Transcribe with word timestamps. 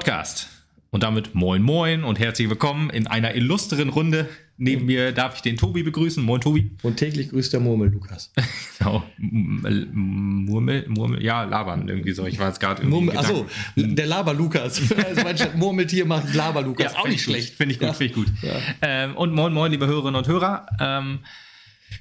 Podcast. 0.00 0.48
Und 0.92 1.02
damit 1.02 1.34
moin 1.34 1.60
moin 1.60 2.04
und 2.04 2.18
herzlich 2.18 2.48
willkommen 2.48 2.88
in 2.88 3.06
einer 3.06 3.34
illustren 3.34 3.90
Runde. 3.90 4.30
Neben 4.56 4.86
mir 4.86 5.12
darf 5.12 5.34
ich 5.34 5.42
den 5.42 5.58
Tobi 5.58 5.82
begrüßen. 5.82 6.24
Moin 6.24 6.40
Tobi. 6.40 6.70
Und 6.82 6.96
täglich 6.96 7.28
grüßt 7.28 7.52
der 7.52 7.60
Murmel, 7.60 7.90
Lukas. 7.90 8.32
genau. 8.78 9.02
Murmel, 9.18 10.86
Murmel, 10.88 11.22
ja, 11.22 11.42
labern 11.42 11.86
irgendwie 11.86 12.12
so. 12.12 12.24
Ich 12.24 12.38
war 12.38 12.48
jetzt 12.48 12.60
gerade 12.60 12.82
irgendwie. 12.82 13.14
Achso, 13.14 13.44
der 13.76 14.06
Laber 14.06 14.32
Lukas. 14.32 14.80
Also 15.26 15.44
Murmeltier 15.54 16.06
macht 16.06 16.34
Laber 16.34 16.62
Lukas. 16.62 16.94
Ja, 16.94 17.00
auch 17.00 17.08
nicht 17.08 17.22
schlecht. 17.22 17.56
Finde 17.56 17.74
ich 17.74 17.78
gut, 17.78 17.88
ja. 17.88 17.92
finde 17.92 18.10
ich 18.10 18.14
gut. 18.14 18.32
Ja. 18.40 18.52
Ähm, 18.80 19.16
und 19.16 19.34
moin 19.34 19.52
moin, 19.52 19.70
liebe 19.70 19.86
Hörerinnen 19.86 20.16
und 20.16 20.26
Hörer. 20.26 20.64
Ähm, 20.80 21.18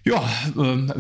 ja, 0.06 0.28
ähm, 0.58 0.92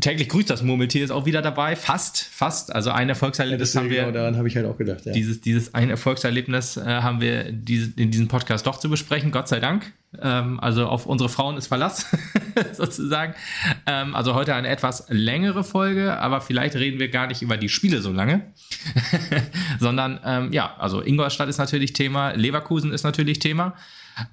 täglich 0.00 0.28
grüßt 0.28 0.50
das 0.50 0.62
Murmeltier 0.62 1.04
ist 1.04 1.10
auch 1.10 1.26
wieder 1.26 1.42
dabei. 1.42 1.74
Fast, 1.74 2.22
fast. 2.22 2.74
Also 2.74 2.90
ein 2.90 3.08
Erfolgserlebnis 3.08 3.74
ja, 3.74 3.80
haben 3.80 3.90
wir. 3.90 4.00
Genau, 4.02 4.12
daran 4.12 4.36
habe 4.36 4.48
ich 4.48 4.56
halt 4.56 4.66
auch 4.66 4.76
gedacht. 4.76 5.06
Ja. 5.06 5.12
Dieses, 5.12 5.40
dieses 5.40 5.74
ein 5.74 5.90
Erfolgserlebnis 5.90 6.76
äh, 6.76 6.84
haben 6.84 7.20
wir 7.20 7.50
diese, 7.50 7.92
in 8.00 8.10
diesem 8.10 8.28
Podcast 8.28 8.66
doch 8.66 8.78
zu 8.78 8.90
besprechen, 8.90 9.30
Gott 9.30 9.48
sei 9.48 9.60
Dank. 9.60 9.92
Ähm, 10.20 10.60
also 10.60 10.86
auf 10.86 11.06
unsere 11.06 11.30
Frauen 11.30 11.56
ist 11.56 11.68
Verlass, 11.68 12.06
sozusagen. 12.74 13.34
Ähm, 13.86 14.14
also 14.14 14.34
heute 14.34 14.54
eine 14.54 14.68
etwas 14.68 15.06
längere 15.08 15.64
Folge, 15.64 16.18
aber 16.18 16.40
vielleicht 16.40 16.76
reden 16.76 17.00
wir 17.00 17.08
gar 17.08 17.26
nicht 17.26 17.40
über 17.42 17.56
die 17.56 17.70
Spiele 17.70 18.02
so 18.02 18.12
lange, 18.12 18.42
sondern 19.80 20.20
ähm, 20.24 20.52
ja, 20.52 20.76
also 20.78 21.02
Ingolstadt 21.02 21.48
ist 21.48 21.58
natürlich 21.58 21.94
Thema, 21.94 22.32
Leverkusen 22.32 22.92
ist 22.92 23.04
natürlich 23.04 23.38
Thema, 23.38 23.74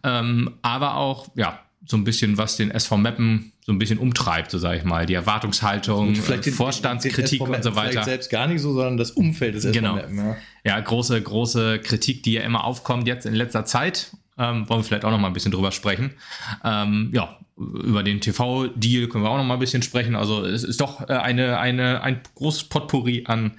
ähm, 0.04 0.56
aber 0.62 0.96
auch 0.96 1.30
ja 1.36 1.60
so 1.86 1.96
ein 1.96 2.04
bisschen 2.04 2.38
was 2.38 2.58
den 2.58 2.72
SV 2.72 2.98
Meppen 2.98 3.54
so 3.70 3.74
ein 3.74 3.78
bisschen 3.78 4.00
umtreibt, 4.00 4.50
so 4.50 4.58
sage 4.58 4.80
ich 4.80 4.84
mal. 4.84 5.06
Die 5.06 5.14
Erwartungshaltung, 5.14 6.16
vielleicht 6.16 6.48
den, 6.48 6.54
Vorstandskritik 6.54 7.38
den 7.40 7.54
und 7.54 7.64
so 7.64 7.76
weiter. 7.76 7.92
Vielleicht 7.92 8.06
selbst 8.06 8.32
gar 8.32 8.48
nicht 8.48 8.62
so, 8.62 8.74
sondern 8.74 8.98
das 8.98 9.12
Umfeld 9.12 9.54
des 9.54 9.72
genau. 9.72 9.96
Ja. 9.96 10.38
ja, 10.64 10.80
große, 10.80 11.22
große 11.22 11.78
Kritik, 11.78 12.24
die 12.24 12.34
ja 12.34 12.42
immer 12.42 12.64
aufkommt 12.64 13.08
jetzt 13.08 13.28
in 13.28 13.36
letzter 13.36 13.66
Zeit. 13.66 14.10
Ähm, 14.40 14.68
wollen 14.68 14.80
wir 14.80 14.84
vielleicht 14.86 15.06
auch 15.06 15.12
noch 15.12 15.20
mal 15.20 15.28
ein 15.28 15.34
bisschen 15.34 15.52
drüber 15.52 15.72
sprechen. 15.72 16.16
Ähm, 16.64 17.12
ja, 17.14 17.38
über 17.58 18.02
den 18.02 18.22
TV-Deal 18.22 19.08
können 19.08 19.24
wir 19.24 19.30
auch 19.30 19.38
noch 19.38 19.44
mal 19.44 19.54
ein 19.54 19.60
bisschen 19.60 19.84
sprechen. 19.84 20.16
Also 20.16 20.44
es 20.44 20.64
ist 20.64 20.82
doch 20.82 21.08
äh, 21.08 21.14
eine, 21.14 21.60
eine, 21.60 22.02
ein 22.02 22.22
großes 22.34 22.64
Potpourri 22.64 23.26
an 23.28 23.52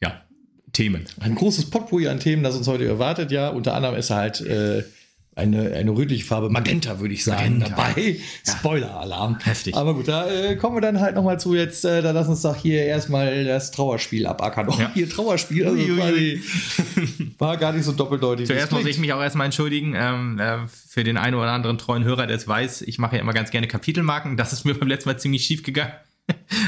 ja, 0.00 0.22
Themen. 0.72 1.04
Ein 1.20 1.36
großes 1.36 1.70
Potpourri 1.70 2.08
an 2.08 2.18
Themen, 2.18 2.42
das 2.42 2.56
uns 2.56 2.66
heute 2.66 2.84
erwartet, 2.84 3.30
ja. 3.30 3.50
Unter 3.50 3.74
anderem 3.74 3.94
ist 3.94 4.10
halt 4.10 4.40
äh, 4.40 4.82
eine, 5.34 5.72
eine 5.72 5.90
rötliche 5.90 6.24
Farbe, 6.24 6.50
Magenta 6.50 7.00
würde 7.00 7.14
ich 7.14 7.24
sagen, 7.24 7.58
Magenta. 7.58 7.76
dabei. 7.76 8.16
Ja. 8.44 8.52
Spoiler-Alarm. 8.52 9.38
Heftig. 9.42 9.74
Aber 9.74 9.94
gut, 9.94 10.08
da 10.08 10.30
äh, 10.30 10.56
kommen 10.56 10.76
wir 10.76 10.82
dann 10.82 11.00
halt 11.00 11.14
nochmal 11.14 11.40
zu 11.40 11.54
jetzt, 11.54 11.84
äh, 11.84 12.02
da 12.02 12.10
lass 12.10 12.28
uns 12.28 12.42
doch 12.42 12.56
hier 12.56 12.84
erstmal 12.84 13.44
das 13.44 13.70
Trauerspiel 13.70 14.26
abackern. 14.26 14.68
Oh, 14.68 14.76
ja. 14.78 14.90
hier 14.92 15.08
Trauerspiel, 15.08 15.66
also 15.66 15.82
quasi, 15.96 16.42
war 17.38 17.56
gar 17.56 17.72
nicht 17.72 17.84
so 17.84 17.92
doppeldeutig. 17.92 18.46
Zuerst 18.46 18.72
muss 18.72 18.84
ich 18.84 18.98
mich 18.98 19.12
auch 19.14 19.22
erstmal 19.22 19.46
entschuldigen, 19.46 19.94
ähm, 19.96 20.38
äh, 20.38 20.58
für 20.68 21.02
den 21.02 21.16
einen 21.16 21.34
oder 21.34 21.50
anderen 21.50 21.78
treuen 21.78 22.04
Hörer, 22.04 22.26
der 22.26 22.36
es 22.36 22.46
weiß, 22.46 22.82
ich 22.82 22.98
mache 22.98 23.16
ja 23.16 23.22
immer 23.22 23.32
ganz 23.32 23.50
gerne 23.50 23.66
Kapitelmarken. 23.68 24.36
Das 24.36 24.52
ist 24.52 24.64
mir 24.64 24.74
beim 24.78 24.88
letzten 24.88 25.08
Mal 25.08 25.18
ziemlich 25.18 25.46
schief 25.46 25.62
gegangen. 25.62 25.92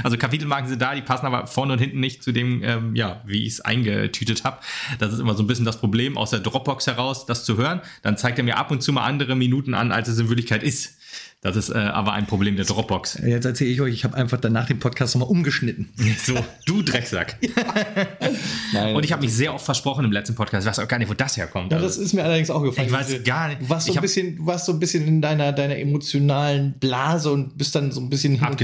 Also 0.02 0.16
Kapitelmarken 0.16 0.68
sind 0.68 0.82
da, 0.82 0.94
die 0.94 1.02
passen 1.02 1.26
aber 1.26 1.46
vorne 1.46 1.74
und 1.74 1.78
hinten 1.78 2.00
nicht 2.00 2.22
zu 2.22 2.32
dem, 2.32 2.62
ähm, 2.62 2.96
ja, 2.96 3.22
wie 3.26 3.46
ich 3.46 3.54
es 3.54 3.60
eingetütet 3.60 4.44
habe. 4.44 4.58
Das 4.98 5.12
ist 5.12 5.20
immer 5.20 5.34
so 5.34 5.42
ein 5.42 5.46
bisschen 5.46 5.64
das 5.64 5.78
Problem, 5.78 6.18
aus 6.18 6.30
der 6.30 6.40
Dropbox 6.40 6.86
heraus 6.86 7.26
das 7.26 7.44
zu 7.44 7.56
hören. 7.56 7.80
Dann 8.02 8.16
zeigt 8.16 8.38
er 8.38 8.44
mir 8.44 8.58
ab 8.58 8.70
und 8.70 8.82
zu 8.82 8.92
mal 8.92 9.04
andere 9.04 9.36
Minuten 9.36 9.74
an, 9.74 9.92
als 9.92 10.08
es 10.08 10.18
in 10.18 10.28
Wirklichkeit 10.28 10.62
ist. 10.62 10.98
Das 11.44 11.56
ist 11.56 11.68
äh, 11.68 11.74
aber 11.74 12.14
ein 12.14 12.26
Problem 12.26 12.56
der 12.56 12.64
Dropbox. 12.64 13.20
Jetzt 13.22 13.44
erzähle 13.44 13.70
ich 13.70 13.78
euch, 13.82 13.92
ich 13.92 14.04
habe 14.04 14.16
einfach 14.16 14.40
danach 14.40 14.66
den 14.66 14.78
Podcast 14.78 15.14
nochmal 15.14 15.28
umgeschnitten. 15.28 15.92
So, 16.24 16.34
du 16.64 16.80
Drecksack. 16.80 17.36
Nein, 18.72 18.96
und 18.96 19.04
ich 19.04 19.12
habe 19.12 19.20
mich 19.20 19.34
sehr 19.34 19.52
oft 19.52 19.64
versprochen 19.64 20.06
im 20.06 20.12
letzten 20.12 20.34
Podcast. 20.34 20.64
Ich 20.64 20.70
weiß 20.70 20.78
auch 20.78 20.88
gar 20.88 20.98
nicht, 20.98 21.10
wo 21.10 21.14
das 21.14 21.36
herkommt. 21.36 21.70
Ja, 21.70 21.78
das 21.78 21.98
ist 21.98 22.14
mir 22.14 22.24
allerdings 22.24 22.48
auch 22.48 22.62
gefallen. 22.62 22.86
Ich 22.86 22.94
weiß 22.94 23.22
gar 23.24 23.48
nicht. 23.48 23.60
Du 23.60 23.68
warst 23.68 23.86
so, 23.88 23.92
ein 23.92 24.00
bisschen, 24.00 24.36
du 24.36 24.46
warst 24.46 24.64
so 24.64 24.72
ein 24.72 24.78
bisschen 24.78 25.06
in 25.06 25.20
deiner, 25.20 25.52
deiner 25.52 25.76
emotionalen 25.76 26.78
Blase 26.78 27.30
und 27.30 27.58
bist 27.58 27.74
dann 27.74 27.92
so 27.92 28.00
ein 28.00 28.08
bisschen 28.08 28.36
her 28.36 28.56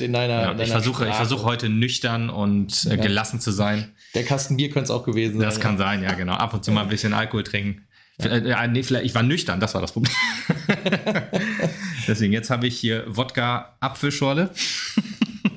in 0.00 0.12
deiner, 0.12 0.32
ja, 0.34 0.50
in 0.50 0.58
deiner 0.58 0.62
Ich 0.62 0.70
versuche, 0.70 1.08
ich 1.08 1.14
versuche 1.14 1.44
heute 1.44 1.70
nüchtern 1.70 2.28
und 2.28 2.86
äh, 2.90 2.98
gelassen 2.98 3.40
zu 3.40 3.50
sein. 3.50 3.92
Der 4.14 4.24
Kasten 4.24 4.58
Bier 4.58 4.68
könnte 4.68 4.84
es 4.84 4.90
auch 4.90 5.04
gewesen 5.04 5.38
sein. 5.38 5.48
Das 5.48 5.60
kann 5.60 5.78
sein, 5.78 6.02
ja, 6.02 6.12
genau. 6.12 6.34
Ab 6.34 6.52
und 6.52 6.64
zu 6.64 6.70
mal 6.70 6.82
ein 6.82 6.88
bisschen 6.88 7.14
Alkohol 7.14 7.44
trinken. 7.44 7.86
Ja. 8.18 8.66
nee, 8.66 8.82
vielleicht, 8.82 9.06
ich 9.06 9.14
war 9.14 9.22
nüchtern, 9.22 9.60
das 9.60 9.74
war 9.74 9.80
das 9.80 9.92
Problem. 9.92 10.12
Deswegen, 12.06 12.32
jetzt 12.32 12.50
habe 12.50 12.66
ich 12.66 12.78
hier 12.78 13.04
Wodka 13.06 13.76
Apfelschorle. 13.80 14.50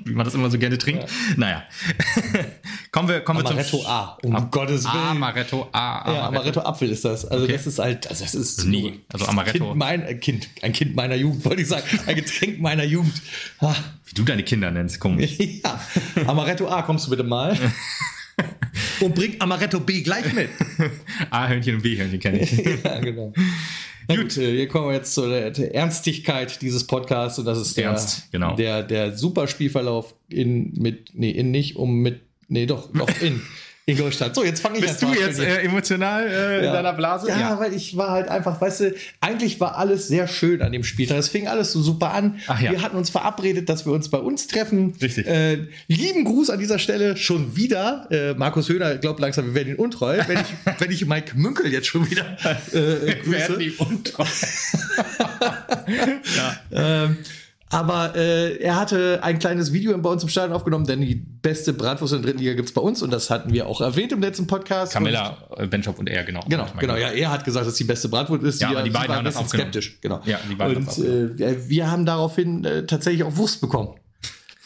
Wie 0.09 0.15
man 0.15 0.25
das 0.25 0.33
immer 0.33 0.49
so 0.49 0.57
gerne 0.57 0.77
trinkt. 0.77 1.03
Ja. 1.03 1.09
Naja. 1.37 1.63
kommen 2.91 3.07
wir, 3.07 3.19
kommen 3.19 3.45
Amaretto 3.45 3.77
wir 3.77 3.83
zum 3.83 3.91
A, 3.91 4.17
um 4.23 4.35
Am 4.35 4.49
Gottes 4.49 4.83
Willen. 4.85 4.95
Amaretto 4.95 5.69
A. 5.71 5.99
Amaretto. 5.99 6.11
Ja, 6.11 6.27
Amaretto 6.27 6.59
Apfel 6.61 6.89
ist 6.89 7.05
das. 7.05 7.25
Also 7.25 7.43
okay. 7.43 7.53
das 7.53 7.67
ist 7.67 7.77
halt, 7.77 8.07
also 8.07 8.23
das 8.23 8.33
ist 8.33 8.65
nie. 8.65 9.01
Also 9.13 9.25
Amaretto. 9.25 9.65
Kind 9.65 9.75
mein, 9.75 10.19
kind, 10.19 10.49
ein 10.63 10.73
Kind 10.73 10.95
meiner 10.95 11.15
Jugend, 11.15 11.45
wollte 11.45 11.61
ich 11.61 11.67
sagen. 11.67 11.83
Ein 12.07 12.15
Getränk 12.15 12.59
meiner 12.59 12.85
Jugend. 12.85 13.21
Ah. 13.59 13.75
Wie 14.05 14.15
du 14.15 14.23
deine 14.23 14.43
Kinder 14.43 14.71
nennst, 14.71 14.99
komisch. 14.99 15.37
ja. 15.63 15.79
Amaretto 16.25 16.67
A, 16.67 16.81
kommst 16.81 17.05
du 17.05 17.11
bitte 17.11 17.23
mal? 17.23 17.55
und 19.01 19.13
bringt 19.13 19.39
Amaretto 19.39 19.79
B 19.79 20.01
gleich 20.01 20.33
mit. 20.33 20.49
A-Hörnchen 21.29 21.75
und 21.75 21.81
B-Hörnchen 21.83 22.19
kenne 22.19 22.39
ich. 22.39 22.51
ja, 22.83 22.99
genau. 22.99 23.31
Gut, 24.15 24.31
hier 24.33 24.67
kommen 24.67 24.87
wir 24.87 24.95
jetzt 24.95 25.13
zur 25.13 25.31
Ernstigkeit 25.31 26.61
dieses 26.63 26.87
Podcasts 26.87 27.37
und 27.37 27.45
das 27.45 27.59
ist 27.59 27.77
der, 27.77 27.85
Ernst, 27.85 28.31
genau. 28.31 28.55
der, 28.55 28.81
der 28.81 29.15
Superspielverlauf 29.15 30.15
in, 30.29 30.73
mit, 30.73 31.11
nee, 31.13 31.29
in 31.29 31.51
nicht, 31.51 31.75
um 31.75 31.99
mit, 31.99 32.21
nee, 32.47 32.65
doch, 32.65 32.89
doch 32.91 33.09
in. 33.21 33.41
Ingolstadt. 33.89 34.35
So, 34.35 34.43
jetzt 34.43 34.61
fange 34.61 34.77
ich 34.77 34.85
Bist 34.85 35.01
du 35.01 35.13
jetzt 35.13 35.39
äh, 35.39 35.61
emotional 35.61 36.27
äh, 36.27 36.31
ja. 36.31 36.67
in 36.67 36.73
deiner 36.73 36.93
Blase? 36.93 37.27
Ja, 37.27 37.39
ja, 37.39 37.59
weil 37.59 37.73
ich 37.73 37.97
war 37.97 38.11
halt 38.11 38.27
einfach, 38.27 38.59
weißt 38.59 38.79
du, 38.81 38.95
eigentlich 39.19 39.59
war 39.59 39.77
alles 39.77 40.07
sehr 40.07 40.27
schön 40.27 40.61
an 40.61 40.71
dem 40.71 40.83
Spieltag. 40.83 41.17
Es 41.17 41.29
fing 41.29 41.47
alles 41.47 41.71
so 41.71 41.81
super 41.81 42.13
an. 42.13 42.39
Ach, 42.47 42.61
ja. 42.61 42.71
Wir 42.71 42.81
hatten 42.81 42.97
uns 42.97 43.09
verabredet, 43.09 43.69
dass 43.69 43.85
wir 43.85 43.93
uns 43.93 44.09
bei 44.09 44.19
uns 44.19 44.47
treffen. 44.47 44.93
Richtig. 45.01 45.27
Äh, 45.27 45.67
lieben 45.87 46.25
Gruß 46.25 46.49
an 46.49 46.59
dieser 46.59 46.79
Stelle 46.79 47.17
schon 47.17 47.55
wieder. 47.55 48.07
Äh, 48.11 48.33
Markus 48.35 48.69
Höhner 48.69 48.97
glaubt 48.97 49.19
langsam, 49.19 49.47
wir 49.47 49.55
werden 49.55 49.69
ihn 49.69 49.75
untreu. 49.75 50.19
Wenn 50.27 50.37
ich, 50.39 50.47
wenn 50.79 50.91
ich 50.91 51.05
Mike 51.05 51.37
Münkel 51.37 51.71
jetzt 51.71 51.87
schon 51.87 52.09
wieder 52.09 52.37
äh, 52.71 53.15
grüße. 53.15 53.25
Wir 53.25 53.31
werden 53.31 53.61
ihn 53.61 53.73
untreu. 53.77 54.25
ja. 56.37 56.59
Ähm, 56.71 57.17
aber 57.71 58.15
äh, 58.15 58.57
er 58.57 58.75
hatte 58.75 59.19
ein 59.21 59.37
kleines 59.37 59.71
Video 59.71 59.95
bei 59.99 60.09
uns 60.09 60.23
im 60.23 60.29
Stadion 60.29 60.55
aufgenommen, 60.55 60.85
denn 60.85 61.01
die 61.01 61.15
beste 61.15 61.71
Bratwurst 61.71 62.13
in 62.13 62.21
der 62.21 62.31
dritten 62.31 62.43
Liga 62.43 62.55
gibt's 62.55 62.71
bei 62.71 62.81
uns 62.81 63.03
und 63.03 63.11
das 63.11 63.29
hatten 63.29 63.53
wir 63.53 63.67
auch 63.67 63.79
erwähnt 63.81 64.11
im 64.11 64.21
letzten 64.21 64.47
Podcast. 64.47 64.93
Camilla, 64.93 65.37
äh, 65.55 65.67
Benchop 65.67 65.99
und 65.99 66.09
er, 66.09 66.23
genau. 66.23 66.43
Genau, 66.49 66.65
genau. 66.79 66.95
Ja, 66.95 67.09
er 67.09 67.31
hat 67.31 67.45
gesagt, 67.45 67.67
dass 67.67 67.75
die 67.75 67.83
beste 67.83 68.09
Bratwurst 68.09 68.43
ist. 68.43 68.61
Ja, 68.61 68.69
aber 68.69 68.81
die 68.81 68.89
beiden 68.89 69.15
haben 69.15 69.23
das 69.23 69.35
aufgenommen. 69.35 69.71
skeptisch. 69.71 69.99
Genau. 70.01 70.19
Ja, 70.25 70.39
die 70.49 70.55
beiden 70.55 70.87
und 70.87 70.97
äh, 70.97 71.69
wir 71.69 71.91
haben 71.91 72.05
daraufhin 72.07 72.65
äh, 72.65 72.85
tatsächlich 72.87 73.23
auch 73.23 73.35
Wurst 73.35 73.61
bekommen. 73.61 73.95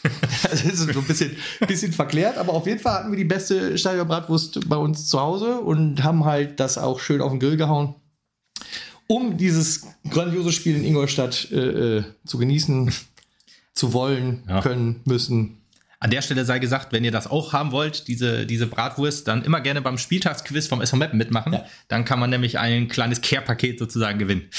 das 0.42 0.64
ist 0.64 0.78
so 0.92 1.00
ein 1.00 1.06
bisschen, 1.06 1.36
bisschen 1.66 1.92
verklärt, 1.92 2.38
aber 2.38 2.52
auf 2.52 2.66
jeden 2.66 2.78
Fall 2.78 2.94
hatten 2.94 3.10
wir 3.10 3.16
die 3.16 3.24
beste 3.24 3.76
Stadionbratwurst 3.76 4.68
bei 4.68 4.76
uns 4.76 5.08
zu 5.08 5.20
Hause 5.20 5.60
und 5.60 6.02
haben 6.02 6.24
halt 6.24 6.60
das 6.60 6.78
auch 6.78 7.00
schön 7.00 7.20
auf 7.20 7.30
den 7.30 7.40
Grill 7.40 7.56
gehauen 7.56 7.94
um 9.06 9.36
dieses 9.36 9.86
grandiose 10.08 10.52
Spiel 10.52 10.76
in 10.76 10.84
Ingolstadt 10.84 11.50
äh, 11.50 11.98
äh, 11.98 12.04
zu 12.24 12.38
genießen, 12.38 12.92
zu 13.74 13.92
wollen, 13.92 14.42
ja. 14.48 14.60
können, 14.60 15.00
müssen. 15.04 15.58
An 16.04 16.10
der 16.10 16.20
Stelle 16.20 16.44
sei 16.44 16.58
gesagt, 16.58 16.92
wenn 16.92 17.02
ihr 17.02 17.12
das 17.12 17.26
auch 17.26 17.54
haben 17.54 17.72
wollt, 17.72 18.08
diese, 18.08 18.44
diese 18.44 18.66
Bratwurst, 18.66 19.26
dann 19.26 19.42
immer 19.42 19.62
gerne 19.62 19.80
beim 19.80 19.96
Spieltagsquiz 19.96 20.66
vom 20.66 20.82
SV 20.82 20.98
Meppen 20.98 21.16
mitmachen. 21.16 21.54
Ja. 21.54 21.64
Dann 21.88 22.04
kann 22.04 22.20
man 22.20 22.28
nämlich 22.28 22.58
ein 22.58 22.88
kleines 22.88 23.22
Care-Paket 23.22 23.78
sozusagen 23.78 24.18
gewinnen. 24.18 24.50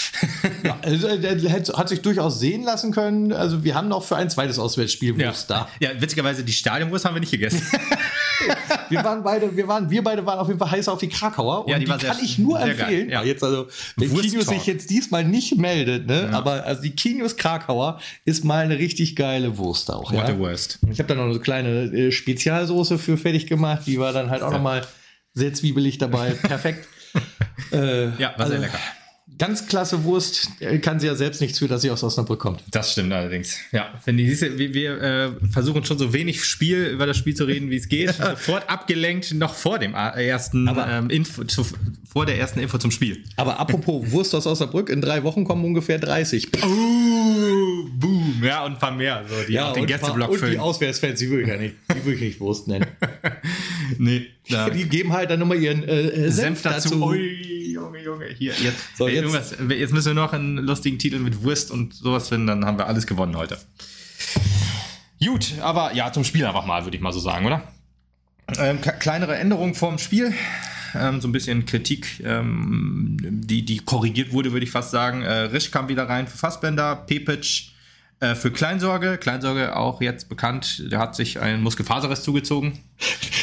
ja, 0.63 0.75
also, 0.81 1.15
der 1.15 1.53
hat 1.53 1.88
sich 1.88 2.01
durchaus 2.01 2.39
sehen 2.39 2.63
lassen 2.63 2.92
können. 2.92 3.31
Also 3.31 3.63
wir 3.63 3.75
haben 3.75 3.89
noch 3.89 4.03
für 4.03 4.15
ein 4.15 4.31
zweites 4.31 4.57
Auswärtsspiel 4.57 5.19
Wurst 5.19 5.51
ja. 5.51 5.69
da. 5.80 5.88
Ja, 5.88 6.01
witzigerweise 6.01 6.44
die 6.44 6.51
Stadionwurst 6.51 7.06
haben 7.06 7.13
wir 7.13 7.19
nicht 7.19 7.31
gegessen. 7.31 7.62
wir 8.89 9.03
waren 9.03 9.24
beide, 9.24 9.56
wir 9.56 9.68
waren, 9.68 9.88
wir 9.88 10.03
beide 10.03 10.25
waren 10.25 10.39
auf 10.39 10.47
jeden 10.47 10.59
Fall 10.59 10.71
heiß 10.71 10.88
auf 10.88 11.00
die 11.00 11.09
Krakauer. 11.09 11.65
Und 11.65 11.71
ja, 11.71 11.77
die, 11.77 11.86
die 11.86 11.92
kann 11.92 12.00
sehr, 12.00 12.15
ich 12.24 12.39
nur 12.39 12.59
empfehlen. 12.59 13.09
Ja. 13.09 13.24
Jetzt 13.24 13.44
also, 13.44 13.68
wenn 13.97 14.09
Kinius 14.09 14.47
sich 14.47 14.65
jetzt 14.65 14.89
diesmal 14.89 15.24
nicht 15.24 15.59
meldet, 15.59 16.07
ne? 16.07 16.30
Ja. 16.31 16.38
Aber 16.38 16.63
also 16.63 16.81
die 16.81 16.95
Kinius 16.95 17.38
Krakauer 17.38 18.00
ist 18.25 18.44
mal 18.44 18.63
eine 18.63 18.80
richtig 18.80 19.15
geile 19.15 19.59
Wurst 19.59 19.92
auch. 19.92 20.12
What 20.12 20.27
ja? 20.27 20.33
a 20.33 20.39
worst. 20.39 20.80
Ich 20.89 20.97
habe 20.97 21.07
da 21.07 21.15
noch 21.15 21.25
eine 21.25 21.34
kleine 21.39 21.85
äh, 21.85 22.11
Spezialsoße 22.11 22.97
für 22.97 23.17
fertig 23.17 23.47
gemacht. 23.47 23.83
Die 23.85 23.99
war 23.99 24.13
dann 24.13 24.29
halt 24.29 24.41
auch 24.41 24.51
ja. 24.51 24.57
nochmal 24.57 24.85
sehr 25.33 25.53
zwiebelig 25.53 25.97
dabei. 25.97 26.31
Perfekt. 26.31 26.87
äh, 27.71 28.05
ja, 28.17 28.33
war 28.37 28.39
also, 28.39 28.51
sehr 28.51 28.59
lecker 28.59 28.79
ganz 29.37 29.67
klasse 29.67 30.03
Wurst, 30.03 30.49
kann 30.81 30.99
sie 30.99 31.07
ja 31.07 31.15
selbst 31.15 31.41
nichts 31.41 31.59
für, 31.59 31.67
dass 31.67 31.81
sie 31.81 31.91
aus 31.91 32.03
Osnabrück 32.03 32.39
kommt. 32.39 32.63
Das 32.71 32.91
stimmt 32.91 33.11
allerdings. 33.13 33.57
Ja, 33.71 33.93
wenn 34.05 34.17
die, 34.17 34.27
wir, 34.27 34.73
wir 34.73 35.01
äh, 35.01 35.29
versuchen 35.51 35.83
schon 35.85 35.97
so 35.97 36.13
wenig 36.13 36.43
Spiel 36.43 36.85
über 36.85 37.05
das 37.05 37.17
Spiel 37.17 37.35
zu 37.35 37.45
reden, 37.45 37.69
wie 37.69 37.77
es 37.77 37.89
geht. 37.89 38.13
Sofort 38.15 38.69
abgelenkt, 38.69 39.33
noch 39.33 39.53
vor 39.53 39.79
dem 39.79 39.93
ersten 39.93 40.67
aber, 40.67 40.87
ähm, 40.89 41.09
Info, 41.09 41.43
zu, 41.43 41.65
vor 42.07 42.25
der 42.25 42.37
ersten 42.37 42.59
Info 42.59 42.77
zum 42.77 42.91
Spiel. 42.91 43.23
Aber 43.35 43.59
apropos 43.59 44.03
Wurst 44.11 44.35
aus 44.35 44.47
Osnabrück, 44.47 44.89
in 44.89 45.01
drei 45.01 45.23
Wochen 45.23 45.43
kommen 45.43 45.65
ungefähr 45.65 45.99
30. 45.99 46.49
Oh, 46.63 47.89
boom, 47.93 48.41
ja, 48.43 48.65
und 48.65 48.73
ein 48.73 48.79
paar 48.79 48.91
mehr, 48.91 49.23
so, 49.27 49.35
die 49.47 49.53
ja, 49.53 49.69
auch 49.69 49.73
den 49.73 49.85
Gästeblock 49.85 50.35
füllen. 50.35 50.43
Und 50.43 50.51
die 50.51 50.59
Auswärtsfans, 50.59 51.19
die 51.19 51.29
würde 51.29 51.43
ich 51.43 51.49
ja 51.49 51.57
nicht, 51.57 51.75
die 51.91 52.05
würde 52.05 52.15
ich 52.15 52.21
nicht 52.21 52.39
Wurst 52.39 52.67
nennen. 52.67 52.87
nee. 53.97 54.27
Da. 54.47 54.69
Die 54.69 54.83
geben 54.87 55.11
halt 55.11 55.31
dann 55.31 55.39
nochmal 55.39 55.59
ihren 55.59 55.83
äh, 55.83 56.29
Senf, 56.29 56.61
Senf 56.61 56.61
dazu. 56.61 56.89
dazu. 56.89 57.15
Junge. 58.06 58.28
Hier, 58.28 58.54
jetzt, 58.62 58.98
so, 58.98 59.07
jetzt. 59.07 59.57
jetzt 59.69 59.94
müssen 59.94 60.07
wir 60.07 60.13
noch 60.13 60.31
einen 60.31 60.57
lustigen 60.57 61.00
Titel 61.00 61.19
mit 61.19 61.44
Wurst 61.44 61.72
und 61.72 61.94
sowas 61.94 62.30
finden, 62.30 62.48
dann 62.48 62.66
haben 62.66 62.78
wir 62.78 62.88
alles 62.88 63.07
gewonnen 63.07 63.36
heute. 63.36 63.57
Gut, 65.24 65.54
aber 65.60 65.94
ja, 65.94 66.13
zum 66.13 66.24
Spiel 66.24 66.46
einfach 66.46 66.66
mal, 66.66 66.84
würde 66.86 66.96
ich 66.96 67.02
mal 67.02 67.12
so 67.12 67.19
sagen, 67.19 67.46
oder? 67.46 67.63
Ähm, 68.60 68.80
kleinere 68.80 69.36
Änderungen 69.36 69.74
vorm 69.74 69.98
Spiel. 69.98 70.34
Ähm, 70.94 71.19
so 71.19 71.28
ein 71.28 71.31
bisschen 71.31 71.66
Kritik, 71.66 72.22
ähm, 72.24 73.18
die, 73.19 73.66
die 73.66 73.80
korrigiert 73.80 74.31
wurde, 74.31 74.54
würde 74.54 74.66
ich 74.66 74.72
fast 74.72 74.92
sagen. 74.92 75.24
Äh, 75.24 75.31
Risch 75.31 75.72
kam 75.72 75.90
wieder 75.90 76.07
rein 76.07 76.28
für 76.28 76.38
Fassbender, 76.38 76.96
Pepic 76.96 77.72
äh, 78.25 78.36
für 78.36 78.51
Kleinsorge. 78.51 79.18
Kleinsorge 79.18 79.75
auch 79.75 80.01
jetzt 80.01 80.30
bekannt, 80.30 80.92
der 80.92 81.00
hat 81.00 81.16
sich 81.16 81.39
einen 81.39 81.62
Muskelfaserriss 81.62 82.24
zugezogen. 82.24 82.80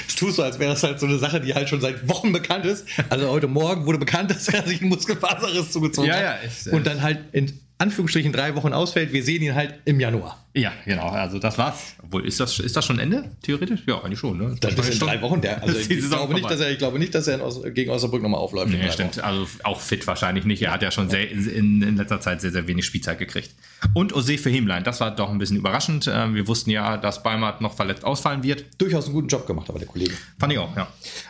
Das 0.07 0.17
tust 0.17 0.39
du, 0.39 0.43
als 0.43 0.59
wäre 0.59 0.73
das 0.73 0.83
halt 0.83 0.99
so 0.99 1.07
eine 1.07 1.19
Sache, 1.19 1.41
die 1.41 1.55
halt 1.55 1.69
schon 1.69 1.81
seit 1.81 2.09
Wochen 2.09 2.33
bekannt 2.33 2.67
ist. 2.67 2.87
Also 3.09 3.29
heute 3.29 3.49
Morgen 3.49 3.87
wurde 3.87 3.99
bekannt, 3.99 4.31
dass 4.35 4.49
er 4.49 4.67
sich 4.67 4.81
einen 4.81 4.91
Muskelfaserriss 4.91 5.71
zugezogen 5.71 6.09
ja, 6.09 6.17
hat. 6.17 6.23
Ja, 6.23 6.37
ich, 6.45 6.67
äh, 6.67 6.71
Und 6.71 6.87
dann 6.87 7.03
halt 7.03 7.21
in 7.33 7.61
Anführungsstrichen 7.83 8.33
drei 8.33 8.55
Wochen 8.55 8.73
ausfällt. 8.73 9.13
Wir 9.13 9.25
sehen 9.25 9.43
ihn 9.43 9.57
halt 9.57 9.75
im 9.85 9.99
Januar. 9.99 10.39
Ja, 10.55 10.73
genau. 10.85 11.09
Also 11.09 11.41
das 11.41 11.59
war's. 11.59 11.97
Obwohl, 12.01 12.25
ist 12.25 12.39
das, 12.39 12.61
ist 12.61 12.77
das 12.77 12.85
schon 12.85 13.01
Ende, 13.01 13.33
theoretisch? 13.43 13.81
Ja, 13.87 14.01
eigentlich 14.03 14.21
schon. 14.21 14.39
Ne? 14.39 14.55
Das, 14.61 14.77
das 14.77 14.89
ist 14.89 15.01
in 15.01 15.09
drei 15.09 15.21
Wochen. 15.21 15.41
Der, 15.41 15.61
also 15.61 15.77
ich, 15.89 16.09
glaube 16.09 16.35
nicht, 16.35 16.49
dass 16.49 16.61
er, 16.61 16.71
ich 16.71 16.79
glaube 16.79 17.01
nicht, 17.01 17.13
dass 17.13 17.27
er 17.27 17.45
Os 17.45 17.61
gegen 17.75 17.91
Osnabrück 17.91 18.23
nochmal 18.23 18.41
aufläuft. 18.41 18.71
Nee, 18.71 18.89
stimmt. 18.93 19.17
Wochen. 19.17 19.25
Also 19.25 19.47
auch 19.65 19.81
fit 19.81 20.07
wahrscheinlich 20.07 20.45
nicht. 20.45 20.63
Er 20.63 20.73
hat 20.73 20.83
ja 20.83 20.93
schon 20.93 21.11
sehr, 21.11 21.29
in, 21.29 21.83
in, 21.83 21.97
letzter 21.97 22.21
Zeit 22.21 22.41
sehr, 22.41 22.53
sehr 22.53 22.69
wenig 22.69 22.85
Spielzeit 22.85 23.19
gekriegt. 23.19 23.51
Und 23.95 24.15
Ose 24.15 24.39
für 24.39 24.51
Hemlein. 24.51 24.85
Das 24.85 25.01
war 25.01 25.11
doch 25.11 25.31
ein 25.31 25.39
bisschen 25.39 25.57
überraschend. 25.57 26.09
Ähm, 26.13 26.37
wir 26.37 26.47
wussten 26.47 26.71
ja, 26.71 26.99
dass 26.99 27.25
Beimert 27.25 27.61
noch 27.61 27.75
verletzt 27.75 28.05
ausfallen 28.05 28.45
wird. 28.45 28.65
Durchaus 28.79 29.07
einen 29.07 29.15
guten 29.15 29.29
Job 29.29 29.45
gemacht, 29.45 29.69
aber 29.69 29.81
der 29.81 29.89
Kollege. 29.89 30.13
Fand 30.39 30.53
ich 30.53 30.59
auch, 30.61 30.77
ja. 30.77 30.87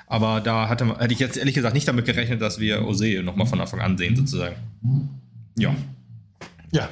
Aber 0.07 0.43
da 0.43 0.69
hatte, 0.69 0.99
hätte 0.99 1.15
ich 1.15 1.21
jetzt 1.21 1.39
ehrlich 1.39 1.55
gesagt 1.55 1.75
nicht 1.75 1.89
damit 1.89 2.05
gerechnet, 2.05 2.43
dass 2.43 2.61
wir 2.61 2.85
Ose 2.85 3.23
nochmal 3.23 3.47
von 3.47 3.59
Anfang 3.59 3.81
an 3.81 3.97
sehen, 3.97 4.17
sozusagen. 4.17 4.57
Ja. 5.57 5.75
Ja. 6.73 6.89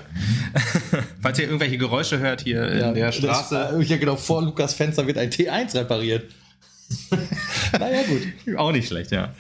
Falls 1.23 1.38
ihr 1.38 1.47
irgendwelche 1.47 1.79
Geräusche 1.79 2.19
hört 2.19 2.43
hier 2.43 2.77
ja, 2.77 2.88
in 2.88 2.94
der 2.94 3.12
Straße. 3.12 3.73
Das, 3.79 3.88
ja, 3.88 3.97
genau, 3.97 4.17
vor 4.17 4.43
Lukas 4.43 4.75
Fenster 4.75 5.06
wird 5.06 5.19
ein 5.19 5.31
T1 5.31 5.75
repariert. 5.75 6.31
naja, 7.79 8.03
gut. 8.03 8.59
Auch 8.59 8.73
nicht 8.73 8.88
schlecht, 8.88 9.11
ja. 9.11 9.35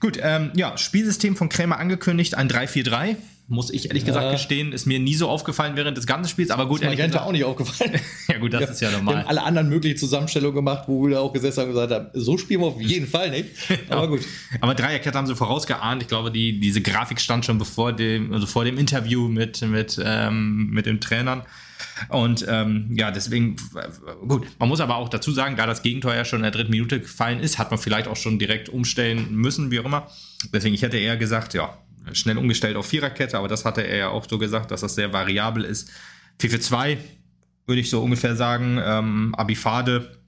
Gut, 0.00 0.18
ähm, 0.20 0.50
ja, 0.54 0.76
Spielsystem 0.76 1.36
von 1.36 1.48
Krämer 1.48 1.78
angekündigt, 1.78 2.34
ein 2.34 2.48
3-4-3 2.48 3.16
muss 3.48 3.70
ich 3.70 3.88
ehrlich 3.88 4.04
gesagt 4.04 4.30
gestehen, 4.30 4.72
ist 4.72 4.86
mir 4.86 4.98
nie 4.98 5.14
so 5.14 5.28
aufgefallen 5.28 5.76
während 5.76 5.96
des 5.96 6.06
ganzen 6.06 6.30
Spiels, 6.30 6.50
aber 6.50 6.66
gut, 6.66 6.80
ist 6.80 6.84
ehrlich 6.84 7.00
gesagt, 7.00 7.24
auch 7.26 7.32
nicht 7.32 7.44
aufgefallen. 7.44 8.00
ja 8.28 8.38
gut, 8.38 8.52
das 8.52 8.62
ja, 8.62 8.66
ist 8.68 8.80
ja 8.80 8.90
normal. 8.90 9.14
Wir 9.14 9.20
haben 9.20 9.28
alle 9.28 9.42
anderen 9.42 9.68
möglichen 9.68 9.98
Zusammenstellungen 9.98 10.54
gemacht, 10.54 10.84
wo 10.86 11.06
wir 11.06 11.20
auch 11.20 11.32
gesessen 11.32 11.60
haben 11.60 11.68
und 11.68 11.74
gesagt 11.74 11.92
haben, 11.92 12.08
so 12.14 12.38
spielen 12.38 12.60
wir 12.60 12.68
auf 12.68 12.80
jeden 12.80 13.06
Fall 13.06 13.30
nicht. 13.30 13.50
Aber 13.90 14.08
gut. 14.08 14.20
Aber 14.60 14.74
Dreierkette 14.74 15.16
haben 15.16 15.26
sie 15.26 15.36
vorausgeahnt. 15.36 16.02
Ich 16.02 16.08
glaube, 16.08 16.30
die, 16.30 16.60
diese 16.60 16.80
Grafik 16.80 17.20
stand 17.20 17.44
schon 17.44 17.58
bevor 17.58 17.92
dem, 17.92 18.32
also 18.32 18.46
vor 18.46 18.64
dem 18.64 18.78
Interview 18.78 19.28
mit, 19.28 19.60
mit, 19.62 20.00
ähm, 20.02 20.70
mit 20.70 20.86
den 20.86 21.00
Trainern. 21.00 21.42
Und 22.08 22.46
ähm, 22.48 22.90
ja, 22.96 23.10
deswegen, 23.10 23.56
gut, 24.26 24.46
man 24.58 24.68
muss 24.68 24.80
aber 24.80 24.96
auch 24.96 25.08
dazu 25.08 25.30
sagen, 25.32 25.56
da 25.56 25.66
das 25.66 25.82
Gegentor 25.82 26.14
ja 26.14 26.24
schon 26.24 26.38
in 26.38 26.44
der 26.44 26.52
dritten 26.52 26.70
Minute 26.70 27.00
gefallen 27.00 27.40
ist, 27.40 27.58
hat 27.58 27.70
man 27.70 27.78
vielleicht 27.78 28.08
auch 28.08 28.16
schon 28.16 28.38
direkt 28.38 28.68
umstellen 28.68 29.34
müssen, 29.34 29.70
wie 29.70 29.80
auch 29.80 29.84
immer. 29.84 30.10
Deswegen, 30.52 30.74
ich 30.74 30.82
hätte 30.82 30.96
eher 30.96 31.16
gesagt, 31.16 31.54
ja, 31.54 31.76
schnell 32.12 32.38
umgestellt 32.38 32.76
auf 32.76 32.86
Viererkette, 32.86 33.38
aber 33.38 33.48
das 33.48 33.64
hatte 33.64 33.82
er 33.82 33.96
ja 33.96 34.08
auch 34.08 34.26
so 34.28 34.38
gesagt, 34.38 34.70
dass 34.70 34.80
das 34.80 34.94
sehr 34.94 35.12
variabel 35.12 35.64
ist. 35.64 35.90
4-4-2 36.40 36.98
würde 37.66 37.80
ich 37.80 37.90
so 37.90 38.02
ungefähr 38.02 38.36
sagen. 38.36 38.80
Ähm, 38.82 39.34
Abifade 39.34 40.18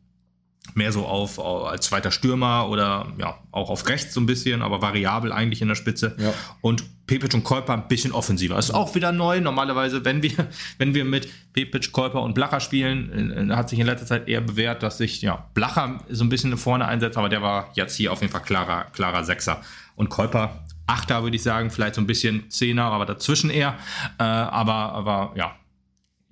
mehr 0.72 0.92
so 0.92 1.04
auf, 1.04 1.38
auf, 1.38 1.68
als 1.68 1.86
zweiter 1.86 2.10
Stürmer 2.10 2.68
oder 2.68 3.12
ja 3.18 3.38
auch 3.52 3.68
auf 3.68 3.86
rechts 3.88 4.14
so 4.14 4.20
ein 4.20 4.26
bisschen, 4.26 4.62
aber 4.62 4.80
variabel 4.80 5.30
eigentlich 5.30 5.60
in 5.60 5.68
der 5.68 5.74
Spitze. 5.74 6.16
Ja. 6.18 6.32
Und 6.62 6.84
Pepic 7.06 7.34
und 7.34 7.44
Kolper 7.44 7.74
ein 7.74 7.86
bisschen 7.86 8.12
offensiver. 8.12 8.54
Das 8.54 8.66
ist 8.66 8.74
auch 8.74 8.94
wieder 8.94 9.12
neu. 9.12 9.40
Normalerweise, 9.40 10.04
wenn 10.04 10.22
wir, 10.22 10.32
wenn 10.78 10.94
wir 10.94 11.04
mit 11.04 11.28
Pepic, 11.52 11.92
Kolper 11.92 12.22
und 12.22 12.34
Blacher 12.34 12.60
spielen, 12.60 13.54
hat 13.54 13.68
sich 13.68 13.78
in 13.78 13.86
letzter 13.86 14.06
Zeit 14.06 14.26
eher 14.26 14.40
bewährt, 14.40 14.82
dass 14.82 14.98
sich 14.98 15.20
ja 15.20 15.48
Blacher 15.54 16.00
so 16.08 16.24
ein 16.24 16.30
bisschen 16.30 16.56
vorne 16.56 16.86
einsetzt, 16.86 17.18
aber 17.18 17.28
der 17.28 17.42
war 17.42 17.70
jetzt 17.74 17.94
hier 17.96 18.10
auf 18.12 18.22
jeden 18.22 18.32
Fall 18.32 18.42
klarer, 18.42 18.86
klarer 18.92 19.22
Sechser. 19.24 19.60
Und 19.96 20.08
Kolper 20.08 20.64
Achter, 20.86 21.22
würde 21.22 21.36
ich 21.36 21.42
sagen, 21.42 21.70
vielleicht 21.70 21.94
so 21.94 22.00
ein 22.00 22.06
bisschen 22.06 22.50
Zehner, 22.50 22.84
aber 22.84 23.06
dazwischen 23.06 23.50
eher. 23.50 23.78
Äh, 24.18 24.22
aber, 24.22 24.92
aber 24.92 25.32
ja, 25.36 25.56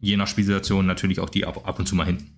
je 0.00 0.16
nach 0.16 0.28
Spielsituation 0.28 0.87
natürlich 0.87 1.20
auch 1.20 1.31
die 1.31 1.46
ab, 1.46 1.66
ab 1.66 1.78
und 1.78 1.87
zu 1.87 1.94
mal 1.94 2.06
hinten. 2.06 2.31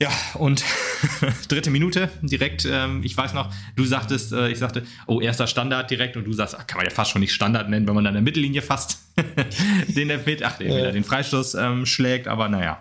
Ja, 0.00 0.10
und 0.34 0.62
dritte 1.48 1.70
Minute 1.70 2.10
direkt, 2.20 2.68
ähm, 2.70 3.00
ich 3.02 3.16
weiß 3.16 3.32
noch, 3.32 3.50
du 3.76 3.84
sagtest, 3.84 4.30
äh, 4.32 4.50
ich 4.50 4.58
sagte, 4.58 4.84
oh, 5.06 5.22
erster 5.22 5.46
Standard 5.46 5.90
direkt 5.90 6.18
und 6.18 6.24
du 6.24 6.34
sagst, 6.34 6.54
ach, 6.54 6.66
kann 6.66 6.76
man 6.76 6.86
ja 6.86 6.92
fast 6.92 7.12
schon 7.12 7.20
nicht 7.20 7.32
Standard 7.32 7.70
nennen, 7.70 7.88
wenn 7.88 7.94
man 7.94 8.06
an 8.06 8.12
der 8.12 8.22
Mittellinie 8.22 8.60
fast 8.60 8.98
den 9.88 10.10
Elfmeter, 10.10 10.48
ach, 10.48 10.58
den, 10.58 10.70
ja. 10.70 10.90
den 10.90 11.02
Freistoß 11.02 11.54
ähm, 11.54 11.86
schlägt, 11.86 12.28
aber 12.28 12.50
naja 12.50 12.78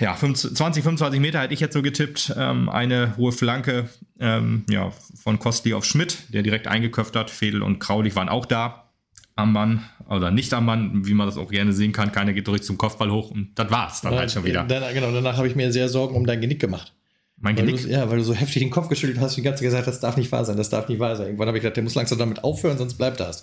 ja, 0.00 0.16
20, 0.16 0.82
25 0.82 1.20
Meter 1.20 1.40
hätte 1.40 1.54
ich 1.54 1.60
jetzt 1.60 1.74
so 1.74 1.82
getippt. 1.82 2.34
Ähm, 2.36 2.68
eine 2.68 3.16
hohe 3.16 3.32
Flanke 3.32 3.88
ähm, 4.20 4.64
ja, 4.68 4.92
von 5.22 5.38
Kostli 5.38 5.74
auf 5.74 5.84
Schmidt, 5.84 6.18
der 6.32 6.42
direkt 6.42 6.66
eingeköpft 6.66 7.16
hat. 7.16 7.30
Fedel 7.30 7.62
und 7.62 7.78
Kraulich 7.78 8.14
waren 8.16 8.28
auch 8.28 8.46
da 8.46 8.90
am 9.34 9.52
Mann 9.52 9.84
oder 10.08 10.30
nicht 10.30 10.52
am 10.52 10.66
Mann, 10.66 11.06
wie 11.06 11.14
man 11.14 11.26
das 11.26 11.36
auch 11.36 11.50
gerne 11.50 11.72
sehen 11.72 11.92
kann. 11.92 12.12
Keiner 12.12 12.32
geht 12.32 12.46
durch 12.48 12.62
zum 12.62 12.76
Kopfball 12.76 13.10
hoch 13.10 13.30
und 13.30 13.50
das 13.54 13.70
war's 13.70 14.00
dann 14.02 14.12
ja, 14.12 14.20
halt 14.20 14.30
schon 14.30 14.44
wieder. 14.44 14.64
Dann, 14.64 14.92
genau, 14.92 15.10
danach 15.10 15.36
habe 15.36 15.48
ich 15.48 15.56
mir 15.56 15.72
sehr 15.72 15.88
Sorgen 15.88 16.14
um 16.14 16.26
dein 16.26 16.40
Genick 16.40 16.60
gemacht. 16.60 16.92
Mein 17.38 17.56
weil 17.56 17.66
Genick? 17.66 17.82
Du, 17.82 17.88
ja, 17.88 18.08
weil 18.10 18.18
du 18.18 18.24
so 18.24 18.34
heftig 18.34 18.62
den 18.62 18.70
Kopf 18.70 18.88
geschüttelt 18.88 19.20
hast, 19.20 19.36
die 19.36 19.42
ganze 19.42 19.64
gesagt, 19.64 19.86
das 19.86 20.00
darf 20.00 20.16
nicht 20.16 20.30
wahr 20.30 20.44
sein, 20.44 20.56
das 20.56 20.68
darf 20.68 20.88
nicht 20.88 21.00
wahr 21.00 21.16
sein. 21.16 21.26
Irgendwann 21.26 21.48
habe 21.48 21.58
ich 21.58 21.62
gedacht, 21.62 21.76
der 21.76 21.82
muss 21.82 21.94
langsam 21.94 22.18
damit 22.18 22.44
aufhören, 22.44 22.78
sonst 22.78 22.94
bleibt 22.94 23.20
das. 23.20 23.40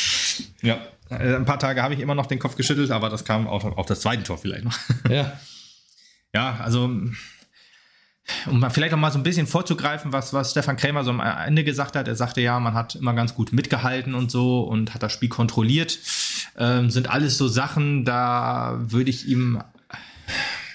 ja, 0.62 0.78
äh, 1.10 1.34
ein 1.34 1.44
paar 1.44 1.58
Tage 1.58 1.82
habe 1.82 1.94
ich 1.94 2.00
immer 2.00 2.14
noch 2.14 2.26
den 2.26 2.38
Kopf 2.38 2.56
geschüttelt, 2.56 2.90
aber 2.90 3.08
das 3.08 3.24
kam 3.24 3.48
auch 3.48 3.64
auf 3.64 3.86
das 3.86 4.00
zweite 4.00 4.22
Tor 4.22 4.38
vielleicht 4.38 4.64
noch. 4.64 4.78
ja. 5.08 5.32
Ja, 6.34 6.58
also 6.60 6.90
um 8.46 8.60
mal 8.60 8.70
vielleicht 8.70 8.94
auch 8.94 8.98
mal 8.98 9.10
so 9.10 9.18
ein 9.18 9.24
bisschen 9.24 9.46
vorzugreifen, 9.46 10.12
was, 10.12 10.32
was 10.32 10.52
Stefan 10.52 10.76
Krämer 10.76 11.04
so 11.04 11.10
am 11.10 11.20
Ende 11.20 11.64
gesagt 11.64 11.96
hat. 11.96 12.08
Er 12.08 12.14
sagte 12.14 12.40
ja, 12.40 12.58
man 12.60 12.74
hat 12.74 12.94
immer 12.94 13.14
ganz 13.14 13.34
gut 13.34 13.52
mitgehalten 13.52 14.14
und 14.14 14.30
so 14.30 14.62
und 14.62 14.94
hat 14.94 15.02
das 15.02 15.12
Spiel 15.12 15.28
kontrolliert. 15.28 15.98
Ähm, 16.56 16.90
sind 16.90 17.10
alles 17.10 17.36
so 17.36 17.48
Sachen, 17.48 18.04
da 18.04 18.78
würde 18.80 19.10
ich 19.10 19.28
ihm 19.28 19.62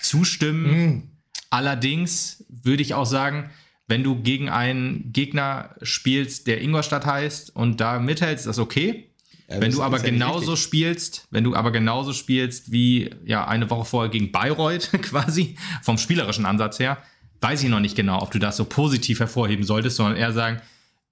zustimmen. 0.02 0.64
Mhm. 0.66 1.04
Allerdings 1.50 2.44
würde 2.50 2.82
ich 2.82 2.94
auch 2.94 3.06
sagen, 3.06 3.50
wenn 3.88 4.04
du 4.04 4.22
gegen 4.22 4.50
einen 4.50 5.14
Gegner 5.14 5.76
spielst, 5.82 6.48
der 6.48 6.62
Ingolstadt 6.62 7.06
heißt 7.06 7.56
und 7.56 7.80
da 7.80 8.00
mithältst, 8.00 8.46
ist 8.46 8.50
das 8.50 8.60
okay. 8.60 9.07
Ja, 9.50 9.62
wenn 9.62 9.72
du 9.72 9.82
aber 9.82 10.00
genauso 10.00 10.52
ja 10.52 10.58
spielst, 10.58 11.26
wenn 11.32 11.44
du 11.44 11.56
aber 11.56 11.72
genauso 11.72 12.12
spielst 12.12 12.72
wie 12.72 13.12
ja 13.26 13.48
eine 13.48 13.70
Woche 13.70 13.86
vorher 13.86 14.12
gegen 14.12 14.32
Bayreuth 14.32 14.92
quasi 15.02 15.56
vom 15.84 15.98
spielerischen 15.98 16.46
Ansatz 16.46 16.80
her, 16.80 16.98
weiß 17.42 17.64
ich 17.64 17.70
noch 17.70 17.80
nicht 17.80 17.96
genau, 17.96 18.22
ob 18.22 18.32
du 18.32 18.40
das 18.40 18.58
so 18.58 18.66
positiv 18.66 19.20
hervorheben 19.20 19.64
solltest, 19.64 19.98
sondern 19.98 20.18
eher 20.18 20.34
sagen, 20.34 20.62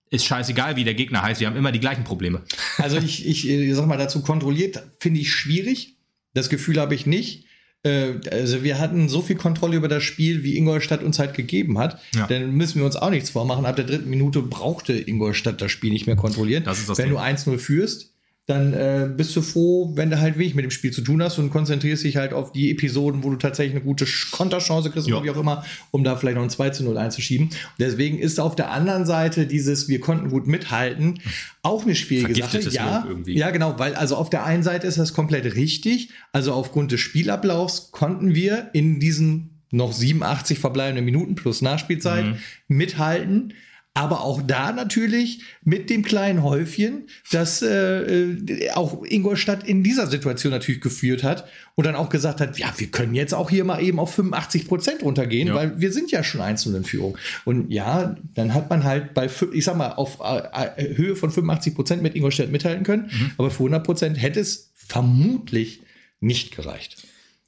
ist 0.10 0.26
scheißegal, 0.26 0.76
wie 0.76 0.84
der 0.84 0.94
Gegner 0.94 1.22
heißt, 1.22 1.40
wir 1.40 1.48
haben 1.48 1.56
immer 1.56 1.72
die 1.72 1.80
gleichen 1.80 2.04
Probleme. 2.04 2.44
Also 2.78 2.98
ich, 2.98 3.26
ich, 3.26 3.50
ich 3.50 3.76
sag 3.76 3.88
mal 3.88 3.98
dazu 3.98 4.22
kontrolliert, 4.22 4.84
finde 5.00 5.22
ich 5.22 5.32
schwierig. 5.32 5.96
Das 6.34 6.50
Gefühl 6.50 6.80
habe 6.80 6.94
ich 6.94 7.06
nicht. 7.06 7.46
Äh, 7.84 8.16
also 8.30 8.64
wir 8.64 8.80
hatten 8.80 9.08
so 9.08 9.22
viel 9.22 9.38
Kontrolle 9.38 9.78
über 9.78 9.88
das 9.88 10.04
Spiel, 10.04 10.44
wie 10.44 10.58
Ingolstadt 10.58 11.04
uns 11.04 11.20
halt 11.20 11.34
gegeben 11.34 11.80
hat. 11.80 12.02
Ja. 12.16 12.28
Dann 12.28 12.52
müssen 12.52 12.80
wir 12.80 12.86
uns 12.86 12.98
auch 12.98 13.10
nichts 13.10 13.30
vormachen. 13.30 13.66
Ab 13.66 13.78
der 13.78 13.86
dritten 13.86 14.10
Minute 14.10 14.42
brauchte 14.42 14.94
Ingolstadt 14.94 15.62
das 15.62 15.72
Spiel 15.72 15.92
nicht 15.92 16.06
mehr 16.06 16.18
kontrollieren. 16.18 16.66
Das 16.66 16.80
ist 16.80 16.90
das 16.90 16.98
Wenn 16.98 17.10
Ding. 17.10 17.16
du 17.16 17.22
1-0 17.22 17.58
führst, 17.58 18.15
dann 18.48 18.74
äh, 18.74 19.10
bist 19.10 19.36
du 19.36 19.42
froh, 19.42 19.92
wenn 19.96 20.12
du 20.12 20.20
halt 20.20 20.38
wenig 20.38 20.54
mit 20.54 20.64
dem 20.64 20.70
Spiel 20.70 20.92
zu 20.92 21.02
tun 21.02 21.22
hast 21.24 21.40
und 21.40 21.50
konzentrierst 21.50 22.04
dich 22.04 22.18
halt 22.18 22.32
auf 22.32 22.52
die 22.52 22.70
Episoden, 22.70 23.24
wo 23.24 23.32
du 23.32 23.38
tatsächlich 23.38 23.76
eine 23.76 23.84
gute 23.84 24.06
Konterchance 24.32 24.92
kriegst 24.92 25.08
oder 25.08 25.24
wie 25.24 25.32
auch 25.32 25.38
immer, 25.38 25.66
um 25.90 26.04
da 26.04 26.16
vielleicht 26.16 26.36
noch 26.36 26.44
ein 26.44 26.52
2 26.52 26.70
zu 26.70 26.84
0 26.84 26.96
einzuschieben. 26.98 27.48
Und 27.48 27.56
deswegen 27.80 28.20
ist 28.20 28.40
auf 28.40 28.56
der 28.56 28.70
anderen 28.70 29.08
Seite 29.08 29.48
dieses, 29.48 29.88
wir 29.88 30.00
konnten 30.00 30.30
gut 30.30 30.46
mithalten, 30.46 31.20
auch 31.64 31.84
eine 31.84 31.96
schwierige 31.96 32.36
Sache. 32.36 32.60
Ja, 32.70 33.08
ja, 33.26 33.50
genau, 33.50 33.80
weil 33.80 33.96
also 33.96 34.16
auf 34.16 34.30
der 34.30 34.46
einen 34.46 34.62
Seite 34.62 34.86
ist 34.86 35.00
das 35.00 35.14
komplett 35.14 35.56
richtig. 35.56 36.10
Also 36.32 36.54
aufgrund 36.54 36.92
des 36.92 37.00
Spielablaufs 37.00 37.90
konnten 37.92 38.36
wir 38.36 38.70
in 38.74 39.00
diesen 39.00 39.62
noch 39.72 39.92
87 39.92 40.60
verbleibenden 40.60 41.04
Minuten 41.04 41.34
plus 41.34 41.64
Nachspielzeit 41.64 42.26
mhm. 42.26 42.38
mithalten 42.68 43.54
aber 43.96 44.22
auch 44.22 44.42
da 44.42 44.74
natürlich 44.74 45.42
mit 45.64 45.90
dem 45.90 46.04
kleinen 46.04 46.44
Häufchen, 46.44 47.08
das 47.32 47.62
äh, 47.62 48.02
äh, 48.02 48.72
auch 48.72 49.04
Ingolstadt 49.06 49.68
in 49.68 49.84
dieser 49.84 50.08
Situation 50.08 50.52
natürlich 50.52 50.82
geführt 50.82 51.24
hat 51.24 51.48
und 51.76 51.88
dann 51.88 51.96
auch 51.96 52.10
gesagt 52.10 52.42
hat, 52.42 52.60
ja, 52.60 52.74
wir 52.78 52.88
können 52.88 53.16
jetzt 53.16 53.34
auch 53.34 53.50
hier 53.50 53.64
mal 53.64 53.82
eben 53.82 53.98
auf 54.00 54.14
85 54.14 54.68
Prozent 54.68 55.02
runtergehen, 55.02 55.48
ja. 55.48 55.56
weil 55.56 55.80
wir 55.80 55.94
sind 55.94 56.12
ja 56.12 56.24
schon 56.24 56.42
einzeln 56.42 56.76
in 56.76 56.84
Führung. 56.84 57.18
Und 57.46 57.72
ja, 57.72 58.18
dann 58.34 58.54
hat 58.54 58.70
man 58.70 58.84
halt 58.84 59.14
bei, 59.14 59.30
ich 59.54 59.64
sag 59.64 59.78
mal, 59.78 59.94
auf 59.94 60.20
äh, 60.20 60.66
äh 60.76 60.98
Höhe 60.98 61.16
von 61.16 61.32
85 61.32 61.74
Prozent 61.74 62.04
mit 62.04 62.16
Ingolstadt 62.16 62.52
mithalten 62.52 62.84
können, 62.84 63.10
mhm. 63.10 63.32
aber 63.38 63.50
für 63.50 63.60
100 63.60 63.82
Prozent 63.82 64.22
hätte 64.22 64.42
es 64.42 64.74
vermutlich 64.74 65.82
nicht 66.20 66.54
gereicht. 66.54 67.08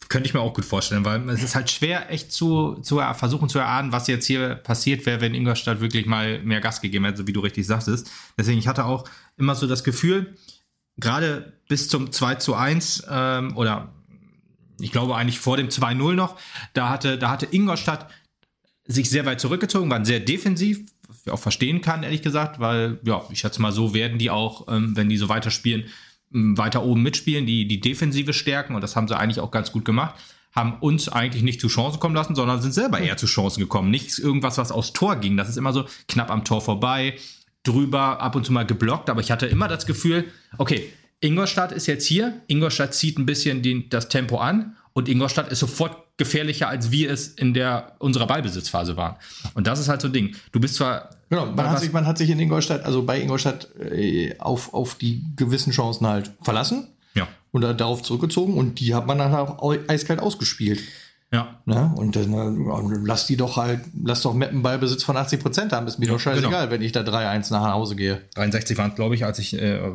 Könnte 0.10 0.28
ich 0.28 0.34
mir 0.34 0.40
auch 0.40 0.54
gut 0.54 0.66
vorstellen, 0.66 1.04
weil 1.06 1.28
es 1.30 1.44
ist 1.44 1.56
halt 1.56 1.70
schwer, 1.70 2.12
echt 2.12 2.32
zu, 2.32 2.76
zu 2.76 3.02
versuchen 3.14 3.50
zu 3.50 3.60
erahnen, 3.60 3.92
was 3.92 4.08
jetzt 4.08 4.26
hier 4.26 4.56
passiert 4.56 5.06
wäre, 5.06 5.22
wenn 5.22 5.34
Ingolstadt 5.34 5.82
wirklich 5.82 6.06
mal 6.06 6.40
mehr 6.44 6.62
Gas 6.62 6.82
gegeben 6.82 7.06
hätte, 7.06 7.18
so 7.18 7.28
wie 7.28 7.34
du 7.34 7.42
richtig 7.42 7.66
sagtest. 7.66 8.10
Deswegen, 8.38 8.60
ich 8.60 8.68
hatte 8.68 8.86
auch 8.86 9.08
immer 9.36 9.56
so 9.56 9.68
das 9.68 9.84
Gefühl, 9.84 10.36
gerade 10.98 11.54
bis 11.68 11.90
zum 11.90 12.12
2 12.12 12.36
zu 12.36 12.56
1 12.56 13.08
ähm, 13.10 13.58
oder 13.58 13.94
ich 14.80 14.92
glaube 14.92 15.16
eigentlich 15.16 15.40
vor 15.40 15.58
dem 15.58 15.70
2-0 15.70 16.14
noch, 16.14 16.38
da 16.74 16.90
hatte, 16.90 17.18
da 17.18 17.30
hatte 17.30 17.48
Ingolstadt 17.50 18.10
sich 18.86 19.10
sehr 19.10 19.26
weit 19.26 19.42
zurückgezogen, 19.42 19.90
waren 19.90 20.06
sehr 20.06 20.20
defensiv, 20.20 20.80
was 21.08 21.22
ich 21.26 21.32
auch 21.32 21.40
verstehen 21.40 21.82
kann, 21.82 22.04
ehrlich 22.04 22.22
gesagt, 22.22 22.60
weil, 22.60 23.00
ja, 23.04 23.24
ich 23.32 23.40
schätze 23.40 23.62
mal, 23.62 23.72
so 23.72 23.94
werden 23.94 24.18
die 24.18 24.30
auch, 24.30 24.68
ähm, 24.70 24.96
wenn 24.96 25.10
die 25.10 25.18
so 25.18 25.30
weiterspielen, 25.30 25.86
weiter 26.30 26.84
oben 26.84 27.04
mitspielen, 27.04 27.46
die, 27.46 27.68
die 27.68 27.80
Defensive 27.80 28.34
stärken 28.34 28.76
und 28.76 28.82
das 28.82 28.96
haben 28.96 29.08
sie 29.08 29.18
eigentlich 29.18 29.40
auch 29.40 29.52
ganz 29.52 29.72
gut 29.72 29.86
gemacht. 29.86 30.16
Haben 30.54 30.76
uns 30.80 31.08
eigentlich 31.10 31.44
nicht 31.44 31.62
zu 31.62 31.68
Chancen 31.68 32.00
kommen 32.00 32.16
lassen, 32.16 32.36
sondern 32.36 32.62
sind 32.62 32.74
selber 32.74 33.00
eher 33.00 33.18
zu 33.18 33.28
Chancen 33.28 33.60
gekommen. 33.60 33.92
Nichts 33.92 34.18
irgendwas, 34.18 34.58
was 34.58 34.72
aus 34.72 34.92
Tor 34.92 35.18
ging. 35.18 35.38
Das 35.38 35.50
ist 35.50 35.58
immer 35.58 35.72
so 35.72 35.86
knapp 36.08 36.32
am 36.32 36.44
Tor 36.46 36.62
vorbei, 36.62 37.16
drüber, 37.64 38.22
ab 38.22 38.36
und 38.36 38.46
zu 38.46 38.54
mal 38.54 38.66
geblockt, 38.66 39.10
aber 39.10 39.22
ich 39.22 39.30
hatte 39.30 39.46
immer 39.46 39.68
das 39.68 39.86
Gefühl, 39.86 40.26
okay, 40.58 40.92
Ingolstadt 41.20 41.72
ist 41.72 41.88
jetzt 41.88 42.06
hier, 42.06 42.42
Ingolstadt 42.48 42.94
zieht 42.94 43.18
ein 43.18 43.26
bisschen 43.26 43.62
den, 43.62 43.90
das 43.90 44.10
Tempo 44.10 44.38
an 44.38 44.76
und 44.98 45.08
Ingolstadt 45.08 45.50
ist 45.50 45.60
sofort 45.60 46.18
gefährlicher, 46.18 46.70
als 46.70 46.90
wir 46.90 47.12
es 47.12 47.28
in 47.28 47.54
der 47.54 47.92
unserer 48.00 48.26
Ballbesitzphase 48.26 48.98
waren. 48.98 49.16
Und 49.54 49.68
das 49.68 49.80
ist 49.80 49.90
halt 49.90 50.02
so 50.02 50.08
ein 50.08 50.14
Ding. 50.14 50.36
Du 50.52 50.60
bist 50.60 50.74
zwar. 50.74 51.12
Genau, 51.30 51.46
man, 51.46 51.70
hat 51.70 51.80
sich, 51.82 51.94
man 51.94 52.08
hat 52.08 52.18
sich 52.18 52.32
in 52.32 52.40
Ingolstadt, 52.40 52.84
also 52.84 53.04
bei 53.04 53.22
Ingolstadt, 53.22 53.68
äh, 53.80 54.36
auf, 54.40 54.74
auf 54.74 54.96
die 54.96 55.24
gewissen 55.36 55.72
Chancen 55.72 56.08
halt 56.08 56.32
verlassen. 56.42 56.88
Ja. 57.14 57.28
Und 57.52 57.62
darauf 57.62 58.02
zurückgezogen 58.02 58.56
und 58.56 58.80
die 58.80 58.96
hat 58.96 59.06
man 59.06 59.20
dann 59.20 59.36
auch 59.36 59.76
eiskalt 59.88 60.20
ausgespielt. 60.20 60.82
Ja. 61.32 61.60
Ne? 61.66 61.94
Und 61.98 62.16
dann 62.16 62.34
äh, 62.34 63.00
lass 63.04 63.28
die 63.28 63.36
doch 63.36 63.58
halt, 63.58 63.82
lass 64.02 64.22
doch 64.22 64.34
Meppen 64.34 64.62
Ballbesitz 64.64 65.04
von 65.04 65.18
80 65.18 65.42
Prozent 65.42 65.74
haben. 65.74 65.86
Ist 65.86 66.00
mir 66.00 66.06
Ja, 66.06 66.14
doch 66.14 66.20
scheißegal, 66.20 66.52
genau. 66.52 66.72
wenn 66.72 66.82
ich 66.82 66.94
da 66.94 67.02
3-1 67.02 67.52
nach 67.52 67.74
Hause 67.74 67.98
gehe. 67.98 68.22
63 68.36 68.78
waren 68.78 68.92
es, 68.92 68.96
glaube 68.96 69.16
ich, 69.16 69.26
als 69.26 69.38
ich, 69.40 69.54
äh, 69.54 69.92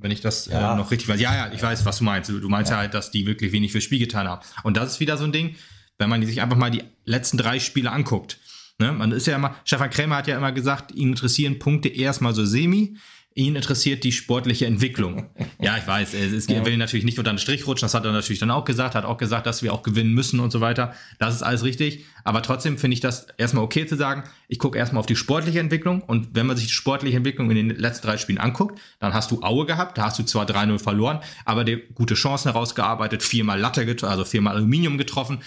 wenn 0.00 0.10
ich 0.10 0.20
das 0.20 0.46
Ja. 0.46 0.74
äh, 0.74 0.76
noch 0.76 0.90
richtig 0.90 1.08
weiß. 1.08 1.20
Ja, 1.20 1.34
ja, 1.34 1.52
ich 1.52 1.62
weiß, 1.62 1.86
was 1.86 1.98
du 1.98 2.04
meinst. 2.04 2.28
Du, 2.28 2.40
du 2.40 2.48
meinst 2.48 2.72
ja. 2.72 2.78
halt, 2.78 2.92
dass 2.92 3.12
die 3.12 3.24
wirklich 3.26 3.52
wenig 3.52 3.70
fürs 3.70 3.84
Spiel 3.84 4.00
getan 4.00 4.26
haben. 4.26 4.42
Und 4.64 4.76
das 4.76 4.92
ist 4.92 5.00
wieder 5.00 5.16
so 5.16 5.24
ein 5.24 5.32
Ding, 5.32 5.54
wenn 5.98 6.08
man 6.10 6.24
sich 6.26 6.42
einfach 6.42 6.56
mal 6.56 6.72
die 6.72 6.82
letzten 7.04 7.36
drei 7.38 7.60
Spiele 7.60 7.92
anguckt. 7.92 8.38
Ne? 8.80 8.90
Man 8.90 9.12
ist 9.12 9.28
ja 9.28 9.36
immer, 9.36 9.54
Stefan 9.64 9.90
Krämer 9.90 10.16
hat 10.16 10.26
ja 10.26 10.36
immer 10.36 10.50
gesagt, 10.50 10.90
ihn 10.92 11.10
interessieren 11.10 11.60
Punkte 11.60 11.88
erstmal 11.88 12.34
so 12.34 12.44
semi. 12.44 12.96
Ihn 13.36 13.56
interessiert 13.56 14.04
die 14.04 14.12
sportliche 14.12 14.66
Entwicklung. 14.66 15.28
Ja, 15.60 15.76
ich 15.76 15.86
weiß, 15.88 16.14
es, 16.14 16.32
es 16.32 16.48
will 16.48 16.76
natürlich 16.76 17.04
nicht 17.04 17.18
unter 17.18 17.32
den 17.32 17.38
Strich 17.38 17.66
rutschen, 17.66 17.86
das 17.86 17.94
hat 17.94 18.04
er 18.04 18.12
natürlich 18.12 18.38
dann 18.38 18.52
auch 18.52 18.64
gesagt, 18.64 18.94
hat 18.94 19.04
auch 19.04 19.16
gesagt, 19.16 19.46
dass 19.46 19.60
wir 19.60 19.72
auch 19.72 19.82
gewinnen 19.82 20.12
müssen 20.14 20.38
und 20.38 20.52
so 20.52 20.60
weiter. 20.60 20.94
Das 21.18 21.34
ist 21.34 21.42
alles 21.42 21.64
richtig. 21.64 22.04
Aber 22.22 22.42
trotzdem 22.42 22.78
finde 22.78 22.94
ich 22.94 23.00
das 23.00 23.26
erstmal 23.36 23.64
okay 23.64 23.86
zu 23.86 23.96
sagen, 23.96 24.22
ich 24.46 24.60
gucke 24.60 24.78
erstmal 24.78 25.00
auf 25.00 25.06
die 25.06 25.16
sportliche 25.16 25.58
Entwicklung 25.58 26.02
und 26.02 26.28
wenn 26.34 26.46
man 26.46 26.56
sich 26.56 26.66
die 26.66 26.72
sportliche 26.72 27.16
Entwicklung 27.16 27.50
in 27.50 27.56
den 27.56 27.76
letzten 27.76 28.06
drei 28.06 28.18
Spielen 28.18 28.38
anguckt, 28.38 28.80
dann 29.00 29.14
hast 29.14 29.32
du 29.32 29.42
Aue 29.42 29.66
gehabt, 29.66 29.98
da 29.98 30.04
hast 30.04 30.18
du 30.20 30.22
zwar 30.22 30.46
3-0 30.46 30.78
verloren, 30.78 31.18
aber 31.44 31.64
dir 31.64 31.84
gute 31.94 32.14
Chancen 32.14 32.52
herausgearbeitet, 32.52 33.24
viermal 33.24 33.58
Latte 33.58 33.84
getroffen, 33.84 34.12
also 34.12 34.24
viermal 34.24 34.54
Aluminium 34.54 34.96
getroffen. 34.96 35.40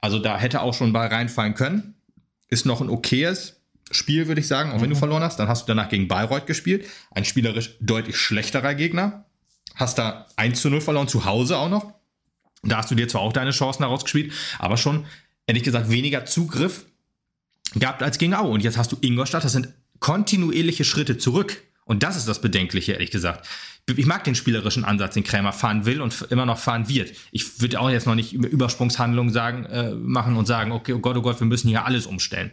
Also 0.00 0.18
da 0.18 0.38
hätte 0.38 0.62
auch 0.62 0.72
schon 0.72 0.94
Ball 0.94 1.08
reinfallen 1.08 1.54
können. 1.54 1.94
Ist 2.48 2.64
noch 2.64 2.80
ein 2.80 2.88
okayes 2.88 3.63
Spiel, 3.90 4.28
würde 4.28 4.40
ich 4.40 4.48
sagen, 4.48 4.72
auch 4.72 4.80
wenn 4.80 4.90
du 4.90 4.96
verloren 4.96 5.22
hast. 5.22 5.38
Dann 5.38 5.48
hast 5.48 5.62
du 5.62 5.66
danach 5.66 5.88
gegen 5.88 6.08
Bayreuth 6.08 6.46
gespielt. 6.46 6.86
Ein 7.10 7.24
spielerisch 7.24 7.76
deutlich 7.80 8.16
schlechterer 8.16 8.74
Gegner. 8.74 9.26
Hast 9.74 9.98
da 9.98 10.26
1 10.36 10.60
zu 10.60 10.70
0 10.70 10.80
verloren, 10.80 11.08
zu 11.08 11.24
Hause 11.24 11.58
auch 11.58 11.68
noch. 11.68 11.92
Da 12.62 12.78
hast 12.78 12.90
du 12.90 12.94
dir 12.94 13.08
zwar 13.08 13.20
auch 13.20 13.32
deine 13.32 13.50
Chancen 13.50 13.82
herausgespielt, 13.82 14.32
aber 14.58 14.76
schon, 14.76 15.04
ehrlich 15.46 15.62
gesagt, 15.62 15.90
weniger 15.90 16.24
Zugriff 16.24 16.86
gehabt 17.74 18.02
als 18.02 18.18
gegen 18.18 18.34
Aue. 18.34 18.50
Und 18.50 18.62
jetzt 18.62 18.78
hast 18.78 18.92
du 18.92 18.96
Ingolstadt, 19.00 19.44
das 19.44 19.52
sind 19.52 19.68
kontinuierliche 20.00 20.84
Schritte 20.84 21.18
zurück. 21.18 21.62
Und 21.84 22.02
das 22.02 22.16
ist 22.16 22.26
das 22.26 22.40
Bedenkliche, 22.40 22.92
ehrlich 22.92 23.10
gesagt. 23.10 23.46
Ich 23.94 24.06
mag 24.06 24.24
den 24.24 24.34
spielerischen 24.34 24.86
Ansatz, 24.86 25.14
den 25.14 25.24
Krämer 25.24 25.52
fahren 25.52 25.84
will 25.84 26.00
und 26.00 26.28
immer 26.30 26.46
noch 26.46 26.58
fahren 26.58 26.88
wird. 26.88 27.14
Ich 27.30 27.60
würde 27.60 27.78
auch 27.78 27.90
jetzt 27.90 28.06
noch 28.06 28.14
nicht 28.14 28.32
über 28.32 28.48
Übersprungshandlungen 28.48 29.32
sagen, 29.32 29.66
äh, 29.66 29.90
machen 29.90 30.36
und 30.36 30.46
sagen, 30.46 30.72
okay, 30.72 30.94
oh 30.94 31.00
Gott, 31.00 31.16
oh 31.18 31.22
Gott, 31.22 31.40
wir 31.40 31.46
müssen 31.46 31.68
hier 31.68 31.84
alles 31.84 32.06
umstellen. 32.06 32.52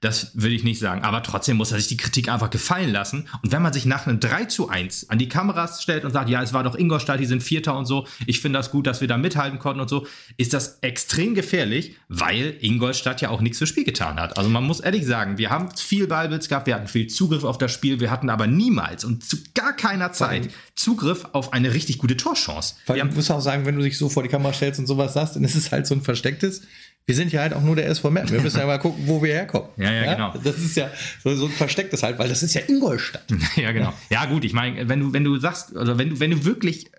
Das 0.00 0.32
will 0.34 0.52
ich 0.52 0.62
nicht 0.62 0.78
sagen. 0.78 1.02
Aber 1.02 1.22
trotzdem 1.22 1.56
muss 1.56 1.72
er 1.72 1.78
sich 1.78 1.88
die 1.88 1.96
Kritik 1.96 2.28
einfach 2.28 2.50
gefallen 2.50 2.92
lassen. 2.92 3.28
Und 3.42 3.52
wenn 3.52 3.62
man 3.62 3.72
sich 3.72 3.86
nach 3.86 4.06
einem 4.06 4.20
3 4.20 4.44
zu 4.44 4.68
1 4.68 5.08
an 5.08 5.18
die 5.18 5.28
Kameras 5.28 5.82
stellt 5.82 6.04
und 6.04 6.12
sagt, 6.12 6.28
ja, 6.28 6.42
es 6.42 6.52
war 6.52 6.62
doch 6.64 6.76
Ingolstadt, 6.76 7.18
die 7.18 7.26
sind 7.26 7.42
Vierter 7.42 7.76
und 7.76 7.86
so, 7.86 8.06
ich 8.26 8.40
finde 8.40 8.58
das 8.58 8.70
gut, 8.70 8.86
dass 8.86 9.00
wir 9.00 9.08
da 9.08 9.16
mithalten 9.16 9.58
konnten 9.58 9.80
und 9.80 9.88
so, 9.88 10.06
ist 10.36 10.52
das 10.52 10.78
extrem 10.82 11.34
gefährlich, 11.34 11.96
weil 12.08 12.56
Ingolstadt 12.60 13.20
ja 13.22 13.30
auch 13.30 13.40
nichts 13.40 13.58
fürs 13.58 13.70
Spiel 13.70 13.84
getan 13.84 14.20
hat. 14.20 14.36
Also 14.36 14.50
man 14.50 14.64
muss 14.64 14.80
ehrlich 14.80 15.06
sagen, 15.06 15.38
wir 15.38 15.50
haben 15.50 15.70
viel 15.74 16.06
Ballbesitz 16.06 16.48
gehabt, 16.48 16.66
wir 16.66 16.74
hatten 16.74 16.88
viel 16.88 17.06
Zugriff 17.06 17.44
auf 17.44 17.56
das 17.56 17.72
Spiel, 17.72 17.98
wir 18.00 18.10
hatten 18.10 18.28
aber 18.28 18.46
niemals 18.46 19.04
und 19.04 19.24
zu 19.24 19.38
gar 19.54 19.74
keiner 19.74 20.12
Zeit 20.12 20.50
Zugriff 20.74 21.26
auf 21.32 21.52
eine 21.52 21.72
richtig 21.72 21.98
gute 21.98 22.16
Torchance. 22.16 22.74
Weil 22.86 22.96
Wir 22.96 23.02
ich 23.02 23.08
haben, 23.08 23.16
muss 23.16 23.30
auch 23.30 23.40
sagen, 23.40 23.64
wenn 23.64 23.76
du 23.76 23.82
dich 23.82 23.96
so 23.96 24.08
vor 24.08 24.22
die 24.22 24.28
Kamera 24.28 24.52
stellst 24.52 24.78
und 24.78 24.86
sowas 24.86 25.14
sagst, 25.14 25.36
dann 25.36 25.44
ist 25.44 25.54
es 25.54 25.72
halt 25.72 25.86
so 25.86 25.94
ein 25.94 26.02
verstecktes. 26.02 26.62
Wir 27.06 27.14
sind 27.14 27.32
ja 27.32 27.40
halt 27.40 27.54
auch 27.54 27.62
nur 27.62 27.76
der 27.76 27.86
SV 27.86 28.10
Meppen. 28.10 28.32
Wir 28.32 28.40
müssen 28.40 28.58
ja 28.58 28.66
mal 28.66 28.78
gucken, 28.78 29.04
wo 29.06 29.22
wir 29.22 29.32
herkommen. 29.32 29.68
Ja, 29.76 29.92
ja, 29.92 30.14
genau. 30.14 30.34
Das 30.42 30.58
ist 30.58 30.76
ja 30.76 30.90
so, 31.22 31.34
so 31.36 31.46
ein 31.46 31.52
verstecktes 31.52 32.02
halt, 32.02 32.18
weil 32.18 32.28
das 32.28 32.42
ist 32.42 32.54
ja 32.54 32.62
Ingolstadt. 32.66 33.24
ja, 33.56 33.70
genau. 33.70 33.94
Ja, 34.10 34.26
gut, 34.26 34.44
ich 34.44 34.52
meine, 34.52 34.88
wenn 34.88 34.98
du, 34.98 35.12
wenn 35.12 35.22
du 35.22 35.38
sagst, 35.38 35.72
oder 35.72 35.98
wenn 35.98 36.10
du, 36.10 36.20
wenn 36.20 36.32
du 36.32 36.44
wirklich, 36.44 36.90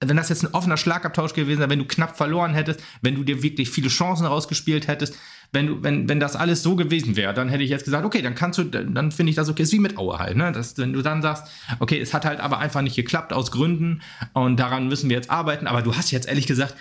wenn 0.00 0.18
das 0.18 0.28
jetzt 0.28 0.42
ein 0.42 0.52
offener 0.52 0.76
Schlagabtausch 0.76 1.32
gewesen 1.32 1.60
wäre, 1.60 1.70
wenn 1.70 1.78
du 1.78 1.86
knapp 1.86 2.18
verloren 2.18 2.52
hättest, 2.52 2.80
wenn 3.00 3.14
du 3.14 3.24
dir 3.24 3.42
wirklich 3.42 3.70
viele 3.70 3.88
Chancen 3.88 4.26
rausgespielt 4.26 4.86
hättest, 4.86 5.14
wenn 5.50 5.66
du, 5.66 5.82
wenn, 5.82 6.06
wenn 6.06 6.20
das 6.20 6.36
alles 6.36 6.62
so 6.62 6.76
gewesen 6.76 7.16
wäre, 7.16 7.32
dann 7.32 7.48
hätte 7.48 7.64
ich 7.64 7.70
jetzt 7.70 7.86
gesagt, 7.86 8.04
okay, 8.04 8.20
dann 8.20 8.34
kannst 8.34 8.58
du, 8.58 8.64
dann 8.64 9.12
finde 9.12 9.30
ich 9.30 9.36
das 9.36 9.48
okay, 9.48 9.62
ist 9.62 9.72
wie 9.72 9.78
mit 9.78 9.96
Aue 9.96 10.18
halt, 10.18 10.36
ne? 10.36 10.52
Das, 10.52 10.76
wenn 10.76 10.92
du 10.92 11.00
dann 11.00 11.22
sagst, 11.22 11.50
okay, 11.78 11.98
es 11.98 12.12
hat 12.12 12.26
halt 12.26 12.40
aber 12.40 12.58
einfach 12.58 12.82
nicht 12.82 12.96
geklappt 12.96 13.32
aus 13.32 13.50
Gründen 13.50 14.02
und 14.34 14.60
daran 14.60 14.88
müssen 14.88 15.08
wir 15.08 15.16
jetzt 15.16 15.30
arbeiten, 15.30 15.66
aber 15.66 15.80
du 15.80 15.96
hast 15.96 16.10
jetzt 16.10 16.28
ehrlich 16.28 16.46
gesagt, 16.46 16.74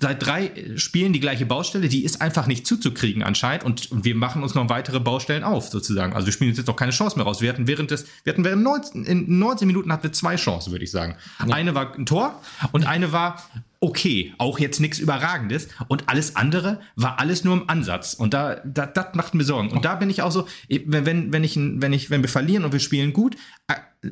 seit 0.00 0.24
drei 0.24 0.50
Spielen 0.76 1.12
die 1.12 1.20
gleiche 1.20 1.46
Baustelle, 1.46 1.88
die 1.88 2.04
ist 2.04 2.20
einfach 2.20 2.46
nicht 2.46 2.66
zuzukriegen 2.66 3.22
anscheinend 3.22 3.64
und, 3.64 3.90
und 3.92 4.04
wir 4.04 4.16
machen 4.16 4.42
uns 4.42 4.54
noch 4.54 4.68
weitere 4.68 4.98
Baustellen 4.98 5.44
auf 5.44 5.68
sozusagen. 5.68 6.12
Also 6.12 6.26
wir 6.26 6.32
spielen 6.32 6.50
uns 6.50 6.58
jetzt 6.58 6.68
auch 6.68 6.76
keine 6.76 6.92
Chance 6.92 7.16
mehr 7.16 7.24
raus. 7.24 7.40
Wir 7.40 7.48
hatten 7.48 7.66
während 7.66 7.90
des, 7.90 8.06
wir 8.24 8.32
hatten 8.32 8.44
während 8.44 8.62
19, 8.62 9.04
in 9.04 9.38
19 9.38 9.66
Minuten 9.66 9.92
hatten 9.92 10.02
wir 10.02 10.12
zwei 10.12 10.36
Chancen, 10.36 10.72
würde 10.72 10.84
ich 10.84 10.90
sagen. 10.90 11.16
Eine 11.38 11.74
war 11.74 11.94
ein 11.94 12.06
Tor 12.06 12.40
und 12.72 12.86
eine 12.86 13.12
war 13.12 13.42
okay, 13.78 14.34
auch 14.38 14.58
jetzt 14.58 14.80
nichts 14.80 14.98
Überragendes 14.98 15.68
und 15.86 16.08
alles 16.08 16.34
andere 16.34 16.80
war 16.96 17.20
alles 17.20 17.44
nur 17.44 17.54
im 17.54 17.68
Ansatz 17.68 18.14
und 18.14 18.34
da, 18.34 18.56
da 18.64 18.86
das 18.86 19.14
macht 19.14 19.34
mir 19.34 19.44
Sorgen 19.44 19.70
und 19.70 19.84
da 19.84 19.94
bin 19.94 20.10
ich 20.10 20.22
auch 20.22 20.32
so, 20.32 20.48
wenn 20.68 21.32
wenn 21.32 21.44
ich 21.44 21.56
wenn 21.56 21.92
ich 21.92 22.10
wenn 22.10 22.22
wir 22.22 22.28
verlieren 22.28 22.64
und 22.64 22.72
wir 22.72 22.80
spielen 22.80 23.12
gut, 23.12 23.36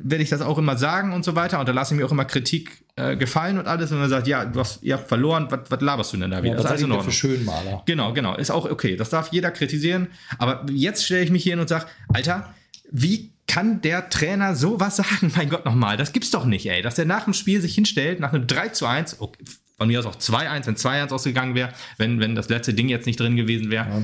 werde 0.03 0.23
ich 0.23 0.29
das 0.29 0.41
auch 0.41 0.57
immer 0.57 0.77
sagen 0.77 1.13
und 1.13 1.23
so 1.23 1.35
weiter 1.35 1.59
und 1.59 1.67
da 1.67 1.73
lasse 1.73 1.93
ich 1.93 1.99
mir 1.99 2.05
auch 2.05 2.11
immer 2.11 2.25
Kritik 2.25 2.83
äh, 2.95 3.15
gefallen 3.15 3.57
und 3.57 3.67
alles 3.67 3.91
und 3.91 3.99
dann 3.99 4.09
sagt, 4.09 4.27
ja, 4.27 4.45
du 4.45 4.59
hast, 4.59 4.83
ihr 4.83 4.95
habt 4.95 5.07
verloren, 5.07 5.47
was, 5.49 5.59
was 5.69 5.81
laberst 5.81 6.13
du 6.13 6.17
denn 6.17 6.31
da 6.31 6.43
wieder? 6.43 6.55
das 6.55 6.65
ist 6.65 6.69
alles 6.71 6.81
in 6.81 6.87
für 6.87 6.95
Ordnung. 6.95 7.11
Schönmaler. 7.11 7.83
Genau, 7.85 8.13
genau. 8.13 8.35
Ist 8.35 8.51
auch 8.51 8.69
okay. 8.69 8.95
Das 8.95 9.09
darf 9.09 9.29
jeder 9.31 9.51
kritisieren. 9.51 10.07
Aber 10.37 10.65
jetzt 10.71 11.05
stelle 11.05 11.23
ich 11.23 11.31
mich 11.31 11.43
hier 11.43 11.53
hin 11.53 11.59
und 11.59 11.69
sage, 11.69 11.85
Alter, 12.13 12.53
wie 12.91 13.31
kann 13.47 13.81
der 13.81 14.09
Trainer 14.09 14.55
sowas 14.55 14.95
sagen? 14.97 15.31
Mein 15.35 15.49
Gott, 15.49 15.65
nochmal. 15.65 15.97
Das 15.97 16.13
gibt's 16.13 16.31
doch 16.31 16.45
nicht, 16.45 16.65
ey. 16.67 16.81
Dass 16.81 16.95
der 16.95 17.05
nach 17.05 17.25
dem 17.25 17.33
Spiel 17.33 17.61
sich 17.61 17.75
hinstellt, 17.75 18.19
nach 18.19 18.33
einem 18.33 18.47
3 18.47 18.69
zu 18.69 18.85
1, 18.85 19.19
okay, 19.19 19.43
von 19.77 19.87
mir 19.87 19.99
aus 19.99 20.05
auch 20.05 20.15
2-1, 20.15 20.67
wenn 20.67 20.75
2-1 20.75 21.11
ausgegangen 21.11 21.55
wäre, 21.55 21.69
wenn, 21.97 22.19
wenn 22.19 22.35
das 22.35 22.49
letzte 22.49 22.73
Ding 22.73 22.87
jetzt 22.87 23.05
nicht 23.05 23.19
drin 23.19 23.35
gewesen 23.35 23.69
wäre. 23.69 24.03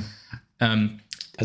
Ähm, 0.59 0.99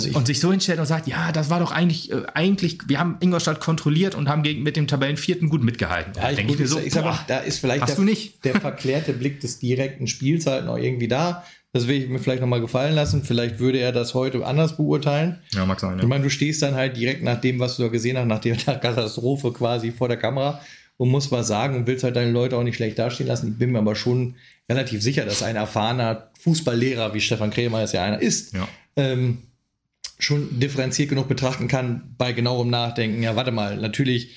Also 0.05 0.17
und 0.19 0.27
sich 0.27 0.41
so 0.41 0.51
hinstellt 0.51 0.79
und 0.79 0.87
sagt, 0.87 1.07
ja, 1.07 1.33
das 1.33 1.51
war 1.51 1.59
doch 1.61 1.73
eigentlich, 1.73 2.11
äh, 2.13 2.23
eigentlich, 2.35 2.79
wir 2.87 2.99
haben 2.99 3.17
Ingolstadt 3.21 3.61
kontrolliert 3.61 4.15
und 4.15 4.29
haben 4.29 4.43
gegen, 4.43 4.63
mit 4.63 4.77
dem 4.77 4.87
Tabellenvierten 4.87 5.49
gut 5.49 5.63
mitgehalten. 5.65 6.13
Ja, 6.17 6.31
ich, 6.31 6.47
gut, 6.47 6.61
ich, 6.61 6.77
ich 6.87 6.93
sag 6.93 7.05
mal, 7.05 7.19
da 7.29 7.39
ist 7.39 7.59
vielleicht 7.59 7.87
der, 7.89 8.53
der 8.53 8.61
verklärte 8.61 9.13
Blick 9.13 9.41
des 9.41 9.59
direkten 9.59 10.07
Spiels 10.07 10.47
halt 10.47 10.65
noch 10.67 10.77
irgendwie 10.79 11.09
da. 11.09 11.45
Das 11.73 11.89
will 11.89 11.97
ich 12.03 12.09
mir 12.09 12.19
vielleicht 12.19 12.41
nochmal 12.41 12.61
gefallen 12.63 12.95
lassen. 12.95 13.23
Vielleicht 13.23 13.59
würde 13.59 13.79
er 13.79 13.93
das 13.93 14.15
heute 14.15 14.47
anders 14.47 14.77
beurteilen. 14.79 15.41
ja, 15.53 15.67
mag 15.67 15.79
sein, 15.79 15.99
Ich 15.99 16.07
meine, 16.07 16.25
du 16.25 16.31
stehst 16.31 16.63
dann 16.63 16.75
halt 16.75 16.97
direkt 16.97 17.23
nach 17.23 17.39
dem, 17.41 17.59
was 17.59 17.77
du 17.77 17.83
da 17.83 17.89
gesehen 17.89 18.17
hast, 18.17 18.27
nach 18.27 18.39
der 18.41 18.57
Katastrophe 18.81 19.53
quasi 19.53 19.93
vor 19.93 20.09
der 20.09 20.17
Kamera 20.17 20.61
und 20.97 21.11
musst 21.11 21.31
was 21.33 21.49
sagen 21.49 21.77
und 21.77 21.87
willst 21.87 22.05
halt 22.05 22.17
deine 22.17 22.31
Leute 22.31 22.57
auch 22.57 22.63
nicht 22.63 22.77
schlecht 22.77 22.99
dastehen 22.99 23.27
lassen. 23.27 23.49
Ich 23.53 23.59
bin 23.59 23.73
mir 23.73 23.79
aber 23.81 23.95
schon 23.95 24.37
relativ 24.71 25.03
sicher, 25.03 25.27
dass 25.27 25.43
ein 25.43 25.57
erfahrener 25.57 26.31
Fußballlehrer, 26.41 27.13
wie 27.13 27.21
Stefan 27.21 27.51
Krämer 27.51 27.83
es 27.83 27.93
ja 27.93 28.03
einer 28.03 28.23
ist, 28.23 28.55
Ja. 28.55 28.67
ähm, 28.97 29.39
schon 30.19 30.61
differenziert 30.61 31.09
genug 31.09 31.29
betrachten 31.29 31.69
kann 31.69 32.15
bei 32.17 32.33
genauem 32.33 32.71
Nachdenken. 32.71 33.23
Ja, 33.23 33.37
warte 33.37 33.53
mal, 33.53 33.77
natürlich 33.77 34.35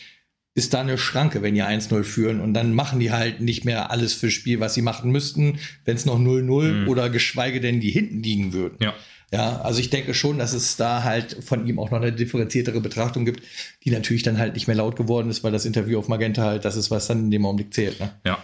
ist 0.55 0.73
da 0.73 0.81
eine 0.81 0.97
Schranke, 0.97 1.41
wenn 1.41 1.55
ihr 1.55 1.69
1-0 1.69 2.03
führen 2.03 2.41
und 2.41 2.53
dann 2.53 2.73
machen 2.73 2.99
die 2.99 3.11
halt 3.11 3.39
nicht 3.39 3.65
mehr 3.65 3.91
alles 3.91 4.13
fürs 4.13 4.33
Spiel, 4.33 4.59
was 4.59 4.73
sie 4.73 4.81
machen 4.81 5.11
müssten, 5.11 5.59
wenn 5.85 5.95
es 5.95 6.05
noch 6.05 6.19
0-0 6.19 6.87
oder 6.87 7.09
geschweige 7.09 7.61
denn 7.61 7.79
die 7.79 7.91
hinten 7.91 8.21
liegen 8.21 8.53
würden. 8.53 8.77
Ja. 8.81 8.93
Ja, 9.31 9.61
also 9.61 9.79
ich 9.79 9.91
denke 9.91 10.15
schon, 10.15 10.39
dass 10.39 10.53
es 10.53 10.75
da 10.75 11.03
halt 11.03 11.37
von 11.43 11.67
ihm 11.67 11.77
auch 11.77 11.91
noch 11.91 12.01
eine 12.01 12.11
differenziertere 12.11 12.81
Betrachtung 12.81 13.25
gibt, 13.25 13.43
die 13.83 13.91
natürlich 13.91 14.23
dann 14.23 14.39
halt 14.39 14.55
nicht 14.55 14.65
mehr 14.65 14.75
laut 14.75 14.95
geworden 14.95 15.29
ist, 15.29 15.43
weil 15.43 15.51
das 15.51 15.65
Interview 15.65 15.99
auf 15.99 16.07
Magenta 16.07 16.43
halt 16.43 16.65
das 16.65 16.75
ist, 16.75 16.89
was 16.89 17.05
dann 17.05 17.25
in 17.25 17.31
dem 17.31 17.45
Augenblick 17.45 17.71
zählt. 17.71 17.99
Ne? 17.99 18.11
Ja. 18.25 18.43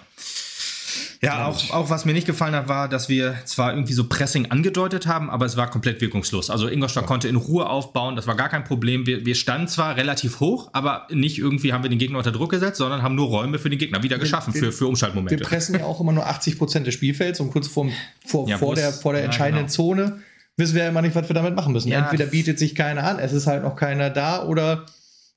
Ja, 1.22 1.48
auch, 1.48 1.72
auch 1.72 1.90
was 1.90 2.06
mir 2.06 2.14
nicht 2.14 2.28
gefallen 2.28 2.56
hat, 2.56 2.68
war, 2.68 2.90
dass 2.90 3.10
wir 3.10 3.36
zwar 3.46 3.74
irgendwie 3.74 3.94
so 3.94 4.08
Pressing 4.08 4.52
angedeutet 4.52 5.08
haben, 5.08 5.30
aber 5.30 5.46
es 5.46 5.58
war 5.58 5.70
komplett 5.70 6.02
wirkungslos. 6.02 6.50
Also 6.50 6.68
Ingolstadt 6.68 7.04
ja. 7.04 7.08
konnte 7.08 7.28
in 7.28 7.36
Ruhe 7.36 7.70
aufbauen, 7.70 8.16
das 8.16 8.28
war 8.28 8.36
gar 8.36 8.50
kein 8.50 8.64
Problem. 8.64 9.06
Wir, 9.06 9.26
wir 9.26 9.36
standen 9.36 9.68
zwar 9.68 9.96
relativ 9.96 10.40
hoch, 10.40 10.70
aber 10.74 11.08
nicht 11.12 11.38
irgendwie 11.38 11.74
haben 11.74 11.84
wir 11.84 11.90
den 11.90 12.00
Gegner 12.00 12.18
unter 12.18 12.32
Druck 12.32 12.52
gesetzt, 12.52 12.78
sondern 12.78 13.02
haben 13.02 13.16
nur 13.16 13.28
Räume 13.28 13.60
für 13.60 13.70
den 13.70 13.80
Gegner 13.80 14.04
wieder 14.04 14.18
geschaffen, 14.18 14.54
wir, 14.54 14.62
für, 14.62 14.72
für 14.72 14.88
Umschaltmomente. 14.88 15.40
Wir 15.40 15.46
pressen 15.46 15.80
ja 15.80 15.86
auch 15.86 16.00
immer 16.00 16.12
nur 16.12 16.26
80 16.26 16.58
Prozent 16.58 16.88
des 16.88 16.94
Spielfelds 16.94 17.40
und 17.40 17.52
kurz 17.52 17.68
vor, 17.68 17.88
vor, 18.26 18.48
ja, 18.48 18.58
vor, 18.58 18.76
der, 18.76 18.92
vor 18.92 19.14
der 19.14 19.24
entscheidenden 19.24 19.66
genau. 19.66 19.74
Zone 19.74 20.20
wissen 20.58 20.76
wir 20.76 20.84
ja 20.84 20.90
immer 20.90 21.02
nicht, 21.02 21.16
was 21.16 21.28
wir 21.30 21.34
damit 21.34 21.56
machen 21.56 21.74
müssen. 21.74 21.92
Entweder 21.92 22.26
bietet 22.28 22.60
sich 22.60 22.76
keiner 22.76 23.04
an, 23.04 23.20
es 23.20 23.34
ist 23.34 23.48
halt 23.48 23.64
noch 23.64 23.76
keiner 23.76 24.10
da 24.10 24.44
oder 24.44 24.86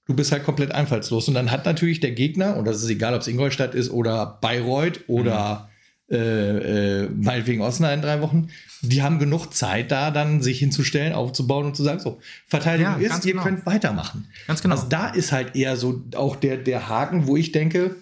du 0.08 0.14
bist 0.14 0.32
halt 0.32 0.42
komplett 0.42 0.72
einfallslos. 0.72 1.28
Und 1.28 1.34
dann 1.34 1.52
hat 1.52 1.66
natürlich 1.66 2.00
der 2.00 2.12
Gegner, 2.12 2.56
und 2.56 2.64
das 2.64 2.82
ist 2.82 2.88
egal, 2.88 3.14
ob 3.14 3.20
es 3.20 3.28
Ingolstadt 3.28 3.74
ist 3.74 3.90
oder 3.90 4.38
Bayreuth 4.40 5.00
oder 5.06 5.68
mhm. 6.08 6.16
äh, 6.16 7.02
äh, 7.02 7.08
meinetwegen 7.10 7.60
Osnabrück 7.60 7.96
in 7.96 8.02
drei 8.02 8.20
Wochen, 8.22 8.48
die 8.80 9.02
haben 9.02 9.18
genug 9.18 9.52
Zeit 9.52 9.90
da 9.90 10.10
dann 10.10 10.40
sich 10.40 10.60
hinzustellen, 10.60 11.12
aufzubauen 11.12 11.66
und 11.66 11.76
zu 11.76 11.84
sagen, 11.84 12.00
so, 12.00 12.18
Verteidigung 12.46 13.00
ja, 13.00 13.16
ist, 13.16 13.24
ihr 13.26 13.32
genau. 13.32 13.44
könnt 13.44 13.66
weitermachen. 13.66 14.28
Ganz 14.46 14.62
genau. 14.62 14.76
Also 14.76 14.88
da 14.88 15.08
ist 15.08 15.30
halt 15.30 15.54
eher 15.54 15.76
so 15.76 16.02
auch 16.14 16.36
der, 16.36 16.56
der 16.56 16.88
Haken, 16.88 17.26
wo 17.26 17.36
ich 17.36 17.52
denke, 17.52 17.96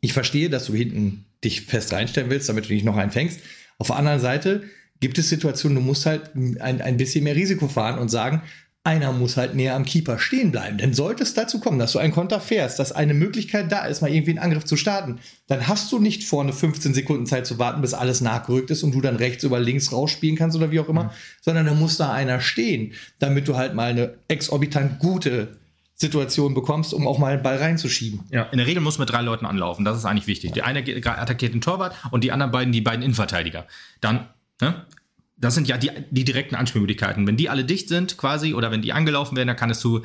ich 0.00 0.14
verstehe, 0.14 0.48
dass 0.48 0.64
du 0.66 0.74
hinten 0.74 1.26
dich 1.44 1.62
fest 1.62 1.92
reinstellen 1.92 2.30
willst, 2.30 2.48
damit 2.48 2.68
du 2.68 2.72
nicht 2.72 2.84
noch 2.84 2.96
einen 2.96 3.10
fängst. 3.10 3.40
Auf 3.78 3.88
der 3.88 3.96
anderen 3.96 4.20
Seite 4.20 4.62
gibt 5.00 5.18
es 5.18 5.28
Situationen, 5.28 5.76
du 5.76 5.82
musst 5.82 6.06
halt 6.06 6.34
ein, 6.34 6.80
ein 6.80 6.96
bisschen 6.96 7.24
mehr 7.24 7.36
Risiko 7.36 7.68
fahren 7.68 7.98
und 7.98 8.10
sagen, 8.10 8.42
einer 8.82 9.12
muss 9.12 9.36
halt 9.36 9.54
näher 9.54 9.74
am 9.74 9.84
Keeper 9.84 10.18
stehen 10.18 10.52
bleiben. 10.52 10.78
Denn 10.78 10.94
sollte 10.94 11.22
es 11.22 11.34
dazu 11.34 11.60
kommen, 11.60 11.78
dass 11.78 11.92
du 11.92 11.98
einen 11.98 12.14
Konter 12.14 12.40
fährst, 12.40 12.78
dass 12.78 12.92
eine 12.92 13.12
Möglichkeit 13.12 13.70
da 13.70 13.84
ist, 13.84 14.00
mal 14.00 14.10
irgendwie 14.10 14.30
einen 14.30 14.38
Angriff 14.38 14.64
zu 14.64 14.76
starten, 14.76 15.18
dann 15.48 15.68
hast 15.68 15.92
du 15.92 15.98
nicht 15.98 16.24
vorne 16.24 16.54
15 16.54 16.94
Sekunden 16.94 17.26
Zeit 17.26 17.46
zu 17.46 17.58
warten, 17.58 17.82
bis 17.82 17.92
alles 17.92 18.22
nachgerückt 18.22 18.70
ist 18.70 18.82
und 18.82 18.92
du 18.92 19.02
dann 19.02 19.16
rechts 19.16 19.44
über 19.44 19.60
links 19.60 19.92
rausspielen 19.92 20.36
kannst 20.36 20.56
oder 20.56 20.70
wie 20.70 20.80
auch 20.80 20.88
immer, 20.88 21.04
mhm. 21.04 21.10
sondern 21.42 21.66
da 21.66 21.74
muss 21.74 21.98
da 21.98 22.12
einer 22.12 22.40
stehen, 22.40 22.94
damit 23.18 23.48
du 23.48 23.56
halt 23.56 23.74
mal 23.74 23.90
eine 23.90 24.14
exorbitant 24.28 24.98
gute 24.98 25.58
Situation 25.94 26.54
bekommst, 26.54 26.94
um 26.94 27.06
auch 27.06 27.18
mal 27.18 27.34
einen 27.34 27.42
Ball 27.42 27.58
reinzuschieben. 27.58 28.20
Ja, 28.30 28.44
in 28.44 28.56
der 28.56 28.66
Regel 28.66 28.80
muss 28.80 28.98
mit 28.98 29.10
drei 29.10 29.20
Leuten 29.20 29.44
anlaufen. 29.44 29.84
Das 29.84 29.98
ist 29.98 30.06
eigentlich 30.06 30.26
wichtig. 30.26 30.56
Ja. 30.56 30.64
Der 30.64 30.66
eine 30.66 30.80
attackiert 30.80 31.52
den 31.52 31.60
Torwart 31.60 31.94
und 32.10 32.24
die 32.24 32.32
anderen 32.32 32.50
beiden 32.50 32.72
die 32.72 32.80
beiden 32.80 33.02
Innenverteidiger. 33.02 33.66
Dann 34.00 34.30
ne, 34.62 34.86
das 35.40 35.54
sind 35.54 35.68
ja 35.68 35.78
die, 35.78 35.90
die 36.10 36.24
direkten 36.24 36.54
Anspielmöglichkeiten. 36.54 37.26
Wenn 37.26 37.36
die 37.36 37.48
alle 37.48 37.64
dicht 37.64 37.88
sind, 37.88 38.16
quasi, 38.16 38.54
oder 38.54 38.70
wenn 38.70 38.82
die 38.82 38.92
angelaufen 38.92 39.36
werden, 39.36 39.48
dann 39.48 39.56
kann 39.56 39.70
es 39.70 39.80
zu, 39.80 40.04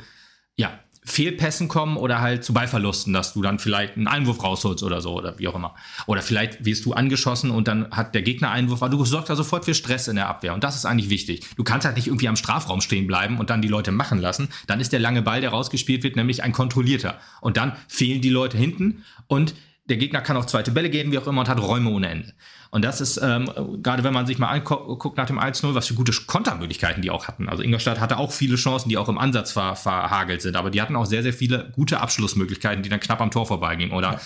ja, 0.56 0.78
Fehlpässen 1.06 1.68
kommen 1.68 1.96
oder 1.96 2.20
halt 2.20 2.44
zu 2.44 2.52
Ballverlusten, 2.52 3.12
dass 3.12 3.32
du 3.32 3.40
dann 3.40 3.60
vielleicht 3.60 3.96
einen 3.96 4.08
Einwurf 4.08 4.42
rausholst 4.42 4.82
oder 4.82 5.00
so 5.00 5.14
oder 5.14 5.38
wie 5.38 5.46
auch 5.46 5.54
immer. 5.54 5.76
Oder 6.06 6.20
vielleicht 6.20 6.64
wirst 6.64 6.84
du 6.84 6.94
angeschossen 6.94 7.52
und 7.52 7.68
dann 7.68 7.92
hat 7.92 8.14
der 8.16 8.22
Gegner 8.22 8.50
Einwurf, 8.50 8.82
aber 8.82 8.96
du 8.96 9.04
sorgst 9.04 9.30
da 9.30 9.36
sofort 9.36 9.64
für 9.64 9.74
Stress 9.74 10.08
in 10.08 10.16
der 10.16 10.28
Abwehr 10.28 10.52
und 10.52 10.64
das 10.64 10.74
ist 10.74 10.84
eigentlich 10.84 11.08
wichtig. 11.08 11.46
Du 11.56 11.62
kannst 11.62 11.86
halt 11.86 11.94
nicht 11.94 12.08
irgendwie 12.08 12.26
am 12.26 12.34
Strafraum 12.34 12.80
stehen 12.80 13.06
bleiben 13.06 13.38
und 13.38 13.50
dann 13.50 13.62
die 13.62 13.68
Leute 13.68 13.92
machen 13.92 14.18
lassen. 14.18 14.48
Dann 14.66 14.80
ist 14.80 14.92
der 14.92 14.98
lange 14.98 15.22
Ball, 15.22 15.40
der 15.40 15.50
rausgespielt 15.50 16.02
wird, 16.02 16.16
nämlich 16.16 16.42
ein 16.42 16.50
kontrollierter. 16.50 17.20
Und 17.40 17.56
dann 17.56 17.76
fehlen 17.86 18.20
die 18.20 18.30
Leute 18.30 18.58
hinten 18.58 19.04
und 19.28 19.54
der 19.88 19.98
Gegner 19.98 20.20
kann 20.20 20.36
auch 20.36 20.46
zweite 20.46 20.72
Bälle 20.72 20.90
geben, 20.90 21.12
wie 21.12 21.18
auch 21.18 21.28
immer, 21.28 21.42
und 21.42 21.48
hat 21.48 21.60
Räume 21.62 21.90
ohne 21.90 22.08
Ende. 22.08 22.34
Und 22.76 22.84
das 22.84 23.00
ist, 23.00 23.16
ähm, 23.22 23.48
gerade 23.82 24.04
wenn 24.04 24.12
man 24.12 24.26
sich 24.26 24.38
mal 24.38 24.50
anguckt 24.50 25.16
nach 25.16 25.24
dem 25.24 25.38
1-0, 25.38 25.74
was 25.74 25.86
für 25.86 25.94
gute 25.94 26.12
Kontermöglichkeiten 26.12 27.00
die 27.00 27.08
auch 27.08 27.26
hatten. 27.26 27.48
Also 27.48 27.62
Ingolstadt 27.62 28.00
hatte 28.00 28.18
auch 28.18 28.30
viele 28.30 28.56
Chancen, 28.56 28.90
die 28.90 28.98
auch 28.98 29.08
im 29.08 29.16
Ansatz 29.16 29.52
ver 29.52 29.76
verhagelt 29.76 30.42
sind, 30.42 30.56
aber 30.56 30.68
die 30.68 30.82
hatten 30.82 30.94
auch 30.94 31.06
sehr, 31.06 31.22
sehr 31.22 31.32
viele 31.32 31.70
gute 31.74 32.00
Abschlussmöglichkeiten, 32.00 32.82
die 32.82 32.90
dann 32.90 33.00
knapp 33.00 33.22
am 33.22 33.30
Tor 33.30 33.46
vorbeigingen 33.46 33.96
oder 33.96 34.12
ja. 34.12 34.20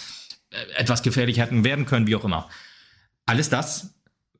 Äh, 0.51 0.81
etwas 0.81 1.05
gefährlich 1.05 1.38
hätten 1.38 1.62
werden 1.62 1.87
können, 1.87 2.09
wie 2.09 2.16
auch 2.16 2.24
immer. 2.24 2.48
Alles 3.24 3.51
das, 3.51 3.94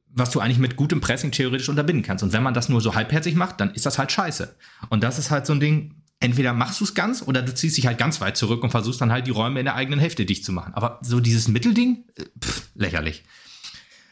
was 0.09 0.33
du 0.33 0.41
eigentlich 0.41 0.59
mit 0.59 0.75
gutem 0.75 1.01
Pressing 1.01 1.31
theoretisch 1.31 1.69
unterbinden 1.69 2.05
kannst. 2.05 2.25
Und 2.25 2.33
wenn 2.33 2.43
man 2.43 2.53
das 2.53 2.69
nur 2.69 2.81
so 2.81 2.97
halbherzig 2.97 3.37
macht, 3.37 3.61
dann 3.61 3.73
ist 3.75 3.87
das 3.87 3.97
halt 3.97 4.11
scheiße. 4.11 4.57
Und 4.89 5.05
das 5.05 5.21
ist 5.21 5.31
halt 5.31 5.47
so 5.47 5.53
ein 5.53 5.61
Ding, 5.61 6.03
entweder 6.19 6.53
machst 6.53 6.81
du 6.81 6.85
es 6.85 6.95
ganz 6.95 7.23
oder 7.23 7.43
du 7.43 7.55
ziehst 7.55 7.77
dich 7.77 7.87
halt 7.87 7.99
ganz 7.99 8.21
weit 8.21 8.37
zurück 8.37 8.65
und 8.65 8.71
versuchst 8.71 9.01
dann 9.01 9.13
halt 9.13 9.29
die 9.29 9.31
Räume 9.31 9.61
in 9.61 9.67
der 9.67 9.77
eigenen 9.77 10.01
Hälfte 10.01 10.27
dicht 10.27 10.45
zu 10.45 10.51
machen. 10.51 10.75
Aber 10.75 10.99
so 11.01 11.21
dieses 11.21 11.47
Mittelding, 11.47 12.07
äh, 12.17 12.25
pff, 12.45 12.71
lächerlich. 12.75 13.23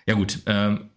Ja 0.08 0.14
gut, 0.14 0.40
ähm, 0.46 0.88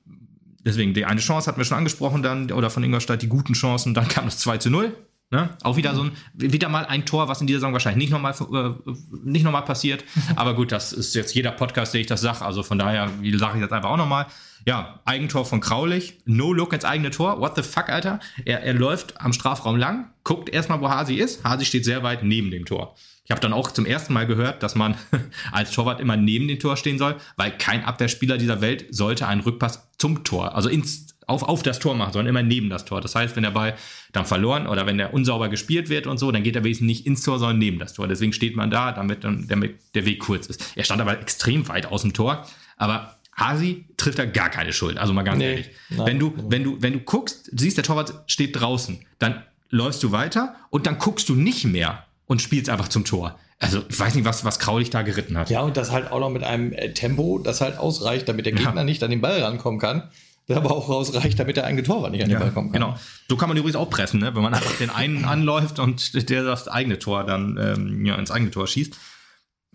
deswegen, 0.63 0.93
die 0.93 1.03
eine 1.03 1.19
Chance 1.19 1.47
hatten 1.47 1.57
wir 1.57 1.65
schon 1.65 1.77
angesprochen 1.77 2.23
dann, 2.23 2.49
oder 2.49 2.69
von 2.69 2.81
Ingolstadt, 2.81 3.21
die 3.21 3.27
guten 3.27 3.51
Chancen, 3.51 3.93
dann 3.93 4.07
kam 4.07 4.23
das 4.23 4.37
2 4.37 4.57
zu 4.57 4.69
0. 4.69 4.95
Ne? 5.31 5.49
Auch 5.63 5.75
wieder 5.75 5.93
so 5.95 6.03
ein, 6.03 6.11
wieder 6.33 6.69
mal 6.69 6.85
ein 6.85 7.05
Tor, 7.05 7.27
was 7.27 7.41
in 7.41 7.47
dieser 7.47 7.59
Saison 7.59 7.73
wahrscheinlich 7.73 8.09
nicht 8.09 8.11
nochmal 8.11 8.33
äh, 8.33 8.91
nicht 9.23 9.43
noch 9.43 9.65
passiert. 9.65 10.05
Aber 10.37 10.55
gut, 10.55 10.71
das 10.71 10.93
ist 10.93 11.13
jetzt 11.13 11.35
jeder 11.35 11.51
Podcast, 11.51 11.93
der 11.93 11.99
ich 11.99 12.07
das 12.07 12.21
sage. 12.21 12.45
Also 12.45 12.63
von 12.63 12.79
daher 12.79 13.09
sage 13.33 13.57
ich 13.57 13.63
das 13.63 13.71
einfach 13.73 13.89
auch 13.89 13.97
nochmal. 13.97 14.27
Ja, 14.65 14.99
Eigentor 15.05 15.45
von 15.45 15.59
Kraulich, 15.59 16.19
No 16.25 16.53
Look 16.53 16.73
ins 16.73 16.85
eigene 16.85 17.09
Tor. 17.09 17.39
What 17.39 17.55
the 17.55 17.63
fuck, 17.63 17.89
Alter? 17.89 18.19
Er, 18.45 18.61
er 18.61 18.73
läuft 18.73 19.19
am 19.19 19.33
Strafraum 19.33 19.75
lang, 19.75 20.11
guckt 20.23 20.49
erstmal, 20.49 20.81
wo 20.81 20.89
Hasi 20.89 21.15
ist. 21.15 21.43
Hasi 21.43 21.65
steht 21.65 21.85
sehr 21.85 22.03
weit 22.03 22.23
neben 22.23 22.51
dem 22.51 22.65
Tor. 22.65 22.95
Ich 23.25 23.31
habe 23.31 23.41
dann 23.41 23.53
auch 23.53 23.71
zum 23.71 23.85
ersten 23.85 24.13
Mal 24.13 24.27
gehört, 24.27 24.61
dass 24.61 24.75
man 24.75 24.95
als 25.51 25.71
Torwart 25.71 25.99
immer 25.99 26.17
neben 26.17 26.47
dem 26.47 26.59
Tor 26.59 26.77
stehen 26.77 26.97
soll, 26.97 27.15
weil 27.37 27.51
kein 27.51 27.83
Abwehrspieler 27.83 28.37
dieser 28.37 28.61
Welt 28.61 28.85
sollte 28.91 29.27
einen 29.27 29.41
Rückpass 29.41 29.89
zum 29.97 30.23
Tor, 30.23 30.55
also 30.55 30.69
ins, 30.69 31.07
auf, 31.25 31.43
auf 31.43 31.63
das 31.63 31.79
Tor 31.79 31.95
machen, 31.95 32.13
sondern 32.13 32.29
immer 32.29 32.43
neben 32.43 32.69
das 32.69 32.85
Tor. 32.85 33.01
Das 33.01 33.15
heißt, 33.15 33.35
wenn 33.35 33.43
der 33.43 33.51
Ball 33.51 33.75
dann 34.11 34.25
verloren 34.25 34.67
oder 34.67 34.85
wenn 34.85 34.97
der 34.97 35.13
unsauber 35.13 35.49
gespielt 35.49 35.89
wird 35.89 36.05
und 36.05 36.17
so, 36.17 36.31
dann 36.31 36.43
geht 36.43 36.55
er 36.55 36.63
wesentlich 36.63 36.99
nicht 36.99 37.07
ins 37.07 37.23
Tor, 37.23 37.39
sondern 37.39 37.57
neben 37.57 37.79
das 37.79 37.93
Tor. 37.93 38.07
Deswegen 38.07 38.33
steht 38.33 38.55
man 38.55 38.69
da, 38.69 38.91
damit, 38.91 39.23
damit 39.23 39.79
der 39.95 40.05
Weg 40.05 40.19
kurz 40.19 40.47
ist. 40.47 40.73
Er 40.75 40.83
stand 40.83 41.01
aber 41.01 41.19
extrem 41.19 41.67
weit 41.67 41.85
aus 41.85 42.01
dem 42.01 42.13
Tor, 42.13 42.45
aber 42.77 43.17
Hasi 43.35 43.85
trifft 43.97 44.19
da 44.19 44.25
gar 44.25 44.49
keine 44.49 44.73
Schuld. 44.73 44.97
Also 44.97 45.13
mal 45.13 45.23
ganz 45.23 45.37
nee, 45.37 45.49
ehrlich. 45.51 45.69
Nein, 45.89 46.05
wenn 46.05 46.19
du, 46.19 46.33
wenn 46.47 46.63
du, 46.63 46.81
wenn 46.81 46.93
du 46.93 46.99
guckst, 46.99 47.49
siehst, 47.53 47.77
der 47.77 47.83
Torwart 47.83 48.23
steht 48.27 48.59
draußen, 48.59 48.99
dann 49.19 49.43
läufst 49.69 50.03
du 50.03 50.11
weiter 50.11 50.55
und 50.69 50.85
dann 50.85 50.97
guckst 50.97 51.29
du 51.29 51.35
nicht 51.35 51.65
mehr 51.65 52.05
und 52.25 52.41
spielst 52.41 52.69
einfach 52.69 52.89
zum 52.89 53.05
Tor. 53.05 53.39
Also 53.59 53.83
ich 53.87 53.99
weiß 53.99 54.15
nicht, 54.15 54.25
was, 54.25 54.43
was 54.43 54.59
Kraulich 54.59 54.89
da 54.89 55.03
geritten 55.03 55.37
hat. 55.37 55.49
Ja, 55.49 55.61
und 55.61 55.77
das 55.77 55.91
halt 55.91 56.11
auch 56.11 56.19
noch 56.19 56.29
mit 56.29 56.43
einem 56.43 56.73
äh, 56.73 56.93
Tempo, 56.93 57.39
das 57.39 57.61
halt 57.61 57.77
ausreicht, 57.77 58.27
damit 58.27 58.45
der 58.45 58.53
Gegner 58.53 58.75
ja. 58.75 58.83
nicht 58.83 59.03
an 59.03 59.11
den 59.11 59.21
Ball 59.21 59.41
rankommen 59.41 59.79
kann. 59.79 60.09
Aber 60.49 60.71
auch 60.71 60.89
ausreicht, 60.89 61.39
damit 61.39 61.55
der 61.55 61.65
eigene 61.65 61.83
Torwart 61.83 62.11
nicht 62.11 62.23
an 62.23 62.29
den 62.29 62.33
ja, 62.33 62.39
Ball 62.39 62.51
kommen 62.51 62.71
kann. 62.71 62.81
Genau. 62.81 62.99
So 63.29 63.37
kann 63.37 63.47
man 63.47 63.57
übrigens 63.57 63.77
auch 63.77 63.89
pressen, 63.89 64.19
ne? 64.19 64.35
wenn 64.35 64.41
man 64.41 64.53
einfach 64.53 64.75
den 64.77 64.89
einen 64.89 65.23
anläuft 65.23 65.79
und 65.79 66.29
der 66.29 66.43
das 66.43 66.67
eigene 66.67 66.99
Tor 66.99 67.23
dann 67.23 67.57
ähm, 67.61 68.05
ja, 68.05 68.15
ins 68.15 68.31
eigene 68.31 68.51
Tor 68.51 68.67
schießt. 68.67 68.97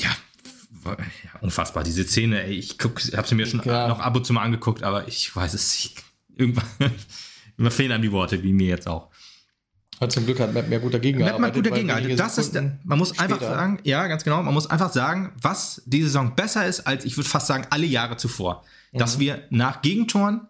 Ja, 0.03 0.11
ja, 0.93 1.41
unfassbar. 1.41 1.85
Diese 1.85 2.05
Szene, 2.05 2.45
ey, 2.45 2.55
ich 2.55 2.77
habe 2.81 3.29
sie 3.29 3.35
mir 3.35 3.47
schon 3.47 3.63
ja. 3.65 3.89
noch 3.89 4.01
ab 4.01 4.17
und 4.17 4.25
zu 4.27 4.33
mal 4.33 4.43
angeguckt, 4.43 4.83
aber 4.83 5.09
ich 5.09 5.35
weiß 5.35 5.55
es 5.55 5.75
nicht. 5.75 6.05
Irgendwann 6.37 6.65
mir 7.57 7.71
fehlen 7.71 7.93
einem 7.93 8.03
die 8.03 8.13
Worte, 8.13 8.43
wie 8.43 8.53
mir 8.53 8.69
jetzt 8.69 8.89
auch. 8.89 9.09
Aber 9.99 10.11
zum 10.11 10.27
Glück 10.27 10.41
hat 10.41 10.53
Matt 10.53 10.69
mehr 10.69 10.79
gut 10.79 10.93
dagegen 10.93 11.19
Matt 11.19 11.29
gearbeitet. 11.29 11.55
gut 11.55 11.67
dagegen 11.67 11.89
gearbeitet. 11.89 12.21
Das 12.21 12.37
ist, 12.37 12.55
man 12.85 12.99
muss 12.99 13.19
einfach 13.19 13.41
sagen, 13.41 13.79
ja, 13.83 14.07
ganz 14.09 14.25
genau, 14.25 14.43
man 14.43 14.53
muss 14.53 14.67
einfach 14.67 14.93
sagen, 14.93 15.33
was 15.41 15.83
diese 15.87 16.09
Saison 16.09 16.35
besser 16.35 16.67
ist, 16.67 16.81
als 16.81 17.07
ich 17.07 17.17
würde 17.17 17.29
fast 17.29 17.47
sagen, 17.47 17.67
alle 17.71 17.87
Jahre 17.87 18.19
zuvor. 18.19 18.63
Mhm. 18.93 18.99
Dass 18.99 19.19
wir 19.19 19.45
nach 19.49 19.81
Gegentoren 19.81 20.49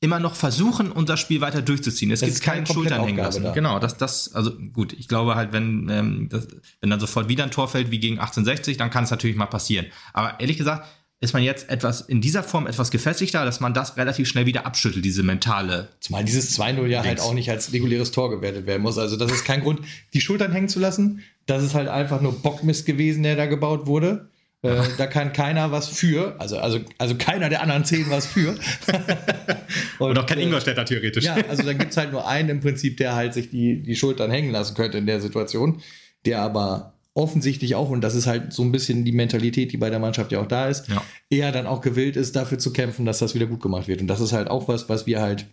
immer 0.00 0.18
noch 0.18 0.34
versuchen, 0.34 0.90
unser 0.90 1.16
Spiel 1.16 1.40
weiter 1.42 1.60
durchzuziehen. 1.60 2.10
Es 2.10 2.20
das 2.20 2.30
gibt 2.30 2.42
keinen 2.42 2.66
Schultern 2.66 3.04
hängen 3.04 3.18
lassen. 3.18 3.42
Da. 3.42 3.52
Genau, 3.52 3.78
das, 3.78 3.98
das, 3.98 4.34
also 4.34 4.52
gut, 4.72 4.94
ich 4.94 5.08
glaube 5.08 5.34
halt, 5.34 5.52
wenn, 5.52 5.88
ähm, 5.90 6.28
das, 6.30 6.48
wenn 6.80 6.88
dann 6.88 7.00
sofort 7.00 7.28
wieder 7.28 7.44
ein 7.44 7.50
Tor 7.50 7.68
fällt 7.68 7.90
wie 7.90 7.98
gegen 7.98 8.18
1860, 8.18 8.78
dann 8.78 8.90
kann 8.90 9.04
es 9.04 9.10
natürlich 9.10 9.36
mal 9.36 9.46
passieren. 9.46 9.86
Aber 10.14 10.40
ehrlich 10.40 10.56
gesagt, 10.56 10.86
ist 11.22 11.34
man 11.34 11.42
jetzt 11.42 11.68
etwas 11.68 12.00
in 12.00 12.22
dieser 12.22 12.42
Form 12.42 12.66
etwas 12.66 12.90
gefestigter, 12.90 13.44
dass 13.44 13.60
man 13.60 13.74
das 13.74 13.98
relativ 13.98 14.26
schnell 14.26 14.46
wieder 14.46 14.64
abschüttelt, 14.64 15.04
diese 15.04 15.22
mentale. 15.22 15.88
Zumal 16.00 16.24
dieses 16.24 16.58
2-0 16.58 16.86
ja 16.86 17.04
halt 17.04 17.20
auch 17.20 17.34
nicht 17.34 17.50
als 17.50 17.74
reguläres 17.74 18.10
Tor 18.10 18.30
gewertet 18.30 18.66
werden 18.66 18.80
muss. 18.80 18.96
Also 18.96 19.16
das 19.16 19.30
ist 19.30 19.44
kein 19.44 19.60
Grund, 19.60 19.80
die 20.14 20.22
Schultern 20.22 20.50
hängen 20.52 20.70
zu 20.70 20.80
lassen. 20.80 21.22
Das 21.44 21.62
ist 21.62 21.74
halt 21.74 21.88
einfach 21.88 22.22
nur 22.22 22.40
Bockmist 22.40 22.86
gewesen, 22.86 23.22
der 23.22 23.36
da 23.36 23.44
gebaut 23.44 23.86
wurde. 23.86 24.30
Äh, 24.62 24.82
da 24.98 25.06
kann 25.06 25.32
keiner 25.32 25.72
was 25.72 25.88
für, 25.88 26.36
also, 26.38 26.58
also, 26.58 26.80
also 26.98 27.14
keiner 27.16 27.48
der 27.48 27.62
anderen 27.62 27.84
zehn 27.84 28.10
was 28.10 28.26
für. 28.26 28.50
und, 29.98 30.10
und, 30.10 30.18
auch 30.18 30.26
kein 30.26 30.38
äh, 30.38 30.42
Ingolstädter 30.42 30.84
theoretisch. 30.84 31.24
Ja, 31.24 31.36
also 31.48 31.62
dann 31.62 31.78
gibt 31.78 31.92
es 31.92 31.96
halt 31.96 32.12
nur 32.12 32.28
einen 32.28 32.50
im 32.50 32.60
Prinzip, 32.60 32.98
der 32.98 33.14
halt 33.14 33.32
sich 33.32 33.48
die, 33.48 33.82
die 33.82 33.96
Schultern 33.96 34.30
hängen 34.30 34.50
lassen 34.50 34.74
könnte 34.74 34.98
in 34.98 35.06
der 35.06 35.20
Situation, 35.20 35.80
der 36.26 36.42
aber 36.42 36.94
offensichtlich 37.14 37.74
auch, 37.74 37.88
und 37.88 38.02
das 38.02 38.14
ist 38.14 38.26
halt 38.26 38.52
so 38.52 38.62
ein 38.62 38.70
bisschen 38.70 39.04
die 39.04 39.12
Mentalität, 39.12 39.72
die 39.72 39.78
bei 39.78 39.90
der 39.90 39.98
Mannschaft 39.98 40.30
ja 40.30 40.40
auch 40.40 40.46
da 40.46 40.68
ist, 40.68 40.88
ja. 40.88 41.02
eher 41.30 41.52
dann 41.52 41.66
auch 41.66 41.80
gewillt 41.80 42.16
ist, 42.16 42.36
dafür 42.36 42.58
zu 42.58 42.72
kämpfen, 42.72 43.06
dass 43.06 43.18
das 43.18 43.34
wieder 43.34 43.46
gut 43.46 43.62
gemacht 43.62 43.88
wird. 43.88 44.00
Und 44.00 44.08
das 44.08 44.20
ist 44.20 44.32
halt 44.32 44.48
auch 44.48 44.68
was, 44.68 44.88
was 44.88 45.06
wir 45.06 45.20
halt 45.20 45.46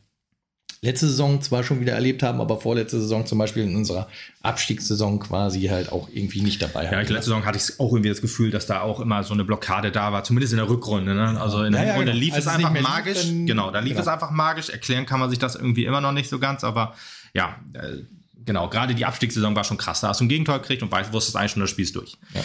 letzte 0.82 1.08
Saison 1.08 1.42
zwar 1.42 1.64
schon 1.64 1.80
wieder 1.80 1.94
erlebt 1.94 2.24
haben, 2.24 2.40
aber 2.40 2.60
vorletzte 2.60 3.00
Saison 3.00 3.26
zum 3.26 3.38
Beispiel 3.38 3.64
in 3.64 3.76
unserer 3.76 4.08
Abstiegssaison 4.44 5.20
quasi 5.20 5.64
halt 5.64 5.92
auch 5.92 6.10
irgendwie 6.12 6.42
nicht 6.42 6.62
dabei 6.62 6.88
haben. 6.88 6.94
Ja, 6.94 7.00
letzte 7.00 7.32
Saison 7.32 7.46
hatte 7.46 7.58
ich 7.58 7.80
auch 7.80 7.92
irgendwie 7.92 8.10
das 8.10 8.22
Gefühl, 8.22 8.52
dass 8.52 8.68
da 8.68 8.82
auch 8.82 9.00
immer 9.00 9.24
so 9.24 9.34
eine 9.34 9.44
Blockade 9.44 9.92
da 9.92 10.12
war, 10.12 10.24
zumindest 10.24 10.54
in 10.54 10.58
der 10.58 10.70
Rückrunde. 10.70 11.16
Ne? 11.16 11.42
Also 11.42 11.64
in 11.64 11.74
der 11.74 11.84
ja, 11.84 11.90
Rückrunde 11.90 12.12
ja, 12.12 12.14
genau. 12.14 12.26
lief 12.26 12.34
also 12.34 12.50
es 12.50 12.56
einfach 12.56 12.82
magisch. 12.82 13.24
Lief, 13.24 13.48
genau, 13.48 13.72
da 13.72 13.80
lief 13.80 13.94
genau. 13.94 14.02
es 14.02 14.08
einfach 14.08 14.32
magisch. 14.32 14.70
Erklären 14.70 15.06
kann 15.06 15.20
man 15.20 15.30
sich 15.30 15.40
das 15.40 15.56
irgendwie 15.56 15.86
immer 15.86 16.02
noch 16.02 16.12
nicht 16.12 16.30
so 16.30 16.40
ganz, 16.40 16.64
aber 16.64 16.96
ja, 17.34 17.56
äh, 17.74 18.04
genau, 18.46 18.70
gerade 18.70 18.94
die 18.94 19.06
Abstiegssaison 19.06 19.56
war 19.56 19.64
schon 19.64 19.78
krass. 19.78 20.02
Da 20.02 20.10
hast 20.10 20.22
du 20.22 20.26
ein 20.26 20.30
Gegentor 20.30 20.60
gekriegt 20.60 20.84
und 20.84 20.92
wusstest 20.92 21.36
eigentlich 21.36 21.52
schon, 21.52 21.62
das 21.62 21.72
Spiel 21.72 21.86
ist 21.86 21.96
durch. 21.96 22.18
Ja. 22.34 22.42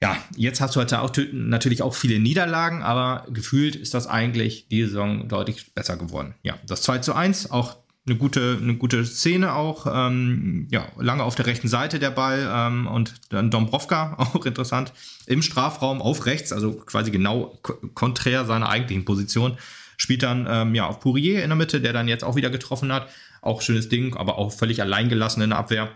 Ja, 0.00 0.16
jetzt 0.36 0.60
hast 0.60 0.76
du 0.76 0.80
halt 0.80 0.94
auch 0.94 1.12
natürlich 1.32 1.82
auch 1.82 1.94
viele 1.94 2.20
Niederlagen, 2.20 2.82
aber 2.82 3.26
gefühlt 3.30 3.74
ist 3.74 3.94
das 3.94 4.06
eigentlich 4.06 4.68
die 4.68 4.84
Saison 4.84 5.28
deutlich 5.28 5.74
besser 5.74 5.96
geworden. 5.96 6.34
Ja, 6.42 6.56
das 6.66 6.82
2 6.82 6.98
zu 6.98 7.14
1, 7.14 7.50
auch 7.50 7.76
eine 8.06 8.16
gute, 8.16 8.58
eine 8.60 8.76
gute 8.76 9.04
Szene 9.04 9.54
auch. 9.54 9.86
Ähm, 9.92 10.68
ja, 10.70 10.86
lange 10.98 11.24
auf 11.24 11.34
der 11.34 11.46
rechten 11.46 11.68
Seite 11.68 11.98
der 11.98 12.10
Ball 12.10 12.48
ähm, 12.50 12.86
und 12.86 13.14
dann 13.30 13.50
Dombrovka, 13.50 14.14
auch 14.18 14.46
interessant, 14.46 14.92
im 15.26 15.42
Strafraum 15.42 16.00
auf 16.00 16.26
rechts, 16.26 16.52
also 16.52 16.74
quasi 16.74 17.10
genau 17.10 17.58
konträr 17.94 18.44
seiner 18.44 18.68
eigentlichen 18.68 19.04
Position. 19.04 19.58
Spielt 19.96 20.22
dann 20.22 20.46
ähm, 20.48 20.76
ja 20.76 20.86
auf 20.86 21.00
Pourier 21.00 21.42
in 21.42 21.50
der 21.50 21.56
Mitte, 21.56 21.80
der 21.80 21.92
dann 21.92 22.06
jetzt 22.06 22.22
auch 22.22 22.36
wieder 22.36 22.50
getroffen 22.50 22.92
hat. 22.92 23.08
Auch 23.42 23.62
schönes 23.62 23.88
Ding, 23.88 24.16
aber 24.16 24.38
auch 24.38 24.52
völlig 24.52 24.80
allein 24.80 25.08
gelassen 25.08 25.42
in 25.42 25.50
der 25.50 25.58
Abwehr. 25.58 25.90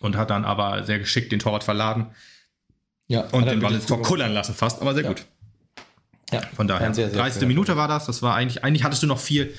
Und 0.00 0.16
hat 0.16 0.30
dann 0.30 0.44
aber 0.44 0.82
sehr 0.82 0.98
geschickt 0.98 1.30
den 1.30 1.38
Torwart 1.38 1.62
verladen. 1.62 2.08
Ja, 3.08 3.22
und 3.32 3.46
den 3.46 3.60
Ball 3.60 3.74
ins 3.74 3.86
Tor 3.86 4.02
kullern 4.02 4.32
lassen 4.32 4.54
fast, 4.54 4.80
aber 4.80 4.94
sehr 4.94 5.04
ja. 5.04 5.08
gut. 5.10 5.24
Ja, 6.32 6.40
von 6.54 6.66
daher. 6.66 6.92
Sehr, 6.92 7.10
sehr 7.10 7.18
30. 7.18 7.46
Minute 7.46 7.76
war 7.76 7.86
das. 7.86 8.06
Das 8.06 8.20
war 8.22 8.34
eigentlich, 8.34 8.64
eigentlich 8.64 8.82
hattest 8.82 9.02
du 9.02 9.06
noch 9.06 9.20
viel 9.20 9.54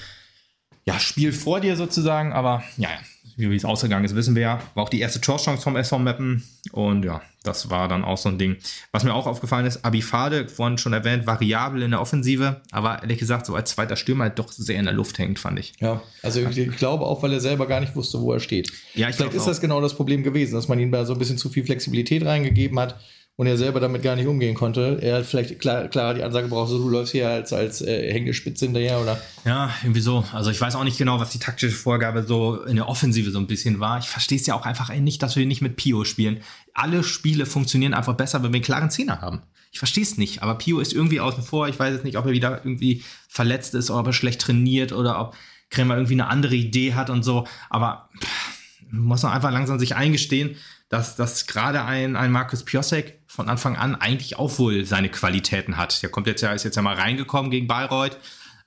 ja, 0.88 1.00
Spiel 1.00 1.34
vor 1.34 1.60
dir 1.60 1.76
sozusagen, 1.76 2.32
aber 2.32 2.64
ja, 2.78 2.90
wie 3.36 3.54
es 3.56 3.66
ausgegangen 3.66 4.06
ist, 4.06 4.16
wissen 4.16 4.36
wir 4.36 4.42
ja. 4.42 4.60
War 4.74 4.86
auch 4.86 4.90
die 4.90 5.02
erste 5.02 5.20
Torchance 5.20 5.62
vom 5.62 5.76
SV 5.76 6.00
Mappen 6.00 6.44
und 6.72 7.04
ja, 7.04 7.22
das 7.44 7.70
war 7.70 7.90
dann 7.90 8.06
auch 8.06 8.18
so 8.18 8.30
ein 8.30 8.38
Ding. 8.38 8.56
Was 8.94 9.04
mir 9.04 9.14
auch 9.14 9.28
aufgefallen 9.28 9.66
ist, 9.66 9.84
Abifade, 9.84 10.48
vorhin 10.48 10.78
schon 10.78 10.94
erwähnt, 10.94 11.28
variabel 11.28 11.84
in 11.84 11.92
der 11.92 12.02
Offensive, 12.02 12.62
aber 12.72 13.02
ehrlich 13.02 13.20
gesagt, 13.20 13.46
so 13.46 13.54
als 13.54 13.72
zweiter 13.72 13.98
Stürmer 13.98 14.24
halt 14.24 14.40
doch 14.40 14.50
sehr 14.50 14.80
in 14.80 14.86
der 14.86 14.94
Luft 14.94 15.20
hängt, 15.20 15.40
fand 15.40 15.60
ich. 15.60 15.74
Ja, 15.80 16.02
also 16.24 16.40
ich, 16.40 16.58
ich 16.58 16.78
glaube 16.78 17.06
auch, 17.06 17.22
weil 17.22 17.34
er 17.34 17.42
selber 17.42 17.68
gar 17.68 17.82
nicht 17.82 17.96
wusste, 17.96 18.22
wo 18.22 18.32
er 18.32 18.40
steht. 18.40 18.72
Ja, 18.96 19.10
ich 19.10 19.18
Vielleicht 19.18 19.34
ist 19.34 19.42
auch. 19.42 19.48
das 19.48 19.60
genau 19.60 19.82
das 19.82 19.94
Problem 19.94 20.24
gewesen, 20.24 20.54
dass 20.54 20.70
man 20.70 20.80
ihm 20.80 20.92
da 20.92 21.06
so 21.06 21.14
ein 21.14 21.20
bisschen 21.20 21.38
zu 21.38 21.50
viel 21.50 21.66
Flexibilität 21.66 22.26
reingegeben 22.26 22.80
hat 22.80 22.96
und 23.38 23.46
er 23.46 23.56
selber 23.56 23.80
damit 23.80 24.02
gar 24.02 24.16
nicht 24.16 24.26
umgehen 24.26 24.56
konnte. 24.56 24.98
Er 25.00 25.18
hat 25.18 25.26
vielleicht 25.28 25.60
klar, 25.60 25.88
klar 25.88 26.16
die 26.16 26.24
Ansage 26.24 26.48
braucht, 26.48 26.72
so 26.72 26.80
du 26.80 26.90
läufst 26.90 27.12
hier 27.12 27.30
als, 27.30 27.54
als 27.54 27.82
äh, 27.82 28.12
Hängespitze 28.12 28.66
hinterher, 28.66 29.00
oder? 29.00 29.22
Ja, 29.46 29.72
irgendwie 29.84 30.02
so. 30.02 30.26
Also 30.34 30.50
ich 30.50 30.60
weiß 30.60 30.76
auch 30.76 30.84
nicht 30.84 30.98
genau, 30.98 31.20
was 31.20 31.30
die 31.30 31.40
taktische 31.40 31.76
Vorgabe 31.76 32.24
so 32.24 32.64
in 32.64 32.76
der 32.76 32.90
Offensive 32.90 33.30
so 33.30 33.38
ein 33.38 33.46
bisschen 33.46 33.80
war. 33.80 34.00
Ich 34.00 34.10
verstehe 34.10 34.40
es 34.40 34.48
ja 34.48 34.56
auch 34.56 34.66
einfach 34.66 34.94
nicht, 34.96 35.22
dass 35.22 35.36
wir 35.36 35.46
nicht 35.46 35.62
mit 35.62 35.76
Pio 35.76 36.04
spielen. 36.04 36.42
Alle 36.74 37.04
Spiele 37.04 37.46
funktionieren 37.46 37.94
einfach 37.94 38.16
besser, 38.16 38.42
wenn 38.42 38.52
wir 38.52 38.58
einen 38.58 38.64
klaren 38.64 38.90
Zehner 38.90 39.22
haben. 39.22 39.44
Ich 39.72 39.78
verstehe 39.78 40.04
es 40.04 40.18
nicht, 40.18 40.42
aber 40.42 40.56
Pio 40.56 40.80
ist 40.80 40.94
irgendwie 40.94 41.20
außen 41.20 41.44
vor. 41.44 41.68
Ich 41.68 41.78
weiß 41.78 41.94
jetzt 41.94 42.06
nicht, 42.06 42.18
ob 42.18 42.26
er 42.26 42.32
wieder 42.32 42.62
irgendwie 42.64 43.04
verletzt 43.30 43.76
ist, 43.76 43.92
ob 43.92 44.08
er 44.08 44.14
schlecht 44.14 44.42
trainiert 44.42 44.94
oder 44.94 45.22
ob 45.22 45.36
Krämer 45.70 45.96
irgendwie 45.96 46.14
eine 46.14 46.28
andere 46.28 46.56
Idee 46.56 46.96
hat 46.96 47.12
und 47.12 47.22
so. 47.22 47.46
Aber 47.70 48.10
pff, 48.20 48.92
muss 48.92 49.22
man 49.22 49.34
einfach 49.34 49.52
langsam 49.52 49.78
sich 49.78 49.96
eingestehen, 49.96 50.56
dass, 50.90 51.16
dass 51.16 51.46
gerade 51.46 51.84
ein, 51.84 52.16
ein 52.16 52.32
Markus 52.32 52.64
Piosek 52.64 53.17
von 53.38 53.50
Anfang 53.50 53.76
an 53.76 53.94
eigentlich 53.94 54.40
auch 54.40 54.58
wohl 54.58 54.84
seine 54.84 55.10
Qualitäten 55.10 55.78
hat. 55.78 56.02
Der 56.02 56.10
kommt 56.10 56.26
jetzt 56.26 56.42
ja, 56.42 56.54
ist 56.54 56.64
jetzt 56.64 56.76
ja 56.76 56.82
mal 56.82 56.96
reingekommen 56.96 57.52
gegen 57.52 57.68
Bayreuth, 57.68 58.18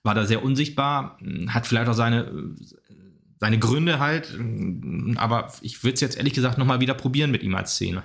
war 0.04 0.14
da 0.14 0.24
sehr 0.26 0.44
unsichtbar, 0.44 1.18
hat 1.48 1.66
vielleicht 1.66 1.88
auch 1.88 1.94
seine, 1.94 2.54
seine 3.40 3.58
Gründe 3.58 3.98
halt, 3.98 4.38
aber 5.16 5.52
ich 5.60 5.82
würde 5.82 5.94
es 5.94 6.00
jetzt 6.00 6.16
ehrlich 6.16 6.34
gesagt 6.34 6.56
nochmal 6.56 6.78
wieder 6.78 6.94
probieren 6.94 7.32
mit 7.32 7.42
ihm 7.42 7.56
als 7.56 7.72
Szene. 7.72 8.04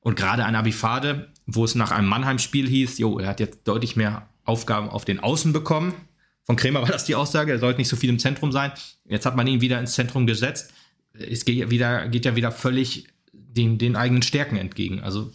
Und 0.00 0.16
gerade 0.16 0.44
ein 0.44 0.56
Abifade, 0.56 1.32
wo 1.46 1.64
es 1.64 1.76
nach 1.76 1.92
einem 1.92 2.08
Mannheim-Spiel 2.08 2.68
hieß, 2.68 2.98
jo, 2.98 3.20
er 3.20 3.28
hat 3.28 3.38
jetzt 3.38 3.60
deutlich 3.68 3.94
mehr 3.94 4.28
Aufgaben 4.44 4.88
auf 4.88 5.04
den 5.04 5.20
Außen 5.20 5.52
bekommen. 5.52 5.94
Von 6.42 6.56
Kremer 6.56 6.82
war 6.82 6.88
das 6.88 7.04
die 7.04 7.14
Aussage, 7.14 7.52
er 7.52 7.60
sollte 7.60 7.78
nicht 7.78 7.88
so 7.88 7.94
viel 7.94 8.10
im 8.10 8.18
Zentrum 8.18 8.50
sein. 8.50 8.72
Jetzt 9.04 9.24
hat 9.24 9.36
man 9.36 9.46
ihn 9.46 9.60
wieder 9.60 9.78
ins 9.78 9.92
Zentrum 9.92 10.26
gesetzt. 10.26 10.72
Es 11.12 11.44
geht, 11.44 11.70
wieder, 11.70 12.08
geht 12.08 12.24
ja 12.24 12.34
wieder 12.34 12.50
völlig 12.50 13.06
den, 13.32 13.78
den 13.78 13.94
eigenen 13.94 14.22
Stärken 14.22 14.56
entgegen. 14.56 14.98
Also, 14.98 15.30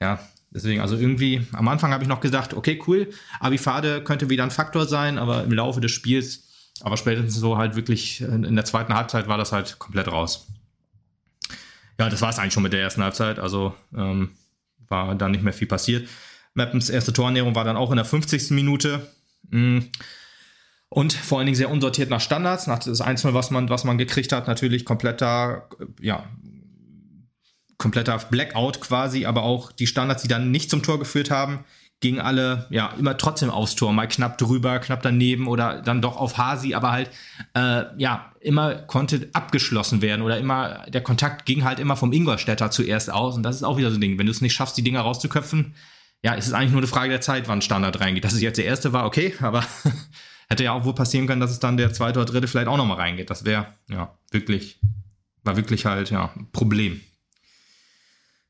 ja, 0.00 0.18
deswegen, 0.50 0.80
also 0.80 0.96
irgendwie, 0.96 1.46
am 1.52 1.68
Anfang 1.68 1.92
habe 1.92 2.02
ich 2.02 2.08
noch 2.08 2.20
gesagt, 2.20 2.54
okay, 2.54 2.80
cool, 2.86 3.10
Abifade 3.40 4.02
könnte 4.02 4.30
wieder 4.30 4.44
ein 4.44 4.50
Faktor 4.50 4.86
sein, 4.86 5.18
aber 5.18 5.44
im 5.44 5.52
Laufe 5.52 5.80
des 5.80 5.92
Spiels, 5.92 6.48
aber 6.80 6.96
spätestens 6.96 7.34
so 7.34 7.58
halt 7.58 7.76
wirklich 7.76 8.20
in 8.20 8.54
der 8.54 8.64
zweiten 8.64 8.94
Halbzeit 8.94 9.28
war 9.28 9.38
das 9.38 9.52
halt 9.52 9.78
komplett 9.78 10.08
raus. 10.08 10.46
Ja, 11.98 12.08
das 12.08 12.22
war 12.22 12.30
es 12.30 12.38
eigentlich 12.38 12.52
schon 12.52 12.62
mit 12.62 12.72
der 12.72 12.80
ersten 12.80 13.02
Halbzeit, 13.02 13.38
also 13.40 13.74
ähm, 13.96 14.30
war 14.88 15.14
dann 15.14 15.32
nicht 15.32 15.42
mehr 15.42 15.52
viel 15.52 15.66
passiert. 15.66 16.08
Mappens 16.54 16.90
erste 16.90 17.12
Torernährung 17.12 17.54
war 17.54 17.64
dann 17.64 17.76
auch 17.76 17.90
in 17.90 17.96
der 17.96 18.04
50. 18.04 18.50
Minute. 18.50 19.06
Mm. 19.50 19.78
Und 20.90 21.12
vor 21.12 21.38
allen 21.38 21.46
Dingen 21.46 21.56
sehr 21.56 21.70
unsortiert 21.70 22.08
nach 22.08 22.20
Standards, 22.20 22.66
nach 22.66 22.78
das 22.78 23.02
Einzelne, 23.02 23.34
was 23.34 23.50
man, 23.50 23.68
was 23.68 23.84
man 23.84 23.98
gekriegt 23.98 24.32
hat, 24.32 24.46
natürlich 24.46 24.86
kompletter, 24.86 25.68
ja, 26.00 26.24
kompletter 27.78 28.18
Blackout 28.18 28.80
quasi, 28.80 29.24
aber 29.24 29.42
auch 29.42 29.72
die 29.72 29.86
Standards, 29.86 30.22
die 30.22 30.28
dann 30.28 30.50
nicht 30.50 30.68
zum 30.70 30.82
Tor 30.82 30.98
geführt 30.98 31.30
haben, 31.30 31.64
gingen 32.00 32.20
alle 32.20 32.66
ja 32.70 32.92
immer 32.98 33.16
trotzdem 33.16 33.50
aufs 33.50 33.74
Tor, 33.74 33.92
mal 33.92 34.06
knapp 34.06 34.38
drüber, 34.38 34.78
knapp 34.78 35.02
daneben 35.02 35.48
oder 35.48 35.82
dann 35.82 36.02
doch 36.02 36.16
auf 36.16 36.38
Hasi, 36.38 36.74
aber 36.74 36.92
halt 36.92 37.10
äh, 37.54 37.84
ja 37.96 38.32
immer 38.40 38.74
konnte 38.74 39.28
abgeschlossen 39.32 40.00
werden 40.00 40.22
oder 40.22 40.38
immer 40.38 40.84
der 40.88 41.02
Kontakt 41.02 41.44
ging 41.44 41.64
halt 41.64 41.80
immer 41.80 41.96
vom 41.96 42.12
Ingolstädter 42.12 42.70
zuerst 42.70 43.10
aus 43.12 43.36
und 43.36 43.42
das 43.42 43.56
ist 43.56 43.64
auch 43.64 43.78
wieder 43.78 43.90
so 43.90 43.96
ein 43.96 44.00
Ding, 44.00 44.18
wenn 44.18 44.26
du 44.26 44.32
es 44.32 44.40
nicht 44.40 44.54
schaffst, 44.54 44.76
die 44.76 44.84
Dinger 44.84 45.00
rauszuköpfen, 45.00 45.74
ja, 46.22 46.34
ist 46.34 46.46
es 46.46 46.52
eigentlich 46.52 46.72
nur 46.72 46.80
eine 46.80 46.88
Frage 46.88 47.10
der 47.10 47.20
Zeit, 47.20 47.48
wann 47.48 47.62
Standard 47.62 48.00
reingeht. 48.00 48.24
Dass 48.24 48.32
es 48.32 48.40
jetzt 48.40 48.58
der 48.58 48.64
erste 48.64 48.92
war, 48.92 49.06
okay, 49.06 49.34
aber 49.40 49.64
hätte 50.48 50.64
ja 50.64 50.72
auch 50.72 50.84
wohl 50.84 50.94
passieren 50.94 51.26
können, 51.26 51.40
dass 51.40 51.50
es 51.50 51.60
dann 51.60 51.76
der 51.76 51.92
zweite 51.92 52.20
oder 52.20 52.30
dritte 52.30 52.48
vielleicht 52.48 52.68
auch 52.68 52.76
nochmal 52.76 52.96
reingeht. 52.96 53.30
Das 53.30 53.44
wäre 53.44 53.74
ja 53.88 54.16
wirklich 54.30 54.80
war 55.44 55.56
wirklich 55.56 55.86
halt 55.86 56.10
ja 56.10 56.30
ein 56.36 56.50
Problem. 56.52 57.00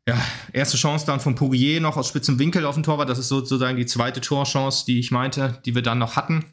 Ja, 0.09 0.17
erste 0.55 0.79
Chance 0.79 1.05
dann 1.05 1.21
von 1.21 1.35
Pourier 1.35 1.83
noch 1.83 1.99
aus 1.99 2.09
spitzem 2.09 2.39
Winkel 2.39 2.65
auf 2.65 2.75
den 2.75 2.83
Torwart. 2.83 3.11
Das 3.11 3.19
ist 3.19 3.29
sozusagen 3.29 3.77
die 3.77 3.85
zweite 3.85 4.23
Torchance, 4.23 4.87
die 4.87 4.99
ich 4.99 5.11
meinte, 5.11 5.59
die 5.67 5.75
wir 5.75 5.83
dann 5.83 5.99
noch 5.99 6.17
hatten. 6.17 6.47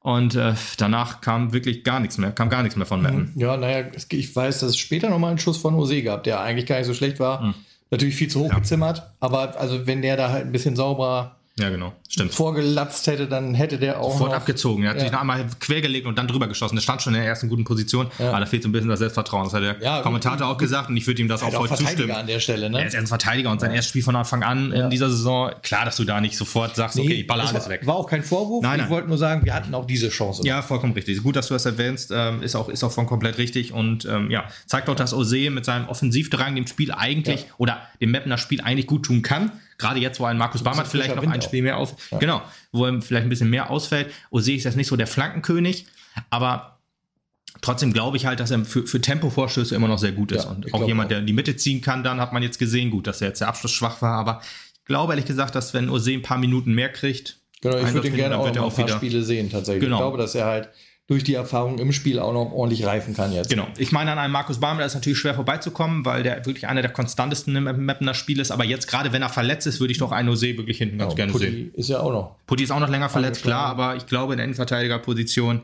Und 0.00 0.36
äh, 0.36 0.54
danach 0.78 1.20
kam 1.20 1.52
wirklich 1.52 1.84
gar 1.84 2.00
nichts 2.00 2.16
mehr, 2.16 2.32
kam 2.32 2.48
gar 2.48 2.62
nichts 2.62 2.76
mehr 2.76 2.86
von 2.86 3.02
Metten. 3.02 3.32
Mhm. 3.34 3.40
Ja, 3.40 3.58
naja, 3.58 3.88
ich 4.10 4.34
weiß, 4.34 4.60
dass 4.60 4.70
es 4.70 4.78
später 4.78 5.10
nochmal 5.10 5.30
einen 5.30 5.38
Schuss 5.38 5.58
von 5.58 5.74
Jose 5.74 6.02
gab, 6.02 6.24
der 6.24 6.40
eigentlich 6.40 6.64
gar 6.64 6.78
nicht 6.78 6.86
so 6.86 6.94
schlecht 6.94 7.20
war. 7.20 7.42
Mhm. 7.42 7.54
Natürlich 7.90 8.16
viel 8.16 8.28
zu 8.28 8.40
hoch 8.40 8.50
ja. 8.50 8.58
gezimmert, 8.58 9.10
aber 9.20 9.60
also 9.60 9.86
wenn 9.86 10.00
der 10.00 10.16
da 10.16 10.30
halt 10.30 10.46
ein 10.46 10.52
bisschen 10.52 10.76
sauberer 10.76 11.37
ja, 11.58 11.70
genau. 11.70 11.92
Stimmt. 12.08 12.32
vorgelatzt 12.32 13.06
hätte, 13.06 13.26
dann 13.26 13.54
hätte 13.54 13.78
der 13.78 14.00
auch. 14.00 14.12
Sofort 14.12 14.32
abgezogen. 14.32 14.84
Er 14.84 14.90
hat 14.90 14.96
ja. 14.96 15.02
sich 15.02 15.12
noch 15.12 15.20
einmal 15.20 15.46
quergelegt 15.60 16.06
und 16.06 16.16
dann 16.16 16.28
drüber 16.28 16.46
geschossen. 16.46 16.76
Der 16.76 16.82
stand 16.82 17.02
schon 17.02 17.14
in 17.14 17.20
der 17.20 17.28
ersten 17.28 17.48
guten 17.48 17.64
Position. 17.64 18.08
Ja. 18.18 18.30
Aber 18.30 18.40
da 18.40 18.46
fehlt 18.46 18.62
so 18.62 18.68
ein 18.68 18.72
bisschen 18.72 18.88
das 18.88 19.00
Selbstvertrauen. 19.00 19.44
Das 19.44 19.54
hat 19.54 19.62
der 19.62 19.76
ja, 19.80 20.00
Kommentator 20.02 20.46
gut, 20.46 20.56
auch 20.56 20.58
gesagt 20.58 20.88
und 20.88 20.96
ich 20.96 21.06
würde 21.06 21.20
ihm 21.20 21.28
das 21.28 21.42
auch 21.42 21.52
voll 21.52 21.68
zustimmen. 21.68 22.12
an 22.12 22.26
der 22.26 22.40
Stelle, 22.40 22.70
ne? 22.70 22.80
Er 22.80 22.86
ist 22.86 22.96
ein 22.96 23.06
Verteidiger 23.06 23.50
und 23.50 23.60
sein 23.60 23.72
erstes 23.72 23.90
Spiel 23.90 24.02
von 24.02 24.16
Anfang 24.16 24.42
an 24.42 24.72
in 24.72 24.90
dieser 24.90 25.10
Saison. 25.10 25.50
Klar, 25.62 25.84
dass 25.84 25.96
du 25.96 26.04
da 26.04 26.20
nicht 26.20 26.36
sofort 26.36 26.76
sagst, 26.76 26.96
nee, 26.96 27.02
okay, 27.02 27.14
ich 27.14 27.26
baller 27.26 27.48
alles 27.48 27.64
war, 27.64 27.70
weg. 27.70 27.86
War 27.86 27.96
auch 27.96 28.08
kein 28.08 28.22
Vorwurf. 28.22 28.62
Nein, 28.62 28.78
nein. 28.78 28.86
Ich 28.86 28.90
wollte 28.90 29.08
nur 29.08 29.18
sagen, 29.18 29.44
wir 29.44 29.54
hatten 29.54 29.74
auch 29.74 29.86
diese 29.86 30.08
Chance. 30.08 30.42
Ja, 30.44 30.62
vollkommen 30.62 30.92
richtig. 30.92 31.22
Gut, 31.22 31.36
dass 31.36 31.48
du 31.48 31.54
das 31.54 31.66
erwähnst. 31.66 32.10
Ähm, 32.14 32.42
ist, 32.42 32.54
auch, 32.54 32.68
ist 32.68 32.84
auch 32.84 32.92
von 32.92 33.06
komplett 33.06 33.38
richtig 33.38 33.72
und 33.72 34.04
ähm, 34.04 34.30
ja, 34.30 34.44
zeigt 34.66 34.88
auch, 34.88 34.96
dass 34.96 35.12
Ose 35.12 35.50
mit 35.50 35.64
seinem 35.64 35.88
Offensivdrang 35.88 36.54
dem 36.54 36.66
Spiel 36.66 36.92
eigentlich 36.92 37.46
oder 37.58 37.82
dem 38.00 38.12
Mapner 38.12 38.38
Spiel 38.38 38.60
eigentlich 38.60 38.86
gut 38.86 39.06
tun 39.06 39.22
kann 39.22 39.52
Gerade 39.78 40.00
jetzt, 40.00 40.18
wo 40.20 40.24
ein 40.24 40.36
Markus 40.36 40.62
Barmert 40.62 40.88
vielleicht 40.88 41.14
noch 41.14 41.26
ein 41.26 41.42
Spiel 41.42 41.62
mehr 41.62 41.76
auf, 41.76 41.94
ja. 42.10 42.18
genau, 42.18 42.42
wo 42.72 42.84
er 42.84 43.00
vielleicht 43.00 43.26
ein 43.26 43.28
bisschen 43.28 43.48
mehr 43.48 43.70
ausfällt. 43.70 44.12
Ose 44.30 44.52
ist 44.52 44.64
jetzt 44.64 44.76
nicht 44.76 44.88
so 44.88 44.96
der 44.96 45.06
Flankenkönig, 45.06 45.86
aber 46.30 46.80
trotzdem 47.60 47.92
glaube 47.92 48.16
ich 48.16 48.26
halt, 48.26 48.40
dass 48.40 48.50
er 48.50 48.64
für, 48.64 48.86
für 48.86 49.00
Tempovorstöße 49.00 49.74
immer 49.74 49.88
noch 49.88 49.98
sehr 49.98 50.12
gut 50.12 50.32
ist. 50.32 50.44
Ja, 50.44 50.50
und 50.50 50.74
auch 50.74 50.86
jemand, 50.86 51.06
auch. 51.06 51.10
der 51.10 51.18
in 51.20 51.26
die 51.26 51.32
Mitte 51.32 51.56
ziehen 51.56 51.80
kann, 51.80 52.02
dann 52.02 52.20
hat 52.20 52.32
man 52.32 52.42
jetzt 52.42 52.58
gesehen, 52.58 52.90
gut, 52.90 53.06
dass 53.06 53.20
er 53.20 53.28
jetzt 53.28 53.40
der 53.40 53.48
Abschluss 53.48 53.72
schwach 53.72 54.02
war, 54.02 54.18
aber 54.18 54.40
ich 54.74 54.84
glaube 54.84 55.12
ehrlich 55.12 55.26
gesagt, 55.26 55.54
dass 55.54 55.74
wenn 55.74 55.88
Ose 55.90 56.12
ein 56.12 56.22
paar 56.22 56.38
Minuten 56.38 56.74
mehr 56.74 56.92
kriegt, 56.92 57.38
Genau, 57.60 57.76
ich 57.78 57.92
würde 57.92 58.08
ihn 58.08 58.14
gerne 58.14 58.38
auch 58.38 58.54
noch 58.54 58.78
ein 58.78 58.86
paar 58.86 58.96
Spiele 58.96 59.22
sehen, 59.22 59.50
tatsächlich. 59.50 59.82
Genau. 59.84 59.96
Ich 59.96 60.00
glaube, 60.00 60.18
dass 60.18 60.34
er 60.34 60.46
halt 60.46 60.68
durch 61.08 61.24
die 61.24 61.32
Erfahrung 61.32 61.78
im 61.78 61.90
Spiel 61.90 62.18
auch 62.18 62.34
noch 62.34 62.52
ordentlich 62.52 62.84
reifen 62.84 63.14
kann 63.14 63.32
jetzt. 63.32 63.48
Genau. 63.48 63.66
Ich 63.78 63.92
meine, 63.92 64.12
an 64.12 64.18
einem 64.18 64.32
Markus 64.32 64.60
da 64.60 64.78
ist 64.84 64.94
natürlich 64.94 65.18
schwer 65.18 65.34
vorbeizukommen, 65.34 66.04
weil 66.04 66.22
der 66.22 66.44
wirklich 66.44 66.68
einer 66.68 66.82
der 66.82 66.92
konstantesten 66.92 67.56
im 67.56 67.86
Mapner 67.86 68.12
Spiel 68.12 68.38
ist. 68.40 68.50
Aber 68.50 68.64
jetzt, 68.64 68.86
gerade 68.88 69.10
wenn 69.10 69.22
er 69.22 69.30
verletzt 69.30 69.66
ist, 69.66 69.80
würde 69.80 69.92
ich 69.92 69.98
doch 69.98 70.12
einen 70.12 70.28
Ose 70.28 70.58
wirklich 70.58 70.76
hinten 70.76 70.98
ganz 70.98 71.14
gerne 71.14 71.32
Putti 71.32 71.46
sehen. 71.46 71.74
ist 71.74 71.88
ja 71.88 72.00
auch 72.00 72.12
noch. 72.12 72.36
Putti 72.46 72.62
ist 72.62 72.70
auch 72.70 72.78
noch 72.78 72.90
länger 72.90 73.08
verletzt, 73.08 73.42
klar, 73.42 73.64
aber 73.64 73.96
ich 73.96 74.06
glaube, 74.06 74.34
in 74.34 74.36
der 74.36 74.44
Innenverteidigerposition, 74.44 75.62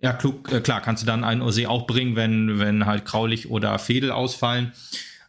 ja, 0.00 0.12
klug, 0.12 0.52
äh, 0.52 0.60
klar, 0.60 0.80
kannst 0.80 1.04
du 1.04 1.06
dann 1.06 1.22
einen 1.22 1.40
Ose 1.40 1.68
auch 1.68 1.86
bringen, 1.86 2.16
wenn, 2.16 2.58
wenn 2.58 2.84
halt 2.84 3.04
Kraulich 3.04 3.48
oder 3.48 3.78
Fedel 3.78 4.10
ausfallen. 4.10 4.72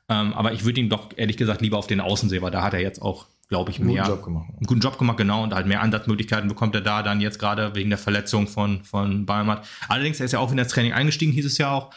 Ähm, 0.10 0.34
aber 0.34 0.54
ich 0.54 0.66
würde 0.66 0.82
ihn 0.82 0.90
doch 0.90 1.10
ehrlich 1.18 1.38
gesagt 1.38 1.62
lieber 1.62 1.78
auf 1.78 1.86
den 1.88 2.02
Außen 2.02 2.30
sehen, 2.30 2.42
weil 2.42 2.52
da 2.52 2.64
hat 2.64 2.74
er 2.74 2.82
jetzt 2.82 3.00
auch 3.00 3.28
glaube 3.50 3.72
ich, 3.72 3.80
mehr. 3.80 4.04
Einen 4.04 4.12
guten 4.12 4.16
Job 4.16 4.24
gemacht. 4.24 4.50
Einen 4.50 4.66
guten 4.66 4.82
Job 4.82 4.98
gemacht, 4.98 5.18
genau. 5.18 5.44
Und 5.44 5.54
halt 5.54 5.68
mehr 5.68 5.82
Ansatzmöglichkeiten 5.82 6.48
bekommt 6.48 6.76
er 6.76 6.82
da 6.82 7.04
dann 7.04 7.22
jetzt 7.22 7.40
gerade 7.40 7.76
wegen 7.76 7.90
der 7.90 8.00
Verletzung 8.00 8.48
von, 8.48 8.84
von 8.84 9.26
Balmert. 9.26 9.66
Allerdings, 9.88 10.20
er 10.20 10.26
ist 10.26 10.32
ja 10.32 10.40
auch 10.40 10.52
in 10.52 10.58
das 10.58 10.70
Training 10.70 10.94
eingestiegen, 10.94 11.32
hieß 11.32 11.46
es 11.46 11.58
ja 11.58 11.72
auch. 11.72 11.92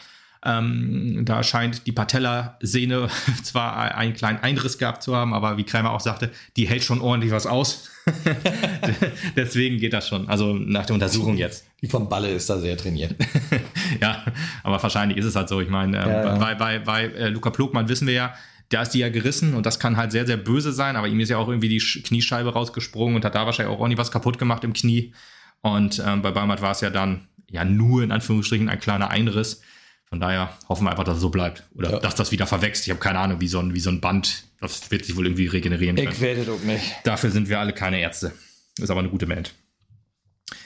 Ähm, 0.45 1.23
da 1.25 1.43
scheint 1.43 1.85
die 1.85 1.91
Patella-Sehne 1.91 3.09
zwar 3.43 3.95
einen 3.95 4.13
kleinen 4.13 4.39
Einriss 4.39 4.77
gehabt 4.77 5.03
zu 5.03 5.15
haben, 5.15 5.33
aber 5.33 5.57
wie 5.57 5.65
Kreimer 5.65 5.91
auch 5.91 5.99
sagte, 5.99 6.31
die 6.55 6.67
hält 6.67 6.83
schon 6.83 7.01
ordentlich 7.01 7.31
was 7.31 7.45
aus. 7.45 7.89
Deswegen 9.35 9.79
geht 9.79 9.91
das 9.91 10.07
schon. 10.07 10.29
Also 10.29 10.53
nach 10.53 10.85
der 10.85 10.93
Untersuchung 10.93 11.35
jetzt. 11.35 11.65
Die 11.81 11.87
vom 11.87 12.07
Balle 12.07 12.29
ist 12.29 12.49
da 12.49 12.57
sehr 12.57 12.77
trainiert. 12.77 13.15
ja, 14.01 14.23
aber 14.63 14.81
wahrscheinlich 14.81 15.17
ist 15.17 15.25
es 15.25 15.35
halt 15.35 15.49
so. 15.49 15.59
Ich 15.59 15.69
meine, 15.69 15.97
äh, 15.97 16.09
ja, 16.09 16.23
ja. 16.25 16.37
bei, 16.37 16.55
bei, 16.55 16.79
bei 16.79 17.03
äh, 17.05 17.29
Luca 17.29 17.49
Plogmann 17.49 17.89
wissen 17.89 18.07
wir 18.07 18.13
ja, 18.13 18.33
da 18.69 18.83
ist 18.83 18.91
die 18.91 18.99
ja 18.99 19.09
gerissen 19.09 19.55
und 19.55 19.65
das 19.65 19.79
kann 19.79 19.97
halt 19.97 20.11
sehr, 20.11 20.25
sehr 20.25 20.37
böse 20.37 20.71
sein, 20.71 20.95
aber 20.95 21.07
ihm 21.07 21.19
ist 21.19 21.29
ja 21.29 21.37
auch 21.37 21.47
irgendwie 21.47 21.69
die 21.69 21.79
Kniescheibe 21.79 22.53
rausgesprungen 22.53 23.15
und 23.15 23.25
hat 23.25 23.35
da 23.35 23.45
wahrscheinlich 23.45 23.75
auch 23.75 23.79
ordentlich 23.79 23.97
was 23.97 24.11
kaputt 24.11 24.37
gemacht 24.37 24.63
im 24.63 24.73
Knie. 24.73 25.13
Und 25.61 26.01
ähm, 26.05 26.21
bei 26.21 26.31
Balmert 26.31 26.61
war 26.61 26.71
es 26.71 26.81
ja 26.81 26.89
dann 26.89 27.27
ja 27.49 27.65
nur 27.65 28.03
in 28.03 28.11
Anführungsstrichen 28.11 28.69
ein 28.69 28.79
kleiner 28.79 29.09
Einriss. 29.09 29.61
Von 30.05 30.19
daher 30.19 30.57
hoffen 30.67 30.85
wir 30.85 30.91
einfach, 30.91 31.03
dass 31.03 31.15
es 31.15 31.21
so 31.21 31.29
bleibt. 31.29 31.63
Oder 31.75 31.91
ja. 31.93 31.99
dass 31.99 32.15
das 32.15 32.31
wieder 32.31 32.47
verwächst. 32.47 32.85
Ich 32.85 32.91
habe 32.91 32.99
keine 32.99 33.19
Ahnung, 33.19 33.41
wie 33.41 33.47
so, 33.47 33.59
ein, 33.59 33.73
wie 33.73 33.79
so 33.79 33.89
ein 33.89 34.01
Band. 34.01 34.43
Das 34.59 34.89
wird 34.91 35.05
sich 35.05 35.15
wohl 35.15 35.25
irgendwie 35.25 35.47
regenerieren 35.47 35.95
können. 35.95 36.11
Ich 36.11 36.21
werde 36.21 36.45
doch 36.45 36.61
nicht. 36.63 36.83
Dafür 37.03 37.31
sind 37.31 37.49
wir 37.49 37.59
alle 37.59 37.73
keine 37.73 37.99
Ärzte. 37.99 38.33
Ist 38.79 38.89
aber 38.89 38.99
eine 38.99 39.09
gute 39.09 39.27
Band. 39.27 39.53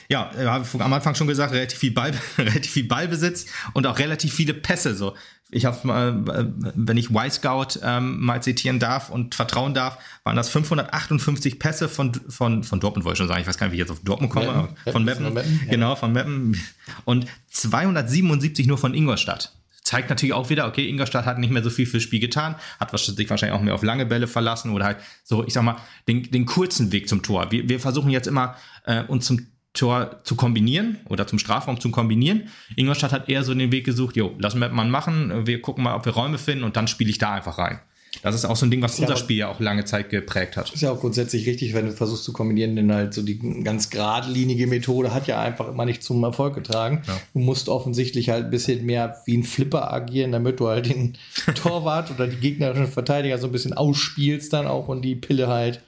Ja, 0.08 0.30
habe 0.36 0.64
ich 0.64 0.80
am 0.80 0.92
Anfang 0.92 1.14
schon 1.14 1.26
gesagt, 1.26 1.52
relativ 1.52 1.78
viel, 1.78 1.92
Ball, 1.92 2.12
relativ 2.38 2.72
viel 2.72 2.84
Ballbesitz 2.84 3.46
und 3.72 3.86
auch 3.86 3.98
relativ 3.98 4.34
viele 4.34 4.54
Pässe. 4.54 4.94
So, 4.94 5.14
ich 5.50 5.64
habe 5.66 5.86
mal, 5.86 6.52
wenn 6.74 6.96
ich 6.96 7.10
Y-Scout 7.10 7.78
ähm, 7.82 8.20
mal 8.20 8.42
zitieren 8.42 8.80
darf 8.80 9.10
und 9.10 9.34
vertrauen 9.34 9.72
darf, 9.72 9.98
waren 10.24 10.36
das 10.36 10.48
558 10.48 11.58
Pässe 11.58 11.88
von, 11.88 12.12
von, 12.28 12.64
von 12.64 12.80
Dortmund, 12.80 13.04
wollte 13.04 13.14
ich 13.14 13.18
schon 13.18 13.28
sagen. 13.28 13.40
Ich 13.40 13.46
weiß 13.46 13.58
gar 13.58 13.66
nicht, 13.66 13.72
wie 13.72 13.76
ich 13.76 13.80
jetzt 13.80 13.90
auf 13.90 14.00
Dortmund 14.02 14.32
komme. 14.32 14.46
Meppen. 14.46 14.92
Von 14.92 15.04
Meppen. 15.04 15.32
Meppen 15.32 15.60
ja. 15.64 15.70
Genau, 15.70 15.96
von 15.96 16.12
Meppen. 16.12 16.60
Und 17.04 17.26
277 17.50 18.66
nur 18.66 18.78
von 18.78 18.94
Ingolstadt. 18.94 19.52
Zeigt 19.82 20.08
natürlich 20.08 20.32
auch 20.32 20.48
wieder, 20.48 20.66
okay, 20.66 20.88
Ingolstadt 20.88 21.26
hat 21.26 21.38
nicht 21.38 21.52
mehr 21.52 21.62
so 21.62 21.68
viel 21.70 21.86
fürs 21.86 22.02
Spiel 22.02 22.18
getan, 22.18 22.56
hat 22.80 22.98
sich 22.98 23.28
wahrscheinlich 23.28 23.56
auch 23.56 23.62
mehr 23.62 23.74
auf 23.74 23.82
lange 23.82 24.06
Bälle 24.06 24.26
verlassen 24.26 24.70
oder 24.70 24.86
halt 24.86 24.96
so, 25.24 25.44
ich 25.44 25.52
sag 25.52 25.62
mal, 25.62 25.76
den, 26.08 26.30
den 26.30 26.46
kurzen 26.46 26.90
Weg 26.90 27.06
zum 27.06 27.22
Tor. 27.22 27.52
Wir, 27.52 27.68
wir 27.68 27.78
versuchen 27.78 28.10
jetzt 28.10 28.26
immer, 28.26 28.56
äh, 28.86 29.02
uns 29.02 29.26
zum 29.26 29.46
Tor 29.74 30.20
zu 30.22 30.36
kombinieren 30.36 30.98
oder 31.08 31.26
zum 31.26 31.38
Strafraum 31.38 31.80
zu 31.80 31.90
kombinieren. 31.90 32.48
Ingolstadt 32.76 33.12
hat 33.12 33.28
eher 33.28 33.42
so 33.42 33.52
den 33.52 33.72
Weg 33.72 33.84
gesucht, 33.84 34.16
jo, 34.16 34.32
lassen 34.38 34.60
wir 34.60 34.68
mal 34.68 34.86
machen, 34.86 35.46
wir 35.46 35.60
gucken 35.60 35.84
mal, 35.84 35.96
ob 35.96 36.06
wir 36.06 36.14
Räume 36.14 36.38
finden 36.38 36.64
und 36.64 36.76
dann 36.76 36.88
spiele 36.88 37.10
ich 37.10 37.18
da 37.18 37.34
einfach 37.34 37.58
rein. 37.58 37.80
Das 38.22 38.34
ist 38.34 38.44
auch 38.44 38.56
so 38.56 38.66
ein 38.66 38.70
Ding, 38.70 38.82
was 38.82 38.98
unser 38.98 39.16
Spiel 39.16 39.38
ja 39.38 39.48
auch 39.48 39.60
lange 39.60 39.84
Zeit 39.84 40.10
geprägt 40.10 40.56
hat. 40.56 40.72
Ist 40.72 40.82
ja 40.82 40.92
auch 40.92 41.00
grundsätzlich 41.00 41.46
richtig, 41.46 41.74
wenn 41.74 41.86
du 41.86 41.92
versuchst 41.92 42.24
zu 42.24 42.32
kombinieren, 42.32 42.76
denn 42.76 42.92
halt 42.92 43.12
so 43.14 43.22
die 43.22 43.38
ganz 43.62 43.90
geradlinige 43.90 44.66
Methode 44.66 45.12
hat 45.12 45.26
ja 45.26 45.40
einfach 45.40 45.68
immer 45.68 45.84
nicht 45.84 46.02
zum 46.02 46.22
Erfolg 46.22 46.54
getragen. 46.54 47.02
Ja. 47.06 47.16
Du 47.32 47.40
musst 47.40 47.68
offensichtlich 47.68 48.30
halt 48.30 48.44
ein 48.44 48.50
bisschen 48.50 48.86
mehr 48.86 49.20
wie 49.26 49.36
ein 49.36 49.42
Flipper 49.42 49.92
agieren, 49.92 50.32
damit 50.32 50.60
du 50.60 50.68
halt 50.68 50.88
den 50.88 51.14
Torwart 51.54 52.10
oder 52.12 52.26
die 52.26 52.36
gegnerischen 52.36 52.86
Verteidiger 52.86 53.38
so 53.38 53.46
ein 53.46 53.52
bisschen 53.52 53.72
ausspielst 53.72 54.52
dann 54.52 54.66
auch 54.66 54.88
und 54.88 55.02
die 55.02 55.16
Pille 55.16 55.48
halt 55.48 55.80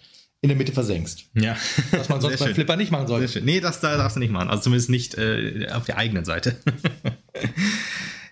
in 0.46 0.48
der 0.48 0.56
Mitte 0.56 0.72
versenkst. 0.72 1.24
Ja. 1.34 1.56
Was 1.90 2.08
man 2.08 2.20
sonst 2.22 2.38
beim 2.38 2.54
Flipper 2.54 2.76
nicht 2.76 2.92
machen 2.92 3.08
sollte. 3.08 3.40
Nee, 3.42 3.60
das 3.60 3.80
da 3.80 3.96
darfst 3.96 4.16
du 4.16 4.20
nicht 4.20 4.32
machen. 4.32 4.48
Also 4.48 4.64
zumindest 4.64 4.90
nicht 4.90 5.18
äh, 5.18 5.66
auf 5.72 5.84
der 5.84 5.98
eigenen 5.98 6.24
Seite. 6.24 6.56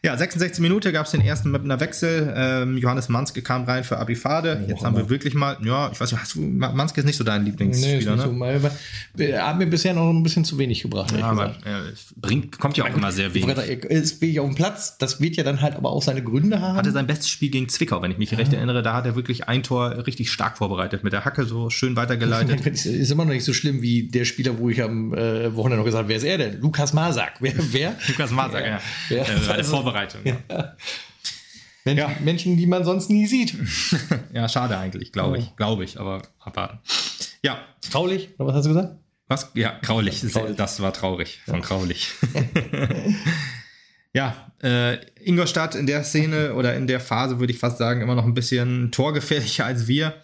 Ja, 0.04 0.14
66 0.18 0.60
Minuten 0.60 0.92
gab 0.92 1.06
es 1.06 1.12
den 1.12 1.22
ersten 1.22 1.50
mit 1.50 1.64
einer 1.64 1.80
Wechsel. 1.80 2.30
Ähm, 2.36 2.76
Johannes 2.76 3.08
Manske 3.08 3.40
kam 3.40 3.64
rein 3.64 3.84
für 3.84 3.96
Abifade. 3.96 4.62
Jetzt 4.68 4.82
oh, 4.82 4.84
haben 4.84 4.98
wir 4.98 5.08
wirklich 5.08 5.32
mal, 5.32 5.56
ja, 5.64 5.90
ich 5.90 5.98
weiß 5.98 6.12
nicht, 6.12 6.20
hast 6.20 6.34
du, 6.34 6.40
Manske 6.40 7.00
ist 7.00 7.06
nicht 7.06 7.16
so 7.16 7.24
dein 7.24 7.42
Lieblingsspieler, 7.46 8.10
nee, 8.10 8.16
ne? 8.16 8.22
So, 8.22 8.32
mal, 8.32 8.60
hat 8.62 9.56
mir 9.56 9.66
bisher 9.66 9.94
noch 9.94 10.10
ein 10.10 10.22
bisschen 10.22 10.44
zu 10.44 10.58
wenig 10.58 10.82
gebracht. 10.82 11.14
Ja, 11.16 11.24
aber 11.24 11.54
er 11.64 11.84
bringt, 12.16 12.58
kommt 12.58 12.76
ja 12.76 12.84
auch 12.84 12.94
immer 12.94 13.12
sehr 13.12 13.32
wenig. 13.32 13.56
Er 13.56 13.90
ist 13.90 14.20
wenig 14.20 14.40
auf 14.40 14.46
dem 14.46 14.54
Platz. 14.54 14.98
Das 14.98 15.22
wird 15.22 15.36
ja 15.36 15.42
dann 15.42 15.62
halt 15.62 15.74
aber 15.74 15.88
auch 15.88 16.02
seine 16.02 16.22
Gründe 16.22 16.60
haben. 16.60 16.76
Hatte 16.76 16.92
sein 16.92 17.06
bestes 17.06 17.30
Spiel 17.30 17.48
gegen 17.48 17.70
Zwickau, 17.70 18.02
wenn 18.02 18.10
ich 18.10 18.18
mich 18.18 18.30
ja. 18.30 18.36
recht 18.36 18.52
erinnere. 18.52 18.82
Da 18.82 18.92
hat 18.92 19.06
er 19.06 19.16
wirklich 19.16 19.48
ein 19.48 19.62
Tor 19.62 20.06
richtig 20.06 20.30
stark 20.30 20.58
vorbereitet. 20.58 21.02
Mit 21.02 21.14
der 21.14 21.24
Hacke 21.24 21.46
so 21.46 21.70
schön 21.70 21.96
weitergeleitet. 21.96 22.66
ist 22.66 23.10
immer 23.10 23.24
noch 23.24 23.32
nicht 23.32 23.44
so 23.44 23.54
schlimm 23.54 23.80
wie 23.80 24.02
der 24.02 24.26
Spieler, 24.26 24.58
wo 24.58 24.68
ich 24.68 24.82
am 24.82 25.14
äh, 25.14 25.56
Wochenende 25.56 25.78
noch 25.78 25.86
gesagt 25.86 26.02
habe, 26.02 26.08
wer 26.10 26.16
ist 26.18 26.24
er 26.24 26.36
denn? 26.36 26.60
Lukas 26.60 26.92
Masak. 26.92 27.36
Wer? 27.40 27.54
wer? 27.56 27.96
Lukas 28.06 28.30
Masak, 28.30 28.64
ja. 28.66 28.80
ja. 29.08 29.16
ja. 29.16 29.22
Äh, 29.22 29.56
der 29.56 29.64
Vorbereitung. 29.94 30.22
Ja. 30.24 30.76
Menschen, 31.84 31.98
ja. 31.98 32.16
Menschen, 32.20 32.56
die 32.56 32.66
man 32.66 32.84
sonst 32.84 33.10
nie 33.10 33.26
sieht. 33.26 33.54
ja, 34.32 34.48
schade 34.48 34.76
eigentlich, 34.76 35.12
glaube 35.12 35.38
ich. 35.38 35.56
Glaube 35.56 35.84
ich, 35.84 36.00
aber 36.00 36.22
abwarten. 36.40 36.78
Ja. 37.42 37.58
Traulich, 37.90 38.30
oder 38.38 38.48
was 38.48 38.56
hast 38.56 38.64
du 38.64 38.70
gesagt? 38.70 38.96
Was? 39.28 39.50
Ja, 39.54 39.78
graulich. 39.82 40.22
graulich. 40.22 40.56
Das 40.56 40.80
war 40.80 40.92
traurig 40.92 41.40
von 41.44 41.56
ja. 41.56 41.60
graulich. 41.60 42.10
ja, 44.14 44.50
äh, 44.62 44.98
Ingolstadt 45.22 45.74
in 45.74 45.86
der 45.86 46.04
Szene 46.04 46.54
oder 46.54 46.74
in 46.74 46.86
der 46.86 47.00
Phase 47.00 47.38
würde 47.38 47.52
ich 47.52 47.58
fast 47.58 47.78
sagen, 47.78 48.00
immer 48.00 48.14
noch 48.14 48.24
ein 48.24 48.34
bisschen 48.34 48.90
torgefährlicher 48.92 49.66
als 49.66 49.86
wir. 49.86 50.14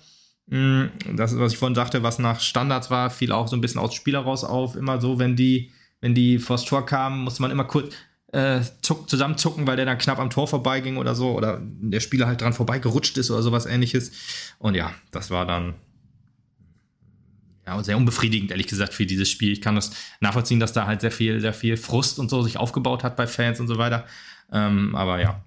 Mm, 0.46 0.86
das 1.14 1.32
ist, 1.32 1.38
was 1.38 1.52
ich 1.52 1.58
vorhin 1.58 1.74
sagte, 1.74 2.02
was 2.02 2.18
nach 2.18 2.40
Standards 2.40 2.90
war, 2.90 3.10
fiel 3.10 3.32
auch 3.32 3.48
so 3.48 3.56
ein 3.56 3.60
bisschen 3.60 3.80
aus 3.80 3.94
Spieler 3.94 4.20
raus 4.20 4.44
auf. 4.44 4.76
Immer 4.76 5.00
so, 5.00 5.18
wenn 5.18 5.36
die, 5.36 5.70
wenn 6.00 6.14
die 6.14 6.38
vors 6.38 6.64
Tor 6.64 6.84
kamen, 6.86 7.20
musste 7.22 7.42
man 7.42 7.50
immer 7.50 7.64
kurz, 7.64 7.94
äh, 8.32 8.60
zuck, 8.82 9.10
zusammenzucken, 9.10 9.66
weil 9.66 9.76
der 9.76 9.86
dann 9.86 9.98
knapp 9.98 10.18
am 10.18 10.30
Tor 10.30 10.46
vorbeiging 10.46 10.96
oder 10.96 11.14
so 11.14 11.32
oder 11.32 11.60
der 11.62 12.00
Spieler 12.00 12.26
halt 12.26 12.40
dran 12.40 12.52
vorbeigerutscht 12.52 13.18
ist 13.18 13.30
oder 13.30 13.42
sowas 13.42 13.66
ähnliches. 13.66 14.12
Und 14.58 14.74
ja, 14.74 14.92
das 15.10 15.30
war 15.30 15.46
dann 15.46 15.74
ja, 17.66 17.82
sehr 17.82 17.96
unbefriedigend, 17.96 18.50
ehrlich 18.50 18.68
gesagt, 18.68 18.94
für 18.94 19.06
dieses 19.06 19.28
Spiel. 19.28 19.52
Ich 19.52 19.60
kann 19.60 19.74
das 19.74 19.92
nachvollziehen, 20.20 20.60
dass 20.60 20.72
da 20.72 20.86
halt 20.86 21.00
sehr 21.00 21.10
viel, 21.10 21.40
sehr 21.40 21.52
viel 21.52 21.76
Frust 21.76 22.18
und 22.18 22.30
so 22.30 22.42
sich 22.42 22.56
aufgebaut 22.56 23.04
hat 23.04 23.16
bei 23.16 23.26
Fans 23.26 23.60
und 23.60 23.68
so 23.68 23.78
weiter. 23.78 24.06
Ähm, 24.52 24.94
aber 24.94 25.20
ja. 25.20 25.42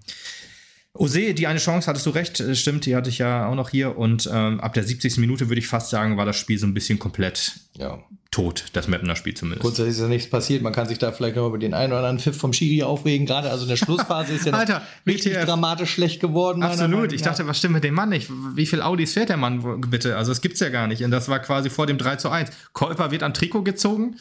Ose, 0.96 1.34
die 1.34 1.48
eine 1.48 1.58
Chance, 1.58 1.88
hattest 1.88 2.06
du 2.06 2.10
recht, 2.10 2.38
äh, 2.38 2.54
stimmt, 2.54 2.86
die 2.86 2.94
hatte 2.94 3.10
ich 3.10 3.18
ja 3.18 3.48
auch 3.48 3.56
noch 3.56 3.70
hier. 3.70 3.98
Und 3.98 4.30
ähm, 4.32 4.60
ab 4.60 4.74
der 4.74 4.84
70. 4.84 5.18
Minute 5.18 5.48
würde 5.48 5.58
ich 5.58 5.66
fast 5.66 5.90
sagen, 5.90 6.16
war 6.16 6.24
das 6.24 6.36
Spiel 6.36 6.56
so 6.56 6.68
ein 6.68 6.74
bisschen 6.74 7.00
komplett 7.00 7.54
ja. 7.76 7.98
tot, 8.30 8.66
das 8.74 8.86
Mapner 8.86 9.16
Spiel 9.16 9.34
zumindest. 9.34 9.62
Grundsätzlich 9.62 9.96
ist 9.96 10.00
ja 10.00 10.06
nichts 10.06 10.30
passiert. 10.30 10.62
Man 10.62 10.72
kann 10.72 10.86
sich 10.86 10.98
da 10.98 11.10
vielleicht 11.10 11.34
noch 11.34 11.48
über 11.48 11.58
den 11.58 11.74
einen 11.74 11.92
oder 11.92 11.98
anderen 11.98 12.20
Pfiff 12.20 12.36
vom 12.36 12.52
Schiri 12.52 12.84
aufregen. 12.84 13.26
Gerade 13.26 13.50
also 13.50 13.64
in 13.64 13.70
der 13.70 13.76
Schlussphase 13.76 14.34
ist 14.34 14.46
ja 14.46 14.52
Alter, 14.52 14.82
richtig 15.04 15.32
WTF. 15.32 15.46
dramatisch 15.46 15.90
schlecht 15.90 16.20
geworden. 16.20 16.62
Absolut. 16.62 17.12
Ich 17.12 17.22
dachte, 17.22 17.44
was 17.48 17.58
stimmt 17.58 17.74
mit 17.74 17.82
dem 17.82 17.94
Mann 17.94 18.10
nicht? 18.10 18.30
Wie 18.54 18.66
viel 18.66 18.80
Audis 18.80 19.14
fährt 19.14 19.30
der 19.30 19.36
Mann 19.36 19.80
bitte? 19.90 20.16
Also, 20.16 20.30
das 20.30 20.42
gibt's 20.42 20.60
ja 20.60 20.68
gar 20.68 20.86
nicht. 20.86 21.02
Und 21.02 21.10
das 21.10 21.28
war 21.28 21.40
quasi 21.40 21.70
vor 21.70 21.86
dem 21.86 21.98
3 21.98 22.16
zu 22.16 22.30
1. 22.30 22.50
Kolper 22.72 23.10
wird 23.10 23.24
am 23.24 23.34
Trikot 23.34 23.64
gezogen 23.64 24.14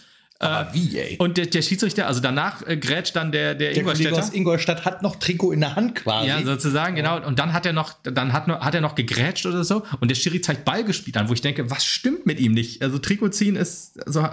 aber 0.44 0.70
äh, 0.70 0.74
wie, 0.74 0.98
ey? 0.98 1.16
Und 1.18 1.38
der, 1.38 1.46
der 1.46 1.62
Schiedsrichter, 1.62 2.08
also 2.08 2.20
danach 2.20 2.66
äh, 2.68 2.78
grätscht 2.78 3.16
dann 3.16 3.32
der, 3.32 3.56
der, 3.56 3.72
der 3.72 3.78
Ingolstädter. 3.78 4.18
aus 4.18 4.34
Ingolstadt 4.34 4.86
hat 4.86 5.02
noch 5.02 5.16
Trikot 5.16 5.52
in 5.52 5.62
der 5.62 5.76
Hand 5.76 5.96
quasi. 5.96 6.28
Ja, 6.28 6.42
sozusagen, 6.44 6.96
genau. 6.96 7.26
Und 7.26 7.40
dann 7.40 7.54
hat 7.54 7.66
er 7.66 7.74
noch, 7.74 7.94
dann 8.04 8.34
hat, 8.34 8.48
hat 8.48 8.76
er 8.76 8.82
noch 8.82 8.96
gegrätscht 8.96 9.46
oder 9.46 9.64
so. 9.64 9.84
Und 10.00 10.10
der 10.10 10.16
Schiri 10.16 10.42
zeigt 10.42 10.66
Ball 10.66 10.84
gespielt 10.84 11.18
an, 11.18 11.30
wo 11.30 11.34
ich 11.34 11.42
denke, 11.42 11.70
was 11.72 11.86
stimmt 11.86 12.26
mit 12.26 12.40
ihm 12.40 12.54
nicht? 12.54 12.82
Also 12.82 13.00
Trikot 13.00 13.30
ziehen 13.30 13.56
ist, 13.56 14.06
also, 14.06 14.28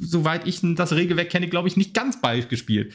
soweit 0.00 0.46
ich 0.46 0.60
das 0.62 0.92
Regelwerk 0.92 1.30
kenne, 1.30 1.48
glaube 1.48 1.68
ich, 1.68 1.76
nicht 1.76 1.94
ganz 1.94 2.20
Ball 2.20 2.42
gespielt. 2.42 2.92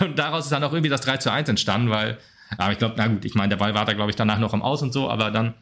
Und 0.00 0.18
daraus 0.18 0.44
ist 0.44 0.52
dann 0.52 0.64
auch 0.64 0.72
irgendwie 0.72 0.90
das 0.90 1.00
3 1.02 1.18
zu 1.18 1.30
1 1.30 1.48
entstanden, 1.48 1.90
weil, 1.90 2.18
aber 2.58 2.72
ich 2.72 2.78
glaube, 2.78 2.94
na 2.96 3.08
gut, 3.08 3.24
ich 3.24 3.34
meine, 3.34 3.50
der 3.50 3.56
Ball 3.56 3.74
war 3.74 3.84
da, 3.84 3.92
glaube 3.92 4.10
ich, 4.10 4.16
danach 4.16 4.38
noch 4.38 4.54
im 4.54 4.62
Aus 4.62 4.82
und 4.82 4.92
so, 4.92 5.10
aber 5.10 5.30
dann 5.30 5.54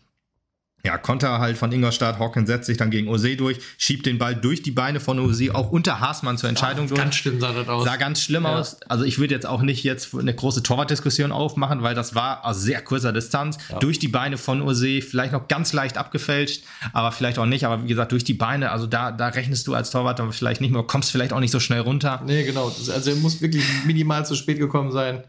ja, 0.85 0.99
Konter 0.99 1.39
halt 1.39 1.57
von 1.57 1.73
Ingolstadt, 1.73 2.19
Hawkins 2.19 2.47
setzt 2.47 2.67
sich 2.67 2.77
dann 2.77 2.91
gegen 2.91 3.09
Ose 3.09 3.37
durch, 3.37 3.59
schiebt 3.79 4.05
den 4.05 4.19
Ball 4.19 4.35
durch 4.35 4.63
die 4.63 4.71
Beine 4.71 5.01
von 5.01 5.19
Ose 5.19 5.55
auch 5.55 5.71
unter 5.71 5.99
Haasmann 6.01 6.37
zur 6.37 6.51
Entscheidung 6.51 6.89
durch. 6.89 7.01
Ganz 7.01 7.15
schlimm 7.15 7.41
sah 7.41 7.53
das 7.53 7.67
aus. 7.69 7.85
Sah 7.85 7.97
ganz 7.97 8.21
schlimm 8.21 8.45
ja. 8.45 8.59
aus. 8.59 8.83
Also 8.83 9.05
ich 9.05 9.19
würde 9.19 9.33
jetzt 9.35 9.47
auch 9.47 9.63
nicht 9.63 9.83
jetzt 9.83 10.15
eine 10.15 10.35
große 10.35 10.63
Torwartdiskussion 10.63 11.33
aufmachen, 11.33 11.83
weil 11.83 11.95
das 11.95 12.15
war 12.15 12.45
aus 12.45 12.61
sehr 12.61 12.83
kurzer 12.83 13.15
Distanz 13.15 13.57
ja. 13.71 13.79
durch 13.79 13.99
die 13.99 14.09
Beine 14.09 14.37
von 14.37 14.61
Ose, 14.61 15.01
vielleicht 15.01 15.33
noch 15.33 15.49
ganz 15.49 15.73
leicht 15.73 15.97
abgefälscht, 15.97 16.65
aber 16.93 17.13
vielleicht 17.13 17.39
auch 17.39 17.47
nicht. 17.47 17.65
Aber 17.65 17.83
wie 17.83 17.89
gesagt, 17.89 18.13
durch 18.13 18.25
die 18.25 18.35
Beine, 18.35 18.71
also 18.71 18.87
da, 18.87 19.11
da 19.11 19.29
rechnest 19.29 19.67
du 19.67 19.75
als 19.75 19.91
Torwart 19.91 20.19
dann 20.19 20.33
vielleicht 20.33 20.61
nicht 20.61 20.71
mehr, 20.71 20.83
kommst 20.83 21.11
vielleicht 21.11 21.33
auch 21.33 21.41
nicht 21.41 21.53
so 21.53 21.61
schnell 21.61 21.81
runter. 21.81 22.23
Nee, 22.27 22.45
genau. 22.45 22.67
Also 22.67 23.11
er 23.11 23.17
muss 23.17 23.41
wirklich 23.41 23.65
minimal 23.87 24.27
zu 24.27 24.35
spät 24.35 24.59
gekommen 24.59 24.93
sein. 24.93 25.25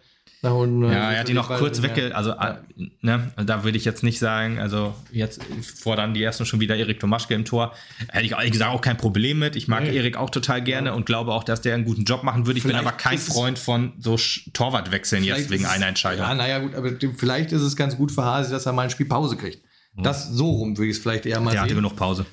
Nach 0.45 0.53
unten, 0.53 0.83
ja, 0.83 1.11
er 1.11 1.19
hat 1.19 1.29
ihn 1.29 1.35
noch 1.35 1.49
kurz 1.57 1.81
wegge... 1.81 2.15
Also, 2.15 2.29
ja. 2.29 2.59
Ne, 3.01 3.31
da 3.43 3.63
würde 3.63 3.77
ich 3.77 3.85
jetzt 3.85 4.03
nicht 4.03 4.19
sagen, 4.19 4.59
also 4.59 4.93
jetzt 5.11 5.41
fordern 5.63 6.13
die 6.13 6.21
ersten 6.21 6.45
schon 6.45 6.59
wieder 6.59 6.75
Erik 6.75 6.99
Tomaschke 6.99 7.33
im 7.33 7.45
Tor. 7.45 7.73
Hätte 8.09 8.25
ich 8.25 8.33
ehrlich 8.33 8.51
gesagt 8.51 8.71
auch 8.71 8.81
kein 8.81 8.97
Problem 8.97 9.39
mit. 9.39 9.55
Ich 9.55 9.67
mag 9.67 9.83
nee. 9.83 9.95
Erik 9.95 10.17
auch 10.17 10.29
total 10.29 10.61
gerne 10.61 10.89
ja. 10.89 10.93
und 10.93 11.05
glaube 11.05 11.31
auch, 11.31 11.43
dass 11.43 11.61
der 11.61 11.73
einen 11.73 11.85
guten 11.85 12.03
Job 12.03 12.23
machen 12.23 12.45
würde. 12.45 12.57
Ich 12.57 12.63
vielleicht 12.63 12.79
bin 12.79 12.87
aber 12.87 12.95
kein 12.95 13.17
Freund 13.17 13.57
von 13.57 13.93
so 13.99 14.17
Torwartwechseln 14.53 15.23
jetzt 15.23 15.49
wegen 15.49 15.65
einer 15.65 15.87
Entscheidung. 15.87 16.25
Ja, 16.25 16.35
naja, 16.35 16.59
gut, 16.59 16.75
aber 16.75 16.91
vielleicht 17.15 17.51
ist 17.51 17.61
es 17.61 17.75
ganz 17.75 17.97
gut 17.97 18.11
für 18.11 18.23
Hasi, 18.23 18.51
dass 18.51 18.65
er 18.65 18.73
mal 18.73 18.83
ein 18.83 18.89
Spiel 18.91 19.07
Pause 19.07 19.37
kriegt. 19.37 19.59
Das 19.97 20.29
so 20.29 20.51
rum 20.51 20.77
würde 20.77 20.89
ich 20.89 20.97
es 20.97 21.01
vielleicht 21.01 21.25
eher 21.25 21.39
mal 21.39 21.51
Der 21.51 21.61
sehen. 21.61 21.61
hatte 21.61 21.75
genug 21.75 21.95
Pause. 21.95 22.25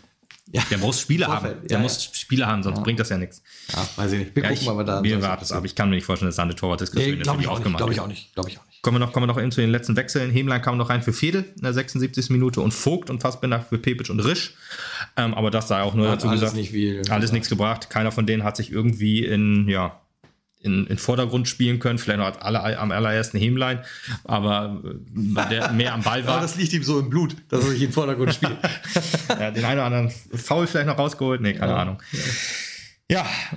Ja. 0.51 0.63
Der 0.71 0.79
muss 0.79 1.01
Spiele 1.01 1.29
haben. 1.29 1.67
Der 1.69 1.79
ja, 1.79 1.83
muss 1.83 2.05
Spiele 2.13 2.47
haben, 2.47 2.63
sonst 2.63 2.83
bringt 2.83 2.99
das 2.99 3.09
ja 3.09 3.17
nichts. 3.17 3.43
Ja, 3.73 3.89
weiß 3.97 4.13
ich 4.13 4.19
nicht. 4.19 4.37
Wir 4.37 4.43
gucken 4.43 4.65
mal, 4.67 4.77
was 4.77 4.87
da 4.87 5.03
Wir 5.03 5.23
warten 5.23 5.45
es 5.45 5.53
ab. 5.53 5.65
Ich 5.65 5.75
kann 5.75 5.89
mir 5.89 5.95
nicht 5.97 6.05
vorstellen, 6.05 6.29
dass 6.29 6.37
da 6.37 6.43
eine 6.43 6.55
Torwartdiskussion 6.55 7.17
nee, 7.17 7.23
glaube 7.23 7.41
ich, 7.41 7.49
auch 7.49 7.59
nicht. 7.59 7.77
Glaube 7.77 7.93
ich 7.93 8.01
auch 8.01 8.07
nicht. 8.09 8.35
Glaube 8.35 8.51
ich 8.51 8.59
auch 8.59 8.67
nicht. 8.67 8.83
Kommen 8.83 8.97
wir 8.97 8.99
noch, 8.99 9.13
kommen 9.13 9.25
wir 9.25 9.29
noch 9.29 9.41
eben 9.41 9.53
zu 9.53 9.61
den 9.61 9.71
letzten 9.71 9.95
Wechseln. 9.95 10.33
Hemlein 10.33 10.61
kam 10.61 10.77
noch 10.77 10.91
rein 10.91 11.03
für 11.03 11.13
Fedel 11.13 11.45
in 11.55 11.63
der 11.63 11.73
76. 11.73 12.31
Minute 12.31 12.61
und 12.61 12.73
Vogt 12.73 13.11
und 13.11 13.21
Fassbinder 13.21 13.61
für 13.61 13.79
Pepic 13.79 14.11
und 14.11 14.19
Risch. 14.19 14.55
Ähm, 15.17 15.35
aber 15.35 15.53
das 15.53 15.69
sei 15.69 15.81
auch 15.83 15.95
nur 15.95 16.09
dazu 16.09 16.27
alles 16.27 16.41
gesagt. 16.41 16.57
Nicht 16.57 16.73
viel, 16.73 17.03
alles 17.09 17.31
nichts 17.31 17.49
gebracht. 17.49 17.89
Keiner 17.91 18.11
von 18.11 18.27
denen 18.27 18.43
hat 18.43 18.57
sich 18.57 18.73
irgendwie 18.73 19.25
in, 19.25 19.69
ja, 19.69 20.02
in, 20.63 20.87
in 20.87 20.99
Vordergrund 20.99 21.49
spielen 21.49 21.79
können, 21.79 21.99
vielleicht 21.99 22.19
noch 22.21 22.41
alle, 22.41 22.79
am 22.79 22.93
allerersten 22.93 23.39
Hemlein, 23.39 23.81
aber 24.25 24.83
äh, 24.85 25.49
der 25.51 25.73
mehr 25.73 25.95
am 25.95 26.03
Ball 26.03 26.25
war. 26.27 26.35
Aber 26.35 26.43
das 26.43 26.57
liegt 26.57 26.73
ihm 26.73 26.83
so 26.83 27.01
im 27.01 27.11
Blut, 27.11 27.37
dass 27.49 27.65
er 27.65 27.71
sich 27.71 27.83
in 27.83 27.93
Vordergrund 27.93 28.35
spielt. 28.35 28.57
ja, 29.29 29.51
den 29.51 29.65
einen 29.65 29.79
oder 29.81 29.87
anderen 29.87 30.11
Foul 30.11 30.67
vielleicht 30.67 30.87
noch 30.87 30.99
rausgeholt, 30.99 31.41
nee, 31.41 31.55
keine 31.55 31.73
ja. 31.73 31.79
Ahnung. 31.79 32.03
Ja, 32.13 32.19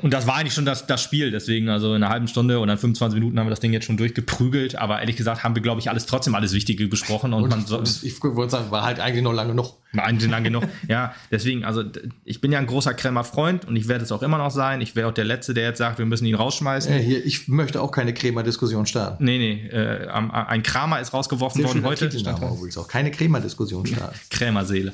und 0.01 0.13
das 0.13 0.27
war 0.27 0.35
eigentlich 0.35 0.53
schon 0.53 0.65
das, 0.65 0.87
das 0.87 1.01
Spiel. 1.01 1.31
Deswegen, 1.31 1.69
also 1.69 1.95
in 1.95 2.03
einer 2.03 2.09
halben 2.11 2.27
Stunde 2.27 2.59
oder 2.59 2.73
in 2.73 2.77
25 2.77 3.19
Minuten 3.19 3.39
haben 3.39 3.47
wir 3.47 3.51
das 3.51 3.59
Ding 3.59 3.73
jetzt 3.73 3.85
schon 3.85 3.97
durchgeprügelt. 3.97 4.75
Aber 4.75 4.99
ehrlich 4.99 5.15
gesagt 5.15 5.43
haben 5.43 5.55
wir, 5.55 5.61
glaube 5.61 5.81
ich, 5.81 5.89
alles 5.89 6.05
trotzdem 6.05 6.35
alles 6.35 6.53
Wichtige 6.53 6.87
besprochen. 6.87 7.33
Und, 7.33 7.43
und 7.43 7.49
man 7.49 7.65
so, 7.65 7.81
ich 7.81 8.21
wollte 8.23 8.51
sagen, 8.51 8.71
war 8.71 8.83
halt 8.83 8.99
eigentlich 8.99 9.23
noch 9.23 9.33
lange 9.33 9.51
genug. 9.51 9.73
War 9.93 10.05
eigentlich 10.05 10.29
lange 10.29 10.49
genug. 10.49 10.63
ja, 10.87 11.13
deswegen, 11.31 11.63
also 11.63 11.83
ich 12.23 12.41
bin 12.41 12.51
ja 12.51 12.59
ein 12.59 12.67
großer 12.67 12.93
Krämer 12.93 13.23
Freund 13.23 13.65
und 13.65 13.75
ich 13.75 13.87
werde 13.87 14.03
es 14.03 14.11
auch 14.11 14.21
immer 14.21 14.37
noch 14.37 14.51
sein. 14.51 14.81
Ich 14.81 14.95
wäre 14.95 15.07
auch 15.07 15.13
der 15.13 15.25
Letzte, 15.25 15.53
der 15.53 15.65
jetzt 15.65 15.77
sagt, 15.77 15.99
wir 15.99 16.05
müssen 16.05 16.25
ihn 16.25 16.35
rausschmeißen. 16.35 16.91
Äh, 16.91 17.01
hier, 17.01 17.25
ich 17.25 17.47
möchte 17.47 17.81
auch 17.81 17.91
keine 17.91 18.13
Krämer-Diskussion 18.13 18.85
starten. 18.85 19.23
Nee, 19.23 19.37
nee. 19.37 19.67
Äh, 19.67 20.07
ein 20.09 20.63
Kramer 20.63 20.99
ist 20.99 21.13
rausgeworfen 21.13 21.61
Sehr 21.61 21.67
worden 21.67 21.83
heute. 21.85 22.05
Übrigens 22.07 22.77
auch 22.77 22.87
keine 22.87 23.11
Krämer-Diskussion 23.11 23.85
starten. 23.85 24.15
Krämerseele. 24.29 24.93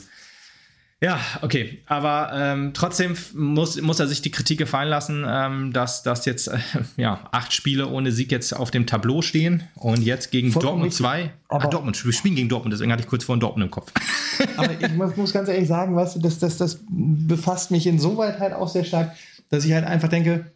Ja, 1.04 1.20
okay. 1.42 1.80
Aber 1.88 2.30
ähm, 2.32 2.74
trotzdem 2.76 3.16
muss, 3.34 3.82
muss 3.82 4.00
er 4.00 4.06
sich 4.06 4.22
die 4.22 4.30
Kritik 4.30 4.60
gefallen 4.60 4.88
lassen, 4.88 5.26
ähm, 5.28 5.74
dass, 5.74 6.04
dass 6.04 6.26
jetzt 6.26 6.48
äh, 6.48 6.60
ja, 6.96 7.28
acht 7.32 7.54
Spiele 7.54 7.88
ohne 7.88 8.12
Sieg 8.12 8.32
jetzt 8.32 8.56
auf 8.56 8.70
dem 8.70 8.86
Tableau 8.86 9.24
stehen 9.24 9.64
und 9.74 10.04
jetzt 10.04 10.30
gegen 10.30 10.52
Vollkommen 10.52 10.74
Dortmund 10.74 10.94
2. 10.94 11.32
Ah, 11.50 11.68
Dortmund, 11.68 12.06
wir 12.06 12.14
spielen 12.14 12.36
gegen 12.36 12.50
Dortmund, 12.50 12.74
deswegen 12.74 12.92
hatte 12.92 13.02
ich 13.02 13.10
kurz 13.10 13.24
vor 13.24 13.36
Dortmund 13.38 13.66
im 13.66 13.72
Kopf. 13.72 13.92
Aber 14.58 14.70
ich 14.80 14.92
muss, 14.94 15.18
muss 15.18 15.34
ganz 15.34 15.50
ehrlich 15.50 15.68
sagen, 15.68 15.96
weißt 15.96 16.18
du, 16.18 16.20
das, 16.20 16.38
das, 16.38 16.58
das 16.58 16.80
befasst 16.88 17.72
mich 17.72 17.88
insoweit 17.88 18.40
halt 18.40 18.54
auch 18.54 18.68
sehr 18.68 18.84
stark, 18.84 19.16
dass 19.50 19.66
ich 19.66 19.74
halt 19.74 19.86
einfach 19.86 20.08
denke, 20.08 20.52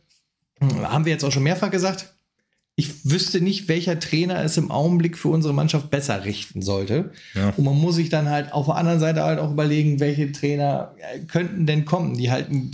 hm, 0.60 0.88
haben 0.88 1.06
wir 1.06 1.12
jetzt 1.12 1.26
auch 1.26 1.32
schon 1.32 1.44
mehrfach 1.44 1.72
gesagt, 1.72 2.15
ich 2.78 3.10
wüsste 3.10 3.40
nicht, 3.40 3.70
welcher 3.70 4.00
Trainer 4.02 4.44
es 4.44 4.58
im 4.58 4.70
Augenblick 4.70 5.18
für 5.18 5.30
unsere 5.30 5.54
Mannschaft 5.54 5.90
besser 5.90 6.26
richten 6.26 6.62
sollte. 6.62 7.12
Ja. 7.34 7.54
Und 7.56 7.64
man 7.64 7.80
muss 7.80 7.96
sich 7.96 8.10
dann 8.10 8.30
halt 8.30 8.52
auf 8.52 8.66
der 8.66 8.76
anderen 8.76 9.00
Seite 9.00 9.24
halt 9.24 9.40
auch 9.40 9.52
überlegen, 9.52 10.02
welche 10.02 10.34
Trainer 10.34 10.94
könnten 11.30 11.66
denn 11.66 11.86
kommen, 11.86 12.18
die 12.18 12.32
halt 12.32 12.50
ein 12.52 12.72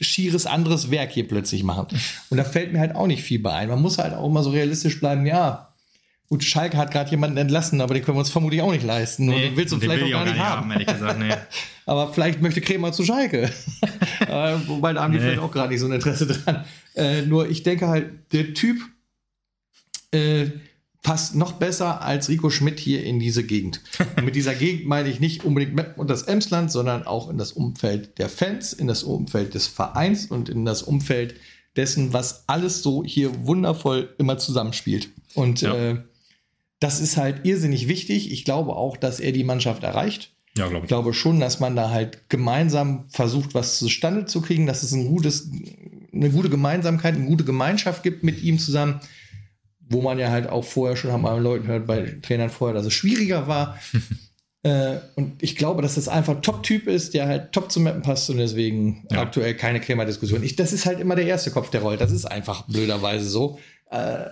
schieres 0.00 0.46
anderes 0.46 0.90
Werk 0.90 1.12
hier 1.12 1.28
plötzlich 1.28 1.64
machen. 1.64 1.86
Und 2.30 2.38
da 2.38 2.44
fällt 2.44 2.72
mir 2.72 2.80
halt 2.80 2.96
auch 2.96 3.06
nicht 3.06 3.22
viel 3.22 3.40
bei 3.40 3.52
ein. 3.52 3.68
Man 3.68 3.82
muss 3.82 3.98
halt 3.98 4.14
auch 4.14 4.26
immer 4.26 4.42
so 4.42 4.50
realistisch 4.50 4.98
bleiben, 4.98 5.26
ja. 5.26 5.68
Gut, 6.30 6.44
Schalke 6.44 6.78
hat 6.78 6.90
gerade 6.90 7.10
jemanden 7.10 7.36
entlassen, 7.36 7.82
aber 7.82 7.92
den 7.92 8.02
können 8.02 8.16
wir 8.16 8.20
uns 8.20 8.30
vermutlich 8.30 8.62
auch 8.62 8.72
nicht 8.72 8.84
leisten. 8.84 9.26
Nee, 9.26 9.34
und 9.34 9.42
den 9.42 9.56
willst 9.58 9.74
du 9.74 9.78
vielleicht 9.78 10.02
auch 10.02 10.08
gar 10.08 10.24
nicht 10.24 10.38
haben. 10.38 10.72
haben 10.72 10.86
gesagt, 10.86 11.18
nee. 11.18 11.34
aber 11.84 12.10
vielleicht 12.10 12.40
möchte 12.40 12.62
Kremer 12.62 12.92
zu 12.92 13.04
Schalke. 13.04 13.50
Äh, 14.28 14.56
wobei 14.68 14.92
da 14.92 15.02
haben 15.02 15.12
die 15.12 15.18
nee. 15.18 15.24
vielleicht 15.24 15.40
auch 15.40 15.50
gerade 15.50 15.70
nicht 15.70 15.80
so 15.80 15.86
ein 15.86 15.92
Interesse 15.92 16.26
dran. 16.26 16.64
Äh, 16.94 17.22
nur 17.22 17.50
ich 17.50 17.64
denke 17.64 17.88
halt, 17.88 18.06
der 18.32 18.54
Typ, 18.54 18.78
äh, 20.12 20.50
passt 21.02 21.34
noch 21.34 21.52
besser 21.52 22.02
als 22.02 22.28
Rico 22.28 22.48
Schmidt 22.48 22.78
hier 22.78 23.02
in 23.04 23.18
diese 23.18 23.44
Gegend. 23.44 23.80
Und 24.16 24.24
mit 24.24 24.36
dieser 24.36 24.54
Gegend 24.54 24.86
meine 24.86 25.08
ich 25.08 25.18
nicht 25.18 25.44
unbedingt 25.44 25.74
Meppen 25.74 26.00
und 26.00 26.08
das 26.08 26.22
Emsland, 26.22 26.70
sondern 26.70 27.04
auch 27.04 27.28
in 27.28 27.38
das 27.38 27.52
Umfeld 27.52 28.18
der 28.18 28.28
Fans, 28.28 28.72
in 28.72 28.86
das 28.86 29.02
Umfeld 29.02 29.54
des 29.54 29.66
Vereins 29.66 30.26
und 30.26 30.48
in 30.48 30.64
das 30.64 30.82
Umfeld 30.82 31.34
dessen, 31.76 32.12
was 32.12 32.44
alles 32.46 32.82
so 32.82 33.02
hier 33.04 33.46
wundervoll 33.46 34.14
immer 34.18 34.38
zusammenspielt. 34.38 35.08
Und 35.34 35.62
ja. 35.62 35.74
äh, 35.74 36.02
das 36.78 37.00
ist 37.00 37.16
halt 37.16 37.44
irrsinnig 37.44 37.88
wichtig. 37.88 38.30
Ich 38.30 38.44
glaube 38.44 38.76
auch, 38.76 38.96
dass 38.96 39.18
er 39.18 39.32
die 39.32 39.44
Mannschaft 39.44 39.82
erreicht. 39.82 40.30
Ja, 40.56 40.68
glaube 40.68 40.78
ich. 40.78 40.82
Ich 40.84 40.88
glaube 40.88 41.14
schon, 41.14 41.40
dass 41.40 41.60
man 41.60 41.74
da 41.74 41.90
halt 41.90 42.28
gemeinsam 42.28 43.06
versucht, 43.08 43.54
was 43.54 43.78
zustande 43.78 44.26
zu 44.26 44.40
kriegen, 44.40 44.66
dass 44.66 44.82
es 44.82 44.92
ein 44.92 45.08
gutes, 45.08 45.50
eine 46.12 46.30
gute 46.30 46.50
Gemeinsamkeit, 46.50 47.14
eine 47.14 47.26
gute 47.26 47.44
Gemeinschaft 47.44 48.02
gibt 48.02 48.22
mit 48.22 48.42
ihm 48.42 48.58
zusammen 48.58 49.00
wo 49.92 50.02
man 50.02 50.18
ja 50.18 50.30
halt 50.30 50.48
auch 50.48 50.64
vorher 50.64 50.96
schon 50.96 51.12
haben 51.12 51.26
alle 51.26 51.40
Leuten 51.40 51.68
hört, 51.68 51.86
bei 51.86 52.16
Trainern 52.22 52.50
vorher, 52.50 52.74
dass 52.74 52.86
es 52.86 52.92
schwieriger 52.92 53.46
war. 53.46 53.78
äh, 54.62 54.96
und 55.16 55.42
ich 55.42 55.56
glaube, 55.56 55.82
dass 55.82 55.96
das 55.96 56.08
einfach 56.08 56.40
Top-Typ 56.40 56.86
ist, 56.86 57.14
der 57.14 57.26
halt 57.26 57.52
top 57.52 57.70
zum 57.70 57.84
Mappen 57.84 58.02
passt 58.02 58.30
und 58.30 58.38
deswegen 58.38 59.06
ja. 59.10 59.20
aktuell 59.20 59.54
keine 59.54 59.80
Krämer-Diskussion. 59.80 60.48
Das 60.56 60.72
ist 60.72 60.86
halt 60.86 61.00
immer 61.00 61.16
der 61.16 61.26
erste 61.26 61.50
Kopf, 61.50 61.70
der 61.70 61.82
rollt. 61.82 62.00
Das 62.00 62.12
ist 62.12 62.24
einfach 62.24 62.66
blöderweise 62.66 63.28
so. 63.28 63.58
Äh, 63.90 64.26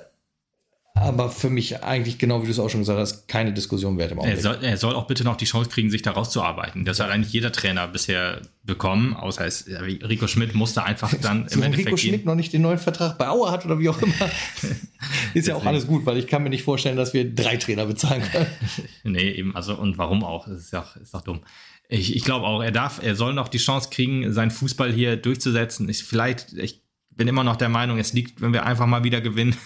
aber 1.00 1.30
für 1.30 1.48
mich 1.48 1.82
eigentlich, 1.82 2.18
genau 2.18 2.42
wie 2.42 2.46
du 2.46 2.52
es 2.52 2.58
auch 2.58 2.68
schon 2.68 2.80
gesagt 2.80 2.98
hast, 2.98 3.26
keine 3.26 3.52
Diskussion 3.52 3.96
wert 3.98 4.12
im 4.12 4.18
Augenblick. 4.18 4.38
Er 4.38 4.42
soll, 4.42 4.58
er 4.62 4.76
soll 4.76 4.94
auch 4.94 5.06
bitte 5.06 5.24
noch 5.24 5.36
die 5.36 5.46
Chance 5.46 5.70
kriegen, 5.70 5.90
sich 5.90 6.02
da 6.02 6.12
rauszuarbeiten. 6.12 6.84
Das 6.84 7.00
hat 7.00 7.10
eigentlich 7.10 7.32
jeder 7.32 7.52
Trainer 7.52 7.88
bisher 7.88 8.42
bekommen, 8.62 9.14
außer 9.14 9.46
es, 9.46 9.66
Rico 9.68 10.26
Schmidt 10.26 10.54
musste 10.54 10.84
einfach 10.84 11.12
dann 11.14 11.46
im 11.48 11.62
Endeffekt 11.62 11.88
Rico 11.88 11.96
Schmidt 11.96 12.26
noch 12.26 12.34
nicht 12.34 12.52
den 12.52 12.62
neuen 12.62 12.78
Vertrag 12.78 13.16
bei 13.16 13.28
Auer 13.28 13.50
hat 13.50 13.64
oder 13.64 13.78
wie 13.78 13.88
auch 13.88 14.00
immer, 14.00 14.30
ist 15.34 15.48
ja 15.48 15.56
auch 15.56 15.64
alles 15.64 15.86
gut, 15.86 16.04
weil 16.04 16.18
ich 16.18 16.26
kann 16.26 16.42
mir 16.42 16.50
nicht 16.50 16.64
vorstellen, 16.64 16.96
dass 16.96 17.14
wir 17.14 17.34
drei 17.34 17.56
Trainer 17.56 17.86
bezahlen 17.86 18.22
können. 18.30 18.46
nee, 19.04 19.30
eben, 19.30 19.56
also 19.56 19.74
und 19.74 19.96
warum 19.96 20.22
auch? 20.22 20.46
Das 20.46 20.60
ist 20.60 20.72
ja 20.72 20.84
ist 21.00 21.14
doch 21.14 21.22
dumm. 21.22 21.40
Ich, 21.88 22.14
ich 22.14 22.22
glaube 22.22 22.46
auch, 22.46 22.62
er 22.62 22.70
darf, 22.70 23.00
er 23.02 23.16
soll 23.16 23.32
noch 23.34 23.48
die 23.48 23.58
Chance 23.58 23.88
kriegen, 23.90 24.32
seinen 24.32 24.52
Fußball 24.52 24.92
hier 24.92 25.16
durchzusetzen. 25.16 25.88
Ich, 25.88 26.04
vielleicht, 26.04 26.52
ich 26.52 26.84
bin 27.10 27.26
immer 27.26 27.42
noch 27.42 27.56
der 27.56 27.68
Meinung, 27.68 27.98
es 27.98 28.12
liegt, 28.12 28.40
wenn 28.40 28.52
wir 28.52 28.64
einfach 28.64 28.86
mal 28.86 29.02
wieder 29.02 29.20
gewinnen 29.20 29.56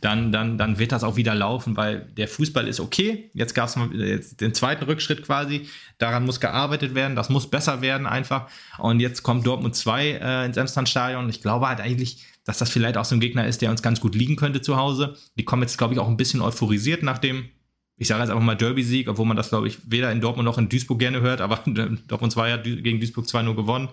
dann, 0.00 0.32
dann, 0.32 0.58
dann 0.58 0.78
wird 0.78 0.92
das 0.92 1.04
auch 1.04 1.16
wieder 1.16 1.34
laufen, 1.34 1.76
weil 1.76 2.08
der 2.16 2.28
Fußball 2.28 2.68
ist 2.68 2.80
okay. 2.80 3.30
Jetzt 3.34 3.54
gab 3.54 3.68
es 3.68 3.76
den 4.36 4.54
zweiten 4.54 4.84
Rückschritt 4.84 5.24
quasi. 5.24 5.68
Daran 5.98 6.24
muss 6.24 6.40
gearbeitet 6.40 6.94
werden. 6.94 7.16
Das 7.16 7.28
muss 7.28 7.50
besser 7.50 7.80
werden 7.80 8.06
einfach. 8.06 8.48
Und 8.78 9.00
jetzt 9.00 9.22
kommt 9.22 9.46
Dortmund 9.46 9.74
2 9.74 10.06
äh, 10.06 10.46
ins 10.46 10.56
Emsland-Stadion. 10.56 11.28
Ich 11.28 11.42
glaube 11.42 11.68
halt 11.68 11.80
eigentlich, 11.80 12.24
dass 12.44 12.58
das 12.58 12.70
vielleicht 12.70 12.96
auch 12.96 13.04
so 13.04 13.14
ein 13.14 13.20
Gegner 13.20 13.46
ist, 13.46 13.60
der 13.60 13.70
uns 13.70 13.82
ganz 13.82 14.00
gut 14.00 14.14
liegen 14.14 14.36
könnte 14.36 14.62
zu 14.62 14.76
Hause. 14.76 15.16
Die 15.36 15.44
kommen 15.44 15.62
jetzt, 15.62 15.76
glaube 15.76 15.94
ich, 15.94 16.00
auch 16.00 16.08
ein 16.08 16.16
bisschen 16.16 16.40
euphorisiert 16.40 17.02
nach 17.02 17.18
dem, 17.18 17.48
ich 17.96 18.08
sage 18.08 18.22
jetzt 18.22 18.30
einfach 18.30 18.42
mal 18.42 18.56
Derby-Sieg, 18.56 19.08
obwohl 19.08 19.26
man 19.26 19.36
das, 19.36 19.50
glaube 19.50 19.66
ich, 19.66 19.78
weder 19.90 20.10
in 20.12 20.20
Dortmund 20.20 20.46
noch 20.46 20.56
in 20.56 20.68
Duisburg 20.68 20.98
gerne 20.98 21.20
hört, 21.20 21.40
aber 21.40 21.62
Dortmund 21.66 22.32
2 22.32 22.52
hat 22.52 22.64
gegen 22.64 23.00
Duisburg 23.00 23.28
2 23.28 23.42
nur 23.42 23.56
gewonnen. 23.56 23.88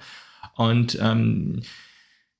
Und 0.56 0.98
ähm, 1.02 1.64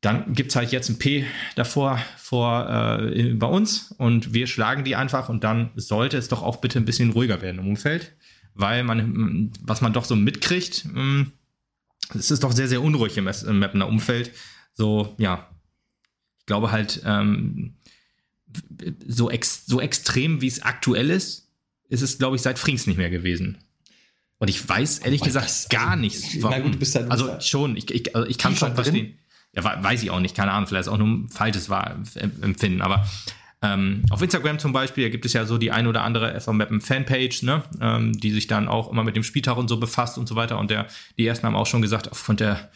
dann 0.06 0.34
gibt 0.34 0.52
es 0.52 0.56
halt 0.56 0.72
jetzt 0.72 0.88
ein 0.90 1.00
P 1.00 1.26
davor 1.56 2.00
vor, 2.18 2.70
äh, 2.70 3.34
bei 3.34 3.48
uns 3.48 3.92
und 3.98 4.34
wir 4.34 4.46
schlagen 4.46 4.84
die 4.84 4.96
einfach 4.96 5.30
und 5.30 5.44
dann 5.44 5.72
sollte 5.76 6.18
es 6.18 6.28
doch 6.28 6.44
auch 6.44 6.58
bitte 6.58 6.78
ein 6.78 6.86
bisschen 6.86 7.10
ruhiger 7.10 7.42
werden 7.42 7.60
im 7.60 7.68
Umfeld, 7.68 8.14
weil 8.54 8.84
man, 8.84 9.52
was 9.62 9.82
man 9.82 9.94
doch 9.94 10.06
so 10.06 10.16
mitkriegt, 10.16 10.86
hm, 10.92 11.32
es 12.14 12.30
ist 12.30 12.44
doch 12.44 12.52
sehr, 12.52 12.68
sehr 12.68 12.84
unruhig 12.84 13.18
im, 13.18 13.28
im 13.28 13.60
Mapner 13.60 13.88
Umfeld. 13.88 14.32
So, 14.76 15.16
ja, 15.18 15.50
ich 16.40 16.46
glaube 16.46 16.72
halt, 16.72 17.02
ähm, 17.04 17.74
so, 19.08 19.32
ex, 19.32 19.66
so 19.66 19.82
extrem 19.82 20.40
wie 20.40 20.48
es 20.48 20.62
aktuell 20.62 21.10
ist, 21.10 21.50
ist 21.90 22.04
es, 22.04 22.20
glaube 22.20 22.36
ich, 22.36 22.44
seit 22.44 22.60
Frings 22.60 22.86
nicht 22.86 22.98
mehr 22.98 23.10
gewesen. 23.10 23.58
Und 24.38 24.50
ich 24.50 24.68
weiß 24.68 25.00
ehrlich 25.00 25.22
oh, 25.22 25.26
gesagt 25.26 25.48
das, 25.48 25.70
gar 25.70 25.92
also, 25.92 26.02
nichts. 26.02 26.42
Warum. 26.42 26.58
Na 26.58 26.64
gut, 26.64 26.76
du 26.76 26.78
bist 26.78 26.94
halt, 26.94 27.10
also 27.10 27.40
schon, 27.40 27.76
ich, 27.76 27.90
ich, 27.90 28.16
also 28.16 28.30
ich 28.30 28.38
kann 28.38 28.56
schon 28.56 28.76
verstehen. 28.76 29.18
Ja, 29.56 29.84
weiß 29.84 30.04
ich 30.04 30.12
auch 30.12 30.20
nicht, 30.20 30.36
keine 30.36 30.52
Ahnung, 30.52 30.68
vielleicht 30.68 30.88
ist 30.88 30.94
auch 30.94 30.98
nur 30.98 31.08
ein 31.08 31.30
falsches 31.30 31.70
Empfinden, 32.16 32.82
aber 32.82 33.06
ähm, 33.66 34.04
auf 34.10 34.22
Instagram 34.22 34.60
zum 34.60 34.74
Beispiel 34.74 35.10
gibt 35.10 35.26
es 35.26 35.34
ja 35.34 35.46
so 35.46 35.58
die 35.58 35.72
ein 35.72 35.88
oder 35.88 36.04
andere 36.04 36.34
SV 36.34 36.54
Mappen 36.54 36.82
Fanpage, 36.82 37.44
ne, 37.44 37.64
ähm, 37.82 38.14
die 38.14 38.32
sich 38.32 38.48
dann 38.48 38.68
auch 38.68 38.92
immer 38.92 39.04
mit 39.04 39.16
dem 39.16 39.24
Spieltag 39.24 39.58
und 39.58 39.68
so 39.68 39.80
befasst 39.80 40.18
und 40.18 40.28
so 40.28 40.36
weiter. 40.36 40.60
Und 40.60 40.70
der, 40.70 40.88
die 41.18 41.26
ersten 41.26 41.46
haben 41.48 41.56
auch 41.56 41.66
schon 41.66 41.82
gesagt, 41.82 42.12
aufgrund 42.12 42.42
der, 42.42 42.70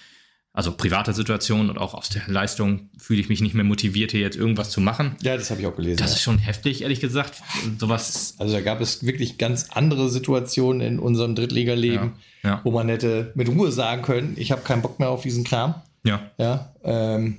also 0.51 0.71
privater 0.71 1.13
Situation 1.13 1.69
und 1.69 1.77
auch 1.77 1.93
aus 1.93 2.09
der 2.09 2.23
Leistung 2.27 2.89
fühle 2.97 3.19
ich 3.19 3.29
mich 3.29 3.41
nicht 3.41 3.53
mehr 3.53 3.63
motiviert, 3.63 4.11
hier 4.11 4.21
jetzt 4.21 4.35
irgendwas 4.35 4.71
zu 4.71 4.81
machen. 4.81 5.15
Ja, 5.21 5.37
das 5.37 5.51
habe 5.51 5.61
ich 5.61 5.67
auch 5.67 5.75
gelesen. 5.75 5.97
Das 5.97 6.11
ja. 6.11 6.15
ist 6.15 6.23
schon 6.23 6.39
heftig, 6.39 6.81
ehrlich 6.81 7.01
gesagt. 7.01 7.41
Sowas. 7.77 8.35
Also 8.39 8.53
da 8.53 8.61
gab 8.61 8.81
es 8.81 9.05
wirklich 9.05 9.37
ganz 9.37 9.67
andere 9.71 10.09
Situationen 10.09 10.81
in 10.81 10.99
unserem 10.99 11.35
Drittliga-Leben, 11.35 12.13
ja, 12.43 12.49
ja. 12.49 12.61
wo 12.63 12.71
man 12.71 12.89
hätte 12.89 13.31
mit 13.35 13.47
Ruhe 13.49 13.71
sagen 13.71 14.01
können, 14.01 14.33
ich 14.37 14.51
habe 14.51 14.61
keinen 14.61 14.81
Bock 14.81 14.99
mehr 14.99 15.09
auf 15.09 15.21
diesen 15.21 15.43
Kram. 15.43 15.75
Ja. 16.03 16.31
Ja. 16.37 16.73
Ähm, 16.83 17.37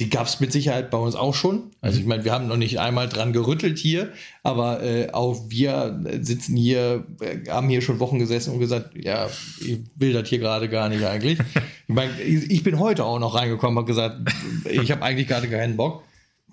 die 0.00 0.08
gab 0.08 0.26
es 0.26 0.40
mit 0.40 0.50
Sicherheit 0.50 0.90
bei 0.90 0.96
uns 0.96 1.14
auch 1.14 1.34
schon. 1.34 1.72
Also 1.82 2.00
ich 2.00 2.06
meine, 2.06 2.24
wir 2.24 2.32
haben 2.32 2.48
noch 2.48 2.56
nicht 2.56 2.80
einmal 2.80 3.06
dran 3.06 3.34
gerüttelt 3.34 3.78
hier, 3.78 4.10
aber 4.42 4.82
äh, 4.82 5.10
auch 5.12 5.50
wir 5.50 6.00
sitzen 6.22 6.56
hier, 6.56 7.04
äh, 7.20 7.50
haben 7.50 7.68
hier 7.68 7.82
schon 7.82 8.00
Wochen 8.00 8.18
gesessen 8.18 8.54
und 8.54 8.60
gesagt, 8.60 8.92
ja, 8.94 9.28
ich 9.60 9.80
will 9.96 10.14
das 10.14 10.26
hier 10.26 10.38
gerade 10.38 10.70
gar 10.70 10.88
nicht 10.88 11.04
eigentlich. 11.04 11.38
ich 11.88 11.94
meine, 11.94 12.18
ich 12.18 12.62
bin 12.62 12.78
heute 12.78 13.04
auch 13.04 13.18
noch 13.18 13.34
reingekommen 13.34 13.76
und 13.76 13.84
gesagt, 13.84 14.16
ich 14.64 14.90
habe 14.90 15.02
eigentlich 15.02 15.28
gerade 15.28 15.48
keinen 15.48 15.76
Bock. 15.76 16.02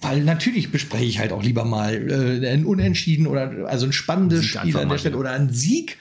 Weil 0.01 0.21
natürlich 0.23 0.71
bespreche 0.71 1.05
ich 1.05 1.19
halt 1.19 1.31
auch 1.31 1.41
lieber 1.41 1.63
mal 1.63 1.95
äh, 2.11 2.49
ein 2.49 2.65
Unentschieden 2.65 3.27
oder 3.27 3.65
also 3.67 3.85
ein 3.85 3.93
spannendes 3.93 4.45
Spiel 4.45 4.77
an 4.77 4.89
der 4.89 4.97
Stelle 4.97 5.17
oder 5.17 5.31
ein 5.31 5.51
Sieg. 5.51 5.97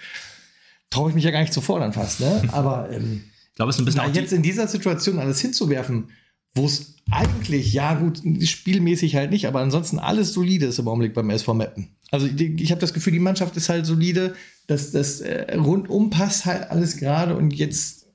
Traue 0.90 1.10
ich 1.10 1.14
mich 1.14 1.24
ja 1.24 1.30
gar 1.30 1.40
nicht 1.40 1.52
zu 1.52 1.60
fordern 1.60 1.92
fast, 1.92 2.20
ne? 2.20 2.42
Aber 2.52 2.90
ähm, 2.90 3.24
glaube, 3.56 3.70
es 3.70 3.76
ist 3.76 3.82
ein 3.82 3.84
bisschen. 3.84 4.02
Na, 4.04 4.12
jetzt 4.12 4.32
in 4.32 4.42
dieser 4.42 4.68
Situation 4.68 5.18
alles 5.18 5.40
hinzuwerfen, 5.40 6.10
wo 6.54 6.66
es 6.66 6.94
eigentlich, 7.10 7.72
ja 7.72 7.94
gut, 7.94 8.22
spielmäßig 8.42 9.16
halt 9.16 9.30
nicht, 9.30 9.46
aber 9.46 9.60
ansonsten 9.60 9.98
alles 9.98 10.32
solide 10.32 10.66
ist 10.66 10.78
im 10.78 10.88
Augenblick 10.88 11.14
beim 11.14 11.30
SV 11.30 11.54
Meppen. 11.54 11.88
Also 12.10 12.26
ich, 12.26 12.40
ich 12.40 12.70
habe 12.70 12.80
das 12.80 12.94
Gefühl, 12.94 13.12
die 13.12 13.18
Mannschaft 13.18 13.56
ist 13.56 13.68
halt 13.68 13.86
solide, 13.86 14.34
dass 14.66 14.92
das 14.92 15.20
äh, 15.20 15.56
rundum 15.56 16.10
passt 16.10 16.44
halt 16.44 16.70
alles 16.70 16.96
gerade 16.96 17.36
und 17.36 17.52
jetzt 17.52 18.06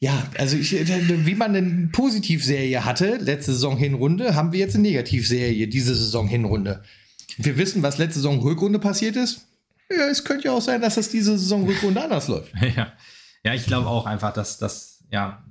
ja, 0.00 0.30
also 0.38 0.56
ich, 0.56 0.72
wie 0.72 1.34
man 1.34 1.56
eine 1.56 1.88
Positivserie 1.88 2.84
hatte, 2.84 3.16
letzte 3.16 3.52
Saison 3.52 3.76
Hinrunde, 3.76 4.36
haben 4.36 4.52
wir 4.52 4.60
jetzt 4.60 4.76
eine 4.76 4.82
Negativserie, 4.82 5.66
diese 5.66 5.94
Saison 5.94 6.28
Hinrunde. 6.28 6.84
Wir 7.36 7.56
wissen, 7.58 7.82
was 7.82 7.98
letzte 7.98 8.20
Saison 8.20 8.38
Rückrunde 8.38 8.78
passiert 8.78 9.16
ist. 9.16 9.46
Ja, 9.90 10.06
es 10.08 10.24
könnte 10.24 10.46
ja 10.46 10.52
auch 10.52 10.62
sein, 10.62 10.80
dass 10.80 10.94
das 10.94 11.08
diese 11.08 11.36
Saison 11.36 11.64
Rückrunde 11.64 12.02
anders 12.02 12.28
läuft. 12.28 12.52
Ja. 12.76 12.92
Ja, 13.44 13.54
ich 13.54 13.66
glaube 13.66 13.88
auch 13.88 14.06
einfach, 14.06 14.32
dass 14.32 14.58
das, 14.58 15.04
ja, 15.10 15.42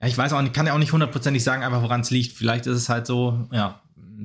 Ja, 0.00 0.08
ich 0.08 0.18
weiß 0.18 0.32
auch 0.32 0.42
nicht, 0.42 0.52
kann 0.54 0.66
ja 0.66 0.74
auch 0.74 0.78
nicht 0.78 0.92
hundertprozentig 0.92 1.44
sagen, 1.44 1.62
einfach 1.62 1.82
woran 1.82 2.00
es 2.00 2.10
liegt. 2.10 2.36
Vielleicht 2.36 2.66
ist 2.66 2.76
es 2.76 2.88
halt 2.88 3.06
so, 3.06 3.46
ja, 3.52 3.80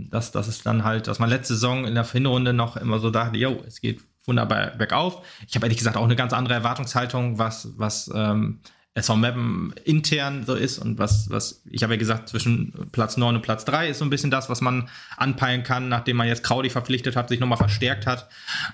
dass, 0.10 0.32
dass 0.32 0.48
es 0.48 0.64
dann 0.64 0.84
halt, 0.84 1.08
dass 1.08 1.20
man 1.20 1.30
letzte 1.30 1.54
Saison 1.54 1.86
in 1.86 1.94
der 1.96 2.06
Hinrunde 2.06 2.54
noch 2.54 2.78
immer 2.78 3.00
so 3.00 3.10
dachte, 3.12 3.38
yo, 3.38 3.64
es 3.68 3.80
geht 3.82 4.02
wunderbar 4.26 4.72
bergauf. 4.72 5.24
Ich 5.48 5.56
habe 5.56 5.66
ehrlich 5.66 5.78
gesagt 5.78 5.98
auch 5.98 6.04
eine 6.04 6.16
ganz 6.16 6.34
andere 6.34 6.56
Erwartungshaltung, 6.56 7.38
was, 7.38 7.70
was 7.78 8.12
ähm, 8.14 8.60
SV 8.98 9.16
Mappen 9.16 9.74
intern 9.86 10.44
so 10.44 10.56
ist 10.56 10.80
und 10.80 10.98
was, 10.98 11.30
was, 11.30 11.62
ich 11.70 11.84
habe 11.84 11.94
ja 11.94 12.00
gesagt, 12.00 12.30
zwischen 12.30 12.74
Platz 12.92 13.16
9 13.16 13.36
und 13.36 13.42
Platz 13.44 13.64
3 13.66 13.90
ist 13.90 14.00
so 14.00 14.06
ein 14.06 14.10
bisschen 14.10 14.32
das, 14.32 14.50
was 14.50 14.60
man 14.60 14.90
anpeilen 15.18 15.62
kann, 15.62 15.88
nachdem 15.88 16.18
man 16.18 16.28
jetzt 16.28 16.44
Kraudi 16.44 16.72
verpflichtet 16.72 17.16
hat, 17.16 17.30
sich 17.30 17.40
nochmal 17.40 17.60
verstärkt 17.60 18.08
hat. 18.08 18.28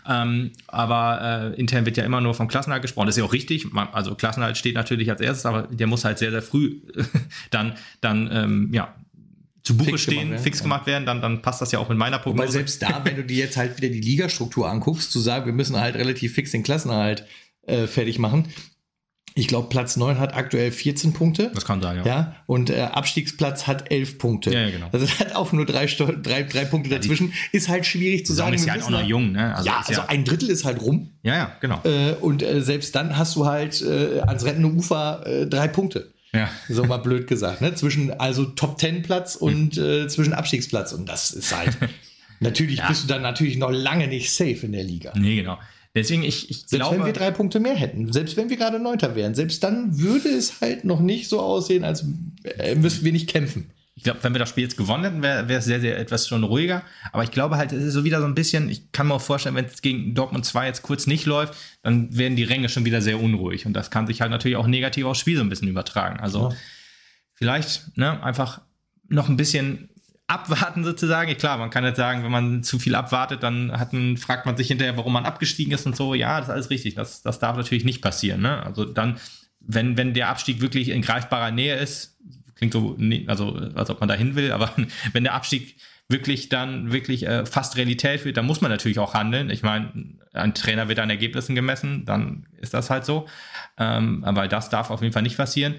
Ähm, 0.07 0.51
aber 0.67 1.53
äh, 1.53 1.59
intern 1.59 1.85
wird 1.85 1.97
ja 1.97 2.05
immer 2.05 2.21
nur 2.21 2.33
vom 2.33 2.47
Klassenhalt 2.47 2.81
gesprochen. 2.81 3.07
Das 3.07 3.17
ist 3.17 3.19
ja 3.19 3.25
auch 3.25 3.33
richtig. 3.33 3.73
Man, 3.73 3.89
also 3.91 4.15
Klassenhalt 4.15 4.57
steht 4.57 4.75
natürlich 4.75 5.09
als 5.11 5.19
erstes, 5.19 5.45
aber 5.45 5.63
der 5.63 5.87
muss 5.87 6.05
halt 6.05 6.19
sehr, 6.19 6.31
sehr 6.31 6.41
früh 6.41 6.79
dann, 7.51 7.73
dann 7.99 8.29
ähm, 8.31 8.69
ja, 8.73 8.95
zu 9.63 9.75
Buche 9.75 9.91
fix 9.91 10.03
stehen, 10.03 10.37
fix 10.39 10.61
gemacht 10.61 10.87
werden, 10.87 11.05
dann, 11.05 11.21
dann 11.21 11.41
passt 11.41 11.61
das 11.61 11.73
ja 11.73 11.79
auch 11.79 11.89
mit 11.89 11.97
meiner 11.97 12.19
Prognose. 12.19 12.47
Weil 12.47 12.51
selbst 12.51 12.81
da, 12.81 13.01
wenn 13.03 13.17
du 13.17 13.25
dir 13.25 13.37
jetzt 13.37 13.57
halt 13.57 13.75
wieder 13.77 13.89
die 13.89 14.01
Ligastruktur 14.01 14.69
anguckst, 14.69 15.11
zu 15.11 15.19
sagen, 15.19 15.45
wir 15.45 15.53
müssen 15.53 15.77
halt 15.77 15.95
relativ 15.95 16.33
fix 16.33 16.51
den 16.51 16.63
Klassenerhalt 16.63 17.25
äh, 17.65 17.87
fertig 17.87 18.19
machen, 18.19 18.47
ich 19.35 19.47
glaube, 19.47 19.69
Platz 19.69 19.97
9 19.97 20.19
hat 20.19 20.35
aktuell 20.35 20.71
14 20.71 21.13
Punkte. 21.13 21.51
Das 21.53 21.65
kann 21.65 21.81
sein, 21.81 21.97
ja. 21.97 22.05
ja 22.05 22.35
und 22.45 22.69
äh, 22.69 22.81
Abstiegsplatz 22.81 23.65
hat 23.65 23.91
11 23.91 24.19
Punkte. 24.19 24.51
Ja, 24.51 24.61
ja 24.61 24.69
genau. 24.69 24.89
Also 24.91 25.07
hat 25.07 25.35
auch 25.35 25.51
nur 25.53 25.65
drei, 25.65 25.87
drei, 25.87 26.43
drei 26.43 26.65
Punkte 26.65 26.91
ja, 26.91 26.97
dazwischen. 26.97 27.33
Ist 27.51 27.67
halt 27.67 27.85
schwierig 27.85 28.27
zu 28.27 28.33
sagen. 28.33 28.53
Ist 28.53 28.65
ja 28.65 28.73
halt 28.73 28.83
auch 28.83 28.91
noch 28.91 29.03
jung, 29.03 29.31
ne? 29.31 29.55
Also 29.55 29.67
ja, 29.67 29.79
also 29.79 30.01
ja 30.01 30.05
ein 30.07 30.23
Drittel 30.23 30.49
ist 30.49 30.65
halt 30.65 30.81
rum. 30.81 31.09
Ja, 31.23 31.35
ja, 31.35 31.51
genau. 31.61 31.81
Äh, 31.83 32.13
und 32.21 32.43
äh, 32.43 32.61
selbst 32.61 32.95
dann 32.95 33.17
hast 33.17 33.35
du 33.35 33.47
halt 33.47 33.81
äh, 33.81 34.19
ans 34.19 34.45
rettende 34.45 34.69
Ufer 34.69 35.25
äh, 35.25 35.47
drei 35.47 35.67
Punkte. 35.67 36.13
Ja. 36.31 36.49
So 36.69 36.83
mal 36.83 36.97
blöd 37.03 37.25
gesagt, 37.25 37.61
ne? 37.61 37.73
Zwischen 37.73 38.11
also 38.11 38.45
Top 38.45 38.79
10 38.79 39.01
Platz 39.01 39.35
und 39.35 39.77
äh, 39.77 40.07
zwischen 40.07 40.33
Abstiegsplatz. 40.33 40.93
Und 40.93 41.09
das 41.09 41.31
ist 41.31 41.55
halt. 41.55 41.75
natürlich 42.39 42.81
bist 42.87 43.05
du 43.05 43.07
dann 43.07 43.23
natürlich 43.23 43.57
noch 43.57 43.71
lange 43.71 44.07
nicht 44.07 44.31
safe 44.31 44.59
in 44.63 44.73
der 44.73 44.83
Liga. 44.83 45.11
Nee, 45.15 45.37
genau. 45.37 45.57
Deswegen, 45.95 46.23
ich, 46.23 46.49
ich 46.49 46.57
selbst 46.57 46.69
glaube. 46.71 46.95
Selbst 46.95 46.99
wenn 46.99 47.05
wir 47.05 47.13
drei 47.13 47.31
Punkte 47.31 47.59
mehr 47.59 47.75
hätten, 47.75 48.11
selbst 48.11 48.35
wenn 48.35 48.49
wir 48.49 48.57
gerade 48.57 48.79
Neunter 48.79 49.15
wären, 49.15 49.35
selbst 49.35 49.63
dann 49.63 49.99
würde 49.99 50.29
es 50.29 50.59
halt 50.61 50.85
noch 50.85 50.99
nicht 50.99 51.29
so 51.29 51.39
aussehen, 51.39 51.83
als 51.83 52.05
äh, 52.43 52.75
müssten 52.75 53.05
wir 53.05 53.11
nicht 53.11 53.29
kämpfen. 53.29 53.69
Ich 53.95 54.03
glaube, 54.03 54.23
wenn 54.23 54.33
wir 54.33 54.39
das 54.39 54.49
Spiel 54.49 54.63
jetzt 54.63 54.75
gewonnen 54.75 55.03
hätten, 55.03 55.21
wäre 55.21 55.53
es 55.53 55.65
sehr, 55.65 55.79
sehr 55.79 55.99
etwas 55.99 56.27
schon 56.27 56.43
ruhiger. 56.43 56.81
Aber 57.11 57.23
ich 57.23 57.29
glaube 57.29 57.57
halt, 57.57 57.71
es 57.71 57.83
ist 57.83 57.93
so 57.93 58.03
wieder 58.03 58.21
so 58.21 58.25
ein 58.25 58.33
bisschen, 58.33 58.67
ich 58.69 58.91
kann 58.91 59.07
mir 59.07 59.13
auch 59.13 59.21
vorstellen, 59.21 59.53
wenn 59.53 59.65
es 59.65 59.83
gegen 59.83 60.15
Dortmund 60.15 60.45
2 60.45 60.65
jetzt 60.65 60.81
kurz 60.81 61.05
nicht 61.05 61.27
läuft, 61.27 61.53
dann 61.83 62.17
werden 62.17 62.35
die 62.35 62.43
Ränge 62.43 62.69
schon 62.69 62.85
wieder 62.85 63.03
sehr 63.03 63.21
unruhig. 63.21 63.67
Und 63.67 63.73
das 63.73 63.91
kann 63.91 64.07
sich 64.07 64.19
halt 64.19 64.31
natürlich 64.31 64.57
auch 64.57 64.65
negativ 64.65 65.05
aufs 65.05 65.19
Spiel 65.19 65.37
so 65.37 65.43
ein 65.43 65.49
bisschen 65.49 65.67
übertragen. 65.67 66.19
Also 66.19 66.49
ja. 66.49 66.55
vielleicht 67.35 67.95
ne, 67.95 68.21
einfach 68.23 68.61
noch 69.09 69.29
ein 69.29 69.37
bisschen 69.37 69.89
abwarten 70.33 70.83
sozusagen. 70.83 71.35
Klar, 71.37 71.57
man 71.57 71.69
kann 71.69 71.83
jetzt 71.83 71.97
sagen, 71.97 72.23
wenn 72.23 72.31
man 72.31 72.63
zu 72.63 72.79
viel 72.79 72.95
abwartet, 72.95 73.43
dann 73.43 73.67
man, 73.67 74.17
fragt 74.17 74.45
man 74.45 74.57
sich 74.57 74.67
hinterher, 74.67 74.97
warum 74.97 75.13
man 75.13 75.25
abgestiegen 75.25 75.73
ist 75.73 75.85
und 75.85 75.95
so. 75.95 76.15
Ja, 76.15 76.39
das 76.39 76.49
ist 76.49 76.53
alles 76.53 76.69
richtig. 76.69 76.95
Das, 76.95 77.21
das 77.21 77.39
darf 77.39 77.55
natürlich 77.55 77.85
nicht 77.85 78.01
passieren. 78.01 78.41
Ne? 78.41 78.63
Also 78.63 78.85
dann, 78.85 79.19
wenn, 79.59 79.97
wenn 79.97 80.13
der 80.13 80.29
Abstieg 80.29 80.61
wirklich 80.61 80.89
in 80.89 81.01
greifbarer 81.01 81.51
Nähe 81.51 81.75
ist, 81.75 82.17
klingt 82.55 82.73
so, 82.73 82.97
also 83.27 83.53
als 83.75 83.89
ob 83.89 83.99
man 83.99 84.09
dahin 84.09 84.35
will, 84.35 84.51
aber 84.51 84.71
wenn 85.13 85.23
der 85.23 85.33
Abstieg 85.33 85.77
wirklich 86.09 86.49
dann 86.49 86.91
wirklich 86.91 87.25
äh, 87.25 87.45
fast 87.45 87.77
Realität 87.77 88.25
wird, 88.25 88.37
dann 88.37 88.45
muss 88.45 88.61
man 88.61 88.71
natürlich 88.71 88.99
auch 88.99 89.13
handeln. 89.13 89.49
Ich 89.49 89.63
meine, 89.63 89.91
ein 90.33 90.53
Trainer 90.53 90.89
wird 90.89 90.99
an 90.99 91.09
Ergebnissen 91.09 91.55
gemessen, 91.55 92.05
dann 92.05 92.45
ist 92.59 92.73
das 92.73 92.89
halt 92.89 93.05
so. 93.05 93.27
Ähm, 93.77 94.23
aber 94.23 94.47
das 94.47 94.69
darf 94.69 94.89
auf 94.89 95.01
jeden 95.01 95.13
Fall 95.13 95.23
nicht 95.23 95.37
passieren. 95.37 95.75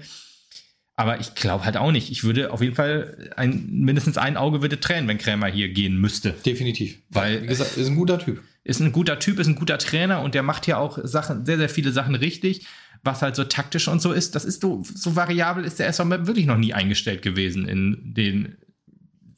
Aber 0.97 1.19
ich 1.19 1.35
glaube 1.35 1.65
halt 1.65 1.75
auch 1.75 1.91
nicht. 1.91 2.09
Ich 2.09 2.23
würde 2.23 2.51
auf 2.51 2.61
jeden 2.61 2.75
Fall 2.75 3.31
ein, 3.35 3.67
mindestens 3.69 4.17
ein 4.17 4.37
Auge 4.37 4.61
würde 4.61 4.79
tränen, 4.79 5.07
wenn 5.09 5.17
Krämer 5.17 5.47
hier 5.47 5.69
gehen 5.69 5.99
müsste. 5.99 6.31
Definitiv. 6.45 6.99
Weil, 7.09 7.43
wie 7.43 7.47
gesagt, 7.47 7.75
ist 7.75 7.87
ein 7.87 7.95
guter 7.95 8.17
Typ. 8.17 8.41
Ist 8.63 8.79
ein 8.79 8.93
guter 8.93 9.19
Typ, 9.19 9.39
ist 9.39 9.47
ein 9.47 9.55
guter 9.55 9.77
Trainer 9.77 10.21
und 10.21 10.35
der 10.35 10.43
macht 10.43 10.67
ja 10.67 10.77
auch 10.77 10.97
Sachen, 11.03 11.45
sehr, 11.45 11.57
sehr 11.57 11.69
viele 11.69 11.91
Sachen 11.91 12.15
richtig, 12.15 12.65
was 13.03 13.21
halt 13.21 13.35
so 13.35 13.43
taktisch 13.43 13.89
und 13.89 14.01
so 14.01 14.13
ist. 14.13 14.35
Das 14.35 14.45
ist 14.45 14.61
so, 14.61 14.83
so 14.83 15.15
variabel 15.15 15.65
ist 15.65 15.79
der 15.79 15.87
SV 15.87 16.09
wirklich 16.25 16.45
noch 16.45 16.57
nie 16.57 16.73
eingestellt 16.73 17.21
gewesen 17.21 17.67
in 17.67 18.13
den 18.13 18.55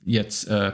jetzt 0.05 0.47
äh, 0.47 0.73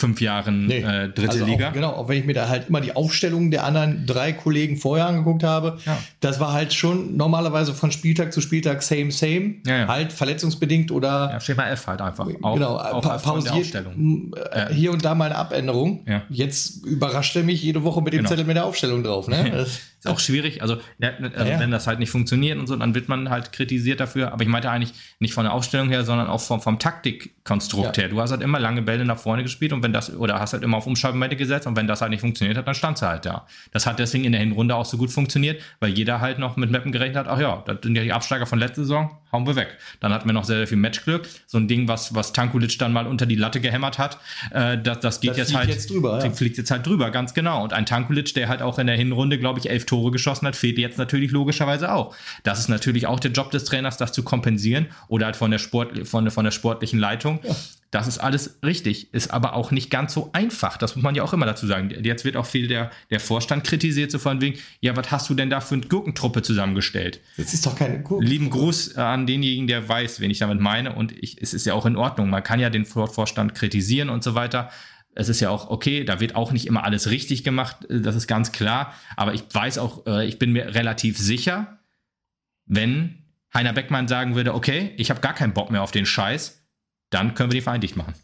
fünf 0.00 0.20
Jahren 0.20 0.66
nee. 0.66 0.78
äh, 0.78 1.08
dritte 1.08 1.30
also 1.30 1.44
Liga. 1.44 1.68
Auch, 1.68 1.72
genau, 1.72 1.90
auch 1.90 2.08
wenn 2.08 2.18
ich 2.18 2.24
mir 2.24 2.34
da 2.34 2.48
halt 2.48 2.68
immer 2.68 2.80
die 2.80 2.96
Aufstellungen 2.96 3.50
der 3.50 3.64
anderen 3.64 4.06
drei 4.06 4.32
Kollegen 4.32 4.76
vorher 4.76 5.06
angeguckt 5.06 5.44
habe, 5.44 5.78
ja. 5.84 5.98
das 6.20 6.40
war 6.40 6.52
halt 6.52 6.72
schon 6.72 7.16
normalerweise 7.16 7.74
von 7.74 7.92
Spieltag 7.92 8.32
zu 8.32 8.40
Spieltag 8.40 8.82
same, 8.82 9.12
same. 9.12 9.56
Ja, 9.66 9.78
ja. 9.78 9.88
Halt 9.88 10.12
verletzungsbedingt 10.12 10.90
oder. 10.90 11.30
Ja, 11.32 11.40
Schema 11.40 11.68
F 11.68 11.86
halt 11.86 12.00
einfach. 12.00 12.26
Auch, 12.42 12.54
genau, 12.54 12.76
auch 12.76 13.02
pa 13.02 13.18
pausiert. 13.18 13.74
Äh, 13.74 14.72
hier 14.72 14.92
und 14.92 15.04
da 15.04 15.14
mal 15.14 15.26
eine 15.26 15.36
Abänderung. 15.36 16.04
Jetzt 16.30 16.84
überrascht 16.84 17.36
er 17.36 17.42
mich 17.42 17.62
jede 17.62 17.84
Woche 17.84 18.02
mit 18.02 18.12
dem 18.12 18.18
genau. 18.18 18.30
Zettel 18.30 18.44
mit 18.44 18.56
der 18.56 18.64
Aufstellung 18.64 19.04
drauf. 19.04 19.28
Ne? 19.28 19.66
ist 20.00 20.06
auch 20.06 20.18
schwierig. 20.18 20.62
Also, 20.62 20.78
also 21.00 21.52
wenn 21.58 21.70
das 21.70 21.86
halt 21.86 21.98
nicht 21.98 22.10
funktioniert 22.10 22.58
und 22.58 22.66
so, 22.66 22.76
dann 22.76 22.94
wird 22.94 23.08
man 23.08 23.28
halt 23.28 23.52
kritisiert 23.52 24.00
dafür. 24.00 24.32
Aber 24.32 24.42
ich 24.42 24.48
meinte 24.48 24.70
eigentlich 24.70 24.94
nicht 25.18 25.34
von 25.34 25.44
der 25.44 25.52
Aufstellung 25.52 25.90
her, 25.90 26.04
sondern 26.04 26.28
auch 26.28 26.40
vom, 26.40 26.60
vom 26.60 26.78
Taktikkonstrukt 26.78 27.98
her. 27.98 28.08
Du 28.08 28.20
hast 28.20 28.30
halt 28.30 28.42
immer 28.42 28.58
lange 28.58 28.82
Bälle 28.82 29.04
nach 29.04 29.18
vorne 29.18 29.42
gespielt 29.42 29.72
und 29.72 29.82
wenn 29.82 29.89
das, 29.92 30.14
oder 30.14 30.38
hast 30.38 30.52
halt 30.52 30.62
immer 30.62 30.76
auf 30.76 30.86
Umschaltmomente 30.86 31.36
gesetzt 31.36 31.66
und 31.66 31.76
wenn 31.76 31.86
das 31.86 32.00
halt 32.00 32.10
nicht 32.10 32.20
funktioniert 32.20 32.56
hat, 32.56 32.66
dann 32.66 32.74
stand 32.74 32.98
sie 32.98 33.08
halt 33.08 33.26
da. 33.26 33.46
Das 33.72 33.86
hat 33.86 33.98
deswegen 33.98 34.24
in 34.24 34.32
der 34.32 34.40
Hinrunde 34.40 34.74
auch 34.74 34.84
so 34.84 34.96
gut 34.96 35.10
funktioniert, 35.10 35.62
weil 35.80 35.90
jeder 35.90 36.20
halt 36.20 36.38
noch 36.38 36.56
mit 36.56 36.70
Mappen 36.70 36.92
gerechnet 36.92 37.16
hat, 37.16 37.28
ach 37.28 37.40
ja, 37.40 37.62
das 37.66 37.78
sind 37.82 37.96
ja 37.96 38.02
die 38.02 38.12
Absteiger 38.12 38.46
von 38.46 38.58
letzter 38.58 38.82
Saison, 38.82 39.18
hauen 39.32 39.46
wir 39.46 39.56
weg. 39.56 39.78
Dann 40.00 40.12
hatten 40.12 40.28
wir 40.28 40.32
noch 40.32 40.44
sehr, 40.44 40.56
sehr 40.58 40.66
viel 40.66 40.76
Matchglück. 40.78 41.28
So 41.46 41.58
ein 41.58 41.68
Ding, 41.68 41.88
was, 41.88 42.14
was 42.14 42.32
Tankulic 42.32 42.78
dann 42.78 42.92
mal 42.92 43.06
unter 43.06 43.26
die 43.26 43.34
Latte 43.34 43.60
gehämmert 43.60 43.98
hat, 43.98 44.18
äh, 44.50 44.78
das, 44.78 45.00
das 45.00 45.20
geht 45.20 45.30
das 45.30 45.38
jetzt 45.38 45.54
halt. 45.54 45.68
Jetzt 45.68 45.90
drüber, 45.90 46.22
ja. 46.22 46.30
Fliegt 46.30 46.58
jetzt 46.58 46.70
halt 46.70 46.86
drüber, 46.86 47.10
ganz 47.10 47.34
genau. 47.34 47.62
Und 47.62 47.72
ein 47.72 47.86
Tankulic, 47.86 48.34
der 48.34 48.48
halt 48.48 48.62
auch 48.62 48.78
in 48.78 48.86
der 48.86 48.96
Hinrunde, 48.96 49.38
glaube 49.38 49.58
ich, 49.58 49.70
elf 49.70 49.86
Tore 49.86 50.10
geschossen 50.10 50.46
hat, 50.46 50.56
fehlt 50.56 50.78
jetzt 50.78 50.98
natürlich 50.98 51.30
logischerweise 51.30 51.92
auch. 51.92 52.14
Das 52.42 52.58
ist 52.58 52.68
natürlich 52.68 53.06
auch 53.06 53.20
der 53.20 53.30
Job 53.32 53.50
des 53.50 53.64
Trainers, 53.64 53.96
das 53.96 54.12
zu 54.12 54.22
kompensieren 54.22 54.86
oder 55.08 55.26
halt 55.26 55.36
von 55.36 55.50
der, 55.50 55.58
Sport, 55.58 56.06
von, 56.06 56.30
von 56.30 56.44
der 56.44 56.52
sportlichen 56.52 56.98
Leitung. 56.98 57.40
Ja. 57.42 57.54
Das 57.90 58.06
ist 58.06 58.18
alles 58.18 58.60
richtig, 58.64 59.12
ist 59.12 59.32
aber 59.32 59.54
auch 59.54 59.72
nicht 59.72 59.90
ganz 59.90 60.14
so 60.14 60.30
einfach. 60.32 60.76
Das 60.76 60.94
muss 60.94 61.02
man 61.02 61.16
ja 61.16 61.24
auch 61.24 61.32
immer 61.32 61.46
dazu 61.46 61.66
sagen. 61.66 61.90
Jetzt 62.04 62.24
wird 62.24 62.36
auch 62.36 62.46
viel 62.46 62.68
der, 62.68 62.90
der 63.10 63.18
Vorstand 63.18 63.64
kritisiert, 63.64 64.12
so 64.12 64.20
von 64.20 64.40
wegen, 64.40 64.58
ja, 64.80 64.96
was 64.96 65.10
hast 65.10 65.28
du 65.28 65.34
denn 65.34 65.50
da 65.50 65.60
für 65.60 65.74
eine 65.74 65.86
Gurkentruppe 65.86 66.42
zusammengestellt? 66.42 67.20
Das 67.36 67.52
ist 67.52 67.66
doch 67.66 67.74
keine 67.74 67.94
Gurkentruppe. 67.94 68.24
Lieben 68.24 68.50
Gruß 68.50 68.96
an 68.96 69.26
denjenigen, 69.26 69.66
der 69.66 69.88
weiß, 69.88 70.20
wen 70.20 70.30
ich 70.30 70.38
damit 70.38 70.60
meine. 70.60 70.94
Und 70.94 71.12
ich, 71.20 71.42
es 71.42 71.52
ist 71.52 71.66
ja 71.66 71.74
auch 71.74 71.84
in 71.84 71.96
Ordnung. 71.96 72.30
Man 72.30 72.44
kann 72.44 72.60
ja 72.60 72.70
den 72.70 72.84
Vorstand 72.84 73.56
kritisieren 73.56 74.08
und 74.08 74.22
so 74.22 74.36
weiter. 74.36 74.70
Es 75.16 75.28
ist 75.28 75.40
ja 75.40 75.50
auch 75.50 75.68
okay, 75.68 76.04
da 76.04 76.20
wird 76.20 76.36
auch 76.36 76.52
nicht 76.52 76.66
immer 76.66 76.84
alles 76.84 77.10
richtig 77.10 77.42
gemacht, 77.42 77.78
das 77.88 78.14
ist 78.14 78.28
ganz 78.28 78.52
klar. 78.52 78.94
Aber 79.16 79.34
ich 79.34 79.42
weiß 79.52 79.78
auch, 79.78 80.06
äh, 80.06 80.26
ich 80.28 80.38
bin 80.38 80.52
mir 80.52 80.76
relativ 80.76 81.18
sicher, 81.18 81.80
wenn 82.66 83.24
Heiner 83.52 83.72
Beckmann 83.72 84.06
sagen 84.06 84.36
würde, 84.36 84.54
okay, 84.54 84.92
ich 84.96 85.10
habe 85.10 85.20
gar 85.20 85.34
keinen 85.34 85.52
Bock 85.54 85.72
mehr 85.72 85.82
auf 85.82 85.90
den 85.90 86.06
Scheiß, 86.06 86.59
dann 87.10 87.34
können 87.34 87.50
wir 87.50 87.56
die 87.56 87.62
Verein 87.62 87.80
dicht 87.80 87.96
machen. 87.96 88.14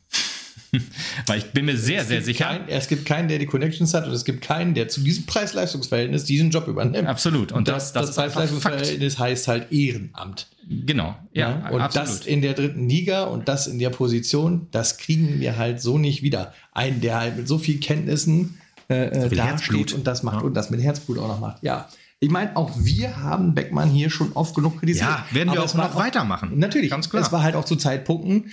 Weil 1.27 1.39
ich 1.39 1.47
bin 1.53 1.65
mir 1.65 1.77
sehr, 1.77 2.05
sehr 2.05 2.23
sicher. 2.23 2.47
Kein, 2.47 2.69
es 2.69 2.89
gibt 2.89 3.07
keinen, 3.07 3.29
der 3.29 3.39
die 3.39 3.47
Connections 3.47 3.95
hat 3.95 4.07
und 4.07 4.13
es 4.13 4.25
gibt 4.25 4.43
keinen, 4.43 4.75
der 4.75 4.89
zu 4.89 5.01
diesem 5.01 5.27
Preis-Leistungsverhältnis 5.27 6.25
diesen 6.25 6.51
Job 6.51 6.69
übernimmt. 6.69 7.09
Absolut. 7.09 7.53
Und, 7.53 7.59
und 7.59 7.69
das, 7.69 7.93
das, 7.93 8.07
das 8.07 8.17
Preis-Leistungsverhältnis 8.17 9.19
heißt 9.19 9.49
halt 9.49 9.73
Ehrenamt. 9.73 10.49
Genau. 10.69 11.17
Ja, 11.33 11.51
ja 11.51 11.71
und 11.71 11.81
absolut. 11.81 12.09
das 12.09 12.27
in 12.27 12.43
der 12.43 12.55
dritten 12.55 12.89
Liga 12.89 13.25
und 13.25 13.49
das 13.49 13.67
in 13.67 13.79
der 13.79 13.91
Position, 13.91 14.67
das 14.71 14.99
kriegen 14.99 15.41
wir 15.41 15.57
halt 15.57 15.81
so 15.81 15.99
nicht 15.99 16.23
wieder. 16.23 16.53
Einen, 16.73 17.01
der 17.01 17.21
halt 17.21 17.37
mit 17.37 17.49
so 17.49 17.59
viel 17.59 17.79
Kenntnissen 17.79 18.59
äh, 18.89 19.29
so 19.29 19.35
da 19.35 19.59
steht 19.59 19.93
und 19.93 20.07
das 20.07 20.23
macht 20.23 20.41
ja. 20.41 20.43
und 20.43 20.55
das 20.55 20.71
mit 20.71 20.81
Herzblut 20.81 21.19
auch 21.19 21.29
noch 21.29 21.41
macht. 21.41 21.63
Ja. 21.63 21.89
Ich 22.19 22.31
meine, 22.31 22.57
auch 22.57 22.71
wir 22.77 23.19
haben 23.19 23.55
Beckmann 23.55 23.91
hier 23.91 24.09
schon 24.09 24.33
oft 24.33 24.55
genug 24.55 24.81
kritisiert. 24.81 25.07
Ja, 25.07 25.27
werden 25.33 25.53
wir 25.53 25.63
auch 25.63 25.75
noch 25.75 25.97
weitermachen. 25.97 26.59
Natürlich. 26.59 26.91
Ganz 26.91 27.11
klar. 27.11 27.23
Es 27.23 27.31
war 27.31 27.43
halt 27.43 27.57
auch 27.57 27.65
zu 27.65 27.77
Zeitpunkten, 27.77 28.51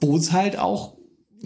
wo 0.00 0.16
es 0.16 0.32
halt 0.32 0.58
auch 0.58 0.96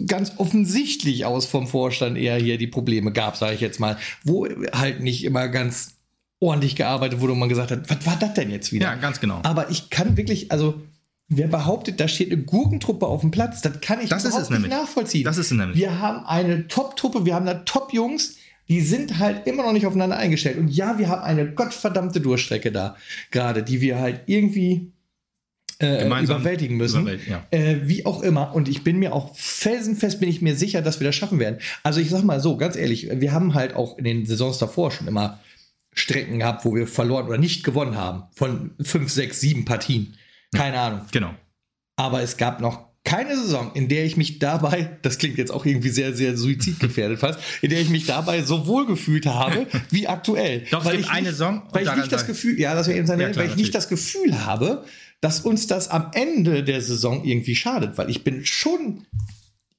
ganz 0.07 0.33
offensichtlich 0.37 1.25
aus 1.25 1.45
vom 1.45 1.67
Vorstand 1.67 2.17
eher 2.17 2.37
hier 2.37 2.57
die 2.57 2.67
Probleme 2.67 3.11
gab, 3.11 3.37
sage 3.37 3.55
ich 3.55 3.61
jetzt 3.61 3.79
mal, 3.79 3.97
wo 4.23 4.47
halt 4.71 5.01
nicht 5.01 5.23
immer 5.23 5.47
ganz 5.47 5.95
ordentlich 6.39 6.75
gearbeitet 6.75 7.21
wurde 7.21 7.33
und 7.33 7.39
man 7.39 7.49
gesagt 7.49 7.71
hat, 7.71 7.89
was 7.89 8.05
war 8.05 8.17
das 8.19 8.33
denn 8.33 8.49
jetzt 8.49 8.71
wieder? 8.71 8.87
Ja, 8.87 8.95
ganz 8.95 9.19
genau. 9.19 9.39
Aber 9.43 9.69
ich 9.69 9.89
kann 9.89 10.17
wirklich, 10.17 10.51
also 10.51 10.81
wer 11.29 11.47
behauptet, 11.47 11.99
da 11.99 12.07
steht 12.07 12.31
eine 12.31 12.41
Gurkentruppe 12.41 13.07
auf 13.07 13.21
dem 13.21 13.31
Platz, 13.31 13.61
das 13.61 13.81
kann 13.81 14.01
ich 14.01 14.09
das 14.09 14.25
überhaupt 14.25 14.49
nicht 14.49 14.67
nachvollziehen. 14.67 15.23
Das 15.23 15.37
ist 15.37 15.51
es 15.51 15.57
nämlich. 15.57 15.77
Wir 15.77 15.99
haben 15.99 16.25
eine 16.25 16.67
Top-Truppe, 16.67 17.25
wir 17.25 17.35
haben 17.35 17.45
da 17.45 17.55
Top-Jungs, 17.55 18.37
die 18.69 18.81
sind 18.81 19.19
halt 19.19 19.45
immer 19.47 19.63
noch 19.63 19.73
nicht 19.73 19.85
aufeinander 19.85 20.17
eingestellt. 20.17 20.57
Und 20.57 20.69
ja, 20.69 20.97
wir 20.97 21.09
haben 21.09 21.21
eine 21.21 21.51
gottverdammte 21.51 22.21
Durchstrecke 22.21 22.71
da 22.71 22.95
gerade, 23.31 23.63
die 23.63 23.81
wir 23.81 23.99
halt 23.99 24.21
irgendwie 24.25 24.92
äh, 25.83 26.23
überwältigen 26.23 26.77
müssen. 26.77 27.01
Überwält, 27.01 27.27
ja. 27.27 27.45
äh, 27.51 27.81
wie 27.83 28.05
auch 28.05 28.21
immer. 28.21 28.55
Und 28.55 28.69
ich 28.69 28.83
bin 28.83 28.99
mir 28.99 29.13
auch 29.13 29.35
felsenfest, 29.35 30.19
bin 30.19 30.29
ich 30.29 30.41
mir 30.41 30.55
sicher, 30.55 30.81
dass 30.81 30.99
wir 30.99 31.07
das 31.07 31.15
schaffen 31.15 31.39
werden. 31.39 31.59
Also 31.83 31.99
ich 31.99 32.09
sag 32.09 32.23
mal 32.23 32.39
so, 32.39 32.57
ganz 32.57 32.75
ehrlich, 32.75 33.09
wir 33.11 33.31
haben 33.31 33.53
halt 33.53 33.75
auch 33.75 33.97
in 33.97 34.03
den 34.03 34.25
Saisons 34.25 34.57
davor 34.57 34.91
schon 34.91 35.07
immer 35.07 35.39
Strecken 35.93 36.39
gehabt, 36.39 36.65
wo 36.65 36.73
wir 36.73 36.87
verloren 36.87 37.27
oder 37.27 37.37
nicht 37.37 37.63
gewonnen 37.63 37.95
haben. 37.95 38.23
Von 38.35 38.71
fünf, 38.81 39.11
sechs, 39.11 39.39
sieben 39.39 39.65
Partien. 39.65 40.15
Keine 40.53 40.79
Ahnung. 40.79 41.01
Genau. 41.11 41.33
Aber 41.95 42.21
es 42.21 42.37
gab 42.37 42.61
noch 42.61 42.93
keine 43.03 43.35
Saison, 43.35 43.71
in 43.73 43.89
der 43.89 44.05
ich 44.05 44.15
mich 44.15 44.39
dabei, 44.39 44.97
das 45.01 45.17
klingt 45.17 45.37
jetzt 45.37 45.51
auch 45.51 45.65
irgendwie 45.65 45.89
sehr, 45.89 46.13
sehr 46.13 46.37
suizidgefährdet 46.37 47.19
fast, 47.19 47.39
in 47.61 47.69
der 47.69 47.81
ich 47.81 47.89
mich 47.89 48.05
dabei 48.05 48.41
so 48.43 48.65
wohl 48.65 48.85
gefühlt 48.85 49.25
habe 49.25 49.67
wie 49.89 50.07
aktuell. 50.07 50.63
Doch, 50.71 50.85
weil 50.85 50.99
ich 50.99 51.09
eine 51.09 51.23
nicht, 51.23 51.31
Saison. 51.31 51.63
Weil 51.71 51.85
ich 51.85 51.95
nicht 51.95 52.11
das 52.11 52.25
Gefühl, 52.25 52.59
ja, 52.59 52.73
das 52.75 52.87
wäre 52.87 52.97
eben 52.97 53.07
seine, 53.07 53.23
Ja, 53.23 53.29
klar, 53.29 53.43
weil 53.43 53.51
ich 53.51 53.57
nicht 53.57 53.75
das 53.75 53.89
Gefühl 53.89 54.45
habe, 54.45 54.85
dass 55.23 55.39
uns 55.39 55.67
das 55.67 55.87
am 55.87 56.11
Ende 56.13 56.63
der 56.63 56.81
Saison 56.81 57.23
irgendwie 57.23 57.55
schadet, 57.55 57.97
weil 57.97 58.09
ich 58.09 58.25
bin 58.25 58.45
schon 58.45 59.05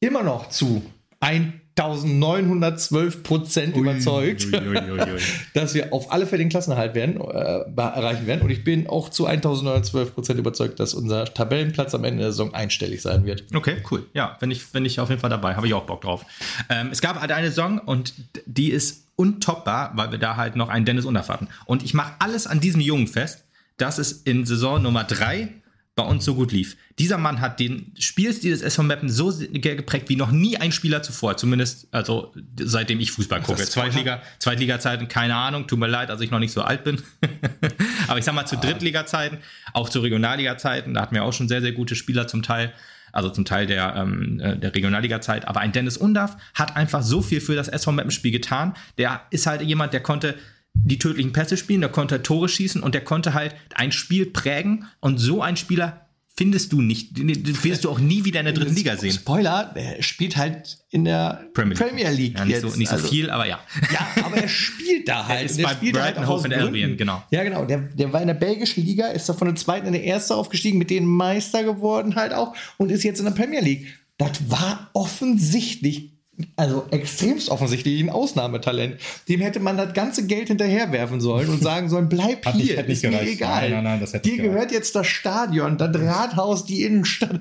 immer 0.01 0.22
noch 0.22 0.49
zu 0.49 0.82
1912 1.20 3.22
Prozent 3.22 3.76
überzeugt, 3.76 4.47
Ui, 4.47 4.68
ui, 4.68 4.90
ui, 4.92 5.20
dass 5.55 5.74
wir 5.74 5.92
auf 5.92 6.11
alle 6.11 6.26
Fälle 6.26 6.45
den 6.45 6.49
Klassenerhalt 6.49 6.95
werden, 6.95 7.20
äh, 7.20 7.64
erreichen 7.76 8.26
werden. 8.26 8.40
Und 8.40 8.49
ich 8.51 8.64
bin 8.64 8.86
auch 8.86 9.11
zu 9.11 9.26
1912 9.26 10.14
Prozent 10.14 10.38
überzeugt, 10.38 10.80
dass 10.80 10.95
unser 10.95 11.26
Tabellenplatz 11.26 11.95
am 11.95 12.05
Ende 12.05 12.22
der 12.22 12.32
Saison 12.32 12.55
einstellig 12.55 13.03
sein 13.03 13.26
wird. 13.26 13.45
Okay, 13.55 13.76
cool. 13.90 14.07
Ja, 14.14 14.38
bin 14.40 14.51
ich, 14.51 14.72
bin 14.72 14.86
ich 14.86 14.99
auf 14.99 15.11
jeden 15.11 15.20
Fall 15.20 15.30
dabei. 15.30 15.57
Habe 15.57 15.66
ich 15.66 15.74
auch 15.74 15.84
Bock 15.84 16.01
drauf. 16.01 16.24
Ähm, 16.70 16.88
es 16.90 17.03
gab 17.03 17.20
halt 17.20 17.32
eine 17.32 17.49
Saison 17.49 17.80
und 17.80 18.14
die 18.47 18.70
ist 18.70 19.09
untoppbar, 19.16 19.92
weil 19.95 20.11
wir 20.11 20.18
da 20.18 20.36
halt 20.36 20.57
noch 20.57 20.70
einen 20.70 20.86
Dennis 20.86 21.05
Undaff 21.05 21.28
hatten. 21.28 21.49
Und 21.66 21.82
ich 21.82 21.92
mache 21.92 22.14
alles 22.18 22.47
an 22.47 22.61
diesem 22.61 22.80
Jungen 22.80 23.09
fest, 23.09 23.43
dass 23.77 23.99
es 23.99 24.12
in 24.12 24.47
Saison 24.47 24.83
Nummer 24.83 25.05
3 25.05 25.62
bei 25.97 26.03
uns 26.03 26.25
so 26.25 26.35
gut 26.35 26.51
lief. 26.51 26.77
Dieser 26.99 27.18
Mann 27.18 27.41
hat 27.41 27.61
den 27.61 27.93
Spielstil 27.99 28.51
des 28.51 28.62
SV 28.62 28.83
Meppen 28.83 29.09
so 29.09 29.33
geprägt 29.53 30.09
wie 30.09 30.16
noch 30.16 30.33
nie 30.33 30.57
ein 30.57 30.72
Spieler 30.72 31.03
zuvor. 31.03 31.37
Zumindest, 31.37 31.87
also 31.93 32.35
seitdem 32.59 32.99
ich 32.99 33.12
Fußball 33.12 33.43
gucke. 33.43 33.62
Zweitliga, 33.62 34.20
Zweitliga-Zeiten, 34.41 35.07
keine 35.07 35.37
Ahnung, 35.37 35.68
tut 35.68 35.79
mir 35.79 35.87
leid, 35.87 36.11
als 36.11 36.20
ich 36.20 36.33
noch 36.33 36.41
nicht 36.41 36.53
so 36.53 36.62
alt 36.62 36.83
bin. 36.83 37.01
Aber 38.09 38.18
ich 38.18 38.25
sag 38.25 38.35
mal 38.35 38.45
zu 38.45 38.57
Drittliga-Zeiten, 38.57 39.39
auch 39.72 39.89
zu 39.89 40.01
Regionalliga-Zeiten, 40.01 40.95
da 40.95 41.03
hatten 41.03 41.14
wir 41.14 41.22
auch 41.22 41.33
schon 41.33 41.49
sehr, 41.49 41.61
sehr 41.61 41.72
gute 41.72 41.95
Spieler 41.95 42.27
zum 42.27 42.43
Teil. 42.43 42.72
Also 43.12 43.31
zum 43.31 43.45
Teil 43.45 43.66
der, 43.66 43.95
ähm, 43.95 44.41
äh, 44.41 44.57
der 44.57 44.75
Regionalliga-Zeit. 44.75 45.47
Aber 45.47 45.61
ein 45.61 45.70
Dennis 45.70 45.97
Undaff 45.97 46.37
hat 46.55 46.75
einfach 46.75 47.03
so 47.03 47.22
viel 47.22 47.41
für 47.41 47.55
das 47.55 47.68
SV 47.68 47.93
Meppen-Spiel 47.93 48.33
getan. 48.33 48.75
Der 48.99 49.22
ist 49.31 49.47
halt 49.47 49.62
jemand, 49.62 49.93
der 49.93 50.01
konnte 50.01 50.35
die 50.75 50.99
tödlichen 50.99 51.33
Pässe 51.33 51.57
spielen, 51.57 51.81
der 51.81 51.91
konnte 51.91 52.22
Tore 52.22 52.49
schießen 52.49 52.83
und 52.83 52.95
der 52.95 53.05
konnte 53.05 53.33
halt 53.35 53.55
ein 53.75 53.93
Spiel 53.93 54.27
prägen. 54.27 54.87
Und 55.01 55.18
so 55.18 55.41
ein 55.41 55.57
Spieler 55.57 56.01
findest 56.37 56.72
du 56.72 56.83
nicht, 56.83 57.11
wirst 57.62 57.85
du 57.85 57.91
auch 57.91 58.01
nie 58.01 58.25
wieder 58.25 58.41
in 58.41 58.47
der 58.47 58.55
dritten 58.55 58.75
Liga 58.75 58.97
sehen. 58.97 59.12
Spoiler, 59.12 59.70
er 59.77 60.03
spielt 60.03 60.37
halt 60.37 60.79
in 60.91 61.05
der 61.05 61.47
Premier 61.55 61.77
Premier 61.77 62.11
League. 62.11 62.37
Ja, 62.37 62.45
nicht 62.45 62.55
jetzt. 62.61 62.72
so, 62.72 62.77
nicht 62.77 62.89
so 62.89 62.97
Also- 62.97 63.07
viel, 63.07 63.31
aber 63.31 63.47
ja. 63.47 63.61
Ja, 63.93 64.25
aber 64.25 64.39
er 64.39 64.49
spielt 64.49 65.09
da 65.09 65.25
halt. 65.29 65.45
ist 65.45 65.53
Und 65.53 65.59
der 65.59 65.64
bei 65.68 65.72
spielt 65.75 65.95
Brighton, 65.95 66.25
auch 66.25 66.29
Hove 66.41 66.45
and. 66.47 66.55
Albion, 66.55 66.97
genau. 66.97 67.22
Ja, 67.31 67.45
genau. 67.45 67.64
Der, 67.66 67.79
der 67.79 68.12
war 68.12 68.20
in 68.20 68.27
der 68.27 68.35
belgischen 68.35 68.85
Liga, 68.85 69.07
ist 69.07 69.29
da 69.29 69.33
von 69.33 69.47
der 69.47 69.55
zweiten 69.55 69.87
in 69.87 69.93
der 69.93 70.03
erste 70.03 70.35
aufgestiegen, 70.35 70.77
mit 70.77 70.91
denen 70.91 71.07
Meister 71.07 71.62
geworden 71.62 72.16
halt 72.16 72.35
auch 72.35 72.53
und 72.79 72.91
ist 72.91 73.05
jetzt 73.05 73.20
in 73.20 73.27
der 73.27 73.33
Premier 73.33 73.61
League. 73.61 73.87
Das 74.18 74.51
war 74.51 74.91
offensichtlich, 74.93 76.14
also 76.57 76.87
extremst 76.91 77.49
offensichtlich 77.49 78.01
ein 78.03 78.11
Ausnahmetalent. 78.11 78.97
Dem 79.28 79.41
hätte 79.41 79.61
man 79.61 79.76
das 79.76 79.93
ganze 79.93 80.26
Geld 80.26 80.49
hinterherwerfen 80.49 81.20
sollen 81.20 81.49
und 81.49 81.62
sagen 81.62 81.89
sollen, 81.89 82.09
bleib 82.09 82.45
Hat 82.45 82.55
hier, 82.55 82.76
hätte 82.76 82.89
nicht 82.89 82.99
ist 82.99 83.05
mir 83.05 83.11
gereicht. 83.11 83.32
egal. 83.32 83.61
Nein, 83.62 83.70
nein, 83.70 83.85
nein, 83.85 84.01
das 84.01 84.12
hätte 84.12 84.28
Dir 84.28 84.43
gehört 84.43 84.72
jetzt 84.72 84.95
das 84.97 85.07
Stadion, 85.07 85.78
das 85.78 85.97
Rathaus, 85.97 86.64
die 86.64 86.82
Innenstadt. 86.82 87.41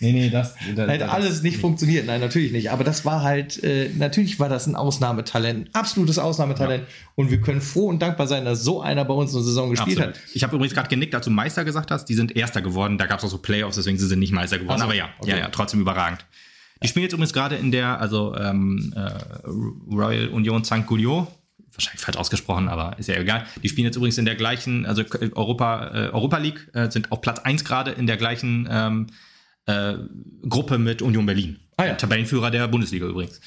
Nee, 0.00 0.12
nee, 0.12 0.30
das. 0.30 0.54
das 0.76 0.88
Hätte 0.88 1.10
alles 1.10 1.42
nicht 1.42 1.58
funktioniert. 1.58 2.06
Nein, 2.06 2.20
natürlich 2.20 2.52
nicht. 2.52 2.70
Aber 2.70 2.84
das 2.84 3.04
war 3.04 3.22
halt, 3.22 3.62
äh, 3.64 3.88
natürlich 3.96 4.38
war 4.38 4.48
das 4.48 4.66
ein 4.66 4.76
Ausnahmetalent. 4.76 5.70
Absolutes 5.72 6.18
Ausnahmetalent. 6.18 6.84
Und 7.14 7.30
wir 7.30 7.40
können 7.40 7.60
froh 7.60 7.86
und 7.86 8.02
dankbar 8.02 8.26
sein, 8.26 8.44
dass 8.44 8.62
so 8.62 8.82
einer 8.82 9.04
bei 9.04 9.14
uns 9.14 9.34
eine 9.34 9.42
Saison 9.44 9.70
gespielt 9.70 9.98
Absolut. 9.98 10.16
hat. 10.16 10.22
Ich 10.34 10.42
habe 10.42 10.56
übrigens 10.56 10.74
gerade 10.74 10.88
genickt, 10.88 11.14
als 11.14 11.24
du 11.24 11.30
Meister 11.30 11.64
gesagt 11.64 11.90
hast. 11.90 12.06
Die 12.06 12.14
sind 12.14 12.36
Erster 12.36 12.60
geworden. 12.60 12.98
Da 12.98 13.06
gab 13.06 13.20
es 13.20 13.24
auch 13.24 13.30
so 13.30 13.38
Playoffs, 13.38 13.76
deswegen 13.76 13.98
sind 13.98 14.08
sie 14.08 14.16
nicht 14.16 14.32
Meister 14.32 14.58
geworden. 14.58 14.76
Ach 14.76 14.80
so, 14.80 14.84
Aber 14.84 14.94
ja, 14.94 15.08
okay. 15.18 15.30
ja, 15.30 15.38
ja, 15.38 15.48
trotzdem 15.48 15.80
überragend. 15.80 16.26
Die 16.84 16.88
spielen 16.88 17.04
jetzt 17.04 17.14
übrigens 17.14 17.32
gerade 17.32 17.56
in 17.56 17.70
der, 17.70 17.98
also 17.98 18.36
ähm, 18.36 18.92
äh, 18.94 19.10
Royal 19.90 20.28
Union 20.28 20.64
St. 20.64 20.84
Gouliot. 20.84 21.28
Wahrscheinlich 21.72 22.02
falsch 22.02 22.18
ausgesprochen, 22.18 22.68
aber 22.68 22.98
ist 22.98 23.08
ja 23.08 23.16
egal. 23.16 23.46
Die 23.62 23.70
spielen 23.70 23.86
jetzt 23.86 23.96
übrigens 23.96 24.18
in 24.18 24.26
der 24.26 24.34
gleichen, 24.34 24.84
also 24.84 25.02
Europa, 25.34 25.86
äh, 25.86 26.10
Europa 26.10 26.36
League, 26.36 26.68
äh, 26.74 26.90
sind 26.90 27.10
auf 27.10 27.22
Platz 27.22 27.38
1 27.38 27.64
gerade 27.64 27.92
in 27.92 28.06
der 28.06 28.18
gleichen 28.18 28.68
ähm, 28.70 29.06
äh, 29.64 29.94
Gruppe 30.46 30.76
mit 30.76 31.00
Union 31.00 31.24
Berlin. 31.24 31.58
Ah 31.76 31.86
ja. 31.86 31.94
Tabellenführer 31.94 32.50
der 32.50 32.68
Bundesliga 32.68 33.06
übrigens. 33.06 33.40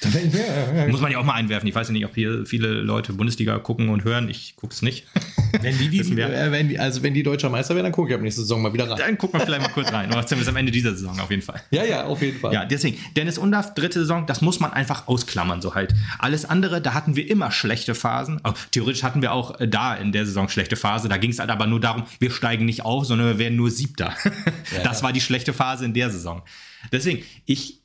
Muss 0.89 0.99
man 0.99 1.11
ja 1.11 1.17
auch 1.17 1.23
mal 1.23 1.33
einwerfen. 1.33 1.67
Ich 1.67 1.75
weiß 1.75 1.87
ja 1.87 1.93
nicht, 1.93 2.05
ob 2.05 2.13
hier 2.13 2.45
viele 2.45 2.67
Leute 2.67 3.13
Bundesliga 3.13 3.57
gucken 3.59 3.89
und 3.89 4.03
hören. 4.03 4.29
Ich 4.29 4.55
gucke 4.57 4.73
es 4.73 4.81
nicht. 4.81 5.05
Wenn 5.61 5.77
die, 5.77 5.89
die, 5.89 6.17
wir. 6.17 6.29
äh, 6.29 6.51
wenn 6.51 6.69
die, 6.69 6.77
also 6.77 7.01
wenn 7.01 7.13
die 7.13 7.23
deutscher 7.23 7.49
Meister 7.49 7.73
werden, 7.73 7.85
dann 7.85 7.93
gucke 7.93 8.09
ich 8.09 8.15
ab 8.15 8.21
nächste 8.21 8.41
Saison 8.41 8.61
mal 8.61 8.73
wieder 8.73 8.89
rein. 8.89 8.97
Dann 8.97 9.17
gucken 9.17 9.39
wir 9.39 9.45
vielleicht 9.45 9.61
mal 9.61 9.69
kurz 9.69 9.91
rein. 9.91 10.11
Oder 10.11 10.25
zumindest 10.25 10.49
am 10.49 10.55
Ende 10.57 10.71
dieser 10.71 10.91
Saison 10.91 11.17
auf 11.19 11.31
jeden 11.31 11.41
Fall. 11.41 11.61
Ja, 11.71 11.83
ja, 11.83 12.05
auf 12.05 12.21
jeden 12.21 12.39
Fall. 12.39 12.53
Ja, 12.53 12.65
deswegen, 12.65 12.97
Dennis 13.15 13.37
Undaff, 13.37 13.73
dritte 13.73 13.99
Saison, 13.99 14.25
das 14.27 14.41
muss 14.41 14.59
man 14.59 14.73
einfach 14.73 15.07
ausklammern, 15.07 15.61
so 15.61 15.73
halt. 15.73 15.95
Alles 16.19 16.45
andere, 16.45 16.81
da 16.81 16.93
hatten 16.93 17.15
wir 17.15 17.27
immer 17.29 17.49
schlechte 17.49 17.95
Phasen. 17.95 18.39
Oh, 18.43 18.51
theoretisch 18.71 19.03
hatten 19.03 19.21
wir 19.21 19.31
auch 19.31 19.59
äh, 19.59 19.67
da 19.67 19.95
in 19.95 20.11
der 20.11 20.25
Saison 20.25 20.49
schlechte 20.49 20.75
Phase. 20.75 21.07
Da 21.07 21.17
ging 21.17 21.31
es 21.31 21.39
halt 21.39 21.49
aber 21.49 21.65
nur 21.65 21.79
darum, 21.79 22.03
wir 22.19 22.29
steigen 22.29 22.65
nicht 22.65 22.83
auf, 22.83 23.05
sondern 23.05 23.27
wir 23.27 23.39
werden 23.39 23.55
nur 23.55 23.71
Siebter. 23.71 24.13
das 24.83 25.01
war 25.01 25.13
die 25.13 25.21
schlechte 25.21 25.53
Phase 25.53 25.85
in 25.85 25.93
der 25.93 26.09
Saison. 26.09 26.43
Deswegen, 26.91 27.23
ich, 27.45 27.79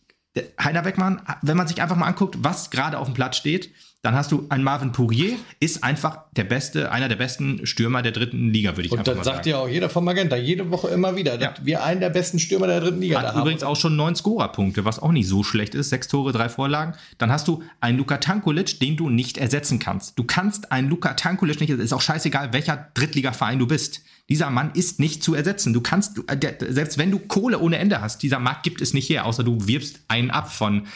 Heiner 0.60 0.82
Beckmann, 0.82 1.20
wenn 1.42 1.56
man 1.56 1.68
sich 1.68 1.82
einfach 1.82 1.96
mal 1.96 2.06
anguckt, 2.06 2.36
was 2.38 2.70
gerade 2.70 2.98
auf 2.98 3.06
dem 3.06 3.14
Platz 3.14 3.36
steht, 3.36 3.70
dann 4.02 4.16
hast 4.16 4.32
du 4.32 4.46
einen 4.48 4.64
Marvin 4.64 4.90
Pourier, 4.90 5.36
ist 5.60 5.84
einfach 5.84 6.18
der 6.32 6.42
beste, 6.42 6.90
einer 6.90 7.08
der 7.08 7.14
besten 7.14 7.64
Stürmer 7.66 8.02
der 8.02 8.10
dritten 8.10 8.50
Liga, 8.52 8.76
würde 8.76 8.86
ich 8.86 8.92
Und 8.92 8.98
einfach 8.98 9.12
das 9.12 9.18
mal 9.18 9.24
sagt 9.24 9.36
sagen. 9.44 9.50
ja 9.50 9.58
auch 9.58 9.68
jeder 9.68 9.88
von 9.88 10.02
Magenta, 10.04 10.34
jede 10.34 10.72
Woche 10.72 10.88
immer 10.88 11.14
wieder, 11.14 11.38
dass 11.38 11.64
wir 11.64 11.84
einen 11.84 12.00
der 12.00 12.10
besten 12.10 12.40
Stürmer 12.40 12.66
der 12.66 12.80
dritten 12.80 13.00
Liga 13.00 13.20
da 13.20 13.28
Hat 13.28 13.34
haben. 13.34 13.42
übrigens 13.42 13.62
auch 13.62 13.76
schon 13.76 13.94
neun 13.94 14.16
Scorerpunkte, 14.16 14.84
was 14.84 14.98
auch 14.98 15.12
nicht 15.12 15.28
so 15.28 15.44
schlecht 15.44 15.76
ist. 15.76 15.90
Sechs 15.90 16.08
Tore, 16.08 16.32
drei 16.32 16.48
Vorlagen. 16.48 16.94
Dann 17.18 17.30
hast 17.30 17.46
du 17.46 17.62
einen 17.80 17.96
Luka 17.96 18.18
Tankulic, 18.18 18.80
den 18.80 18.96
du 18.96 19.08
nicht 19.08 19.38
ersetzen 19.38 19.78
kannst. 19.78 20.18
Du 20.18 20.24
kannst 20.24 20.72
einen 20.72 20.88
Luka 20.90 21.14
Tankulic 21.14 21.60
nicht, 21.60 21.70
ist 21.70 21.92
auch 21.92 22.00
scheißegal, 22.00 22.52
welcher 22.52 22.88
Drittligaverein 22.94 23.60
du 23.60 23.68
bist. 23.68 24.00
Dieser 24.28 24.50
Mann 24.50 24.72
ist 24.74 24.98
nicht 24.98 25.22
zu 25.22 25.36
ersetzen. 25.36 25.72
Du 25.72 25.80
kannst, 25.80 26.18
äh, 26.28 26.56
selbst 26.70 26.98
wenn 26.98 27.12
du 27.12 27.20
Kohle 27.20 27.60
ohne 27.60 27.78
Ende 27.78 28.00
hast, 28.00 28.24
dieser 28.24 28.40
Markt 28.40 28.64
gibt 28.64 28.80
es 28.80 28.94
nicht 28.94 29.08
her, 29.08 29.26
außer 29.26 29.44
du 29.44 29.68
wirbst 29.68 30.00
einen 30.08 30.32
ab 30.32 30.52
von, 30.52 30.88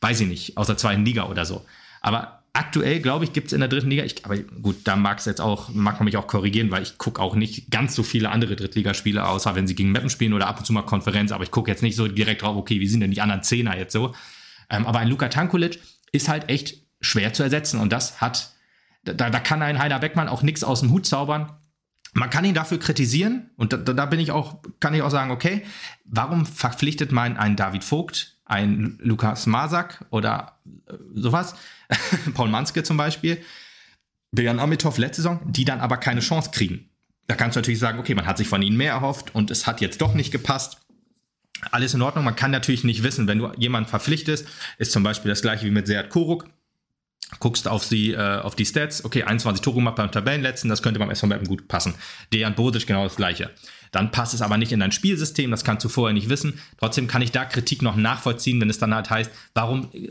weiß 0.00 0.20
ich 0.20 0.28
nicht, 0.28 0.56
aus 0.56 0.68
der 0.68 0.78
zweiten 0.78 1.04
Liga 1.04 1.24
oder 1.28 1.44
so. 1.44 1.62
Aber 2.00 2.40
aktuell, 2.54 3.00
glaube 3.00 3.24
ich, 3.24 3.32
gibt 3.32 3.48
es 3.48 3.52
in 3.52 3.60
der 3.60 3.68
dritten 3.68 3.90
Liga, 3.90 4.04
ich, 4.04 4.24
aber 4.24 4.38
gut, 4.38 4.76
da 4.84 4.94
mag 4.96 5.18
es 5.18 5.24
jetzt 5.24 5.40
auch, 5.40 5.68
mag 5.70 5.98
man 5.98 6.04
mich 6.04 6.16
auch 6.16 6.28
korrigieren, 6.28 6.70
weil 6.70 6.84
ich 6.84 6.98
gucke 6.98 7.20
auch 7.20 7.34
nicht 7.34 7.70
ganz 7.70 7.94
so 7.96 8.04
viele 8.04 8.30
andere 8.30 8.54
Drittligaspiele, 8.54 9.26
außer 9.26 9.56
wenn 9.56 9.66
sie 9.66 9.74
gegen 9.74 9.90
Meppen 9.90 10.08
spielen 10.08 10.32
oder 10.32 10.46
ab 10.46 10.60
und 10.60 10.64
zu 10.64 10.72
mal 10.72 10.82
Konferenz, 10.82 11.32
aber 11.32 11.42
ich 11.42 11.50
gucke 11.50 11.70
jetzt 11.70 11.82
nicht 11.82 11.96
so 11.96 12.06
direkt 12.06 12.42
drauf, 12.42 12.56
okay, 12.56 12.78
wie 12.80 12.86
sind 12.86 13.00
denn 13.00 13.10
die 13.10 13.20
anderen 13.20 13.42
Zehner 13.42 13.76
jetzt 13.76 13.92
so? 13.92 14.14
Ähm, 14.70 14.86
aber 14.86 15.00
ein 15.00 15.08
Luka 15.08 15.28
Tankulic 15.28 15.80
ist 16.12 16.28
halt 16.28 16.48
echt 16.48 16.78
schwer 17.00 17.32
zu 17.32 17.42
ersetzen 17.42 17.80
und 17.80 17.92
das 17.92 18.20
hat, 18.20 18.52
da, 19.02 19.12
da 19.12 19.40
kann 19.40 19.60
ein 19.60 19.80
Heiner 19.80 19.98
Beckmann 19.98 20.28
auch 20.28 20.42
nichts 20.42 20.62
aus 20.62 20.80
dem 20.80 20.92
Hut 20.92 21.06
zaubern. 21.06 21.52
Man 22.12 22.30
kann 22.30 22.44
ihn 22.44 22.54
dafür 22.54 22.78
kritisieren 22.78 23.50
und 23.56 23.72
da, 23.72 23.78
da 23.78 24.06
bin 24.06 24.20
ich 24.20 24.30
auch, 24.30 24.62
kann 24.78 24.94
ich 24.94 25.02
auch 25.02 25.10
sagen, 25.10 25.32
okay, 25.32 25.64
warum 26.04 26.46
verpflichtet 26.46 27.10
man 27.10 27.36
einen 27.36 27.56
David 27.56 27.82
Vogt, 27.82 28.33
einen 28.44 28.98
Lukas 29.02 29.46
Masak 29.46 30.04
oder 30.10 30.58
äh, 30.88 30.94
sowas, 31.14 31.54
Paul 32.34 32.48
Manske 32.48 32.82
zum 32.82 32.96
Beispiel, 32.96 33.42
Björn 34.32 34.58
Amitov 34.58 34.98
letzte 34.98 35.22
Saison, 35.22 35.40
die 35.44 35.64
dann 35.64 35.80
aber 35.80 35.96
keine 35.96 36.20
Chance 36.20 36.50
kriegen. 36.52 36.88
Da 37.26 37.36
kannst 37.36 37.56
du 37.56 37.60
natürlich 37.60 37.80
sagen, 37.80 37.98
okay, 37.98 38.14
man 38.14 38.26
hat 38.26 38.36
sich 38.36 38.48
von 38.48 38.62
ihnen 38.62 38.76
mehr 38.76 38.92
erhofft 38.92 39.34
und 39.34 39.50
es 39.50 39.66
hat 39.66 39.80
jetzt 39.80 40.00
doch 40.00 40.14
nicht 40.14 40.30
gepasst. 40.30 40.78
Alles 41.70 41.94
in 41.94 42.02
Ordnung. 42.02 42.24
Man 42.24 42.36
kann 42.36 42.50
natürlich 42.50 42.84
nicht 42.84 43.02
wissen, 43.02 43.26
wenn 43.26 43.38
du 43.38 43.50
jemanden 43.56 43.88
verpflichtest, 43.88 44.46
ist 44.78 44.92
zum 44.92 45.02
Beispiel 45.02 45.30
das 45.30 45.40
gleiche 45.40 45.64
wie 45.64 45.70
mit 45.70 45.86
Seat 45.86 46.10
Koruk. 46.10 46.46
Guckst 47.40 47.66
auf 47.66 47.88
die, 47.88 48.12
äh, 48.12 48.40
auf 48.40 48.54
die 48.54 48.66
Stats, 48.66 49.04
okay, 49.04 49.22
21 49.22 49.62
Tore 49.62 49.76
gemacht 49.76 49.96
beim 49.96 50.12
Tabellenletzten, 50.12 50.68
das 50.68 50.82
könnte 50.82 51.00
beim 51.00 51.10
SV 51.10 51.28
gut 51.46 51.68
passen. 51.68 51.94
Dejan 52.32 52.54
Bosic 52.54 52.86
genau 52.86 53.04
das 53.04 53.16
gleiche. 53.16 53.50
Dann 53.94 54.10
passt 54.10 54.34
es 54.34 54.42
aber 54.42 54.56
nicht 54.56 54.72
in 54.72 54.80
dein 54.80 54.92
Spielsystem, 54.92 55.50
das 55.50 55.62
kannst 55.62 55.84
du 55.84 55.88
vorher 55.88 56.12
nicht 56.14 56.28
wissen. 56.28 56.60
Trotzdem 56.78 57.06
kann 57.06 57.22
ich 57.22 57.30
da 57.30 57.44
Kritik 57.44 57.80
noch 57.80 57.96
nachvollziehen, 57.96 58.60
wenn 58.60 58.70
es 58.70 58.78
dann 58.78 58.94
halt 58.94 59.08
heißt, 59.08 59.30
warum 59.54 59.88
äh, 59.92 60.10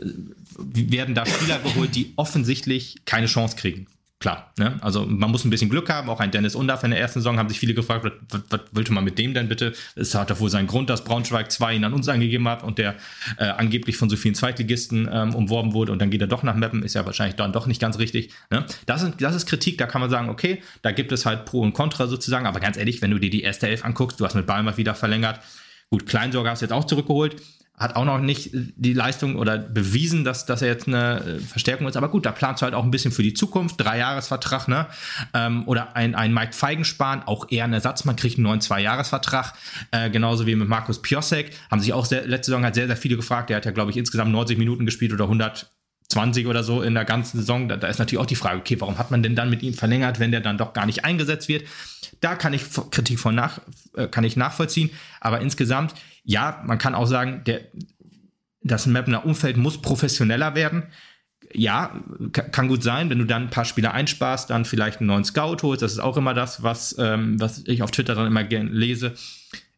werden 0.90 1.14
da 1.14 1.26
Spieler 1.26 1.58
geholt, 1.58 1.94
die 1.94 2.12
offensichtlich 2.16 2.96
keine 3.04 3.26
Chance 3.26 3.56
kriegen. 3.56 3.86
Klar, 4.20 4.52
ne? 4.58 4.78
also 4.80 5.04
man 5.04 5.30
muss 5.30 5.44
ein 5.44 5.50
bisschen 5.50 5.68
Glück 5.68 5.90
haben. 5.90 6.08
Auch 6.08 6.20
ein 6.20 6.30
Dennis 6.30 6.54
Undaff 6.54 6.82
in 6.82 6.92
der 6.92 7.00
ersten 7.00 7.20
Saison 7.20 7.36
haben 7.36 7.48
sich 7.48 7.58
viele 7.58 7.74
gefragt, 7.74 8.10
was, 8.30 8.40
was, 8.48 8.60
wollte 8.72 8.92
man 8.92 9.04
mit 9.04 9.18
dem 9.18 9.34
denn 9.34 9.48
bitte? 9.48 9.74
Es 9.96 10.14
hat 10.14 10.30
doch 10.30 10.40
wohl 10.40 10.48
seinen 10.48 10.66
Grund, 10.66 10.88
dass 10.88 11.04
Braunschweig 11.04 11.52
2 11.52 11.74
ihn 11.74 11.84
an 11.84 11.92
uns 11.92 12.08
angegeben 12.08 12.48
hat 12.48 12.62
und 12.62 12.78
der 12.78 12.94
äh, 13.38 13.44
angeblich 13.44 13.96
von 13.98 14.08
so 14.08 14.16
vielen 14.16 14.34
Zweitligisten 14.34 15.10
ähm, 15.12 15.34
umworben 15.34 15.74
wurde 15.74 15.92
und 15.92 15.98
dann 16.00 16.08
geht 16.08 16.22
er 16.22 16.26
doch 16.26 16.42
nach 16.42 16.54
Meppen, 16.54 16.82
ist 16.82 16.94
ja 16.94 17.04
wahrscheinlich 17.04 17.36
dann 17.36 17.52
doch 17.52 17.66
nicht 17.66 17.80
ganz 17.80 17.98
richtig. 17.98 18.30
Ne? 18.50 18.64
Das, 18.86 19.02
ist, 19.02 19.20
das 19.20 19.34
ist 19.34 19.46
Kritik, 19.46 19.76
da 19.76 19.86
kann 19.86 20.00
man 20.00 20.08
sagen, 20.08 20.30
okay, 20.30 20.62
da 20.80 20.92
gibt 20.92 21.12
es 21.12 21.26
halt 21.26 21.44
Pro 21.44 21.60
und 21.60 21.74
Contra 21.74 22.06
sozusagen, 22.06 22.46
aber 22.46 22.60
ganz 22.60 22.78
ehrlich, 22.78 23.02
wenn 23.02 23.10
du 23.10 23.18
dir 23.18 23.30
die 23.30 23.42
erste 23.42 23.68
Elf 23.68 23.84
anguckst, 23.84 24.20
du 24.20 24.24
hast 24.24 24.34
mit 24.34 24.46
Balmer 24.46 24.76
wieder 24.78 24.94
verlängert, 24.94 25.40
gut, 25.90 26.06
Kleinsorger 26.06 26.50
hast 26.50 26.62
du 26.62 26.64
jetzt 26.64 26.72
auch 26.72 26.84
zurückgeholt, 26.84 27.36
hat 27.76 27.96
auch 27.96 28.04
noch 28.04 28.20
nicht 28.20 28.50
die 28.52 28.92
Leistung 28.92 29.34
oder 29.34 29.58
bewiesen, 29.58 30.22
dass, 30.22 30.46
dass 30.46 30.62
er 30.62 30.68
jetzt 30.68 30.86
eine 30.86 31.20
äh, 31.20 31.38
Verstärkung 31.40 31.88
ist. 31.88 31.96
Aber 31.96 32.08
gut, 32.08 32.24
da 32.24 32.30
planst 32.30 32.62
du 32.62 32.64
halt 32.64 32.74
auch 32.74 32.84
ein 32.84 32.92
bisschen 32.92 33.10
für 33.10 33.24
die 33.24 33.34
Zukunft. 33.34 33.80
Dreijahresvertrag, 33.80 34.68
ne? 34.68 34.86
Ähm, 35.32 35.66
oder 35.66 35.96
ein, 35.96 36.14
ein 36.14 36.32
Mike 36.32 36.52
Feigenspahn, 36.52 37.24
auch 37.24 37.50
eher 37.50 37.64
ein 37.64 37.72
Ersatz. 37.72 38.04
Man 38.04 38.14
kriegt 38.14 38.36
einen 38.36 38.44
neuen 38.44 38.60
Zweijahresvertrag. 38.60 39.54
Äh, 39.90 40.10
genauso 40.10 40.46
wie 40.46 40.54
mit 40.54 40.68
Markus 40.68 41.02
Piosek. 41.02 41.50
Haben 41.68 41.80
sich 41.80 41.92
auch 41.92 42.06
sehr, 42.06 42.24
letzte 42.28 42.52
Saison 42.52 42.64
hat 42.64 42.76
sehr, 42.76 42.86
sehr 42.86 42.96
viele 42.96 43.16
gefragt. 43.16 43.50
Der 43.50 43.56
hat 43.56 43.64
ja, 43.64 43.72
glaube 43.72 43.90
ich, 43.90 43.96
insgesamt 43.96 44.30
90 44.30 44.56
Minuten 44.56 44.86
gespielt 44.86 45.12
oder 45.12 45.24
120 45.24 46.46
oder 46.46 46.62
so 46.62 46.80
in 46.80 46.94
der 46.94 47.04
ganzen 47.04 47.38
Saison. 47.38 47.68
Da, 47.68 47.76
da 47.76 47.88
ist 47.88 47.98
natürlich 47.98 48.22
auch 48.22 48.26
die 48.26 48.36
Frage, 48.36 48.60
okay, 48.60 48.80
warum 48.80 48.98
hat 48.98 49.10
man 49.10 49.24
denn 49.24 49.34
dann 49.34 49.50
mit 49.50 49.64
ihm 49.64 49.74
verlängert, 49.74 50.20
wenn 50.20 50.30
der 50.30 50.40
dann 50.40 50.58
doch 50.58 50.74
gar 50.74 50.86
nicht 50.86 51.04
eingesetzt 51.04 51.48
wird? 51.48 51.64
Da 52.20 52.36
kann 52.36 52.54
ich 52.54 52.62
Kritik 52.92 53.18
von 53.18 53.34
nach, 53.34 53.58
äh, 53.96 54.06
kann 54.06 54.22
ich 54.22 54.36
nachvollziehen. 54.36 54.90
Aber 55.20 55.40
insgesamt, 55.40 55.92
ja, 56.24 56.62
man 56.66 56.78
kann 56.78 56.94
auch 56.94 57.06
sagen, 57.06 57.42
der, 57.46 57.60
das 58.62 58.86
Mapner 58.86 59.24
Umfeld 59.24 59.56
muss 59.56 59.80
professioneller 59.80 60.54
werden. 60.54 60.84
Ja, 61.52 62.00
kann 62.32 62.68
gut 62.68 62.82
sein, 62.82 63.10
wenn 63.10 63.18
du 63.18 63.26
dann 63.26 63.44
ein 63.44 63.50
paar 63.50 63.66
Spieler 63.66 63.92
einsparst, 63.92 64.50
dann 64.50 64.64
vielleicht 64.64 65.00
einen 65.00 65.08
neuen 65.08 65.24
Scout 65.24 65.58
holst. 65.62 65.82
Das 65.82 65.92
ist 65.92 66.00
auch 66.00 66.16
immer 66.16 66.34
das, 66.34 66.62
was, 66.62 66.96
ähm, 66.98 67.38
was 67.38 67.62
ich 67.66 67.82
auf 67.82 67.90
Twitter 67.90 68.14
dann 68.14 68.26
immer 68.26 68.42
gerne 68.42 68.70
lese. 68.70 69.14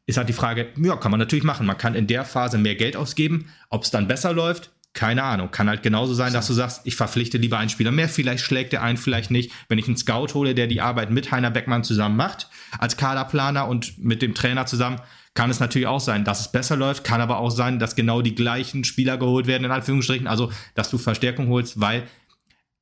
Ist 0.07 0.16
halt 0.16 0.28
die 0.28 0.32
Frage, 0.32 0.68
ja, 0.76 0.97
kann 0.97 1.11
man 1.11 1.18
natürlich 1.18 1.44
machen. 1.44 1.66
Man 1.66 1.76
kann 1.76 1.97
in 1.97 2.07
der 2.07 2.24
Phase 2.24 2.57
mehr 2.57 2.76
Geld 2.76 2.97
ausgeben. 2.97 3.51
Ob 3.68 3.82
es 3.82 3.90
dann 3.90 4.07
besser 4.07 4.32
läuft, 4.32 4.70
keine 4.94 5.24
Ahnung. 5.24 5.51
Kann 5.51 5.68
halt 5.68 5.82
genauso 5.82 6.14
sein, 6.14 6.32
dass 6.32 6.47
du 6.47 6.53
sagst, 6.55 6.82
ich 6.84 6.97
verpflichte 6.97 7.36
lieber 7.36 7.59
einen 7.59 7.68
Spieler 7.68 7.90
mehr. 7.90 8.09
Vielleicht 8.09 8.44
schlägt 8.44 8.72
er 8.72 8.82
ein, 8.82 8.97
vielleicht 8.97 9.32
nicht. 9.32 9.53
Wenn 9.68 9.78
ich 9.78 9.88
einen 9.88 9.97
Scout 9.97 10.28
hole, 10.34 10.55
der 10.55 10.68
die 10.68 10.80
Arbeit 10.80 11.11
mit 11.11 11.32
Heiner 11.32 11.51
Beckmann 11.51 11.84
zusammen 11.84 12.16
macht, 12.16 12.49
als 12.78 12.97
Kaderplaner 12.97 13.66
und 13.68 14.03
mit 14.03 14.22
dem 14.22 14.34
Trainer 14.34 14.64
zusammen, 14.64 15.01
kann 15.37 15.51
es 15.51 15.61
natürlich 15.61 15.87
auch 15.87 16.01
sein, 16.01 16.24
dass 16.24 16.41
es 16.41 16.51
besser 16.51 16.76
läuft, 16.76 17.05
kann 17.05 17.20
aber 17.20 17.39
auch 17.39 17.51
sein, 17.51 17.78
dass 17.78 17.95
genau 17.95 18.22
die 18.22 18.34
gleichen 18.34 18.82
Spieler 18.82 19.18
geholt 19.18 19.47
werden, 19.47 19.64
in 19.64 19.70
Anführungsstrichen, 19.70 20.26
also 20.26 20.51
dass 20.74 20.91
du 20.91 20.99
Verstärkung 20.99 21.49
holst, 21.49 21.80
weil 21.80 22.05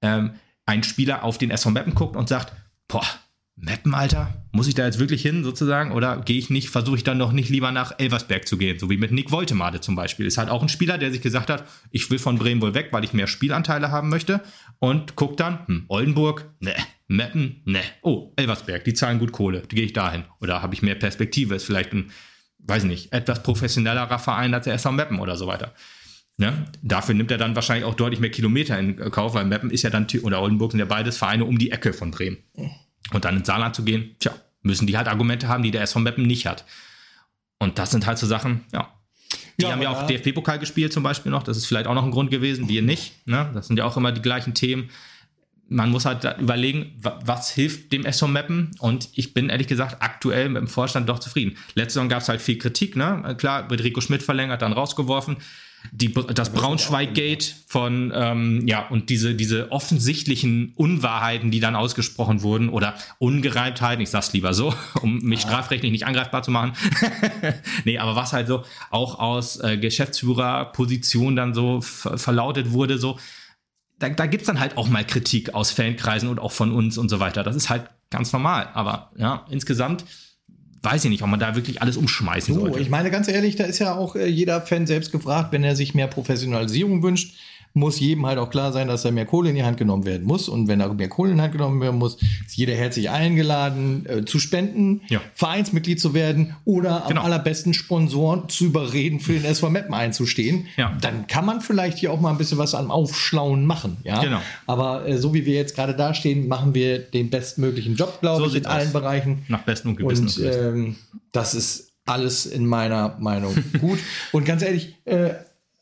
ähm, 0.01 0.35
ein 0.65 0.83
Spieler 0.83 1.25
auf 1.25 1.37
den 1.37 1.51
SV 1.51 1.71
Mappen 1.71 1.95
guckt 1.95 2.17
und 2.17 2.29
sagt, 2.29 2.53
boah, 2.89 3.05
Mappen, 3.57 3.95
Alter, 3.95 4.45
muss 4.51 4.67
ich 4.67 4.75
da 4.75 4.85
jetzt 4.85 4.99
wirklich 4.99 5.23
hin, 5.23 5.45
sozusagen? 5.45 5.93
Oder 5.93 6.23
gehe 6.23 6.39
ich 6.39 6.51
nicht, 6.51 6.71
versuche 6.71 6.97
ich 6.97 7.05
dann 7.05 7.19
noch 7.19 7.31
nicht 7.31 7.51
lieber 7.51 7.71
nach 7.71 7.93
Elversberg 7.99 8.49
zu 8.49 8.57
gehen, 8.57 8.81
so 8.81 8.91
wie 8.91 8.97
mit 8.97 9.13
Nick 9.13 9.31
Woltemade 9.31 9.81
zum 9.81 9.95
Beispiel. 9.95 10.27
Ist 10.27 10.39
halt 10.39 10.49
auch 10.49 10.63
ein 10.63 10.69
Spieler, 10.69 10.99
der 10.99 11.13
sich 11.13 11.21
gesagt 11.21 11.51
hat, 11.51 11.65
ich 11.91 12.11
will 12.11 12.19
von 12.19 12.37
Bremen 12.37 12.61
wohl 12.61 12.75
weg, 12.75 12.89
weil 12.91 13.05
ich 13.05 13.13
mehr 13.13 13.29
Spielanteile 13.29 13.93
haben 13.93 14.09
möchte. 14.09 14.41
Und 14.81 15.15
guckt 15.15 15.39
dann, 15.39 15.67
hm, 15.67 15.85
Oldenburg, 15.87 16.51
ne, 16.59 16.75
Meppen, 17.07 17.63
ne. 17.65 17.83
Oh, 18.03 18.33
Elversberg, 18.35 18.85
die 18.85 18.95
zahlen 18.95 19.21
gut 19.21 19.31
Kohle, 19.31 19.63
die 19.71 19.77
gehe 19.77 19.85
ich 19.85 19.93
dahin. 19.93 20.25
Oder 20.41 20.61
habe 20.61 20.75
ich 20.75 20.83
mehr 20.83 20.97
Perspektive, 20.97 21.55
ist 21.55 21.65
vielleicht 21.65 21.93
ein, 21.93 22.11
weiß 22.67 22.85
nicht, 22.85 23.13
etwas 23.13 23.43
professionellerer 23.43 24.19
Verein 24.19 24.55
als 24.55 24.65
der 24.65 24.75
SV 24.75 24.93
Meppen 24.93 25.19
oder 25.21 25.37
so 25.37 25.47
weiter. 25.47 25.75
Ne? 26.37 26.65
Dafür 26.83 27.15
nimmt 27.15 27.31
er 27.31 27.39
dann 27.39 27.55
wahrscheinlich 27.55 27.85
auch 27.85 27.95
deutlich 27.95 28.21
mehr 28.21 28.31
Kilometer 28.31 28.79
in 28.79 28.97
Kauf, 29.11 29.35
weil 29.35 29.45
Meppen 29.45 29.71
ist 29.71 29.83
ja 29.83 29.91
dann, 29.91 30.07
oder 30.23 30.43
Oldenburg 30.43 30.73
sind 30.73 30.81
ja 30.81 30.87
beides 30.87 31.17
Vereine 31.17 31.45
um 31.45 31.59
die 31.59 31.71
Ecke 31.71 31.93
von 31.93 32.11
Bremen. 32.11 32.39
Und 33.13 33.25
dann 33.25 33.37
ins 33.37 33.47
Saarland 33.47 33.77
zu 33.77 33.85
gehen, 33.85 34.17
tja, 34.19 34.35
müssen 34.63 34.87
die 34.87 34.97
halt 34.97 35.09
Argumente 35.09 35.49
haben, 35.49 35.63
die 35.63 35.71
der 35.71 35.83
SV 35.83 36.01
Meppen 36.01 36.27
nicht 36.27 36.47
hat. 36.47 36.65
Und 37.59 37.79
das 37.79 37.91
sind 37.91 38.07
halt 38.07 38.19
so 38.19 38.27
Sachen, 38.27 38.65
ja. 38.73 38.91
Die 39.59 39.63
Ja, 39.63 39.71
haben 39.71 39.83
ja 39.83 39.91
auch 39.91 40.07
DFB-Pokal 40.07 40.59
gespielt 40.59 40.93
zum 40.93 41.05
Beispiel 41.05 41.31
noch. 41.31 41.45
Das 41.45 41.57
ist 41.57 41.67
vielleicht 41.67 41.87
auch 41.87 41.95
noch 41.95 42.05
ein 42.05 42.11
Grund 42.11 42.31
gewesen, 42.31 42.69
wir 42.69 42.83
nicht. 42.83 43.27
Ne? 43.27 43.51
Das 43.55 43.69
sind 43.69 43.77
ja 43.77 43.85
auch 43.85 43.97
immer 43.97 44.11
die 44.11 44.23
gleichen 44.23 44.55
Themen. 44.55 44.91
Man 45.69 45.91
muss 45.91 46.05
halt 46.05 46.25
überlegen, 46.39 46.93
wa- 47.01 47.19
was 47.25 47.51
hilft 47.51 47.93
dem 47.93 48.05
SV 48.05 48.29
Meppen. 48.29 48.71
Und 48.81 49.09
ich 49.15 49.33
bin 49.35 49.49
ehrlich 49.49 49.67
gesagt 49.67 49.97
aktuell 50.01 50.49
mit 50.49 50.61
dem 50.61 50.69
Vorstand 50.69 51.09
doch 51.09 51.19
zufrieden. 51.19 51.57
Letzte 51.75 51.95
Saison 51.95 52.09
gab 52.09 52.21
es 52.23 52.29
halt 52.29 52.43
viel 52.43 52.59
Kritik. 52.59 52.97
Ne? 52.97 53.35
Klar, 53.39 53.71
wird 53.71 53.83
Rico 53.83 54.01
Schmidt 54.01 54.23
verlängert, 54.23 54.63
dann 54.63 54.73
rausgeworfen. 54.73 55.37
Die, 55.93 56.15
das 56.15 56.51
Braunschweig-Gate 56.51 57.57
von, 57.67 58.11
ähm, 58.15 58.67
ja, 58.67 58.89
und 58.89 59.11
diese, 59.11 59.35
diese 59.35 59.71
offensichtlichen 59.71 60.73
Unwahrheiten, 60.77 61.51
die 61.51 61.61
dann 61.61 61.77
ausgesprochen 61.77 62.41
wurden 62.41 62.71
oder 62.71 62.95
Ungereimtheiten, 63.19 64.03
ich 64.03 64.09
sag's 64.09 64.33
lieber 64.33 64.55
so, 64.55 64.75
um 65.03 65.19
mich 65.19 65.43
strafrechtlich 65.43 65.93
nicht 65.93 66.07
angreifbar 66.07 66.43
zu 66.43 66.51
machen. 66.51 66.73
nee, 67.85 67.99
aber 67.99 68.17
was 68.17 68.33
halt 68.33 68.49
so 68.49 68.65
auch 68.91 69.19
aus 69.19 69.61
äh, 69.61 69.77
Geschäftsführerposition 69.77 71.37
dann 71.37 71.53
so 71.53 71.81
ver 71.83 72.17
verlautet 72.19 72.73
wurde, 72.73 72.97
so, 72.97 73.19
da, 73.99 74.09
da 74.09 74.27
gibt's 74.27 74.47
dann 74.47 74.61
halt 74.61 74.77
auch 74.77 74.89
mal 74.89 75.05
Kritik 75.05 75.55
aus 75.55 75.71
Fankreisen 75.71 76.29
und 76.29 76.39
auch 76.39 76.53
von 76.53 76.73
uns 76.73 76.99
und 76.99 77.09
so 77.09 77.21
weiter. 77.21 77.43
Das 77.43 77.57
ist 77.57 77.71
halt 77.71 77.89
ganz 78.11 78.33
normal. 78.33 78.69
Aber 78.75 79.13
ja, 79.17 79.47
insgesamt 79.51 80.05
weiß 80.83 81.05
ich 81.05 81.11
nicht, 81.11 81.23
ob 81.23 81.29
man 81.31 81.41
da 81.41 81.55
wirklich 81.55 81.81
alles 81.81 81.97
umschmeißen 81.97 82.55
So, 82.55 82.61
sollte. 82.61 82.81
ich 82.81 82.91
meine 82.91 83.11
ganz 83.11 83.27
ehrlich, 83.29 83.57
da 83.57 83.65
ist 83.65 83.79
ja 83.79 83.95
auch 83.95 84.17
äh, 84.17 84.27
jeder 84.27 84.61
Fan 84.61 84.87
selbst 84.87 85.13
gefragt, 85.13 85.51
wenn 85.53 85.65
er 85.65 85.77
sich 85.77 85.95
mehr 85.95 86.09
Professionalisierung 86.09 87.03
wünscht, 87.03 87.35
muss 87.77 87.99
jedem 88.01 88.25
halt 88.25 88.39
auch 88.39 88.51
klar 88.51 88.73
sein, 88.73 88.87
dass 88.89 89.03
da 89.03 89.11
mehr 89.11 89.27
Kohle 89.27 89.51
in 89.51 89.57
die 89.57 89.65
Hand 89.65 89.77
genommen 89.79 90.05
werden 90.07 90.25
muss. 90.27 90.49
Und 90.49 90.69
wenn 90.69 90.79
da 90.79 90.89
mehr 90.93 91.09
Kohle 91.09 91.33
in 91.33 91.37
die 91.39 91.43
Hand 91.43 91.53
genommen 91.53 91.81
werden 91.81 91.99
muss, 91.99 92.17
ist 92.47 92.57
jeder 92.57 92.75
herzlich 92.75 93.11
eingeladen, 93.11 94.07
äh, 94.09 94.25
zu 94.25 94.39
spenden, 94.39 95.03
Ja. 95.09 95.21
Vereinsmitglied 95.35 96.01
zu 96.01 96.15
werden 96.15 96.55
oder 96.65 97.05
Genau. 97.09 97.21
am 97.21 97.27
allerbesten 97.27 97.75
Sponsoren 97.75 98.49
zu 98.49 98.67
überreden, 98.67 99.21
für 99.21 99.33
den 99.33 99.45
SV 99.45 99.71
Meppen 99.71 99.93
einzustehen. 99.95 100.67
Ja. 100.77 100.97
Dann 101.01 101.27
kann 101.27 101.45
man 101.45 101.61
vielleicht 101.61 101.99
hier 101.99 102.13
auch 102.13 102.21
mal 102.21 102.31
ein 102.31 102.39
bisschen 102.39 102.59
was 102.59 102.75
am 102.75 102.91
Aufschlauen 102.91 103.67
machen. 103.67 103.97
Ja? 104.05 104.23
Genau. 104.23 104.41
Aber 104.67 105.07
äh, 105.09 105.19
so 105.19 105.35
wie 105.35 105.45
wir 105.45 105.55
jetzt 105.55 105.75
gerade 105.75 105.95
dastehen, 105.95 106.49
machen 106.49 106.75
wir 106.75 107.01
den 107.01 107.29
bestmöglichen 107.31 107.97
Job, 107.97 108.21
glaube 108.21 108.39
So 108.39 108.45
ich, 108.45 108.49
in 108.51 108.55
sieht's 108.55 108.67
allen 108.69 108.87
aus. 108.87 108.93
Bereichen. 108.93 109.43
Nach 109.49 109.63
bestem 109.63 109.91
und 109.91 109.97
Gewissen. 109.97 110.27
Und 110.27 110.55
ähm, 110.55 110.97
das 111.33 111.55
ist 111.55 111.91
alles 112.07 112.47
in 112.47 112.67
meiner 112.67 113.17
Meinung 113.19 113.55
gut. 113.81 113.99
Und 114.33 114.45
ganz 114.45 114.63
ehrlich, 114.63 114.95
äh, 115.07 115.31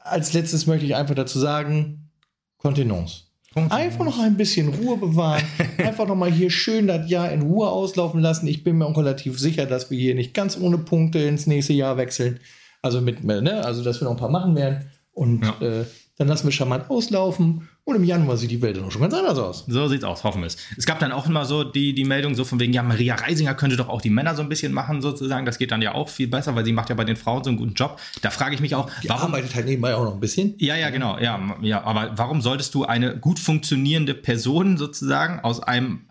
als 0.05 0.32
letztes 0.32 0.66
möchte 0.66 0.86
ich 0.86 0.94
einfach 0.94 1.14
dazu 1.14 1.38
sagen, 1.38 2.11
Kontenance. 2.59 3.24
Einfach 3.55 4.05
noch 4.07 4.18
ein 4.18 4.36
bisschen 4.38 4.68
Ruhe 4.68 4.96
bewahren. 4.96 5.42
Einfach 5.78 6.07
noch 6.09 6.14
mal 6.14 6.32
hier 6.32 6.48
schön 6.50 6.86
das 6.86 7.11
Jahr 7.11 7.30
in 7.32 7.42
Ruhe 7.42 7.68
auslaufen 7.68 8.20
lassen. 8.20 8.46
Ich 8.46 8.64
bin 8.64 8.78
mir 8.78 8.86
auch 8.86 8.96
relativ 8.96 9.38
sicher, 9.38 9.66
dass 9.66 9.90
wir 9.90 9.98
hier 9.98 10.14
nicht 10.14 10.32
ganz 10.32 10.59
ohne 10.59 10.78
Punkte 10.78 11.18
ins 11.18 11.46
nächste 11.46 11.74
Jahr 11.74 11.98
wechseln. 11.98 12.40
Also 12.80 13.03
mit, 13.03 13.22
ne, 13.22 13.62
also 13.62 13.84
dass 13.84 14.00
wir 14.00 14.05
noch 14.07 14.12
ein 14.12 14.16
paar 14.16 14.30
machen 14.30 14.57
werden. 14.57 14.90
Und 15.12 15.44
Ja. 15.44 15.61
äh, 15.61 15.84
dann 16.16 16.28
lassen 16.28 16.44
wir 16.46 16.53
charmant 16.53 16.88
auslaufen. 16.88 17.68
Und 17.84 17.96
im 17.96 18.04
Januar 18.04 18.36
sieht 18.36 18.52
die 18.52 18.62
Welt 18.62 18.76
dann 18.76 18.84
auch 18.84 18.92
schon 18.92 19.02
ganz 19.02 19.12
anders 19.12 19.36
aus. 19.38 19.64
So 19.66 19.88
sieht's 19.88 20.04
aus, 20.04 20.22
hoffen 20.22 20.42
wir 20.42 20.46
es. 20.46 20.56
Es 20.76 20.86
gab 20.86 21.00
dann 21.00 21.10
auch 21.10 21.26
immer 21.26 21.44
so 21.44 21.64
die, 21.64 21.94
die 21.94 22.04
Meldung, 22.04 22.36
so 22.36 22.44
von 22.44 22.60
wegen, 22.60 22.72
ja, 22.72 22.82
Maria 22.84 23.16
Reisinger 23.16 23.54
könnte 23.54 23.76
doch 23.76 23.88
auch 23.88 24.00
die 24.00 24.10
Männer 24.10 24.36
so 24.36 24.42
ein 24.42 24.48
bisschen 24.48 24.72
machen, 24.72 25.02
sozusagen. 25.02 25.46
Das 25.46 25.58
geht 25.58 25.72
dann 25.72 25.82
ja 25.82 25.92
auch 25.92 26.08
viel 26.08 26.28
besser, 26.28 26.54
weil 26.54 26.64
sie 26.64 26.72
macht 26.72 26.90
ja 26.90 26.94
bei 26.94 27.04
den 27.04 27.16
Frauen 27.16 27.42
so 27.42 27.50
einen 27.50 27.58
guten 27.58 27.74
Job. 27.74 27.98
Da 28.20 28.30
frage 28.30 28.54
ich 28.54 28.60
mich 28.60 28.76
auch, 28.76 28.88
Die 29.02 29.08
warum. 29.08 29.34
arbeitet 29.34 29.56
halt 29.56 29.66
nebenbei 29.66 29.96
auch 29.96 30.04
noch 30.04 30.14
ein 30.14 30.20
bisschen. 30.20 30.54
Ja, 30.58 30.76
ja, 30.76 30.90
genau, 30.90 31.18
ja, 31.18 31.40
ja, 31.60 31.82
aber 31.82 32.12
warum 32.16 32.40
solltest 32.40 32.72
du 32.74 32.84
eine 32.84 33.18
gut 33.18 33.40
funktionierende 33.40 34.14
Person 34.14 34.76
sozusagen 34.76 35.40
aus 35.40 35.60
einem 35.60 36.02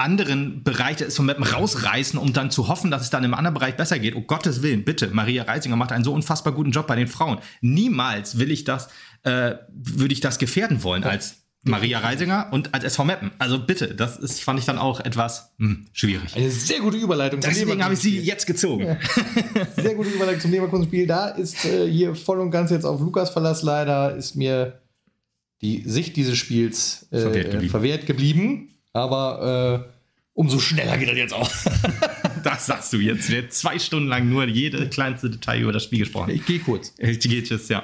anderen 0.00 0.64
Bereich 0.64 0.96
des 0.96 1.18
Mappen 1.18 1.44
rausreißen, 1.44 2.18
um 2.18 2.32
dann 2.32 2.50
zu 2.50 2.68
hoffen, 2.68 2.90
dass 2.90 3.02
es 3.02 3.10
dann 3.10 3.22
im 3.22 3.34
anderen 3.34 3.54
Bereich 3.54 3.76
besser 3.76 3.98
geht. 3.98 4.14
Um 4.14 4.26
Gottes 4.26 4.62
Willen, 4.62 4.82
bitte. 4.82 5.08
Maria 5.08 5.42
Reisinger 5.42 5.76
macht 5.76 5.92
einen 5.92 6.04
so 6.04 6.14
unfassbar 6.14 6.54
guten 6.54 6.70
Job 6.70 6.86
bei 6.86 6.96
den 6.96 7.06
Frauen. 7.06 7.38
Niemals 7.60 8.38
will 8.38 8.50
ich 8.50 8.64
das, 8.64 8.88
äh, 9.22 9.54
würde 9.68 10.12
ich 10.12 10.20
das 10.20 10.38
gefährden 10.38 10.82
wollen 10.82 11.04
als 11.04 11.36
Maria 11.62 11.98
Reisinger 11.98 12.48
und 12.52 12.72
als 12.72 12.84
SV 12.84 13.04
Meppen. 13.04 13.32
Also 13.38 13.58
bitte, 13.58 13.94
das 13.94 14.16
ist, 14.16 14.42
fand 14.42 14.58
ich 14.58 14.64
dann 14.64 14.78
auch 14.78 15.00
etwas 15.00 15.52
hm, 15.58 15.88
schwierig. 15.92 16.34
Eine 16.34 16.50
sehr 16.50 16.80
gute 16.80 16.96
Überleitung 16.96 17.42
zum 17.42 17.50
Deswegen 17.52 17.84
habe 17.84 17.94
ich 17.94 18.00
sie 18.00 18.18
jetzt 18.18 18.46
gezogen. 18.46 18.96
Sehr 19.76 19.94
gute 19.94 20.08
Überleitung 20.08 20.40
zum 20.40 20.50
Leverkusen-Spiel. 20.52 21.06
Da 21.06 21.28
ist 21.28 21.66
äh, 21.66 21.86
hier 21.86 22.14
voll 22.14 22.40
und 22.40 22.50
ganz 22.50 22.70
jetzt 22.70 22.84
auf 22.84 23.00
Lukas 23.00 23.30
Verlass 23.30 23.62
leider, 23.62 24.16
ist 24.16 24.36
mir 24.36 24.80
die 25.60 25.82
Sicht 25.86 26.16
dieses 26.16 26.38
Spiels 26.38 27.06
äh, 27.10 27.20
Verwehrt 27.20 27.50
geblieben. 27.50 27.70
verwehrt 27.70 28.06
geblieben. 28.06 28.68
Aber 28.94 29.86
äh, 29.86 29.92
umso 30.32 30.58
schneller 30.60 30.96
geht 30.96 31.10
das 31.10 31.16
jetzt 31.16 31.34
auch. 31.34 31.50
Das 32.42 32.64
sagst 32.64 32.90
du 32.94 32.96
jetzt. 32.96 33.28
Wir 33.28 33.42
haben 33.42 33.50
zwei 33.50 33.78
Stunden 33.78 34.08
lang 34.08 34.30
nur 34.30 34.46
jede 34.46 34.88
kleinste 34.88 35.28
Detail 35.28 35.60
über 35.60 35.72
das 35.72 35.84
Spiel 35.84 35.98
gesprochen. 35.98 36.30
Ich 36.30 36.46
gehe 36.46 36.58
kurz. 36.58 36.94
Die 36.94 37.18
geht 37.18 37.50
jetzt, 37.50 37.68
ja. 37.68 37.82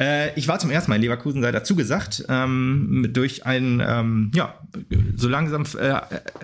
Äh, 0.00 0.36
ich 0.36 0.48
war 0.48 0.58
zum 0.58 0.70
ersten 0.70 0.90
Mal 0.90 0.96
in 0.96 1.02
Leverkusen, 1.02 1.40
sei 1.40 1.52
dazu 1.52 1.76
gesagt, 1.76 2.24
ähm, 2.28 3.10
durch 3.12 3.46
ein, 3.46 3.80
ähm, 3.86 4.32
ja, 4.34 4.58
so 5.14 5.28
langsam 5.28 5.64
äh, 5.78 5.94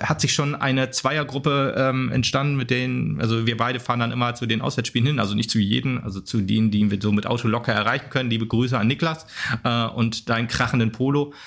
hat 0.01 0.21
sich 0.21 0.33
schon 0.33 0.55
eine 0.55 0.91
Zweiergruppe 0.91 1.75
ähm, 1.77 2.13
entstanden, 2.13 2.57
mit 2.57 2.71
denen, 2.71 3.21
also 3.21 3.47
wir 3.47 3.57
beide 3.57 3.81
fahren 3.81 3.99
dann 3.99 4.13
immer 4.13 4.37
zu 4.37 4.47
den 4.47 4.61
Auswärtsspielen 4.61 5.07
hin, 5.07 5.19
also 5.19 5.35
nicht 5.35 5.51
zu 5.51 5.59
jedem, 5.59 6.01
also 6.05 6.21
zu 6.21 6.41
denen, 6.41 6.71
die 6.71 6.89
wir 6.93 6.99
so 7.01 7.11
mit 7.11 7.27
Auto 7.27 7.49
locker 7.49 7.73
erreichen 7.73 8.09
können. 8.11 8.31
Liebe 8.31 8.47
Grüße 8.47 8.79
an 8.79 8.87
Niklas 8.87 9.27
äh, 9.65 9.87
und 9.87 10.29
deinen 10.29 10.47
krachenden 10.47 10.93
Polo. 10.93 11.35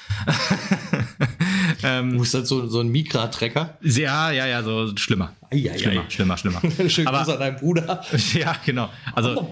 Du 1.82 2.20
bist 2.20 2.34
halt 2.34 2.48
so, 2.48 2.68
so 2.68 2.80
ein 2.80 2.90
Mikra-Trecker. 2.90 3.78
Ja, 3.82 4.32
ja, 4.32 4.46
ja, 4.46 4.64
so 4.64 4.96
schlimmer. 4.96 5.34
Eieiei. 5.54 5.78
Schlimmer, 5.78 6.06
schlimmer, 6.10 6.38
schlimmer. 6.38 6.62
Schönen 6.90 7.08
Aber- 7.08 7.20
Gruß 7.20 7.30
an 7.34 7.40
deinen 7.40 7.56
Bruder. 7.58 8.04
Ja, 8.34 8.56
genau. 8.66 8.90
Also 9.14 9.48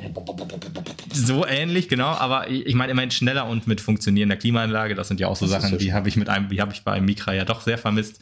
so 1.13 1.45
ähnlich, 1.45 1.87
genau. 1.89 2.07
Aber 2.07 2.49
ich 2.49 2.73
meine 2.73 2.91
immerhin 2.91 3.11
schneller 3.11 3.45
und 3.47 3.67
mit 3.67 3.79
funktionierender 3.81 4.37
Klimaanlage. 4.37 4.95
Das 4.95 5.07
sind 5.07 5.19
ja 5.19 5.27
auch 5.27 5.35
so 5.35 5.45
Das 5.47 5.61
Sachen, 5.61 5.77
die 5.77 5.93
habe 5.93 6.09
ich 6.09 6.15
mit 6.15 6.29
einem, 6.29 6.49
die 6.49 6.61
habe 6.61 6.73
ich 6.73 6.83
bei 6.83 6.99
Mikra 6.99 7.33
ja 7.33 7.45
doch 7.45 7.61
sehr 7.61 7.77
vermisst. 7.77 8.19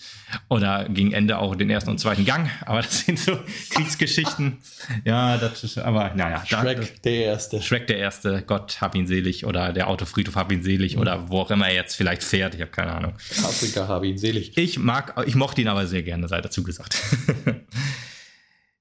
Oder 0.50 0.88
gegen 0.90 1.12
Ende 1.14 1.38
auch 1.40 1.56
den 1.56 1.70
ersten 1.70 1.90
und 1.92 2.00
zweiten 2.00 2.26
Gang. 2.26 2.50
Aber 2.66 2.82
das 2.82 3.00
sind 3.02 3.18
so 3.20 3.38
Kriegsgeschichten. 3.72 4.58
Ja, 5.06 5.38
das 5.38 5.64
ist, 5.64 5.78
aber 5.78 6.12
naja. 6.16 6.44
Shrek, 6.46 7.02
der 7.04 7.26
Erste. 7.26 7.62
Shrek 7.62 7.88
der 7.88 7.98
Erste, 7.98 8.44
Gott 8.46 8.82
hab 8.82 8.96
ihn 8.96 9.08
selig 9.08 9.46
oder 9.46 9.72
der 9.74 9.88
Autofriedhof 9.88 10.36
hab 10.36 10.52
ihn 10.52 10.64
selig 10.64 10.98
oder 10.98 11.30
wo 11.30 11.40
auch 11.42 11.52
immer 11.52 11.68
er 11.68 11.76
jetzt 11.76 11.96
vielleicht 11.96 12.24
fährt, 12.24 12.56
ich 12.56 12.62
habe 12.62 12.72
keine 12.72 12.92
Ahnung. 12.94 13.14
Afrika 13.44 13.88
habe 13.88 14.08
ihn 14.08 14.18
selig. 14.18 14.58
Ich 14.58 14.78
mag, 14.80 15.14
ich 15.26 15.36
mochte 15.36 15.62
ihn 15.62 15.68
aber 15.68 15.88
sehr 15.88 16.04
gerne, 16.04 16.28
sei 16.28 16.42
dazu 16.42 16.64
gesagt. 16.64 16.98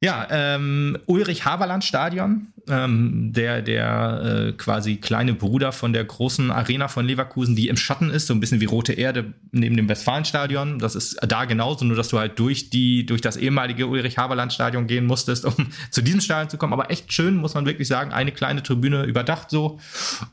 Ja, 0.01 0.29
ähm, 0.31 0.97
Ulrich 1.07 1.45
Haberland 1.45 1.83
Stadion, 1.83 2.53
ähm, 2.69 3.33
der, 3.33 3.63
der 3.63 4.23
äh, 4.49 4.53
quasi 4.53 4.95
kleine 4.97 5.35
Bruder 5.35 5.73
von 5.73 5.93
der 5.93 6.05
großen 6.05 6.53
Arena 6.53 6.87
von 6.87 7.05
Leverkusen, 7.05 7.57
die 7.57 7.67
im 7.67 7.77
Schatten 7.77 8.11
ist, 8.11 8.29
so 8.29 8.35
ein 8.35 8.39
bisschen 8.39 8.61
wie 8.61 8.67
Rote 8.67 8.93
Erde 8.93 9.33
neben 9.51 9.77
dem 9.77 9.89
Westfalenstadion. 9.89 10.79
Das 10.79 10.95
ist 10.95 11.19
da 11.27 11.47
genauso, 11.47 11.85
nur 11.85 11.97
dass 11.97 12.11
du 12.11 12.19
halt 12.21 12.39
durch 12.39 12.71
die, 12.71 13.07
durch 13.07 13.23
das 13.23 13.37
ehemalige 13.37 13.89
Ulrich 13.89 14.19
Haberland 14.19 14.53
Stadion 14.53 14.87
gehen 14.87 15.05
musstest, 15.05 15.45
um 15.45 15.55
zu 15.91 16.01
diesem 16.01 16.21
Stadion 16.21 16.49
zu 16.49 16.59
kommen. 16.59 16.75
Aber 16.75 16.93
echt 16.93 17.13
schön, 17.13 17.35
muss 17.35 17.55
man 17.55 17.67
wirklich 17.67 17.89
sagen. 17.89 18.13
Eine 18.13 18.31
kleine 18.31 18.63
Tribüne 18.63 19.03
überdacht 19.03 19.51
so, 19.51 19.81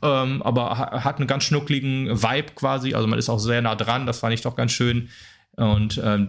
ähm, 0.00 0.42
aber 0.42 0.78
ha- 0.78 1.02
hat 1.02 1.16
einen 1.18 1.26
ganz 1.26 1.42
schnuckligen 1.42 2.22
Vibe 2.22 2.52
quasi. 2.54 2.94
Also 2.94 3.08
man 3.08 3.18
ist 3.18 3.28
auch 3.28 3.40
sehr 3.40 3.62
nah 3.62 3.74
dran. 3.74 4.06
Das 4.06 4.20
fand 4.20 4.32
ich 4.32 4.42
doch 4.42 4.54
ganz 4.54 4.70
schön. 4.70 5.08
Und 5.56 6.00
ähm, 6.04 6.28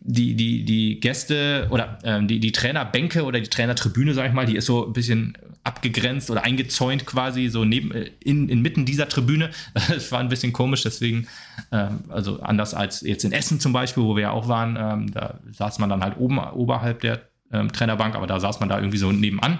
die, 0.00 0.34
die, 0.34 0.64
die 0.64 1.00
Gäste 1.00 1.66
oder 1.70 1.98
ähm, 2.04 2.28
die, 2.28 2.40
die 2.40 2.52
Trainerbänke 2.52 3.24
oder 3.24 3.40
die 3.40 3.48
Trainertribüne, 3.48 4.12
sag 4.12 4.28
ich 4.28 4.34
mal, 4.34 4.44
die 4.44 4.56
ist 4.56 4.66
so 4.66 4.86
ein 4.86 4.92
bisschen 4.92 5.36
abgegrenzt 5.64 6.30
oder 6.30 6.44
eingezäunt 6.44 7.06
quasi, 7.06 7.48
so 7.48 7.64
neben, 7.64 7.90
äh, 7.92 8.10
in, 8.20 8.50
inmitten 8.50 8.84
dieser 8.84 9.08
Tribüne. 9.08 9.50
Das 9.88 10.12
war 10.12 10.20
ein 10.20 10.28
bisschen 10.28 10.52
komisch, 10.52 10.82
deswegen, 10.82 11.26
ähm, 11.72 12.04
also 12.08 12.40
anders 12.40 12.74
als 12.74 13.00
jetzt 13.00 13.24
in 13.24 13.32
Essen 13.32 13.60
zum 13.60 13.72
Beispiel, 13.72 14.02
wo 14.02 14.14
wir 14.14 14.24
ja 14.24 14.30
auch 14.30 14.46
waren, 14.46 14.76
ähm, 14.78 15.12
da 15.12 15.40
saß 15.52 15.78
man 15.78 15.88
dann 15.88 16.02
halt 16.02 16.18
oben 16.18 16.38
oberhalb 16.38 17.00
der 17.00 17.22
ähm, 17.52 17.72
Trainerbank, 17.72 18.14
aber 18.14 18.26
da 18.26 18.38
saß 18.40 18.60
man 18.60 18.68
da 18.68 18.78
irgendwie 18.78 18.98
so 18.98 19.10
nebenan. 19.10 19.58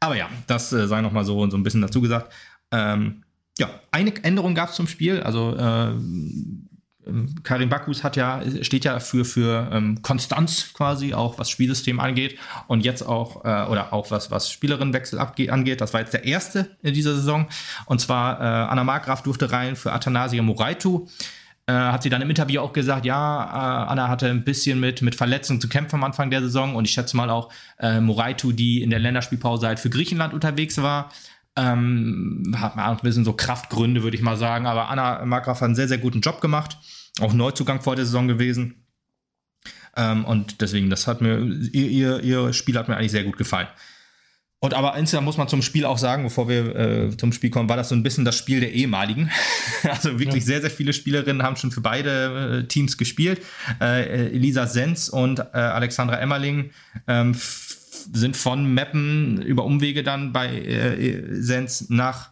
Aber 0.00 0.16
ja, 0.16 0.28
das 0.46 0.72
äh, 0.72 0.86
sei 0.86 1.00
nochmal 1.00 1.24
so, 1.24 1.48
so 1.50 1.56
ein 1.56 1.64
bisschen 1.64 1.82
dazu 1.82 2.00
gesagt. 2.00 2.32
Ähm, 2.70 3.24
ja, 3.58 3.68
eine 3.90 4.14
Änderung 4.22 4.54
gab 4.54 4.70
es 4.70 4.76
zum 4.76 4.86
Spiel. 4.86 5.20
Also 5.20 5.56
äh, 5.56 5.92
Karim 7.42 7.68
Bakus 7.68 8.04
hat 8.04 8.16
ja, 8.16 8.42
steht 8.62 8.84
ja 8.84 9.00
für, 9.00 9.24
für 9.24 9.68
ähm, 9.72 10.02
Konstanz 10.02 10.72
quasi, 10.74 11.14
auch 11.14 11.38
was 11.38 11.50
Spielsystem 11.50 12.00
angeht. 12.00 12.38
Und 12.66 12.84
jetzt 12.84 13.02
auch, 13.02 13.44
äh, 13.44 13.70
oder 13.70 13.92
auch 13.92 14.10
was, 14.10 14.30
was 14.30 14.50
Spielerinnenwechsel 14.50 15.18
angeht. 15.18 15.80
Das 15.80 15.92
war 15.92 16.00
jetzt 16.00 16.12
der 16.12 16.24
erste 16.24 16.76
in 16.82 16.94
dieser 16.94 17.14
Saison. 17.14 17.48
Und 17.86 18.00
zwar 18.00 18.40
äh, 18.40 18.44
Anna 18.44 18.84
Markgraf 18.84 19.22
durfte 19.22 19.52
rein 19.52 19.76
für 19.76 19.92
Athanasia 19.92 20.42
Moraitu. 20.42 21.06
Äh, 21.68 21.72
hat 21.72 22.02
sie 22.02 22.08
dann 22.08 22.22
im 22.22 22.30
Interview 22.30 22.62
auch 22.62 22.72
gesagt, 22.72 23.04
ja, 23.04 23.44
äh, 23.44 23.90
Anna 23.90 24.08
hatte 24.08 24.30
ein 24.30 24.42
bisschen 24.42 24.80
mit, 24.80 25.02
mit 25.02 25.14
Verletzungen 25.14 25.60
zu 25.60 25.68
kämpfen 25.68 25.96
am 25.96 26.04
Anfang 26.04 26.30
der 26.30 26.40
Saison 26.40 26.74
und 26.74 26.86
ich 26.86 26.92
schätze 26.92 27.14
mal 27.14 27.28
auch 27.28 27.52
äh, 27.78 28.00
Moraitu, 28.00 28.52
die 28.52 28.82
in 28.82 28.88
der 28.88 28.98
Länderspielpause 28.98 29.66
halt 29.66 29.78
für 29.78 29.90
Griechenland 29.90 30.32
unterwegs 30.32 30.78
war, 30.78 31.10
ähm, 31.58 32.54
hat 32.56 32.76
man 32.76 32.86
auch 32.86 32.92
ein 32.92 33.02
bisschen 33.02 33.26
so 33.26 33.34
Kraftgründe, 33.34 34.02
würde 34.02 34.16
ich 34.16 34.22
mal 34.22 34.38
sagen. 34.38 34.66
Aber 34.66 34.88
Anna 34.88 35.24
Markgraf 35.26 35.60
hat 35.60 35.66
einen 35.66 35.74
sehr, 35.74 35.88
sehr 35.88 35.98
guten 35.98 36.22
Job 36.22 36.40
gemacht. 36.40 36.78
Auch 37.20 37.32
Neuzugang 37.32 37.80
vor 37.80 37.96
der 37.96 38.04
Saison 38.04 38.28
gewesen. 38.28 38.86
Ähm, 39.96 40.24
und 40.24 40.60
deswegen, 40.60 40.90
das 40.90 41.06
hat 41.06 41.20
mir, 41.20 41.38
ihr, 41.72 41.88
ihr, 41.90 42.20
ihr 42.20 42.52
Spiel 42.52 42.78
hat 42.78 42.88
mir 42.88 42.96
eigentlich 42.96 43.12
sehr 43.12 43.24
gut 43.24 43.36
gefallen. 43.36 43.68
Und 44.60 44.74
aber 44.74 44.96
insgesamt 44.96 45.24
muss 45.24 45.36
man 45.36 45.46
zum 45.46 45.62
Spiel 45.62 45.84
auch 45.84 45.98
sagen, 45.98 46.24
bevor 46.24 46.48
wir 46.48 46.74
äh, 46.74 47.16
zum 47.16 47.32
Spiel 47.32 47.50
kommen, 47.50 47.68
war 47.68 47.76
das 47.76 47.90
so 47.90 47.94
ein 47.94 48.02
bisschen 48.02 48.24
das 48.24 48.36
Spiel 48.36 48.58
der 48.58 48.72
ehemaligen. 48.72 49.30
also 49.84 50.18
wirklich 50.18 50.44
sehr, 50.44 50.60
sehr 50.60 50.70
viele 50.70 50.92
Spielerinnen 50.92 51.44
haben 51.44 51.54
schon 51.54 51.70
für 51.70 51.80
beide 51.80 52.62
äh, 52.64 52.66
Teams 52.66 52.98
gespielt. 52.98 53.40
Äh, 53.80 54.30
Elisa 54.30 54.66
Senz 54.66 55.08
und 55.08 55.38
äh, 55.38 55.42
Alexandra 55.52 56.16
Emmerling 56.16 56.70
ähm, 57.06 57.36
sind 58.12 58.36
von 58.36 58.64
Meppen 58.74 59.40
über 59.42 59.64
Umwege 59.64 60.02
dann 60.02 60.32
bei 60.32 60.48
äh, 60.48 61.40
Senz 61.40 61.88
nach 61.88 62.30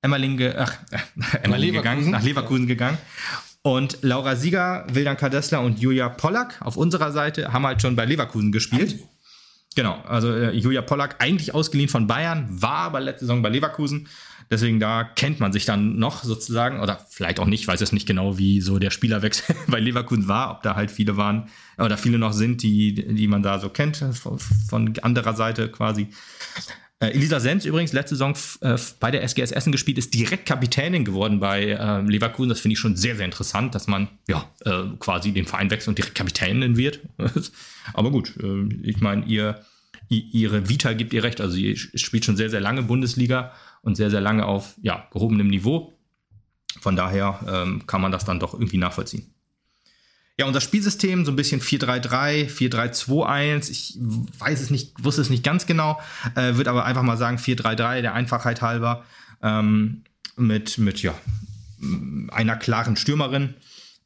Emmerling, 0.00 0.38
ge 0.38 0.54
ach, 0.56 0.74
äh, 0.90 0.98
Emmerling 1.42 1.72
Leverkusen. 1.72 1.74
gegangen, 1.74 2.10
nach 2.10 2.22
Leverkusen 2.22 2.66
gegangen. 2.66 2.98
Und 3.62 3.98
Laura 4.02 4.36
Sieger, 4.36 4.86
Wildan 4.92 5.16
Kadessler 5.16 5.60
und 5.60 5.80
Julia 5.80 6.08
Pollack 6.08 6.60
auf 6.60 6.76
unserer 6.76 7.12
Seite 7.12 7.52
haben 7.52 7.66
halt 7.66 7.82
schon 7.82 7.96
bei 7.96 8.04
Leverkusen 8.04 8.52
gespielt. 8.52 8.98
Genau, 9.74 10.00
also 10.06 10.32
äh, 10.32 10.50
Julia 10.52 10.82
Pollack 10.82 11.16
eigentlich 11.18 11.54
ausgeliehen 11.54 11.88
von 11.88 12.06
Bayern, 12.06 12.46
war 12.50 12.78
aber 12.78 13.00
letzte 13.00 13.26
Saison 13.26 13.42
bei 13.42 13.48
Leverkusen. 13.48 14.08
Deswegen 14.50 14.80
da 14.80 15.04
kennt 15.04 15.40
man 15.40 15.52
sich 15.52 15.66
dann 15.66 15.98
noch 15.98 16.24
sozusagen, 16.24 16.80
oder 16.80 16.98
vielleicht 17.10 17.38
auch 17.38 17.46
nicht, 17.46 17.60
ich 17.60 17.68
weiß 17.68 17.80
jetzt 17.80 17.92
nicht 17.92 18.06
genau, 18.06 18.38
wie 18.38 18.60
so 18.60 18.78
der 18.78 18.90
Spielerwechsel 18.90 19.54
bei 19.68 19.78
Leverkusen 19.78 20.26
war, 20.26 20.50
ob 20.52 20.62
da 20.62 20.74
halt 20.74 20.90
viele 20.90 21.16
waren 21.16 21.48
oder 21.76 21.98
viele 21.98 22.18
noch 22.18 22.32
sind, 22.32 22.62
die, 22.62 22.94
die 22.94 23.28
man 23.28 23.42
da 23.42 23.58
so 23.58 23.68
kennt, 23.68 23.98
von, 23.98 24.38
von 24.38 24.94
anderer 25.02 25.34
Seite 25.34 25.70
quasi. 25.70 26.08
Äh, 27.00 27.10
Elisa 27.10 27.38
Senz 27.38 27.64
übrigens 27.64 27.92
letzte 27.92 28.16
Saison 28.16 28.34
äh, 28.60 28.76
bei 28.98 29.10
der 29.10 29.22
SGS 29.22 29.52
Essen 29.52 29.70
gespielt, 29.70 29.98
ist 29.98 30.14
direkt 30.14 30.46
Kapitänin 30.46 31.04
geworden 31.04 31.38
bei 31.38 31.78
ähm, 31.80 32.08
Leverkusen. 32.08 32.48
Das 32.48 32.60
finde 32.60 32.72
ich 32.72 32.78
schon 32.78 32.96
sehr, 32.96 33.16
sehr 33.16 33.24
interessant, 33.24 33.74
dass 33.74 33.86
man 33.86 34.08
ja 34.26 34.50
äh, 34.64 34.84
quasi 34.98 35.32
den 35.32 35.46
Verein 35.46 35.70
wechselt 35.70 35.88
und 35.88 35.98
direkt 35.98 36.16
Kapitänin 36.16 36.76
wird. 36.76 37.00
Aber 37.94 38.10
gut, 38.10 38.36
äh, 38.42 38.64
ich 38.82 39.00
meine, 39.00 39.24
ihr, 39.26 39.60
ihre 40.08 40.68
Vita 40.68 40.92
gibt 40.92 41.12
ihr 41.12 41.22
recht. 41.22 41.40
Also 41.40 41.54
sie 41.54 41.76
spielt 41.76 42.24
schon 42.24 42.36
sehr, 42.36 42.50
sehr 42.50 42.60
lange 42.60 42.82
Bundesliga 42.82 43.52
und 43.82 43.94
sehr, 43.94 44.10
sehr 44.10 44.20
lange 44.20 44.44
auf 44.46 44.74
ja, 44.82 45.06
gehobenem 45.12 45.48
Niveau. 45.48 45.94
Von 46.80 46.96
daher 46.96 47.40
ähm, 47.48 47.86
kann 47.86 48.00
man 48.00 48.12
das 48.12 48.24
dann 48.24 48.40
doch 48.40 48.54
irgendwie 48.54 48.78
nachvollziehen. 48.78 49.34
Ja, 50.38 50.46
unser 50.46 50.60
Spielsystem, 50.60 51.24
so 51.24 51.32
ein 51.32 51.36
bisschen 51.36 51.60
4-3-3, 51.60 52.48
4-3-2-1, 52.48 53.70
ich 53.70 53.98
weiß 54.38 54.60
es 54.60 54.70
nicht, 54.70 54.92
wusste 55.02 55.20
es 55.20 55.30
nicht 55.30 55.42
ganz 55.42 55.66
genau, 55.66 56.00
äh, 56.36 56.54
würde 56.54 56.70
aber 56.70 56.84
einfach 56.84 57.02
mal 57.02 57.16
sagen 57.16 57.38
4-3-3, 57.38 58.02
der 58.02 58.14
Einfachheit 58.14 58.62
halber, 58.62 59.04
ähm, 59.42 60.04
mit, 60.36 60.78
mit, 60.78 61.02
ja, 61.02 61.12
einer 62.30 62.56
klaren 62.56 62.96
Stürmerin. 62.96 63.54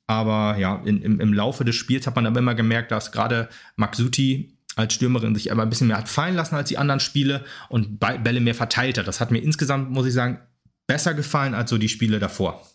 Aber 0.07 0.57
ja, 0.59 0.83
in, 0.85 1.03
im, 1.03 1.20
im 1.20 1.33
Laufe 1.33 1.64
des 1.64 1.76
Spiels 1.76 2.07
hat 2.07 2.16
man 2.16 2.26
aber 2.26 2.41
immer 2.41 2.55
gemerkt, 2.55 2.91
dass 2.91 3.12
gerade 3.12 3.49
Maxuti 3.76 4.57
als 4.74 4.95
Stürmerin 4.95 5.35
sich 5.35 5.53
aber 5.53 5.62
ein 5.62 5.70
bisschen 5.70 5.89
mehr 5.89 5.99
hat 5.99 6.09
fallen 6.09 6.35
lassen 6.35 6.55
als 6.55 6.68
die 6.68 6.78
anderen 6.78 7.01
Spiele 7.01 7.45
und 7.68 8.01
Bälle 8.01 8.41
mehr 8.41 8.55
verteilt 8.55 8.99
hat. 8.99 9.07
Das 9.07 9.20
hat 9.20 9.30
mir 9.30 9.43
insgesamt, 9.43 9.91
muss 9.91 10.07
ich 10.07 10.14
sagen, 10.14 10.39
besser 10.87 11.14
gefallen 11.14 11.55
als 11.55 11.70
so 11.70 11.78
die 11.78 11.91
Spiele 11.91 12.18
davor. 12.18 12.66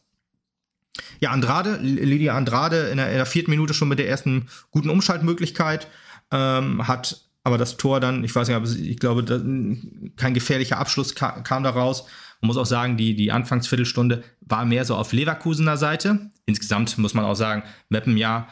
Ja, 1.19 1.31
Andrade, 1.31 1.77
Lydia 1.81 2.35
Andrade 2.35 2.89
in 2.89 2.97
der, 2.97 3.09
in 3.09 3.17
der 3.17 3.25
vierten 3.25 3.51
Minute 3.51 3.73
schon 3.73 3.87
mit 3.87 3.99
der 3.99 4.09
ersten 4.09 4.47
guten 4.71 4.89
Umschaltmöglichkeit, 4.89 5.87
ähm, 6.31 6.87
hat 6.87 7.21
aber 7.43 7.57
das 7.57 7.77
Tor 7.77 7.99
dann, 7.99 8.23
ich 8.23 8.35
weiß 8.35 8.47
nicht, 8.47 8.57
aber 8.57 8.67
ich 8.67 8.99
glaube, 8.99 9.23
da, 9.23 9.37
kein 10.17 10.33
gefährlicher 10.33 10.79
Abschluss 10.79 11.15
ka 11.15 11.41
kam 11.41 11.63
da 11.63 11.69
raus. 11.69 12.05
Man 12.41 12.47
muss 12.47 12.57
auch 12.57 12.65
sagen, 12.65 12.97
die, 12.97 13.15
die 13.15 13.31
Anfangsviertelstunde 13.31 14.23
war 14.41 14.65
mehr 14.65 14.83
so 14.83 14.95
auf 14.95 15.13
Leverkusener 15.13 15.77
Seite. 15.77 16.29
Insgesamt 16.45 16.97
muss 16.97 17.13
man 17.13 17.23
auch 17.23 17.35
sagen, 17.35 17.63
Meppen 17.89 18.17
ja 18.17 18.49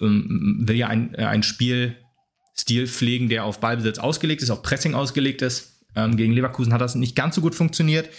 ähm, 0.00 0.60
will 0.62 0.76
ja 0.76 0.88
ein, 0.88 1.14
äh, 1.14 1.24
ein 1.24 1.42
Spielstil 1.42 2.86
pflegen, 2.86 3.28
der 3.28 3.44
auf 3.44 3.60
Ballbesitz 3.60 3.98
ausgelegt 3.98 4.42
ist, 4.42 4.50
auf 4.50 4.62
Pressing 4.62 4.94
ausgelegt 4.94 5.40
ist. 5.42 5.82
Ähm, 5.96 6.16
gegen 6.16 6.34
Leverkusen 6.34 6.74
hat 6.74 6.82
das 6.82 6.94
nicht 6.94 7.16
ganz 7.16 7.34
so 7.34 7.40
gut 7.40 7.54
funktioniert 7.54 8.10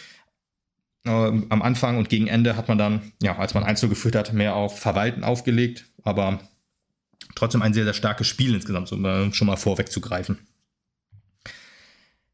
am 1.10 1.62
Anfang 1.62 1.98
und 1.98 2.10
gegen 2.10 2.28
Ende 2.28 2.56
hat 2.56 2.68
man 2.68 2.78
dann, 2.78 3.12
ja, 3.22 3.38
als 3.38 3.54
man 3.54 3.64
1 3.64 3.82
geführt 3.82 4.16
hat, 4.16 4.34
mehr 4.34 4.56
auf 4.56 4.80
Verwalten 4.80 5.24
aufgelegt, 5.24 5.86
aber 6.04 6.40
trotzdem 7.36 7.62
ein 7.62 7.74
sehr, 7.74 7.84
sehr 7.84 7.94
starkes 7.94 8.28
Spiel 8.28 8.54
insgesamt, 8.54 8.92
um 8.92 9.06
äh, 9.06 9.34
schon 9.34 9.48
mal 9.48 9.58
vorwegzugreifen. 9.58 10.40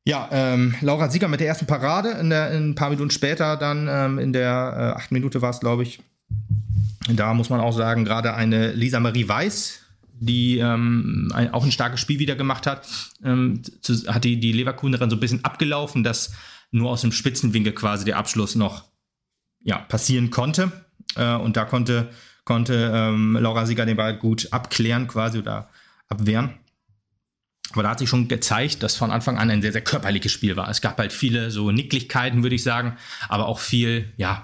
Ja, 0.07 0.29
ähm, 0.31 0.75
Laura 0.81 1.09
Sieger 1.09 1.27
mit 1.27 1.39
der 1.39 1.47
ersten 1.47 1.65
Parade, 1.65 2.11
in 2.11 2.29
der, 2.29 2.51
in 2.51 2.69
ein 2.69 2.75
paar 2.75 2.91
Minuten 2.91 3.09
später 3.09 3.57
dann, 3.57 3.87
ähm, 3.89 4.19
in 4.19 4.33
der 4.33 4.93
äh, 4.95 4.99
achten 4.99 5.15
Minute 5.15 5.41
war 5.41 5.49
es, 5.49 5.59
glaube 5.59 5.81
ich, 5.83 5.99
da 7.07 7.33
muss 7.33 7.49
man 7.49 7.59
auch 7.59 7.71
sagen, 7.71 8.05
gerade 8.05 8.35
eine 8.35 8.71
Lisa 8.71 8.99
Marie 8.99 9.27
Weiß, 9.27 9.81
die 10.13 10.59
ähm, 10.59 11.31
ein, 11.33 11.53
auch 11.53 11.65
ein 11.65 11.71
starkes 11.71 11.99
Spiel 11.99 12.19
wieder 12.19 12.35
gemacht 12.35 12.67
hat, 12.67 12.87
ähm, 13.23 13.61
zu, 13.81 13.93
hat 14.07 14.23
die, 14.23 14.39
die 14.39 14.51
Leverkusenerin 14.51 15.09
so 15.09 15.15
ein 15.15 15.19
bisschen 15.19 15.43
abgelaufen, 15.43 16.03
dass 16.03 16.33
nur 16.75 16.91
aus 16.91 17.01
dem 17.01 17.11
Spitzenwinkel 17.11 17.73
quasi 17.73 18.05
der 18.05 18.17
Abschluss 18.17 18.55
noch 18.55 18.83
ja, 19.61 19.79
passieren 19.79 20.29
konnte. 20.29 20.71
Äh, 21.15 21.35
und 21.35 21.57
da 21.57 21.65
konnte, 21.65 22.09
konnte 22.43 22.91
ähm, 22.93 23.37
Laura 23.39 23.65
Sieger 23.65 23.85
den 23.85 23.97
Ball 23.97 24.17
gut 24.17 24.49
abklären 24.51 25.07
quasi 25.07 25.39
oder 25.39 25.69
abwehren. 26.07 26.53
Aber 27.71 27.83
da 27.83 27.89
hat 27.89 27.99
sich 27.99 28.09
schon 28.09 28.27
gezeigt, 28.27 28.83
dass 28.83 28.95
von 28.95 29.11
Anfang 29.11 29.37
an 29.37 29.49
ein 29.49 29.61
sehr, 29.61 29.71
sehr 29.71 29.83
körperliches 29.83 30.31
Spiel 30.31 30.55
war. 30.55 30.69
Es 30.69 30.81
gab 30.81 30.97
halt 30.97 31.11
viele 31.11 31.49
so 31.49 31.71
Nicklichkeiten, 31.71 32.43
würde 32.43 32.55
ich 32.55 32.63
sagen, 32.63 32.97
aber 33.27 33.47
auch 33.47 33.59
viel, 33.59 34.13
ja, 34.17 34.43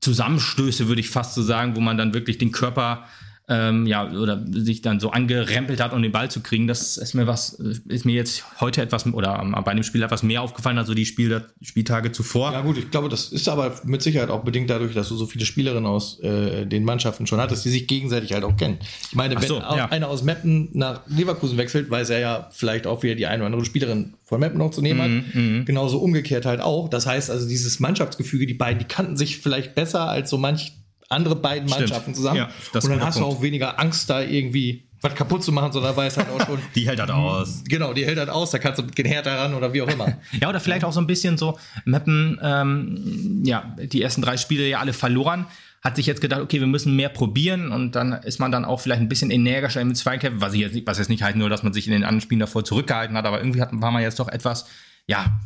Zusammenstöße, 0.00 0.88
würde 0.88 1.00
ich 1.00 1.08
fast 1.08 1.34
so 1.34 1.42
sagen, 1.42 1.76
wo 1.76 1.80
man 1.80 1.96
dann 1.96 2.14
wirklich 2.14 2.38
den 2.38 2.52
Körper 2.52 3.06
ähm, 3.46 3.86
ja, 3.86 4.10
oder 4.10 4.42
sich 4.50 4.80
dann 4.80 5.00
so 5.00 5.10
angerempelt 5.10 5.80
hat, 5.80 5.92
um 5.92 6.02
den 6.02 6.12
Ball 6.12 6.30
zu 6.30 6.40
kriegen. 6.40 6.66
Das 6.66 6.96
ist 6.96 7.14
mir 7.14 7.26
was, 7.26 7.50
ist 7.50 8.06
mir 8.06 8.14
jetzt 8.14 8.42
heute 8.60 8.80
etwas 8.80 9.06
oder 9.06 9.44
bei 9.64 9.74
dem 9.74 9.82
Spiel 9.82 10.02
etwas 10.02 10.22
mehr 10.22 10.40
aufgefallen 10.40 10.78
als 10.78 10.88
so 10.88 10.94
die 10.94 11.04
Spiel, 11.04 11.44
Spieltage 11.60 12.10
zuvor. 12.12 12.52
Ja, 12.52 12.62
gut, 12.62 12.78
ich 12.78 12.90
glaube, 12.90 13.10
das 13.10 13.28
ist 13.28 13.48
aber 13.48 13.80
mit 13.84 14.00
Sicherheit 14.00 14.30
auch 14.30 14.44
bedingt 14.44 14.70
dadurch, 14.70 14.94
dass 14.94 15.10
du 15.10 15.16
so 15.16 15.26
viele 15.26 15.44
Spielerinnen 15.44 15.84
aus 15.84 16.20
äh, 16.20 16.64
den 16.64 16.84
Mannschaften 16.84 17.26
schon 17.26 17.38
hattest, 17.38 17.66
die 17.66 17.70
sich 17.70 17.86
gegenseitig 17.86 18.32
halt 18.32 18.44
auch 18.44 18.56
kennen. 18.56 18.78
Ich 19.10 19.14
meine, 19.14 19.36
wenn 19.36 19.46
so, 19.46 19.58
ja. 19.58 19.90
einer 19.90 20.08
aus 20.08 20.22
Meppen 20.22 20.70
nach 20.72 21.02
Leverkusen 21.06 21.58
wechselt, 21.58 21.90
weiß 21.90 22.10
er 22.10 22.20
ja 22.20 22.48
vielleicht 22.50 22.86
auch 22.86 23.02
wieder 23.02 23.14
die 23.14 23.26
eine 23.26 23.42
oder 23.42 23.46
andere 23.46 23.64
Spielerin 23.66 24.14
von 24.24 24.40
Meppen 24.40 24.58
noch 24.58 24.70
zu 24.70 24.80
nehmen 24.80 25.02
hat. 25.02 25.34
Mhm, 25.34 25.64
Genauso 25.66 25.98
umgekehrt 25.98 26.46
halt 26.46 26.62
auch. 26.62 26.88
Das 26.88 27.06
heißt 27.06 27.30
also, 27.30 27.46
dieses 27.46 27.78
Mannschaftsgefüge, 27.78 28.46
die 28.46 28.54
beiden, 28.54 28.78
die 28.78 28.86
kannten 28.86 29.18
sich 29.18 29.38
vielleicht 29.38 29.74
besser 29.74 30.08
als 30.08 30.30
so 30.30 30.38
manch 30.38 30.72
andere 31.08 31.36
beiden 31.36 31.68
Stimmt. 31.68 31.88
Mannschaften 31.88 32.14
zusammen. 32.14 32.36
Ja, 32.36 32.50
das 32.72 32.84
und 32.84 32.90
dann 32.90 33.04
hast 33.04 33.18
du 33.18 33.22
Punkt. 33.22 33.38
auch 33.38 33.42
weniger 33.42 33.78
Angst, 33.78 34.10
da 34.10 34.20
irgendwie 34.22 34.84
was 35.04 35.14
kaputt 35.14 35.44
zu 35.44 35.52
machen, 35.52 35.70
sondern 35.70 35.96
weiß 35.96 36.16
halt 36.16 36.28
auch 36.30 36.46
schon. 36.46 36.58
Die 36.74 36.88
hält 36.88 36.98
halt 36.98 37.10
aus. 37.10 37.62
Genau, 37.68 37.92
die 37.92 38.06
hält 38.06 38.18
halt 38.18 38.30
aus, 38.30 38.50
da 38.50 38.58
kannst 38.58 38.78
du 38.80 38.82
mit 38.84 38.96
den 38.96 39.06
Härter 39.06 39.36
ran 39.38 39.54
oder 39.54 39.72
wie 39.72 39.82
auch 39.82 39.88
immer. 39.88 40.14
Ja, 40.40 40.48
oder 40.48 40.58
vielleicht 40.58 40.84
auch 40.84 40.92
so 40.92 41.00
ein 41.00 41.06
bisschen 41.06 41.36
so, 41.36 41.58
Meppen, 41.84 42.40
ähm, 42.42 43.42
ja, 43.44 43.76
die 43.78 44.02
ersten 44.02 44.22
drei 44.22 44.36
Spiele 44.36 44.66
ja 44.66 44.80
alle 44.80 44.92
verloren, 44.92 45.46
hat 45.82 45.96
sich 45.96 46.06
jetzt 46.06 46.22
gedacht, 46.22 46.40
okay, 46.40 46.60
wir 46.60 46.66
müssen 46.66 46.96
mehr 46.96 47.10
probieren 47.10 47.70
und 47.70 47.92
dann 47.94 48.14
ist 48.14 48.40
man 48.40 48.50
dann 48.50 48.64
auch 48.64 48.80
vielleicht 48.80 49.02
ein 49.02 49.08
bisschen 49.08 49.30
energischer 49.30 49.82
im 49.82 49.94
Zweikämpfen, 49.94 50.40
was, 50.40 50.54
ich 50.54 50.60
jetzt 50.60 50.74
nicht, 50.74 50.86
was 50.86 50.98
jetzt 50.98 51.10
nicht 51.10 51.22
heißt, 51.22 51.36
nur, 51.36 51.50
dass 51.50 51.62
man 51.62 51.74
sich 51.74 51.86
in 51.86 51.92
den 51.92 52.04
anderen 52.04 52.22
Spielen 52.22 52.40
davor 52.40 52.64
zurückgehalten 52.64 53.16
hat, 53.16 53.26
aber 53.26 53.38
irgendwie 53.38 53.60
hat, 53.60 53.68
war 53.72 53.90
man 53.90 54.02
jetzt 54.02 54.18
doch 54.18 54.28
etwas, 54.28 54.66
ja, 55.06 55.38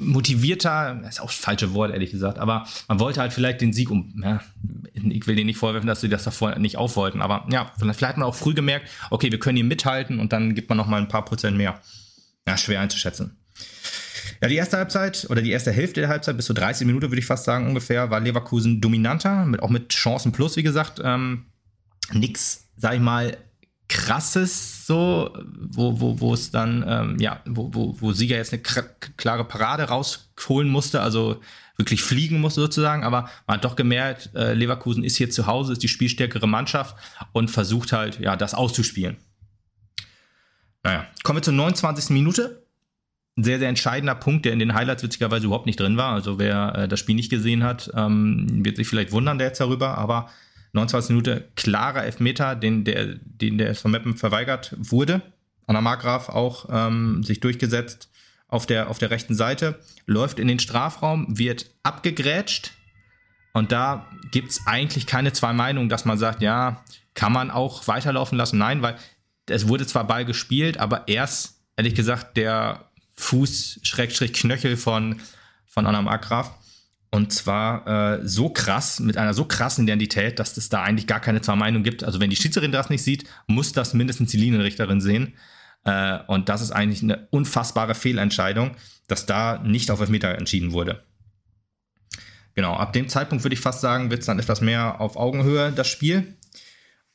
motivierter, 0.00 1.02
ist 1.06 1.20
auch 1.20 1.26
das 1.26 1.36
falsche 1.36 1.74
Wort, 1.74 1.92
ehrlich 1.92 2.10
gesagt, 2.10 2.38
aber 2.38 2.66
man 2.88 3.00
wollte 3.00 3.20
halt 3.20 3.32
vielleicht 3.32 3.60
den 3.60 3.72
Sieg 3.72 3.90
um, 3.90 4.14
ja, 4.22 4.40
ich 4.94 5.26
will 5.26 5.36
denen 5.36 5.46
nicht 5.46 5.58
vorwerfen, 5.58 5.86
dass 5.86 6.00
sie 6.00 6.08
das 6.08 6.24
davor 6.24 6.58
nicht 6.58 6.78
aufwollten, 6.78 7.20
aber 7.20 7.46
ja, 7.50 7.70
vielleicht 7.78 8.02
hat 8.02 8.16
man 8.16 8.26
auch 8.26 8.34
früh 8.34 8.54
gemerkt, 8.54 8.88
okay, 9.10 9.30
wir 9.30 9.38
können 9.38 9.56
hier 9.56 9.64
mithalten 9.64 10.20
und 10.20 10.32
dann 10.32 10.54
gibt 10.54 10.70
man 10.70 10.78
noch 10.78 10.86
mal 10.86 11.00
ein 11.00 11.08
paar 11.08 11.24
Prozent 11.24 11.56
mehr. 11.56 11.80
Ja, 12.46 12.56
schwer 12.56 12.80
einzuschätzen. 12.80 13.36
Ja, 14.40 14.48
die 14.48 14.56
erste 14.56 14.78
Halbzeit 14.78 15.26
oder 15.28 15.42
die 15.42 15.50
erste 15.50 15.72
Hälfte 15.72 16.00
der 16.00 16.08
Halbzeit, 16.08 16.36
bis 16.36 16.46
zu 16.46 16.54
30 16.54 16.86
Minuten 16.86 17.10
würde 17.10 17.18
ich 17.18 17.26
fast 17.26 17.44
sagen 17.44 17.66
ungefähr, 17.66 18.10
war 18.10 18.20
Leverkusen 18.20 18.80
dominanter, 18.80 19.44
mit, 19.44 19.62
auch 19.62 19.70
mit 19.70 19.90
Chancen 19.90 20.32
plus, 20.32 20.56
wie 20.56 20.62
gesagt. 20.62 21.00
Ähm, 21.02 21.46
nix, 22.12 22.68
sag 22.76 22.94
ich 22.94 23.00
mal, 23.00 23.36
krasses 23.88 24.86
so, 24.86 25.36
wo, 25.56 26.00
wo, 26.00 26.20
wo 26.20 26.34
es 26.34 26.50
dann, 26.50 26.84
ähm, 26.86 27.18
ja, 27.18 27.40
wo, 27.46 27.72
wo, 27.72 27.96
wo 28.00 28.12
Sieger 28.12 28.36
jetzt 28.36 28.52
eine 28.52 28.62
klare 28.62 29.44
Parade 29.44 29.84
rausholen 29.84 30.68
musste, 30.68 31.00
also 31.00 31.40
wirklich 31.76 32.02
fliegen 32.02 32.40
musste 32.40 32.60
sozusagen, 32.60 33.02
aber 33.02 33.28
man 33.46 33.56
hat 33.56 33.64
doch 33.64 33.76
gemerkt, 33.76 34.30
äh, 34.34 34.54
Leverkusen 34.54 35.04
ist 35.04 35.16
hier 35.16 35.30
zu 35.30 35.46
Hause, 35.46 35.72
ist 35.72 35.82
die 35.82 35.88
spielstärkere 35.88 36.46
Mannschaft 36.46 36.96
und 37.32 37.50
versucht 37.50 37.92
halt, 37.92 38.20
ja, 38.20 38.36
das 38.36 38.54
auszuspielen. 38.54 39.16
Naja, 40.82 41.06
kommen 41.22 41.38
wir 41.38 41.42
zur 41.42 41.54
29. 41.54 42.10
Minute 42.10 42.64
ein 43.36 43.42
sehr, 43.42 43.58
sehr 43.58 43.68
entscheidender 43.68 44.14
Punkt, 44.14 44.44
der 44.44 44.52
in 44.52 44.60
den 44.60 44.74
Highlights 44.74 45.02
witzigerweise 45.02 45.46
überhaupt 45.46 45.66
nicht 45.66 45.80
drin 45.80 45.96
war. 45.96 46.12
Also 46.12 46.38
wer 46.38 46.74
äh, 46.76 46.88
das 46.88 47.00
Spiel 47.00 47.16
nicht 47.16 47.30
gesehen 47.30 47.64
hat, 47.64 47.90
ähm, 47.96 48.64
wird 48.64 48.76
sich 48.76 48.86
vielleicht 48.86 49.10
wundern 49.10 49.38
der 49.38 49.48
jetzt 49.48 49.60
darüber, 49.60 49.98
aber 49.98 50.30
29 50.74 51.10
Minute 51.10 51.48
klarer 51.56 52.04
Elfmeter, 52.04 52.54
den 52.56 52.84
der, 52.84 53.16
den 53.22 53.58
der 53.58 53.74
von 53.74 53.90
Meppen 53.90 54.16
verweigert 54.16 54.74
wurde. 54.78 55.22
Anna 55.66 55.80
Markgraf 55.80 56.28
auch 56.28 56.68
ähm, 56.70 57.22
sich 57.22 57.40
durchgesetzt 57.40 58.10
auf 58.48 58.66
der, 58.66 58.90
auf 58.90 58.98
der 58.98 59.10
rechten 59.10 59.34
Seite, 59.34 59.80
läuft 60.06 60.38
in 60.38 60.48
den 60.48 60.58
Strafraum, 60.58 61.38
wird 61.38 61.70
abgegrätscht 61.82 62.72
und 63.54 63.70
da 63.70 64.10
gibt 64.32 64.50
es 64.50 64.66
eigentlich 64.66 65.06
keine 65.06 65.32
zwei 65.32 65.52
Meinungen, 65.52 65.88
dass 65.88 66.04
man 66.04 66.18
sagt, 66.18 66.42
ja, 66.42 66.84
kann 67.14 67.32
man 67.32 67.52
auch 67.52 67.86
weiterlaufen 67.86 68.36
lassen. 68.36 68.58
Nein, 68.58 68.82
weil 68.82 68.96
es 69.48 69.68
wurde 69.68 69.86
zwar 69.86 70.06
Ball 70.06 70.24
gespielt, 70.24 70.78
aber 70.78 71.06
erst, 71.06 71.60
ehrlich 71.76 71.94
gesagt, 71.94 72.36
der 72.36 72.90
Fuß-Knöchel 73.16 74.76
von, 74.76 75.20
von 75.66 75.86
Anna 75.86 76.02
Markgraf. 76.02 76.52
Und 77.14 77.32
zwar 77.32 77.86
äh, 77.86 78.26
so 78.26 78.48
krass, 78.48 78.98
mit 78.98 79.16
einer 79.16 79.34
so 79.34 79.44
krassen 79.44 79.84
Identität, 79.84 80.40
dass 80.40 80.56
es 80.56 80.68
da 80.68 80.82
eigentlich 80.82 81.06
gar 81.06 81.20
keine 81.20 81.40
zwei 81.40 81.54
Meinungen 81.54 81.84
gibt. 81.84 82.02
Also 82.02 82.18
wenn 82.18 82.28
die 82.28 82.34
Schiedsrichterin 82.34 82.72
das 82.72 82.90
nicht 82.90 83.04
sieht, 83.04 83.22
muss 83.46 83.72
das 83.72 83.94
mindestens 83.94 84.32
die 84.32 84.36
Linienrichterin 84.36 85.00
sehen. 85.00 85.34
Äh, 85.84 86.18
und 86.26 86.48
das 86.48 86.60
ist 86.60 86.72
eigentlich 86.72 87.04
eine 87.04 87.28
unfassbare 87.30 87.94
Fehlentscheidung, 87.94 88.72
dass 89.06 89.26
da 89.26 89.58
nicht 89.58 89.92
auf 89.92 90.00
Elfmeter 90.00 90.36
entschieden 90.36 90.72
wurde. 90.72 91.04
Genau, 92.56 92.74
ab 92.74 92.92
dem 92.92 93.08
Zeitpunkt 93.08 93.44
würde 93.44 93.54
ich 93.54 93.60
fast 93.60 93.80
sagen, 93.80 94.10
wird 94.10 94.22
es 94.22 94.26
dann 94.26 94.40
etwas 94.40 94.60
mehr 94.60 95.00
auf 95.00 95.16
Augenhöhe, 95.16 95.70
das 95.70 95.86
Spiel. 95.86 96.34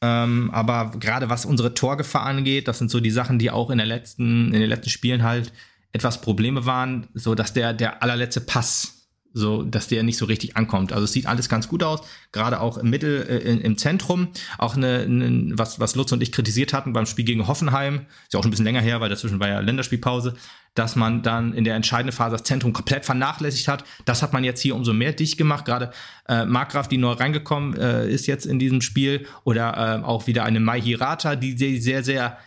Ähm, 0.01 0.49
aber 0.51 0.91
gerade 0.97 1.29
was 1.29 1.43
unsere 1.43 1.73
Torgefahr 1.73 2.23
angeht, 2.23 2.69
das 2.69 2.77
sind 2.77 2.89
so 2.89 3.01
die 3.01 3.11
Sachen, 3.11 3.37
die 3.37 3.51
auch 3.51 3.69
in, 3.69 3.79
der 3.79 3.87
letzten, 3.87 4.53
in 4.53 4.61
den 4.61 4.69
letzten 4.69 4.91
Spielen 4.91 5.23
halt 5.23 5.51
etwas 5.91 6.21
Probleme 6.21 6.65
waren, 6.65 7.09
so 7.13 7.35
dass 7.35 7.51
der, 7.51 7.73
der 7.73 8.01
allerletzte 8.01 8.39
Pass, 8.39 8.98
so 9.33 9.63
dass 9.63 9.87
der 9.87 10.03
nicht 10.03 10.17
so 10.17 10.25
richtig 10.25 10.57
ankommt. 10.57 10.91
Also 10.91 11.05
es 11.05 11.13
sieht 11.13 11.27
alles 11.27 11.49
ganz 11.49 11.67
gut 11.67 11.83
aus, 11.83 12.01
gerade 12.31 12.59
auch 12.59 12.77
im 12.77 12.89
Mittel, 12.89 13.25
äh, 13.29 13.37
im 13.37 13.77
Zentrum. 13.77 14.29
Auch 14.57 14.75
eine, 14.75 14.99
eine, 14.99 15.57
was, 15.57 15.79
was 15.79 15.95
Lutz 15.95 16.11
und 16.11 16.23
ich 16.23 16.31
kritisiert 16.31 16.73
hatten 16.73 16.93
beim 16.93 17.05
Spiel 17.05 17.25
gegen 17.25 17.47
Hoffenheim, 17.47 18.05
ist 18.23 18.33
ja 18.33 18.39
auch 18.39 18.43
schon 18.43 18.49
ein 18.49 18.51
bisschen 18.51 18.65
länger 18.65 18.81
her, 18.81 19.01
weil 19.01 19.09
dazwischen 19.09 19.39
war 19.39 19.47
ja 19.47 19.59
Länderspielpause, 19.59 20.35
dass 20.75 20.95
man 20.95 21.23
dann 21.23 21.53
in 21.53 21.63
der 21.63 21.75
entscheidenden 21.75 22.15
Phase 22.15 22.37
das 22.37 22.43
Zentrum 22.43 22.73
komplett 22.73 23.05
vernachlässigt 23.05 23.67
hat. 23.67 23.83
Das 24.05 24.21
hat 24.21 24.33
man 24.33 24.43
jetzt 24.43 24.61
hier 24.61 24.75
umso 24.75 24.93
mehr 24.93 25.13
dicht 25.13 25.37
gemacht. 25.37 25.65
Gerade 25.65 25.91
äh, 26.27 26.45
Markgraf, 26.45 26.87
die 26.87 26.97
neu 26.97 27.11
reingekommen 27.11 27.77
äh, 27.77 28.09
ist 28.09 28.27
jetzt 28.27 28.45
in 28.45 28.59
diesem 28.59 28.81
Spiel, 28.81 29.25
oder 29.43 29.99
äh, 29.99 30.03
auch 30.03 30.27
wieder 30.27 30.45
eine 30.45 30.59
Mai 30.59 30.81
Hirata, 30.81 31.35
die 31.35 31.79
sehr, 31.79 32.03
sehr 32.03 32.37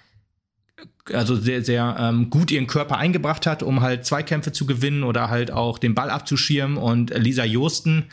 also 1.12 1.37
sehr, 1.37 1.64
sehr 1.64 1.97
ähm, 1.99 2.30
gut 2.30 2.51
ihren 2.51 2.66
Körper 2.66 2.97
eingebracht 2.97 3.47
hat, 3.47 3.62
um 3.62 3.80
halt 3.80 4.07
Zweikämpfe 4.07 4.53
zu 4.53 4.66
gewinnen 4.66 5.03
oder 5.03 5.30
halt 5.30 5.51
auch 5.51 5.78
den 5.78 5.95
Ball 5.95 6.11
abzuschirmen. 6.11 6.76
Und 6.76 7.11
Lisa 7.11 7.45
Josten 7.45 8.07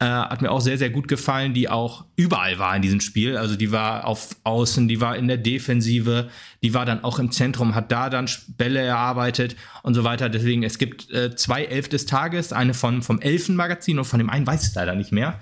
äh, 0.00 0.04
hat 0.04 0.42
mir 0.42 0.50
auch 0.50 0.60
sehr, 0.60 0.78
sehr 0.78 0.90
gut 0.90 1.06
gefallen, 1.06 1.54
die 1.54 1.68
auch 1.68 2.04
überall 2.16 2.58
war 2.58 2.74
in 2.74 2.82
diesem 2.82 3.00
Spiel. 3.00 3.36
Also 3.36 3.54
die 3.54 3.70
war 3.70 4.06
auf 4.06 4.36
Außen, 4.42 4.88
die 4.88 5.00
war 5.00 5.16
in 5.16 5.28
der 5.28 5.36
Defensive, 5.36 6.28
die 6.62 6.74
war 6.74 6.84
dann 6.84 7.04
auch 7.04 7.20
im 7.20 7.30
Zentrum, 7.30 7.76
hat 7.76 7.92
da 7.92 8.10
dann 8.10 8.28
Bälle 8.48 8.80
erarbeitet 8.80 9.54
und 9.84 9.94
so 9.94 10.02
weiter. 10.02 10.28
Deswegen, 10.28 10.64
es 10.64 10.78
gibt 10.78 11.10
äh, 11.10 11.36
zwei 11.36 11.64
Elf 11.64 11.88
des 11.88 12.06
Tages, 12.06 12.52
eine 12.52 12.74
von, 12.74 13.02
vom 13.02 13.20
Elfenmagazin 13.20 13.98
und 13.98 14.04
von 14.04 14.18
dem 14.18 14.30
einen 14.30 14.46
weiß 14.46 14.68
ich 14.68 14.74
leider 14.74 14.96
nicht 14.96 15.12
mehr. 15.12 15.38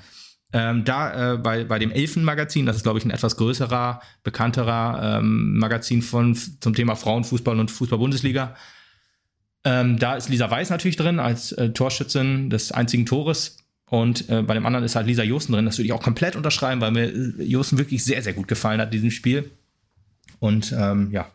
Ähm, 0.52 0.84
da 0.84 1.34
äh, 1.34 1.38
bei, 1.38 1.64
bei 1.64 1.78
dem 1.78 1.92
Elfenmagazin, 1.92 2.66
das 2.66 2.76
ist, 2.76 2.82
glaube 2.82 2.98
ich, 2.98 3.04
ein 3.04 3.10
etwas 3.10 3.36
größerer, 3.36 4.00
bekannterer 4.24 5.18
ähm, 5.18 5.58
Magazin 5.58 6.02
von, 6.02 6.34
zum 6.34 6.74
Thema 6.74 6.96
Frauenfußball 6.96 7.58
und 7.58 7.70
Fußball-Bundesliga. 7.70 8.56
Ähm, 9.64 9.98
da 9.98 10.16
ist 10.16 10.28
Lisa 10.28 10.50
Weiß 10.50 10.70
natürlich 10.70 10.96
drin 10.96 11.20
als 11.20 11.52
äh, 11.52 11.70
Torschützin 11.70 12.50
des 12.50 12.72
einzigen 12.72 13.06
Tores. 13.06 13.58
Und 13.86 14.28
äh, 14.28 14.42
bei 14.42 14.54
dem 14.54 14.66
anderen 14.66 14.84
ist 14.84 14.96
halt 14.96 15.06
Lisa 15.06 15.22
Josten 15.22 15.52
drin. 15.52 15.66
Das 15.66 15.78
würde 15.78 15.86
ich 15.86 15.92
auch 15.92 16.02
komplett 16.02 16.36
unterschreiben, 16.36 16.80
weil 16.80 16.92
mir 16.92 17.04
äh, 17.04 17.44
Josten 17.44 17.78
wirklich 17.78 18.02
sehr, 18.02 18.22
sehr 18.22 18.32
gut 18.32 18.48
gefallen 18.48 18.80
hat 18.80 18.88
in 18.88 18.92
diesem 18.92 19.10
Spiel. 19.10 19.50
Und 20.38 20.74
ähm, 20.76 21.10
ja, 21.12 21.30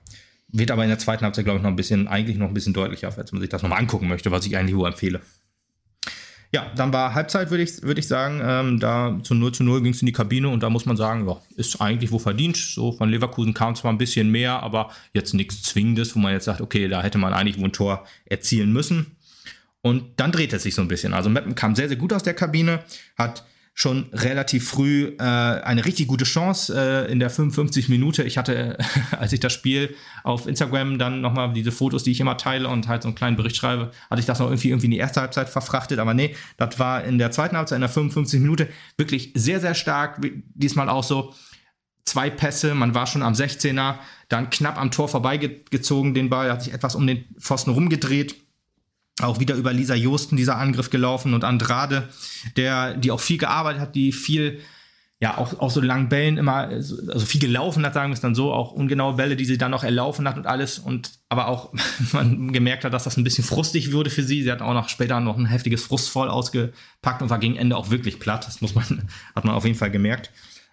wird 0.48 0.72
aber 0.72 0.84
in 0.84 0.90
der 0.90 1.00
zweiten 1.00 1.24
Halbzeit, 1.24 1.46
glaube 1.46 1.58
ich, 1.58 1.64
noch 1.64 1.70
ein 1.70 1.76
bisschen, 1.76 2.08
eigentlich 2.08 2.38
noch 2.38 2.48
ein 2.48 2.54
bisschen 2.54 2.74
deutlicher, 2.74 3.16
als 3.16 3.32
man 3.32 3.42
sich 3.42 3.50
das 3.50 3.62
nochmal 3.62 3.80
angucken 3.80 4.08
möchte, 4.08 4.32
was 4.32 4.46
ich 4.46 4.58
eigentlich 4.58 4.74
nur 4.74 4.88
empfehle. 4.88 5.22
Ja, 6.56 6.72
dann 6.74 6.94
war 6.94 7.14
Halbzeit, 7.14 7.50
würde 7.50 7.64
ich, 7.64 7.82
würd 7.84 8.00
ich 8.00 8.08
sagen. 8.08 8.40
Ähm, 8.42 8.80
da 8.80 9.20
zu 9.24 9.36
0 9.36 9.52
zu 9.52 9.66
0 9.66 9.84
ging 9.84 9.92
es 9.92 10.02
in 10.02 10.06
die 10.06 10.14
Kabine 10.14 10.48
und 10.48 10.64
da 10.64 10.70
muss 10.70 10.86
man 10.86 10.96
sagen, 10.96 11.28
ja, 11.28 11.36
ist 11.58 11.82
eigentlich 11.82 12.14
wo 12.14 12.18
verdient. 12.18 12.56
So 12.56 12.94
von 12.94 13.10
Leverkusen 13.10 13.54
kam 13.54 13.76
zwar 13.76 13.92
ein 13.92 13.98
bisschen 13.98 14.32
mehr, 14.32 14.64
aber 14.64 14.90
jetzt 15.12 15.34
nichts 15.34 15.64
Zwingendes, 15.64 16.16
wo 16.16 16.20
man 16.20 16.32
jetzt 16.32 16.46
sagt, 16.46 16.62
okay, 16.62 16.88
da 16.88 17.04
hätte 17.04 17.18
man 17.18 17.34
eigentlich 17.34 17.58
wohl 17.58 17.66
ein 17.66 17.74
Tor 17.74 18.06
erzielen 18.24 18.72
müssen. 18.72 19.18
Und 19.82 20.06
dann 20.16 20.32
dreht 20.32 20.54
es 20.54 20.64
sich 20.64 20.76
so 20.76 20.82
ein 20.82 20.88
bisschen. 20.88 21.14
Also 21.14 21.30
Meppen 21.30 21.56
kam 21.56 21.76
sehr, 21.76 21.90
sehr 21.90 21.98
gut 21.98 22.14
aus 22.14 22.24
der 22.24 22.34
Kabine, 22.34 22.86
hat 23.18 23.44
schon 23.78 24.08
relativ 24.14 24.70
früh 24.70 25.14
äh, 25.20 25.22
eine 25.22 25.84
richtig 25.84 26.08
gute 26.08 26.24
Chance 26.24 26.74
äh, 26.74 27.12
in 27.12 27.20
der 27.20 27.30
55 27.30 27.90
Minute. 27.90 28.24
Ich 28.24 28.38
hatte, 28.38 28.78
als 29.20 29.34
ich 29.34 29.42
das 29.42 29.52
Spiel 29.52 29.94
auf 30.24 30.48
Instagram 30.48 30.98
dann 30.98 31.20
nochmal 31.20 31.52
diese 31.52 31.74
Fotos, 31.74 32.04
die 32.04 32.12
ich 32.12 32.22
immer 32.22 32.38
teile 32.38 32.70
und 32.70 32.88
halt 32.88 33.04
so 33.04 33.10
einen 33.10 33.16
kleinen 33.16 33.36
Bericht 33.36 33.58
schreibe, 33.58 33.92
hatte 34.10 34.22
ich 34.22 34.26
das 34.26 34.40
noch 34.40 34.48
irgendwie, 34.48 34.70
irgendwie 34.70 34.86
in 34.86 34.92
die 34.92 34.98
erste 34.98 35.20
Halbzeit 35.20 35.50
verfrachtet. 35.50 36.00
Aber 36.00 36.14
nee, 36.14 36.38
das 36.56 36.80
war 36.80 37.04
in 37.04 37.18
der 37.18 37.32
zweiten 37.32 37.58
Halbzeit, 37.58 37.76
in 37.76 37.82
der 37.82 37.90
55 37.90 38.40
Minute, 38.40 38.70
wirklich 38.98 39.34
sehr, 39.36 39.60
sehr 39.60 39.76
stark. 39.76 40.26
Diesmal 40.54 40.88
auch 40.88 41.04
so 41.04 41.34
zwei 42.06 42.30
Pässe, 42.30 42.76
man 42.76 42.96
war 42.96 43.08
schon 43.08 43.24
am 43.24 43.34
16er, 43.34 43.96
dann 44.30 44.50
knapp 44.52 44.80
am 44.80 44.90
Tor 44.90 45.10
vorbeigezogen, 45.10 46.14
den 46.14 46.30
Ball, 46.30 46.50
hat 46.50 46.64
sich 46.64 46.74
etwas 46.74 46.96
um 46.96 47.06
den 47.06 47.26
Pfosten 47.40 47.72
rumgedreht 47.72 48.45
auch 49.22 49.40
wieder 49.40 49.56
über 49.56 49.72
Lisa 49.72 49.96
Josten 49.96 50.36
dieser 50.36 50.58
Angriff 50.58 50.90
gelaufen 50.90 51.34
und 51.34 51.44
Andrade, 51.44 52.10
der, 52.58 52.96
die 52.96 53.12
auch 53.12 53.20
viel 53.20 53.38
gearbeitet 53.38 53.82
hat, 53.82 53.96
die 53.96 54.12
viel, 54.12 54.60
ja, 55.22 55.38
auch, 55.38 55.58
auch 55.60 55.72
so 55.72 55.80
langen 55.80 56.10
Bällen 56.10 56.38
immer, 56.38 56.68
also 56.68 57.26
viel 57.26 57.40
gelaufen 57.40 57.86
hat, 57.86 57.94
sagen 57.94 58.12
wir 58.12 58.16
es 58.16 58.20
dann 58.20 58.36
so, 58.36 58.52
auch 58.52 58.74
ungenaue 58.74 59.14
Bälle, 59.14 59.38
die 59.38 59.46
sie 59.46 59.58
dann 59.58 59.72
noch 59.72 59.86
erlaufen 59.86 60.28
hat 60.28 60.36
und 60.36 60.48
alles 60.48 60.80
und 60.80 61.12
aber 61.30 61.48
auch 61.48 61.74
man 62.12 62.52
gemerkt 62.52 62.84
hat, 62.84 62.94
dass 62.94 63.06
das 63.06 63.16
ein 63.16 63.24
bisschen 63.24 63.46
frustig 63.46 63.94
wurde 63.94 64.10
für 64.10 64.24
sie. 64.24 64.44
Sie 64.44 64.52
hat 64.52 64.62
auch 64.62 64.74
noch 64.74 64.90
später 64.90 65.20
noch 65.22 65.38
ein 65.38 65.46
heftiges 65.46 65.86
Frustvoll 65.86 66.30
ausgepackt 66.30 67.22
und 67.22 67.30
war 67.30 67.40
gegen 67.40 67.56
Ende 67.56 67.78
auch 67.78 67.90
wirklich 67.90 68.20
platt. 68.20 68.46
Das 68.46 68.60
muss 68.60 68.76
man, 68.76 69.08
hat 69.36 69.46
man 69.46 69.56
auf 69.56 69.64
jeden 69.64 69.78
Fall 69.78 69.92
gemerkt. 69.92 70.30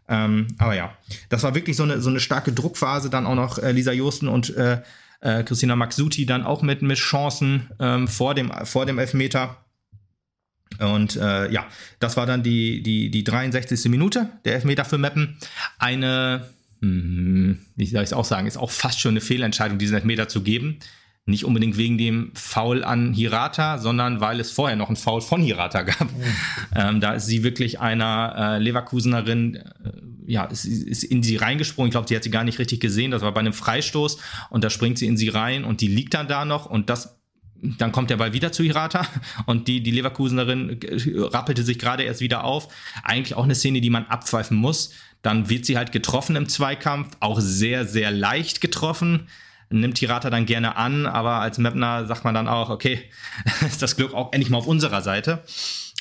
Ähm, 0.09 0.49
aber 0.59 0.75
ja, 0.75 0.93
das 1.29 1.45
war 1.45 1.55
wirklich 1.55 1.77
so 1.77 1.85
eine, 1.85 2.01
so 2.01 2.11
eine 2.11 2.19
starke 2.19 2.53
Druckphase. 2.53 3.09
Dann 3.09 3.25
auch 3.25 3.37
noch 3.37 3.59
äh, 3.59 3.71
Lisa 3.71 3.93
Josten 3.93 4.27
und 4.27 4.55
äh, 4.57 4.83
äh, 5.23 5.43
Christina 5.45 5.77
Maxuti 5.77 6.27
dann 6.27 6.45
auch 6.45 6.63
mit, 6.63 6.83
mit 6.83 6.99
Chancen 6.99 7.71
ähm, 7.79 8.09
vor, 8.09 8.35
dem, 8.35 8.51
vor 8.65 8.87
dem 8.87 8.99
Elfmeter. 8.99 9.65
Und 10.79 11.17
äh, 11.17 11.51
ja, 11.51 11.67
das 12.01 12.17
war 12.17 12.27
dann 12.27 12.43
die, 12.43 12.83
die, 12.83 13.11
die 13.11 13.25
63. 13.25 13.91
Minute, 13.91 14.29
der 14.45 14.55
Elfmeter 14.55 14.85
für 14.85 14.99
Meppen. 14.99 15.39
Eine, 15.79 16.49
hm, 16.81 17.59
wie 17.77 17.87
soll 17.87 18.03
ich 18.03 18.09
es 18.09 18.13
auch 18.13 18.25
sagen, 18.25 18.47
ist 18.47 18.57
auch 18.57 18.71
fast 18.71 19.01
schon 19.01 19.13
eine 19.13 19.21
Fehlentscheidung, 19.21 19.79
diesen 19.79 19.95
Elfmeter 19.95 20.29
zu 20.29 20.43
geben. 20.43 20.79
Nicht 21.25 21.45
unbedingt 21.45 21.77
wegen 21.77 21.99
dem 21.99 22.33
Foul 22.35 22.83
an 22.83 23.15
Hirata, 23.15 23.79
sondern 23.79 24.21
weil 24.21 24.41
es 24.41 24.51
vorher 24.51 24.77
noch 24.77 24.91
ein 24.91 24.97
Foul 24.97 25.21
von 25.21 25.41
Hirata 25.41 25.83
gab. 25.83 26.09
Ähm, 26.75 27.01
da 27.01 27.13
ist 27.13 27.27
sie 27.27 27.45
wirklich 27.45 27.79
einer 27.79 28.35
äh, 28.37 28.59
Leverkusenerin, 28.59 29.55
äh, 29.55 29.63
ja, 30.27 30.45
ist, 30.47 30.65
ist 30.65 31.05
in 31.05 31.23
sie 31.23 31.37
reingesprungen. 31.37 31.89
Ich 31.89 31.93
glaube, 31.93 32.09
sie 32.09 32.17
hat 32.17 32.25
sie 32.25 32.31
gar 32.31 32.43
nicht 32.43 32.59
richtig 32.59 32.81
gesehen. 32.81 33.13
Das 33.13 33.23
war 33.23 33.33
bei 33.33 33.41
einem 33.41 33.53
Freistoß 33.53 34.19
und 34.51 34.65
da 34.65 34.71
springt 34.71 34.99
sie 34.99 35.07
in 35.07 35.17
sie 35.17 35.29
rein 35.29 35.65
und 35.65 35.81
die 35.81 35.87
liegt 35.87 36.15
dann 36.15 36.27
da 36.27 36.45
noch 36.45 36.67
und 36.67 36.91
das 36.91 37.21
dann 37.63 37.93
kommt 37.93 38.11
der 38.11 38.17
Ball 38.17 38.33
wieder 38.33 38.51
zu 38.51 38.65
Hirata 38.65 39.07
und 39.47 39.69
die, 39.69 39.83
die 39.83 39.93
Leverkusenerin 39.93 40.81
rappelte 41.33 41.63
sich 41.63 41.79
gerade 41.79 42.03
erst 42.03 42.21
wieder 42.21 42.43
auf. 42.43 42.67
Eigentlich 43.05 43.37
auch 43.37 43.45
eine 43.45 43.55
Szene, 43.55 43.81
die 43.81 43.91
man 43.91 44.07
abpfeifen 44.07 44.57
muss. 44.57 44.93
Dann 45.23 45.49
wird 45.49 45.67
sie 45.67 45.77
halt 45.77 45.93
getroffen 45.93 46.35
im 46.35 46.49
Zweikampf, 46.49 47.17
auch 47.21 47.39
sehr, 47.39 47.87
sehr 47.87 48.11
leicht 48.11 48.61
getroffen 48.61 49.29
nimmt 49.73 49.99
Hirata 49.99 50.31
dann 50.31 50.47
gerne 50.47 50.77
an, 50.77 51.07
aber 51.07 51.41
als 51.41 51.59
Mapner 51.59 52.07
sagt 52.07 52.25
man 52.25 52.35
dann 52.35 52.49
auch, 52.49 52.71
okay, 52.71 53.01
ist 53.67 53.83
das 53.83 53.97
Glück 53.97 54.15
auch 54.15 54.33
endlich 54.33 54.51
mal 54.51 54.59
auf 54.59 54.67
unserer 54.67 55.03
Seite. 55.03 55.43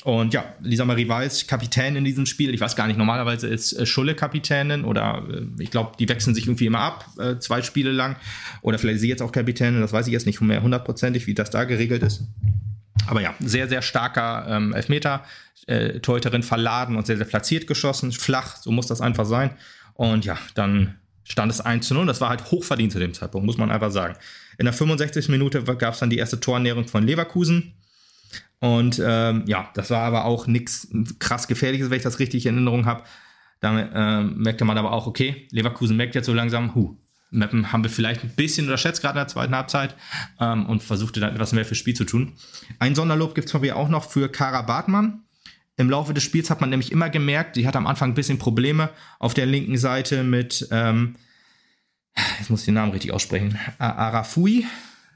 Und 0.04 0.34
ja, 0.34 0.46
Lisa 0.62 0.84
Marie 0.84 1.08
Weiß, 1.08 1.46
Kapitän 1.46 1.96
in 1.96 2.04
diesem 2.04 2.26
Spiel. 2.26 2.54
Ich 2.54 2.62
weiß 2.62 2.76
gar 2.76 2.88
nicht, 2.88 2.98
normalerweise 2.98 3.48
ist 3.48 3.74
äh, 3.74 3.86
Schulle 3.86 4.16
Kapitänin 4.16 4.84
oder 4.84 5.24
äh, 5.30 5.46
ich 5.60 5.70
glaube, 5.70 5.92
die 6.00 6.10
wechseln 6.10 6.34
sich 6.34 6.48
irgendwie 6.48 6.66
immer 6.66 6.80
ab, 6.80 7.06
äh, 7.20 7.38
zwei 7.38 7.62
Spiele 7.62 7.92
lang. 7.92 8.16
Oder 8.62 8.80
vielleicht 8.80 8.96
ist 8.96 9.02
sie 9.02 9.10
jetzt 9.10 9.22
auch 9.22 9.32
Kapitänin, 9.32 9.80
das 9.82 9.94
weiß 9.94 10.08
ich 10.08 10.14
jetzt 10.14 10.26
nicht 10.26 10.42
mehr 10.42 10.64
hundertprozentig, 10.64 11.28
wie 11.28 11.36
das 11.36 11.52
da 11.52 11.66
geregelt 11.66 12.02
ist. 12.02 12.24
Aber 13.08 13.22
ja, 13.22 13.36
sehr, 13.40 13.68
sehr 13.68 13.82
starker 13.82 14.48
ähm, 14.50 14.74
Elfmeter. 14.74 15.24
Äh, 15.68 16.00
Torhüterin 16.00 16.42
verladen 16.42 16.96
und 16.96 17.06
sehr, 17.06 17.18
sehr 17.18 17.26
platziert 17.28 17.68
geschossen, 17.68 18.12
flach, 18.12 18.56
so 18.58 18.72
muss 18.72 18.88
das 18.88 19.00
einfach 19.00 19.26
sein. 19.26 19.52
Und 19.94 20.26
ja, 20.26 20.40
dann 20.56 20.96
stand 21.32 21.52
es 21.52 21.62
1 21.62 21.88
zu 21.88 21.94
0. 21.94 22.06
Das 22.06 22.22
war 22.22 22.30
halt 22.30 22.52
hochverdient 22.52 22.92
zu 22.92 23.00
dem 23.00 23.14
Zeitpunkt, 23.14 23.46
muss 23.46 23.58
man 23.58 23.72
einfach 23.72 23.92
sagen. 23.92 24.16
In 24.58 24.66
der 24.66 24.74
65. 24.74 25.30
Minute 25.30 25.64
gab 25.64 25.94
es 25.94 26.00
dann 26.00 26.10
die 26.10 26.18
erste 26.18 26.40
Torernährung 26.40 26.88
von 26.88 27.04
Leverkusen. 27.04 27.74
Und 28.60 29.02
ähm, 29.04 29.44
ja, 29.48 29.70
das 29.74 29.90
war 29.90 30.04
aber 30.04 30.26
auch 30.26 30.46
nichts 30.46 30.88
krass 31.20 31.48
Gefährliches, 31.48 31.90
wenn 31.90 31.98
ich 31.98 32.04
das 32.04 32.20
richtig 32.20 32.46
in 32.46 32.56
Erinnerung 32.56 32.86
habe. 32.86 33.04
Da 33.60 33.80
äh, 33.80 34.24
merkte 34.24 34.66
man 34.66 34.78
aber 34.78 34.92
auch, 34.92 35.08
okay, 35.08 35.48
Leverkusen 35.52 35.98
merkt 35.98 36.16
jetzt 36.16 36.26
so 36.26 36.34
langsam, 36.34 36.76
hu, 36.76 36.98
Mappen 37.32 37.72
haben 37.72 37.84
wir 37.84 37.90
vielleicht 37.90 38.24
ein 38.24 38.36
bisschen 38.36 38.66
unterschätzt, 38.66 39.02
gerade 39.02 39.18
in 39.18 39.26
der 39.26 39.28
zweiten 39.28 39.56
Halbzeit, 39.56 39.96
ähm, 40.40 40.66
und 40.66 40.84
versuchte 40.84 41.20
dann 41.20 41.34
etwas 41.34 41.54
mehr 41.54 41.66
fürs 41.66 41.78
Spiel 41.78 41.96
zu 41.96 42.04
tun. 42.04 42.34
Ein 42.80 42.94
Sonderlob 42.94 43.36
gibt 43.36 43.46
es 43.46 43.52
von 43.52 43.62
mir 43.62 43.78
auch 43.78 43.90
noch 43.90 44.10
für 44.10 44.30
Kara 44.30 44.62
Bartmann. 44.64 45.24
Im 45.78 45.90
Laufe 45.90 46.14
des 46.14 46.24
Spiels 46.24 46.50
hat 46.50 46.62
man 46.62 46.70
nämlich 46.70 46.92
immer 46.92 47.10
gemerkt, 47.10 47.56
sie 47.56 47.66
hat 47.66 47.76
am 47.76 47.88
Anfang 47.88 48.12
ein 48.12 48.16
bisschen 48.16 48.38
Probleme 48.38 48.90
auf 49.20 49.34
der 49.34 49.46
linken 49.46 49.78
Seite 49.78 50.24
mit, 50.24 50.68
ähm, 50.72 51.16
jetzt 52.40 52.50
muss 52.50 52.62
ich 52.62 52.66
den 52.66 52.76
Namen 52.76 52.92
richtig 52.92 53.12
aussprechen, 53.12 53.58
Arafui, 53.78 54.66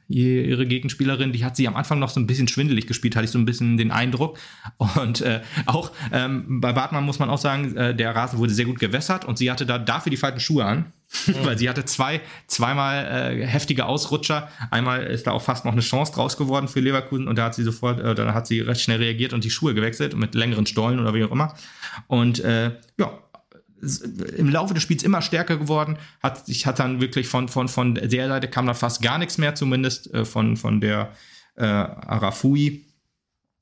ihre 0.07 0.67
Gegenspielerin, 0.67 1.31
die 1.31 1.43
hat 1.43 1.55
sie 1.55 1.67
am 1.67 1.75
Anfang 1.75 1.99
noch 1.99 2.09
so 2.09 2.19
ein 2.19 2.27
bisschen 2.27 2.47
schwindelig 2.47 2.87
gespielt, 2.87 3.15
hatte 3.15 3.25
ich 3.25 3.31
so 3.31 3.39
ein 3.39 3.45
bisschen 3.45 3.77
den 3.77 3.91
Eindruck. 3.91 4.37
Und 4.77 5.21
äh, 5.21 5.41
auch 5.65 5.91
ähm, 6.11 6.61
bei 6.61 6.73
Bartmann 6.73 7.03
muss 7.03 7.19
man 7.19 7.29
auch 7.29 7.39
sagen, 7.39 7.75
äh, 7.75 7.95
der 7.95 8.15
Rasen 8.15 8.37
wurde 8.37 8.53
sehr 8.53 8.65
gut 8.65 8.79
gewässert 8.79 9.25
und 9.25 9.37
sie 9.37 9.49
hatte 9.49 9.65
da 9.65 9.79
dafür 9.79 10.11
die 10.11 10.17
falschen 10.17 10.39
Schuhe 10.39 10.65
an. 10.65 10.93
Weil 11.43 11.57
sie 11.57 11.69
hatte 11.69 11.85
zwei, 11.85 12.21
zweimal 12.47 13.05
äh, 13.05 13.45
heftige 13.45 13.85
Ausrutscher. 13.85 14.49
Einmal 14.71 15.03
ist 15.03 15.27
da 15.27 15.31
auch 15.31 15.41
fast 15.41 15.65
noch 15.65 15.71
eine 15.71 15.81
Chance 15.81 16.13
draus 16.13 16.37
geworden 16.37 16.67
für 16.67 16.79
Leverkusen 16.79 17.27
und 17.27 17.37
da 17.37 17.45
hat 17.45 17.55
sie 17.55 17.63
sofort, 17.63 17.99
äh, 17.99 18.15
dann 18.15 18.33
hat 18.33 18.47
sie 18.47 18.61
recht 18.61 18.81
schnell 18.81 18.97
reagiert 18.97 19.33
und 19.33 19.43
die 19.43 19.49
Schuhe 19.49 19.73
gewechselt 19.73 20.15
mit 20.15 20.35
längeren 20.35 20.65
Stollen 20.65 20.99
oder 20.99 21.13
wie 21.13 21.23
auch 21.23 21.31
immer. 21.31 21.55
Und 22.07 22.39
äh, 22.39 22.71
ja, 22.97 23.19
im 24.37 24.49
Laufe 24.49 24.73
des 24.73 24.83
Spiels 24.83 25.03
immer 25.03 25.21
stärker 25.21 25.57
geworden, 25.57 25.97
hat 26.23 26.45
sich 26.45 26.65
hat 26.65 26.79
dann 26.79 27.01
wirklich 27.01 27.27
von, 27.27 27.49
von, 27.49 27.67
von 27.67 27.95
der 27.95 28.27
Seite 28.27 28.47
kam 28.47 28.65
dann 28.65 28.75
fast 28.75 29.01
gar 29.01 29.17
nichts 29.17 29.37
mehr, 29.37 29.55
zumindest 29.55 30.13
äh, 30.13 30.25
von, 30.25 30.57
von 30.57 30.81
der 30.81 31.11
äh, 31.55 31.63
Arafui 31.65 32.84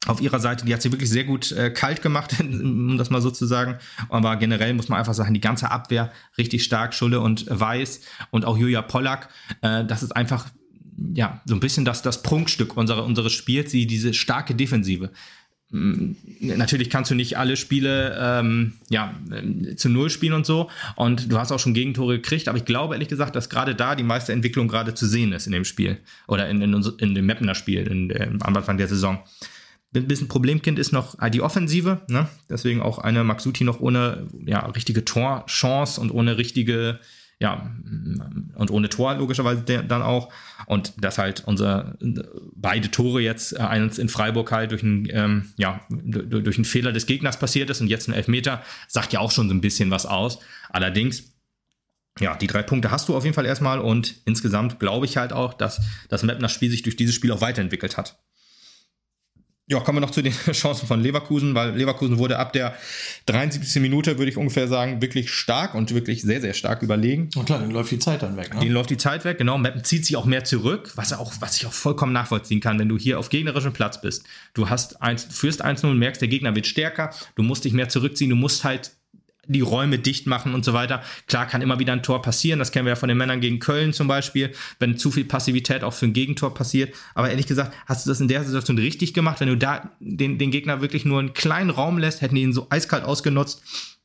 auf 0.07 0.21
ihrer 0.21 0.39
Seite. 0.39 0.65
Die 0.65 0.73
hat 0.73 0.81
sie 0.81 0.91
wirklich 0.91 1.09
sehr 1.09 1.23
gut 1.23 1.51
äh, 1.51 1.69
kalt 1.69 2.01
gemacht, 2.01 2.35
um 2.39 2.97
das 2.97 3.09
mal 3.09 3.21
so 3.21 3.31
zu 3.31 3.45
sagen. 3.45 3.77
Aber 4.09 4.35
generell 4.35 4.73
muss 4.73 4.89
man 4.89 4.99
einfach 4.99 5.13
sagen, 5.13 5.33
die 5.33 5.41
ganze 5.41 5.71
Abwehr 5.71 6.11
richtig 6.37 6.63
stark, 6.63 6.93
Schulle 6.93 7.19
und 7.19 7.45
Weiß 7.49 8.01
und 8.31 8.45
auch 8.45 8.57
Julia 8.57 8.81
Pollack. 8.81 9.29
Äh, 9.61 9.85
das 9.85 10.03
ist 10.03 10.15
einfach 10.15 10.47
ja, 11.13 11.41
so 11.45 11.55
ein 11.55 11.59
bisschen 11.59 11.85
das, 11.85 12.01
das 12.01 12.21
Prunkstück 12.23 12.77
unserer, 12.77 13.03
unseres 13.03 13.33
Spiels, 13.33 13.71
die, 13.71 13.87
diese 13.87 14.13
starke 14.13 14.55
Defensive. 14.55 15.11
Mm, 15.73 16.11
natürlich 16.39 16.89
kannst 16.89 17.09
du 17.09 17.15
nicht 17.15 17.37
alle 17.37 17.57
Spiele 17.57 18.15
ähm, 18.19 18.73
ja, 18.89 19.13
äh, 19.31 19.75
zu 19.75 19.89
Null 19.89 20.09
spielen 20.09 20.33
und 20.33 20.45
so. 20.45 20.69
Und 20.95 21.31
du 21.31 21.39
hast 21.39 21.51
auch 21.51 21.59
schon 21.59 21.73
Gegentore 21.73 22.17
gekriegt. 22.17 22.47
Aber 22.47 22.57
ich 22.57 22.65
glaube 22.65 22.95
ehrlich 22.95 23.09
gesagt, 23.09 23.35
dass 23.35 23.49
gerade 23.49 23.75
da 23.75 23.95
die 23.95 24.03
meiste 24.03 24.33
Entwicklung 24.33 24.67
gerade 24.67 24.93
zu 24.93 25.07
sehen 25.07 25.33
ist 25.33 25.47
in 25.47 25.51
dem 25.51 25.65
Spiel. 25.65 25.97
Oder 26.27 26.47
in, 26.49 26.61
in, 26.61 26.73
in 26.99 27.15
dem 27.15 27.25
Mappener 27.25 27.55
Spiel 27.55 27.87
in, 27.87 28.09
in, 28.11 28.41
am 28.43 28.55
Anfang 28.55 28.77
der 28.77 28.87
Saison. 28.87 29.19
Ein 29.95 30.07
bisschen 30.07 30.27
Problemkind 30.27 30.79
ist 30.79 30.91
noch 30.91 31.15
die 31.29 31.41
Offensive. 31.41 32.01
Ne? 32.07 32.27
Deswegen 32.49 32.81
auch 32.81 32.97
eine 32.97 33.23
Maxuti 33.23 33.63
noch 33.63 33.79
ohne 33.79 34.27
ja, 34.45 34.65
richtige 34.67 35.05
Torchance 35.05 36.01
und 36.01 36.11
ohne 36.11 36.37
richtige 36.37 36.99
ja, 37.43 37.69
und 38.55 38.71
ohne 38.71 38.87
Tor 38.87 39.15
logischerweise 39.15 39.63
dann 39.63 40.01
auch. 40.01 40.31
Und 40.65 40.93
dass 41.03 41.17
halt 41.17 41.43
unser 41.45 41.97
beide 42.55 42.89
Tore 42.89 43.21
jetzt, 43.21 43.53
äh, 43.53 43.57
eins 43.57 43.97
in 43.97 44.07
Freiburg 44.07 44.49
halt 44.51 44.71
durch 44.71 44.81
einen, 44.81 45.07
ähm, 45.11 45.53
ja, 45.57 45.81
durch 45.89 46.57
einen 46.57 46.65
Fehler 46.65 46.93
des 46.93 47.05
Gegners 47.05 47.37
passiert 47.37 47.69
ist 47.69 47.81
und 47.81 47.87
jetzt 47.87 48.07
ein 48.07 48.13
Elfmeter, 48.13 48.63
sagt 48.87 49.11
ja 49.11 49.19
auch 49.19 49.31
schon 49.31 49.49
so 49.49 49.53
ein 49.53 49.59
bisschen 49.59 49.91
was 49.91 50.05
aus. 50.05 50.39
Allerdings, 50.69 51.33
ja, 52.19 52.37
die 52.37 52.47
drei 52.47 52.63
Punkte 52.63 52.91
hast 52.91 53.09
du 53.09 53.15
auf 53.15 53.25
jeden 53.25 53.35
Fall 53.35 53.45
erstmal 53.45 53.79
und 53.79 54.21
insgesamt 54.23 54.79
glaube 54.79 55.05
ich 55.05 55.17
halt 55.17 55.33
auch, 55.33 55.53
dass 55.53 55.81
das 56.07 56.23
Mapner 56.23 56.47
Spiel 56.47 56.71
sich 56.71 56.83
durch 56.83 56.95
dieses 56.95 57.15
Spiel 57.15 57.31
auch 57.33 57.41
weiterentwickelt 57.41 57.97
hat. 57.97 58.23
Ja, 59.65 59.79
kommen 59.79 59.97
wir 59.97 60.01
noch 60.01 60.11
zu 60.11 60.21
den 60.21 60.33
Chancen 60.51 60.87
von 60.87 61.01
Leverkusen, 61.01 61.55
weil 61.55 61.75
Leverkusen 61.75 62.17
wurde 62.17 62.37
ab 62.37 62.51
der 62.51 62.75
73. 63.27 63.81
Minute, 63.81 64.17
würde 64.17 64.29
ich 64.29 64.35
ungefähr 64.35 64.67
sagen, 64.67 65.01
wirklich 65.01 65.31
stark 65.31 65.73
und 65.73 65.93
wirklich 65.93 66.21
sehr, 66.21 66.41
sehr 66.41 66.53
stark 66.53 66.81
überlegen. 66.81 67.29
Und 67.35 67.45
klar, 67.45 67.59
dann 67.59 67.71
läuft 67.71 67.91
die 67.91 67.99
Zeit 67.99 68.23
dann 68.23 68.35
weg. 68.35 68.53
Ne? 68.53 68.59
Den 68.59 68.73
läuft 68.73 68.89
die 68.89 68.97
Zeit 68.97 69.23
weg, 69.23 69.37
genau. 69.37 69.57
Mappen 69.57 69.83
zieht 69.85 70.05
sich 70.05 70.17
auch 70.17 70.25
mehr 70.25 70.43
zurück, 70.43 70.91
was, 70.95 71.13
auch, 71.13 71.31
was 71.39 71.57
ich 71.57 71.65
auch 71.65 71.71
vollkommen 71.71 72.11
nachvollziehen 72.11 72.59
kann, 72.59 72.77
wenn 72.77 72.89
du 72.89 72.97
hier 72.97 73.19
auf 73.19 73.29
gegnerischem 73.29 73.71
Platz 73.71 74.01
bist. 74.01 74.25
Du 74.53 74.69
hast 74.69 75.01
eins, 75.01 75.23
führst 75.23 75.63
1-0, 75.63 75.93
merkst, 75.93 76.21
der 76.21 76.27
Gegner 76.27 76.55
wird 76.55 76.67
stärker, 76.67 77.11
du 77.35 77.43
musst 77.43 77.63
dich 77.63 77.71
mehr 77.71 77.87
zurückziehen, 77.87 78.31
du 78.31 78.35
musst 78.35 78.65
halt 78.65 78.91
die 79.45 79.61
Räume 79.61 79.99
dicht 79.99 80.27
machen 80.27 80.53
und 80.53 80.63
so 80.63 80.73
weiter. 80.73 81.03
Klar 81.27 81.47
kann 81.47 81.61
immer 81.61 81.79
wieder 81.79 81.93
ein 81.93 82.03
Tor 82.03 82.21
passieren, 82.21 82.59
das 82.59 82.71
kennen 82.71 82.85
wir 82.85 82.91
ja 82.91 82.95
von 82.95 83.09
den 83.09 83.17
Männern 83.17 83.41
gegen 83.41 83.59
Köln 83.59 83.93
zum 83.93 84.07
Beispiel, 84.07 84.53
wenn 84.79 84.97
zu 84.97 85.11
viel 85.11 85.25
Passivität 85.25 85.83
auch 85.83 85.93
für 85.93 86.05
ein 86.05 86.13
Gegentor 86.13 86.53
passiert. 86.53 86.95
Aber 87.13 87.29
ehrlich 87.29 87.47
gesagt, 87.47 87.75
hast 87.85 88.05
du 88.05 88.09
das 88.09 88.21
in 88.21 88.27
der 88.27 88.43
Situation 88.43 88.77
richtig 88.77 89.13
gemacht, 89.13 89.39
wenn 89.39 89.49
du 89.49 89.57
da 89.57 89.91
den, 89.99 90.37
den 90.37 90.51
Gegner 90.51 90.81
wirklich 90.81 91.05
nur 91.05 91.19
einen 91.19 91.33
kleinen 91.33 91.69
Raum 91.69 91.97
lässt, 91.97 92.21
hätten 92.21 92.35
die 92.35 92.43
ihn 92.43 92.53
so 92.53 92.67
eiskalt 92.69 93.03
ausgenutzt. 93.03 93.63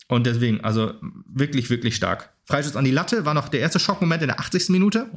Und 0.09 0.27
deswegen, 0.27 0.63
also 0.63 0.95
wirklich, 1.27 1.71
wirklich 1.71 1.95
stark. 1.95 2.31
Freischuss 2.49 2.77
an 2.77 2.85
die 2.87 2.91
Latte 2.91 3.27
war 3.27 3.35
noch 3.35 3.51
der 3.51 3.61
erste 3.61 3.79
Schockmoment 3.79 4.23
in 4.23 4.29
der 4.29 4.41
80. 4.41 4.71
Minute. 4.71 5.11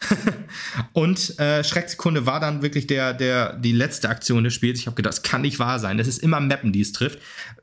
und 0.94 1.38
äh, 1.38 1.62
Schrecksekunde 1.62 2.24
war 2.24 2.40
dann 2.40 2.62
wirklich 2.62 2.86
der, 2.86 3.12
der, 3.12 3.52
die 3.58 3.72
letzte 3.72 4.08
Aktion 4.08 4.42
des 4.42 4.54
Spiels. 4.54 4.78
Ich 4.78 4.86
habe 4.86 4.96
gedacht, 4.96 5.12
das 5.12 5.22
kann 5.22 5.42
nicht 5.42 5.58
wahr 5.58 5.80
sein. 5.80 5.98
Das 5.98 6.06
ist 6.06 6.22
immer 6.22 6.40
Mappen, 6.40 6.72
die 6.72 6.80
es 6.80 6.92
trifft. 6.92 7.18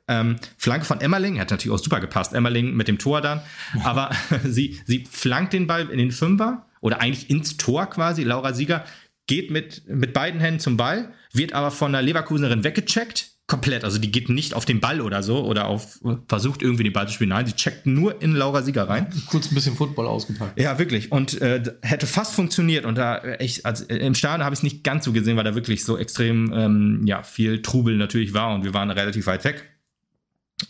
Ähm, 0.08 0.36
Flanke 0.60 0.86
von 0.86 1.02
Emmerling, 1.02 1.40
hat 1.40 1.50
natürlich 1.50 1.76
auch 1.76 1.84
super 1.84 2.00
gepasst. 2.00 2.34
Emmerling 2.34 2.76
mit 2.76 2.88
dem 2.88 3.00
Tor 3.00 3.22
dann. 3.22 3.42
Aber 3.84 4.12
sie, 4.44 4.80
sie 4.86 5.08
flankt 5.10 5.54
den 5.54 5.66
Ball 5.66 5.90
in 5.90 5.98
den 5.98 6.12
Fünfer 6.12 6.68
oder 6.80 7.02
eigentlich 7.02 7.32
ins 7.32 7.58
Tor 7.58 7.88
quasi. 7.88 8.22
Laura 8.22 8.54
Sieger 8.54 8.86
geht 9.26 9.50
mit, 9.50 9.88
mit 9.88 10.14
beiden 10.14 10.40
Händen 10.40 10.60
zum 10.60 10.78
Ball, 10.78 11.12
wird 11.34 11.54
aber 11.54 11.72
von 11.72 11.94
der 11.94 12.04
Leverkusenerin 12.04 12.64
weggecheckt 12.64 13.35
komplett. 13.48 13.84
Also 13.84 14.00
die 14.00 14.12
geht 14.12 14.30
nicht 14.30 14.54
auf 14.56 14.66
den 14.66 14.80
Ball 14.80 15.02
oder 15.02 15.22
so 15.22 15.46
oder 15.46 15.68
auf 15.68 16.00
versucht 16.28 16.64
irgendwie 16.64 16.84
den 16.84 16.94
Ball 16.94 17.08
zu 17.08 17.14
spielen. 17.14 17.30
Nein, 17.30 17.46
sie 17.46 17.54
checkt 17.54 17.86
nur 17.86 18.22
in 18.22 18.34
Laura 18.34 18.64
Sieger 18.64 18.90
rein. 18.90 19.08
Kurz 19.28 19.52
ein 19.52 19.56
bisschen 19.56 19.76
Football 19.76 20.08
ausgepackt. 20.08 20.60
Ja, 20.60 20.80
wirklich. 20.80 21.12
Und 21.12 21.40
äh, 21.42 21.62
hätte 21.82 22.08
fast 22.08 22.34
funktioniert. 22.34 22.86
Und 22.86 22.98
da 22.98 23.18
äh, 23.18 23.36
echt, 23.36 23.66
also 23.66 23.86
äh, 23.86 23.98
im 23.98 24.16
Stadion 24.16 24.44
habe 24.44 24.54
ich 24.54 24.60
es 24.60 24.64
nicht 24.64 24.84
ganz 24.84 25.06
so 25.06 25.12
gesehen, 25.12 25.38
weil 25.38 25.44
da 25.44 25.54
wirklich 25.54 25.84
so 25.86 25.98
extrem 25.98 26.52
ähm, 26.54 27.02
ja, 27.06 27.22
viel 27.22 27.62
Trubel 27.62 27.98
natürlich 27.98 28.34
war 28.34 28.56
und 28.56 28.64
wir 28.64 28.74
waren 28.74 28.90
relativ 28.90 29.28
weit 29.28 29.44
weg. 29.44 29.75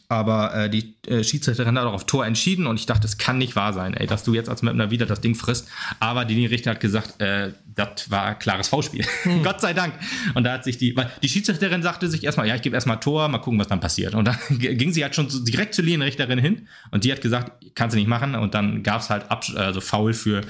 Aber 0.08 0.56
äh, 0.56 0.70
die 0.70 0.96
äh, 1.08 1.24
Schiedsrichterin 1.24 1.78
hat 1.78 1.86
auch 1.86 1.94
auf 1.94 2.06
Tor 2.06 2.26
entschieden 2.26 2.66
und 2.66 2.80
ich 2.80 2.88
dachte, 2.88 3.06
es 3.06 3.20
kann 3.20 3.38
nicht 3.38 3.56
wahr 3.56 3.72
sein, 3.72 3.94
ey, 3.94 4.08
dass 4.08 4.24
du 4.24 4.34
jetzt 4.34 4.50
als 4.50 4.64
Mapner 4.64 4.90
wieder 4.90 5.06
das 5.06 5.22
Ding 5.22 5.36
frisst. 5.36 5.68
Aber 6.00 6.26
die 6.26 6.44
Richter 6.48 6.72
hat 6.72 6.80
gesagt, 6.80 7.22
äh, 7.22 7.52
das 7.76 8.10
war 8.10 8.34
klares 8.34 8.68
V-Spiel. 8.70 9.06
Hm. 9.24 9.44
Gott 9.44 9.62
sei 9.62 9.74
Dank. 9.74 9.94
Und 10.34 10.44
da 10.44 10.54
hat 10.54 10.64
sich 10.64 10.80
die, 10.80 10.96
weil 10.98 11.12
die 11.22 11.30
Schiedsrichterin 11.30 11.84
sagte 11.84 12.08
sich 12.08 12.24
erstmal, 12.24 12.48
ja, 12.48 12.56
ich 12.56 12.64
gebe 12.64 12.76
erstmal 12.76 13.00
Tor, 13.00 13.28
mal 13.28 13.38
gucken, 13.38 13.60
was 13.60 13.68
dann 13.68 13.80
passiert. 13.80 14.16
Und 14.16 14.26
dann 14.26 14.38
ging 14.50 14.92
sie 14.92 15.04
halt 15.04 15.14
schon 15.14 15.28
direkt 15.46 15.76
zur 15.76 15.84
Linienrichterin 15.84 16.40
hin 16.40 16.68
und 16.90 17.04
die 17.04 17.12
hat 17.12 17.22
gesagt, 17.22 17.52
kannst 17.76 17.94
du 17.94 18.00
nicht 18.00 18.08
machen. 18.08 18.34
Und 18.34 18.56
dann 18.56 18.82
gab 18.82 19.02
es 19.02 19.12
halt 19.12 19.30
Abs 19.30 19.56
also 19.56 19.82
Foul 19.82 20.14
für 20.14 20.42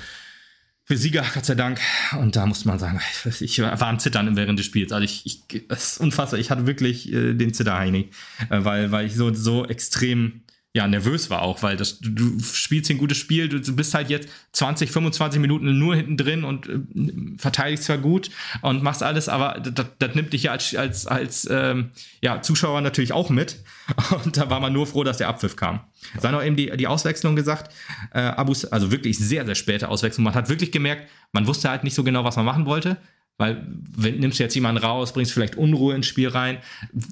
für 0.85 0.97
Sieger, 0.97 1.25
Gott 1.33 1.45
sei 1.45 1.55
Dank. 1.55 1.79
Und 2.19 2.35
da 2.35 2.45
musste 2.45 2.67
man 2.67 2.77
sagen, 2.77 3.01
ich 3.39 3.59
war 3.59 3.81
am 3.81 3.99
Zittern 3.99 4.35
während 4.35 4.59
des 4.59 4.67
Spiels. 4.67 4.91
Also 4.91 5.03
ich, 5.03 5.25
ich 5.25 5.67
das 5.67 5.93
ist 5.93 5.97
unfassbar. 5.97 6.39
Ich 6.39 6.51
hatte 6.51 6.67
wirklich 6.67 7.11
äh, 7.11 7.33
den 7.33 7.53
Zitterheini, 7.53 8.11
äh, 8.49 8.63
weil, 8.63 8.91
weil 8.91 9.07
ich 9.07 9.15
so, 9.15 9.33
so 9.33 9.65
extrem 9.65 10.41
ja, 10.75 10.89
nervös 10.89 11.29
war 11.29 11.41
auch, 11.41 11.63
weil 11.63 11.77
das, 11.77 11.99
du, 12.01 12.37
spielst 12.41 12.91
ein 12.91 12.97
gutes 12.97 13.17
Spiel, 13.17 13.47
du, 13.47 13.61
du, 13.61 13.75
bist 13.77 13.93
halt 13.93 14.09
jetzt 14.09 14.27
20, 14.51 14.91
25 14.91 15.39
Minuten 15.39 15.79
nur 15.79 15.95
hinten 15.95 16.17
drin 16.17 16.43
und 16.43 16.67
äh, 16.67 17.37
verteidigst 17.37 17.85
zwar 17.85 17.97
gut 17.97 18.29
und 18.61 18.83
machst 18.83 19.01
alles, 19.01 19.29
aber 19.29 19.57
das, 19.61 19.85
das 19.97 20.15
nimmt 20.15 20.33
dich 20.33 20.43
ja 20.43 20.51
als, 20.51 20.75
als, 20.75 21.07
als 21.07 21.47
ähm, 21.49 21.91
ja, 22.19 22.41
Zuschauer 22.41 22.81
natürlich 22.81 23.13
auch 23.13 23.29
mit. 23.29 23.63
Und 24.25 24.35
da 24.35 24.49
war 24.49 24.59
man 24.59 24.73
nur 24.73 24.87
froh, 24.87 25.03
dass 25.03 25.17
der 25.17 25.27
Abpfiff 25.27 25.55
kam. 25.55 25.79
Sei 26.19 26.31
noch 26.31 26.43
eben 26.43 26.55
die, 26.55 26.75
die 26.75 26.87
Auswechslung 26.87 27.35
gesagt. 27.35 27.71
Äh, 28.11 28.21
Abus, 28.21 28.65
also 28.65 28.91
wirklich 28.91 29.19
sehr, 29.19 29.45
sehr 29.45 29.53
späte 29.53 29.89
Auswechslung. 29.89 30.23
Man 30.23 30.33
hat 30.33 30.49
wirklich 30.49 30.71
gemerkt, 30.71 31.07
man 31.31 31.45
wusste 31.45 31.69
halt 31.69 31.83
nicht 31.83 31.93
so 31.93 32.03
genau, 32.03 32.23
was 32.23 32.35
man 32.35 32.45
machen 32.45 32.65
wollte. 32.65 32.97
Weil, 33.37 33.67
nimmst 33.97 34.39
du 34.39 34.43
jetzt 34.43 34.55
jemanden 34.55 34.81
raus, 34.81 35.11
bringst 35.11 35.33
vielleicht 35.33 35.57
Unruhe 35.57 35.93
ins 35.93 36.07
Spiel 36.07 36.29
rein, 36.29 36.59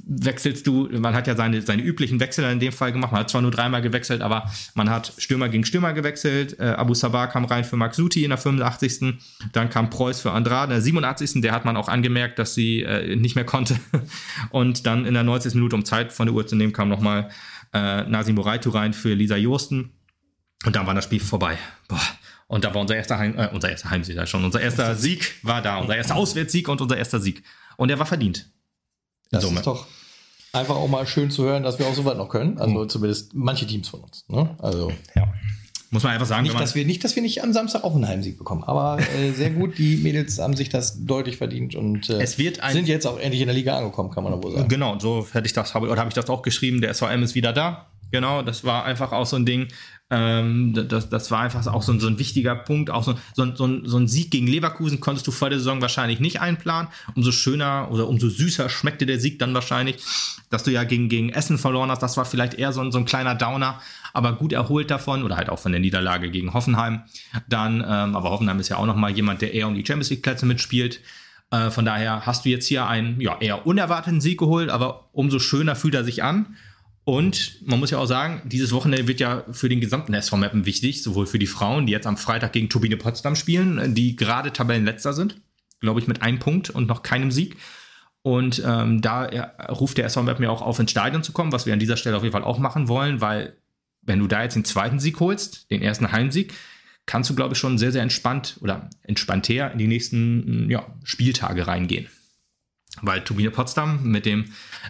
wechselst 0.07 0.65
du, 0.65 0.87
man 0.91 1.13
hat 1.13 1.27
ja 1.27 1.35
seine, 1.35 1.61
seine 1.61 1.81
üblichen 1.81 2.21
Wechsel 2.21 2.49
in 2.49 2.61
dem 2.61 2.71
Fall 2.71 2.93
gemacht, 2.93 3.11
man 3.11 3.21
hat 3.21 3.29
zwar 3.29 3.41
nur 3.41 3.51
dreimal 3.51 3.81
gewechselt, 3.81 4.21
aber 4.21 4.49
man 4.73 4.89
hat 4.89 5.11
Stürmer 5.17 5.49
gegen 5.49 5.65
Stürmer 5.65 5.91
gewechselt, 5.91 6.57
äh, 6.59 6.63
Abu 6.63 6.93
Sabah 6.93 7.27
kam 7.27 7.43
rein 7.43 7.65
für 7.65 7.75
Max 7.75 7.97
Suti 7.97 8.23
in 8.23 8.29
der 8.29 8.37
85. 8.37 9.19
Dann 9.51 9.69
kam 9.69 9.89
Preuß 9.89 10.21
für 10.21 10.31
Andrade 10.31 10.73
in 10.73 10.77
der 10.77 10.81
87. 10.81 11.41
Der 11.41 11.51
hat 11.51 11.65
man 11.65 11.75
auch 11.75 11.89
angemerkt, 11.89 12.39
dass 12.39 12.55
sie 12.55 12.83
äh, 12.83 13.15
nicht 13.17 13.35
mehr 13.35 13.45
konnte. 13.45 13.77
Und 14.49 14.85
dann 14.85 15.05
in 15.05 15.13
der 15.13 15.23
90. 15.23 15.55
Minute, 15.55 15.75
um 15.75 15.83
Zeit 15.83 16.13
von 16.13 16.27
der 16.27 16.35
Uhr 16.35 16.47
zu 16.47 16.55
nehmen, 16.55 16.71
kam 16.71 16.87
nochmal 16.87 17.29
äh, 17.73 18.03
Nasim 18.03 18.35
Moraitu 18.35 18.69
rein 18.69 18.93
für 18.93 19.13
Lisa 19.13 19.35
Josten. 19.35 19.91
Und 20.65 20.75
dann 20.75 20.87
war 20.87 20.93
das 20.93 21.03
Spiel 21.03 21.19
vorbei. 21.19 21.57
Boah. 21.87 21.99
Und 22.53 22.63
da 22.63 22.71
war 22.71 22.81
unser 22.81 22.95
erster, 22.95 23.17
Heim, 23.17 23.35
äh, 23.35 23.49
unser 23.51 23.71
erster 23.71 23.89
Heimsieg 23.89 24.15
da 24.15 24.27
schon. 24.27 24.45
Unser 24.45 24.61
erster 24.61 24.93
Sieg 24.93 25.33
war 25.41 25.63
da. 25.63 25.79
Unser 25.79 25.95
erster 25.95 26.15
Auswärtssieg 26.15 26.69
und 26.69 26.79
unser 26.81 26.95
erster 26.95 27.19
Sieg. 27.19 27.41
Und 27.77 27.87
der 27.87 27.97
war 27.97 28.05
verdient. 28.05 28.47
Das 29.31 29.41
Summe. 29.41 29.57
ist 29.57 29.65
doch 29.65 29.87
einfach 30.51 30.75
auch 30.75 30.87
mal 30.87 31.07
schön 31.07 31.31
zu 31.31 31.45
hören, 31.45 31.63
dass 31.63 31.79
wir 31.79 31.87
auch 31.87 31.95
so 31.95 32.05
weit 32.05 32.15
noch 32.15 32.29
können. 32.29 32.59
Also 32.59 32.83
mhm. 32.83 32.89
zumindest 32.89 33.33
manche 33.33 33.65
Teams 33.65 33.89
von 33.89 34.01
uns. 34.01 34.25
Ne? 34.27 34.55
Also 34.59 34.91
ja. 35.15 35.33
Muss 35.89 36.03
man 36.03 36.11
einfach 36.11 36.27
sagen. 36.27 36.43
Nicht, 36.43 36.59
dass 36.59 36.75
wir, 36.75 36.85
nicht, 36.85 37.03
dass 37.03 37.15
wir 37.15 37.23
nicht 37.23 37.41
am 37.41 37.53
Samstag 37.53 37.83
auch 37.83 37.95
einen 37.95 38.07
Heimsieg 38.07 38.37
bekommen. 38.37 38.63
Aber 38.63 38.99
äh, 38.99 39.31
sehr 39.31 39.49
gut, 39.49 39.79
die 39.79 39.97
Mädels 39.97 40.37
haben 40.37 40.55
sich 40.55 40.69
das 40.69 41.03
deutlich 41.03 41.37
verdient 41.37 41.73
und 41.73 42.11
äh, 42.11 42.21
es 42.21 42.37
wird 42.37 42.59
sind 42.71 42.87
jetzt 42.87 43.07
auch 43.07 43.19
endlich 43.19 43.41
in 43.41 43.47
der 43.47 43.55
Liga 43.55 43.79
angekommen, 43.79 44.11
kann 44.11 44.23
man 44.23 44.43
wohl 44.43 44.53
sagen. 44.53 44.67
Genau, 44.67 44.99
so 44.99 45.25
hätte 45.31 45.47
ich 45.47 45.53
das, 45.53 45.75
oder 45.75 45.97
habe 45.97 46.09
ich 46.09 46.13
das 46.13 46.29
auch 46.29 46.43
geschrieben, 46.43 46.81
der 46.81 46.93
SVM 46.93 47.23
ist 47.23 47.33
wieder 47.33 47.51
da. 47.51 47.87
Genau, 48.13 48.43
das 48.43 48.63
war 48.63 48.85
einfach 48.85 49.11
auch 49.11 49.25
so 49.25 49.37
ein 49.37 49.45
Ding. 49.47 49.69
Ähm, 50.11 50.71
das, 50.87 51.09
das 51.09 51.31
war 51.31 51.39
einfach 51.39 51.65
auch 51.65 51.81
so 51.81 51.91
ein, 51.91 51.99
so 51.99 52.05
ein 52.05 52.19
wichtiger 52.19 52.53
Punkt. 52.53 52.91
Auch 52.91 53.03
so, 53.03 53.15
so, 53.33 53.55
so, 53.55 53.87
so 53.87 53.97
ein 53.97 54.07
Sieg 54.07 54.29
gegen 54.29 54.45
Leverkusen 54.45 54.99
konntest 54.99 55.25
du 55.25 55.31
vor 55.31 55.49
der 55.49 55.57
Saison 55.57 55.81
wahrscheinlich 55.81 56.19
nicht 56.19 56.39
einplanen. 56.39 56.91
Umso 57.15 57.31
schöner 57.31 57.87
oder 57.89 58.07
umso 58.07 58.29
süßer 58.29 58.69
schmeckte 58.69 59.07
der 59.07 59.19
Sieg 59.19 59.39
dann 59.39 59.55
wahrscheinlich, 59.55 59.97
dass 60.51 60.61
du 60.61 60.69
ja 60.69 60.83
gegen, 60.83 61.09
gegen 61.09 61.29
Essen 61.29 61.57
verloren 61.57 61.89
hast. 61.89 62.03
Das 62.03 62.15
war 62.15 62.25
vielleicht 62.25 62.53
eher 62.53 62.71
so 62.71 62.81
ein, 62.81 62.91
so 62.91 62.99
ein 62.99 63.05
kleiner 63.05 63.33
Downer, 63.33 63.81
aber 64.13 64.33
gut 64.33 64.53
erholt 64.53 64.91
davon 64.91 65.23
oder 65.23 65.35
halt 65.35 65.49
auch 65.49 65.57
von 65.57 65.71
der 65.71 65.81
Niederlage 65.81 66.29
gegen 66.29 66.53
Hoffenheim. 66.53 67.01
Dann, 67.49 67.77
ähm, 67.79 68.15
aber 68.15 68.29
Hoffenheim 68.29 68.59
ist 68.59 68.69
ja 68.69 68.77
auch 68.77 68.85
nochmal 68.85 69.09
jemand, 69.09 69.41
der 69.41 69.55
eher 69.55 69.67
um 69.67 69.73
die 69.73 69.83
Champions 69.83 70.11
League 70.11 70.21
Plätze 70.21 70.45
mitspielt. 70.45 70.99
Äh, 71.49 71.71
von 71.71 71.83
daher 71.83 72.27
hast 72.27 72.45
du 72.45 72.49
jetzt 72.49 72.67
hier 72.67 72.85
einen 72.85 73.19
ja, 73.19 73.39
eher 73.39 73.65
unerwarteten 73.65 74.21
Sieg 74.21 74.37
geholt, 74.37 74.69
aber 74.69 75.09
umso 75.13 75.39
schöner 75.39 75.75
fühlt 75.75 75.95
er 75.95 76.03
sich 76.03 76.21
an. 76.21 76.55
Und 77.05 77.57
man 77.65 77.79
muss 77.79 77.91
ja 77.91 77.97
auch 77.97 78.05
sagen, 78.05 78.41
dieses 78.45 78.71
Wochenende 78.71 79.07
wird 79.07 79.19
ja 79.19 79.43
für 79.51 79.67
den 79.67 79.81
gesamten 79.81 80.13
SV 80.13 80.37
Mappen 80.37 80.65
wichtig, 80.65 81.03
sowohl 81.03 81.25
für 81.25 81.39
die 81.39 81.47
Frauen, 81.47 81.85
die 81.85 81.91
jetzt 81.91 82.07
am 82.07 82.15
Freitag 82.15 82.53
gegen 82.53 82.69
Turbine 82.69 82.95
Potsdam 82.95 83.35
spielen, 83.35 83.93
die 83.93 84.15
gerade 84.15 84.53
Tabellenletzter 84.53 85.13
sind, 85.13 85.41
glaube 85.81 85.99
ich, 85.99 86.07
mit 86.07 86.21
einem 86.21 86.39
Punkt 86.39 86.69
und 86.69 86.87
noch 86.87 87.03
keinem 87.03 87.31
Sieg. 87.31 87.57
Und 88.21 88.63
ähm, 88.65 89.01
da 89.01 89.25
ruft 89.69 89.97
der 89.97 90.05
SV 90.05 90.23
Mappen 90.23 90.43
ja 90.43 90.49
auch 90.49 90.61
auf, 90.61 90.79
ins 90.79 90.91
Stadion 90.91 91.23
zu 91.23 91.33
kommen, 91.33 91.51
was 91.51 91.65
wir 91.65 91.73
an 91.73 91.79
dieser 91.79 91.97
Stelle 91.97 92.15
auf 92.15 92.23
jeden 92.23 92.31
Fall 92.31 92.45
auch 92.45 92.57
machen 92.57 92.87
wollen, 92.87 93.19
weil 93.19 93.57
wenn 94.01 94.19
du 94.19 94.27
da 94.27 94.43
jetzt 94.43 94.55
den 94.55 94.65
zweiten 94.65 94.99
Sieg 94.99 95.19
holst, 95.19 95.69
den 95.71 95.81
ersten 95.81 96.13
Heimsieg, 96.13 96.53
kannst 97.05 97.29
du, 97.29 97.35
glaube 97.35 97.53
ich, 97.53 97.59
schon 97.59 97.77
sehr, 97.77 97.91
sehr 97.91 98.01
entspannt 98.01 98.57
oder 98.61 98.89
entspannter 99.01 99.73
in 99.73 99.77
die 99.77 99.87
nächsten 99.87 100.69
ja, 100.69 100.85
Spieltage 101.03 101.67
reingehen 101.67 102.07
weil 103.01 103.21
Turbine 103.21 103.51
Potsdam 103.51 104.03
mit 104.03 104.25
dem 104.25 104.45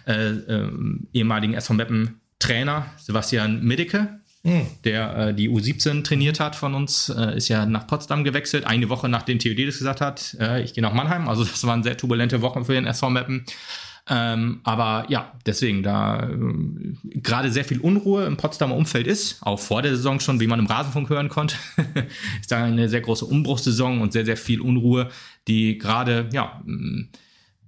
äh, 0.06 0.30
äh, 0.30 0.70
ehemaligen 1.12 1.54
SV 1.54 1.74
Meppen 1.74 2.20
Trainer 2.38 2.86
Sebastian 2.98 3.62
Middeke, 3.64 4.20
mhm. 4.42 4.66
der 4.84 5.16
äh, 5.16 5.34
die 5.34 5.48
U17 5.48 6.04
trainiert 6.04 6.40
hat 6.40 6.56
von 6.56 6.74
uns, 6.74 7.08
äh, 7.08 7.36
ist 7.36 7.48
ja 7.48 7.64
nach 7.66 7.86
Potsdam 7.86 8.24
gewechselt, 8.24 8.66
eine 8.66 8.88
Woche 8.88 9.08
nachdem 9.08 9.38
TUD 9.38 9.66
das 9.66 9.78
gesagt 9.78 10.00
hat, 10.00 10.36
äh, 10.38 10.62
ich 10.62 10.74
gehe 10.74 10.82
nach 10.82 10.92
Mannheim. 10.92 11.28
Also 11.28 11.44
das 11.44 11.64
waren 11.66 11.82
sehr 11.82 11.96
turbulente 11.96 12.42
Wochen 12.42 12.64
für 12.64 12.74
den 12.74 12.86
SV 12.86 13.10
Meppen. 13.10 13.46
Ähm, 14.06 14.60
aber 14.64 15.06
ja, 15.08 15.32
deswegen, 15.46 15.82
da 15.82 16.28
äh, 16.28 16.36
gerade 17.14 17.50
sehr 17.50 17.64
viel 17.64 17.80
Unruhe 17.80 18.26
im 18.26 18.36
Potsdamer 18.36 18.76
Umfeld 18.76 19.06
ist, 19.06 19.38
auch 19.40 19.58
vor 19.58 19.80
der 19.80 19.96
Saison 19.96 20.20
schon, 20.20 20.40
wie 20.40 20.46
man 20.46 20.58
im 20.58 20.66
Rasenfunk 20.66 21.08
hören 21.08 21.30
konnte, 21.30 21.56
ist 22.40 22.52
da 22.52 22.62
eine 22.62 22.90
sehr 22.90 23.00
große 23.00 23.24
Umbruchssaison 23.24 24.02
und 24.02 24.12
sehr, 24.12 24.26
sehr 24.26 24.36
viel 24.36 24.60
Unruhe, 24.60 25.08
die 25.48 25.78
gerade, 25.78 26.28
ja, 26.32 26.62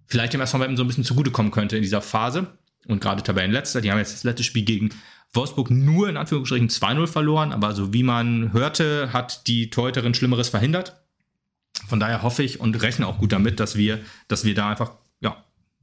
vielleicht 0.07 0.32
dem 0.32 0.40
SV 0.40 0.59
Meppen 0.59 0.76
so 0.76 0.84
ein 0.84 0.86
bisschen 0.86 1.04
zugutekommen 1.04 1.52
könnte 1.52 1.76
in 1.76 1.82
dieser 1.82 2.02
Phase. 2.02 2.46
Und 2.86 3.00
gerade 3.00 3.22
Tabellenletzter, 3.22 3.80
die 3.80 3.90
haben 3.90 3.98
jetzt 3.98 4.14
das 4.14 4.24
letzte 4.24 4.44
Spiel 4.44 4.64
gegen 4.64 4.90
Wolfsburg 5.32 5.70
nur 5.70 6.09
in 6.09 6.16
Anführungsstrichen 6.16 6.68
2-0 6.68 7.07
verloren, 7.07 7.52
aber 7.52 7.74
so 7.74 7.92
wie 7.92 8.02
man 8.02 8.52
hörte, 8.52 9.12
hat 9.12 9.46
die 9.46 9.70
Torhüterin 9.70 10.14
Schlimmeres 10.14 10.48
verhindert. 10.48 11.00
Von 11.88 12.00
daher 12.00 12.22
hoffe 12.22 12.42
ich 12.42 12.61
und 12.61 12.80
rechne 12.82 13.07
auch 13.07 13.18
gut 13.18 13.32
damit, 13.32 13.61
dass 13.61 13.76
wir, 13.76 14.00
dass 14.28 14.44
wir 14.44 14.54
da 14.54 14.70
einfach 14.70 14.92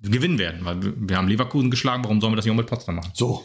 gewinnen 0.03 0.37
werden, 0.37 0.65
weil 0.65 0.77
wir, 0.81 1.17
haben 1.17 1.29
Leverkusen 1.29 1.71
geschlagen, 1.71 2.03
warum 2.03 2.19
sollen 2.19 2.33
wir 2.33 2.35
das 2.35 2.45
nicht 2.45 2.51
auch 2.51 2.57
mit 2.57 2.67
Potsdam 2.67 2.95
machen? 2.95 3.11
So, 3.13 3.43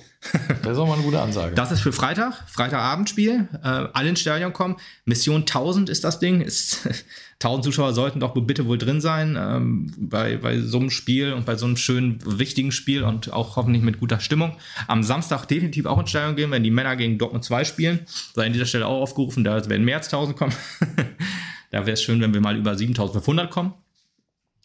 das 0.62 0.72
ist 0.72 0.78
auch 0.78 0.88
mal 0.88 0.94
eine 0.94 1.04
gute 1.04 1.20
Ansage. 1.20 1.54
Das 1.54 1.70
ist 1.70 1.80
für 1.80 1.92
Freitag, 1.92 2.42
Freitagabendspiel, 2.48 3.48
äh, 3.62 3.66
alle 3.92 4.08
ins 4.08 4.20
Stadion 4.20 4.52
kommen. 4.52 4.76
Mission 5.04 5.42
1000 5.42 5.88
ist 5.88 6.02
das 6.02 6.18
Ding, 6.18 6.40
ist 6.40 6.88
1000 7.40 7.64
Zuschauer 7.64 7.92
sollten 7.92 8.18
doch 8.18 8.34
bitte 8.34 8.66
wohl 8.66 8.76
drin 8.76 9.00
sein 9.00 9.38
ähm, 9.40 9.92
bei, 9.96 10.36
bei 10.36 10.58
so 10.58 10.80
einem 10.80 10.90
Spiel 10.90 11.32
und 11.32 11.46
bei 11.46 11.54
so 11.54 11.66
einem 11.66 11.76
schönen, 11.76 12.18
wichtigen 12.24 12.72
Spiel 12.72 13.04
und 13.04 13.32
auch 13.32 13.54
hoffentlich 13.54 13.84
mit 13.84 14.00
guter 14.00 14.18
Stimmung. 14.18 14.56
Am 14.88 15.04
Samstag 15.04 15.46
definitiv 15.46 15.86
auch 15.86 16.00
ins 16.00 16.10
Stadion 16.10 16.34
gehen, 16.34 16.50
wenn 16.50 16.64
die 16.64 16.72
Männer 16.72 16.96
gegen 16.96 17.18
Dortmund 17.18 17.44
2 17.44 17.62
spielen. 17.62 18.00
Sei 18.34 18.46
an 18.46 18.52
dieser 18.52 18.66
Stelle 18.66 18.86
auch 18.86 19.00
aufgerufen, 19.00 19.44
da 19.44 19.64
werden 19.68 19.84
mehr 19.84 19.98
als 19.98 20.06
1000 20.06 20.36
kommen. 20.36 20.52
da 21.70 21.86
wäre 21.86 21.92
es 21.92 22.02
schön, 22.02 22.20
wenn 22.20 22.34
wir 22.34 22.40
mal 22.40 22.56
über 22.56 22.74
7500 22.74 23.48
kommen. 23.48 23.74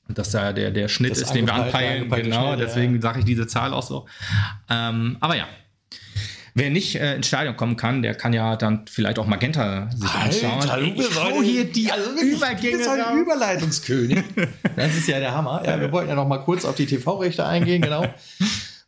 Dass 0.10 0.32
da 0.32 0.52
der, 0.52 0.72
der 0.72 0.90
Schnitt 0.90 1.12
das 1.12 1.22
ist, 1.22 1.34
den 1.34 1.48
wir 1.48 1.54
anpeilen. 1.54 2.10
Genau, 2.10 2.54
Schnitt, 2.54 2.68
deswegen 2.68 2.96
ja. 2.96 3.02
sage 3.02 3.20
ich 3.20 3.26
diese 3.26 3.48
Zahl 3.48 3.74
auch 3.74 3.84
so. 3.84 4.06
Ähm, 4.70 5.18
aber 5.22 5.36
ja, 5.36 5.48
Wer 6.56 6.70
nicht 6.70 6.96
äh, 6.96 7.16
ins 7.16 7.28
Stadion 7.28 7.58
kommen 7.58 7.78
kann, 7.78 8.04
der 8.04 8.14
kann 8.14 8.32
ja 8.32 8.56
dann 8.56 8.86
vielleicht 8.88 9.18
auch 9.18 9.26
Magenta 9.26 9.90
sich 9.90 10.10
anschauen. 10.12 10.70
Alter, 10.70 10.82
ich 10.82 11.16
hau 11.20 11.42
hier 11.42 11.66
die 11.66 11.92
also 11.92 12.12
Übergänge. 12.12 12.84
Du 12.84 12.92
ein 12.92 13.18
Überleitungskönig. 13.18 14.24
das 14.76 14.96
ist 14.96 15.08
ja 15.08 15.20
der 15.20 15.34
Hammer. 15.34 15.64
Ja, 15.66 15.82
wir 15.82 15.92
wollten 15.92 16.10
ja 16.10 16.16
noch 16.16 16.28
mal 16.28 16.38
kurz 16.38 16.64
auf 16.64 16.76
die 16.76 16.86
TV-Rechte 16.86 17.44
eingehen, 17.44 17.82
genau. 17.82 18.06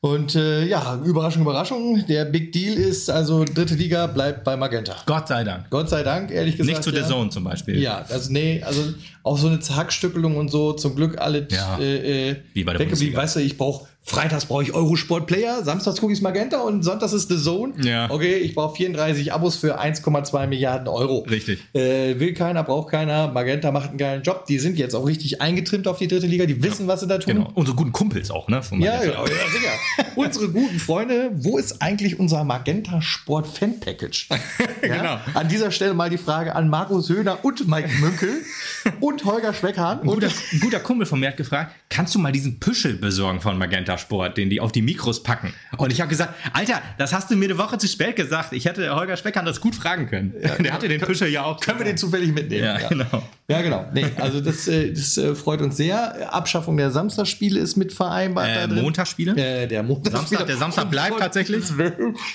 Und 0.05 0.35
äh, 0.35 0.67
ja, 0.67 1.01
Überraschung, 1.03 1.41
Überraschung. 1.41 2.05
Der 2.05 2.25
Big 2.25 2.51
Deal 2.51 2.75
ist 2.75 3.09
also, 3.09 3.43
dritte 3.43 3.73
Liga 3.73 4.05
bleibt 4.05 4.43
bei 4.43 4.55
Magenta. 4.55 4.95
Gott 5.07 5.27
sei 5.27 5.43
Dank. 5.43 5.67
Gott 5.71 5.89
sei 5.89 6.03
Dank, 6.03 6.29
ehrlich 6.29 6.57
gesagt. 6.57 6.77
Nicht 6.77 6.83
zu 6.83 6.91
der 6.91 7.07
Zone 7.07 7.31
zum 7.31 7.43
Beispiel. 7.43 7.79
Ja, 7.79 8.05
also 8.07 8.31
nee, 8.31 8.61
also 8.63 8.83
auch 9.23 9.35
so 9.39 9.47
eine 9.47 9.59
Zackstückelung 9.61 10.37
und 10.37 10.51
so, 10.51 10.73
zum 10.73 10.95
Glück 10.95 11.19
alle 11.19 11.47
ja, 11.49 11.79
äh, 11.79 12.29
äh 12.29 12.35
weggeblieben. 12.53 13.15
Weißt 13.15 13.37
du, 13.37 13.39
ich 13.39 13.57
brauche 13.57 13.87
Freitags 14.07 14.45
brauche 14.45 14.61
ich 14.61 14.71
Eurosport 14.71 15.25
Player, 15.25 15.63
samstags 15.63 15.99
gucke 15.99 16.13
ich 16.13 16.21
Magenta 16.21 16.59
und 16.59 16.83
sonntags 16.83 17.11
ist 17.11 17.27
The 17.27 17.41
Zone. 17.41 17.73
Ja. 17.83 18.07
Okay, 18.11 18.35
ich 18.35 18.53
brauche 18.53 18.75
34 18.75 19.33
Abos 19.33 19.55
für 19.55 19.81
1,2 19.81 20.45
Milliarden 20.45 20.87
Euro. 20.87 21.25
Richtig. 21.27 21.59
Äh, 21.73 22.19
will 22.19 22.35
keiner, 22.35 22.63
braucht 22.63 22.91
keiner. 22.91 23.29
Magenta 23.29 23.71
macht 23.71 23.89
einen 23.89 23.97
geilen 23.97 24.21
Job. 24.21 24.45
Die 24.45 24.59
sind 24.59 24.77
jetzt 24.77 24.93
auch 24.93 25.07
richtig 25.07 25.41
eingetrimmt 25.41 25.87
auf 25.87 25.97
die 25.97 26.07
dritte 26.07 26.27
Liga. 26.27 26.45
Die 26.45 26.61
wissen, 26.61 26.83
ja. 26.83 26.87
was 26.87 26.99
sie 26.99 27.07
da 27.07 27.17
tun. 27.17 27.33
Genau. 27.33 27.51
Unsere 27.55 27.75
guten 27.75 27.91
Kumpels 27.91 28.29
auch, 28.29 28.47
ne? 28.47 28.61
ja, 28.73 29.01
genau. 29.01 29.25
Ja, 29.25 29.25
sicher. 29.25 30.05
Unsere 30.15 30.49
guten 30.49 30.79
Freunde. 30.79 31.31
Wo 31.33 31.57
ist 31.57 31.81
eigentlich 31.81 32.19
unser 32.19 32.43
Magenta 32.43 33.01
Sport 33.01 33.47
Fan 33.47 33.79
Package? 33.79 34.29
genau. 34.81 35.19
An 35.33 35.49
dieser 35.49 35.71
Stelle 35.71 35.95
mal 35.95 36.11
die 36.11 36.19
Frage 36.19 36.55
an 36.55 36.69
Markus 36.69 37.09
Höhner 37.09 37.43
und 37.43 37.67
Mike 37.67 37.89
Münkel 37.99 38.43
und 38.99 39.25
Holger 39.25 39.51
Schweckhahn. 39.51 40.01
Ein 40.01 40.07
guter, 40.07 40.29
guter 40.61 40.79
Kumpel 40.79 41.07
von 41.07 41.19
mir 41.19 41.29
hat 41.29 41.37
gefragt, 41.37 41.73
kannst 41.89 42.13
du 42.13 42.19
mal 42.19 42.31
diesen 42.31 42.59
Püschel 42.59 42.93
besorgen 42.93 43.41
von 43.41 43.57
Magenta? 43.57 43.94
Magenta-Sport, 43.95 44.37
den 44.37 44.49
die 44.49 44.59
auf 44.59 44.71
die 44.71 44.81
Mikros 44.81 45.23
packen. 45.23 45.53
Und 45.77 45.91
ich 45.91 46.01
habe 46.01 46.09
gesagt, 46.09 46.33
Alter, 46.53 46.81
das 46.97 47.13
hast 47.13 47.31
du 47.31 47.35
mir 47.35 47.45
eine 47.45 47.57
Woche 47.57 47.77
zu 47.77 47.87
spät 47.87 48.15
gesagt. 48.15 48.53
Ich 48.53 48.65
hätte 48.65 48.95
Holger 48.95 49.17
Speckern 49.17 49.45
das 49.45 49.61
gut 49.61 49.75
fragen 49.75 50.07
können. 50.07 50.33
Ja, 50.41 50.55
Der 50.55 50.73
hatte 50.73 50.87
den 50.87 50.99
Fischer 51.01 51.27
ja 51.27 51.43
auch. 51.43 51.59
Können 51.59 51.79
wir 51.79 51.85
den 51.85 51.97
zufällig 51.97 52.33
mitnehmen? 52.33 52.63
Ja, 52.63 52.79
ja. 52.79 52.89
genau. 52.89 53.23
Ja, 53.47 53.61
genau. 53.61 53.85
Nee, 53.93 54.07
also 54.17 54.41
das, 54.41 54.67
äh, 54.67 54.91
das 54.91 55.17
äh, 55.17 55.35
freut 55.35 55.61
uns 55.61 55.77
sehr. 55.77 56.33
Abschaffung 56.33 56.77
der 56.77 56.89
Samstagsspiele 56.89 57.59
ist 57.59 57.75
mit 57.75 57.93
vereinbart. 57.93 58.49
Äh, 58.49 58.67
Montagsspiele? 58.67 59.35
Äh, 59.35 59.67
der 59.67 59.83
Montagsspiele. 59.83 60.17
Samstag, 60.17 60.47
der 60.47 60.57
Samstag 60.57 60.89
bleibt 60.89 61.19
tatsächlich. 61.19 61.63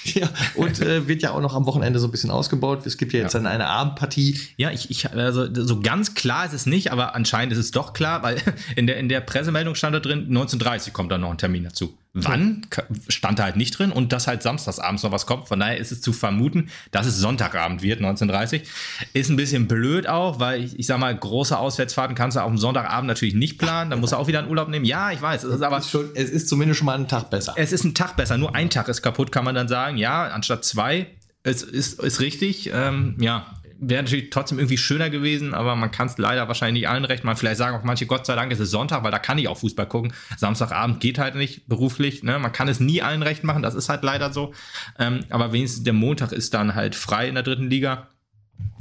ja, 0.04 0.28
und 0.54 0.80
äh, 0.80 1.08
wird 1.08 1.22
ja 1.22 1.32
auch 1.32 1.40
noch 1.40 1.54
am 1.54 1.66
Wochenende 1.66 1.98
so 1.98 2.06
ein 2.06 2.12
bisschen 2.12 2.30
ausgebaut. 2.30 2.86
Es 2.86 2.96
gibt 2.96 3.12
ja 3.12 3.20
jetzt 3.20 3.34
ja. 3.34 3.40
dann 3.40 3.50
eine 3.50 3.66
Abendpartie. 3.66 4.38
Ja, 4.56 4.70
ich, 4.70 4.90
ich, 4.90 5.10
also 5.10 5.48
so 5.52 5.80
ganz 5.80 6.14
klar 6.14 6.46
ist 6.46 6.52
es 6.52 6.66
nicht, 6.66 6.92
aber 6.92 7.16
anscheinend 7.16 7.52
ist 7.52 7.58
es 7.58 7.72
doch 7.72 7.92
klar, 7.92 8.22
weil 8.22 8.36
in 8.76 8.86
der, 8.86 8.96
in 8.96 9.08
der 9.08 9.20
Pressemeldung 9.20 9.74
stand 9.74 9.96
da 9.96 10.00
drin, 10.00 10.26
1930 10.28 10.92
kommt 10.92 11.10
dann 11.10 11.22
noch 11.22 11.30
ein 11.30 11.38
Termin 11.38 11.49
dazu. 11.58 11.96
Wann 12.12 12.66
stand 13.08 13.38
da 13.38 13.44
halt 13.44 13.56
nicht 13.56 13.78
drin 13.78 13.92
und 13.92 14.12
dass 14.12 14.26
halt 14.26 14.42
samstagsabends 14.42 15.04
noch 15.04 15.12
was 15.12 15.26
kommt. 15.26 15.46
Von 15.46 15.60
daher 15.60 15.78
ist 15.78 15.92
es 15.92 16.00
zu 16.00 16.12
vermuten, 16.12 16.68
dass 16.90 17.06
es 17.06 17.16
Sonntagabend 17.18 17.82
wird, 17.82 17.98
1930. 17.98 18.68
Ist 19.12 19.30
ein 19.30 19.36
bisschen 19.36 19.68
blöd 19.68 20.08
auch, 20.08 20.40
weil 20.40 20.64
ich, 20.64 20.76
ich 20.76 20.86
sag 20.86 20.98
mal, 20.98 21.14
große 21.16 21.56
Auswärtsfahrten 21.56 22.16
kannst 22.16 22.36
du 22.36 22.40
auf 22.40 22.48
dem 22.48 22.58
Sonntagabend 22.58 23.06
natürlich 23.06 23.34
nicht 23.34 23.58
planen. 23.58 23.90
Da 23.90 23.96
musst 23.96 24.12
du 24.12 24.16
auch 24.16 24.26
wieder 24.26 24.40
einen 24.40 24.48
Urlaub 24.48 24.68
nehmen. 24.68 24.84
Ja, 24.84 25.12
ich 25.12 25.22
weiß. 25.22 25.44
Es 25.44 25.54
ist 25.54 25.62
aber. 25.62 25.78
Ist 25.78 25.90
schon, 25.90 26.10
es 26.14 26.30
ist 26.30 26.48
zumindest 26.48 26.78
schon 26.78 26.86
mal 26.86 26.98
ein 26.98 27.06
Tag 27.06 27.30
besser. 27.30 27.54
Es 27.56 27.72
ist 27.72 27.84
ein 27.84 27.94
Tag 27.94 28.16
besser. 28.16 28.36
Nur 28.38 28.56
ein 28.56 28.70
Tag 28.70 28.88
ist 28.88 29.02
kaputt, 29.02 29.30
kann 29.30 29.44
man 29.44 29.54
dann 29.54 29.68
sagen. 29.68 29.96
Ja, 29.96 30.24
anstatt 30.28 30.64
zwei. 30.64 31.06
Es 31.44 31.62
ist, 31.62 32.00
ist 32.00 32.20
richtig. 32.20 32.70
Ähm, 32.74 33.16
ja, 33.20 33.54
wäre 33.80 34.02
natürlich 34.02 34.30
trotzdem 34.30 34.58
irgendwie 34.58 34.76
schöner 34.76 35.08
gewesen, 35.10 35.54
aber 35.54 35.74
man 35.74 35.90
kann 35.90 36.06
es 36.06 36.18
leider 36.18 36.48
wahrscheinlich 36.48 36.82
nicht 36.82 36.88
allen 36.88 37.04
recht 37.04 37.24
machen. 37.24 37.36
Vielleicht 37.36 37.56
sagen 37.56 37.76
auch 37.76 37.82
manche, 37.82 38.06
Gott 38.06 38.26
sei 38.26 38.36
Dank 38.36 38.52
ist 38.52 38.60
es 38.60 38.70
Sonntag, 38.70 39.02
weil 39.02 39.10
da 39.10 39.18
kann 39.18 39.38
ich 39.38 39.48
auch 39.48 39.58
Fußball 39.58 39.86
gucken. 39.86 40.12
Samstagabend 40.36 41.00
geht 41.00 41.18
halt 41.18 41.34
nicht 41.34 41.66
beruflich. 41.66 42.22
Ne? 42.22 42.38
Man 42.38 42.52
kann 42.52 42.68
es 42.68 42.78
nie 42.78 43.02
allen 43.02 43.22
recht 43.22 43.42
machen, 43.42 43.62
das 43.62 43.74
ist 43.74 43.88
halt 43.88 44.02
leider 44.02 44.32
so. 44.32 44.52
Ähm, 44.98 45.20
aber 45.30 45.52
wenigstens 45.52 45.84
der 45.84 45.94
Montag 45.94 46.32
ist 46.32 46.52
dann 46.52 46.74
halt 46.74 46.94
frei 46.94 47.28
in 47.28 47.34
der 47.34 47.42
dritten 47.42 47.70
Liga, 47.70 48.08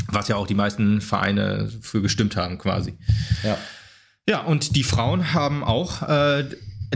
was 0.07 0.27
ja 0.27 0.35
auch 0.35 0.47
die 0.47 0.55
meisten 0.55 0.99
Vereine 0.99 1.71
für 1.81 2.01
gestimmt 2.01 2.35
haben 2.35 2.57
quasi. 2.57 2.97
Ja. 3.43 3.57
Ja, 4.27 4.41
und 4.41 4.75
die 4.75 4.83
Frauen 4.83 5.33
haben 5.33 5.63
auch 5.63 6.03
äh, 6.03 6.45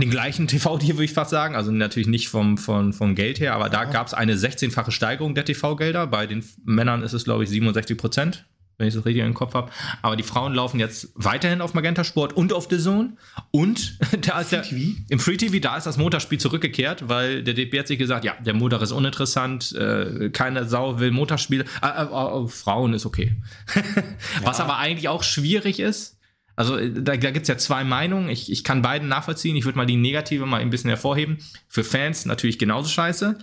den 0.02 0.10
gleichen 0.10 0.48
TV-Deal, 0.48 0.94
würde 0.98 1.06
ich 1.06 1.14
fast 1.14 1.32
sagen. 1.32 1.56
Also 1.56 1.72
natürlich 1.72 2.08
nicht 2.08 2.30
vom, 2.30 2.58
vom, 2.58 2.94
vom 2.94 3.16
Geld 3.16 3.40
her, 3.40 3.54
aber 3.54 3.70
da 3.70 3.86
gab 3.86 4.08
es 4.08 4.14
eine 4.14 4.36
16-fache 4.36 4.92
Steigerung 4.92 5.36
der 5.36 5.46
TV-Gelder. 5.46 6.08
Bei 6.08 6.28
den 6.28 6.44
Männern 6.64 7.04
ist 7.04 7.14
es, 7.14 7.24
glaube 7.24 7.44
ich, 7.44 7.50
67 7.50 7.98
Prozent, 7.98 8.46
wenn 8.78 8.88
ich 8.88 8.96
das 8.96 9.06
richtig 9.06 9.24
im 9.24 9.34
Kopf 9.34 9.54
habe. 9.54 9.72
Aber 10.02 10.16
die 10.16 10.24
Frauen 10.24 10.54
laufen 10.54 10.80
jetzt 10.80 11.10
weiterhin 11.16 11.62
auf 11.62 11.74
Magenta 11.74 12.04
Sport 12.04 12.34
und 12.34 12.54
auf 12.54 12.68
The 12.70 12.80
Zone. 12.80 13.18
Und 13.52 14.00
da 14.28 14.42
ist 14.42 14.52
der, 14.52 14.66
im 14.72 15.20
Free 15.20 15.38
TV, 15.38 15.60
da 15.60 15.78
ist 15.78 15.86
das 15.86 15.98
Motorspiel 15.98 16.40
zurückgekehrt, 16.40 17.08
weil 17.08 17.44
der 17.44 17.54
DB 17.54 17.80
hat 17.80 17.88
sich 17.88 18.00
gesagt, 18.00 18.26
ja, 18.26 18.34
der 18.44 18.56
Motor 18.56 18.82
ist 18.82 18.92
uninteressant, 18.92 19.74
äh, 19.74 20.30
keine 20.32 20.68
Sau 20.68 21.00
will 21.00 21.12
Motorspiele. 21.12 21.66
Äh, 21.82 21.88
äh, 21.88 22.04
äh, 22.04 22.48
Frauen 22.48 22.94
ist 22.94 23.06
okay. 23.06 23.36
Was 24.42 24.60
aber 24.60 24.78
eigentlich 24.78 25.08
auch 25.08 25.24
schwierig 25.24 25.80
ist, 25.80 26.13
also 26.56 26.78
äh, 26.78 26.92
da, 26.92 27.18
da 27.18 27.32
gibt 27.32 27.44
es 27.44 27.48
ja 27.48 27.58
zwei 27.58 27.84
Meinungen. 27.84 28.30
Ich, 28.30 28.52
ich 28.52 28.64
kann 28.64 28.82
beiden 28.82 29.08
nachvollziehen. 29.08 29.56
Ich 29.56 29.66
würde 29.66 29.78
mal 29.78 29.86
die 29.86 29.98
negative 29.98 30.46
mal 30.46 30.62
ein 30.62 30.70
bisschen 30.70 30.90
hervorheben. 30.90 31.38
Für 31.68 31.84
Fans 31.84 32.26
natürlich 32.26 32.60
genauso 32.60 32.90
scheiße. 32.90 33.38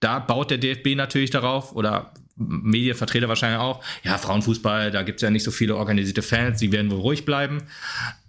Da 0.00 0.18
baut 0.18 0.50
der 0.50 0.58
DFB 0.58 0.94
natürlich 0.96 1.30
darauf 1.30 1.74
oder 1.74 2.12
Medienvertreter 2.36 3.28
wahrscheinlich 3.28 3.60
auch. 3.60 3.82
Ja, 4.02 4.18
Frauenfußball, 4.18 4.90
da 4.90 5.02
gibt 5.02 5.18
es 5.18 5.22
ja 5.22 5.30
nicht 5.30 5.44
so 5.44 5.50
viele 5.50 5.76
organisierte 5.76 6.22
Fans, 6.22 6.58
die 6.58 6.70
werden 6.70 6.90
wohl 6.90 7.00
ruhig 7.00 7.24
bleiben. 7.24 7.62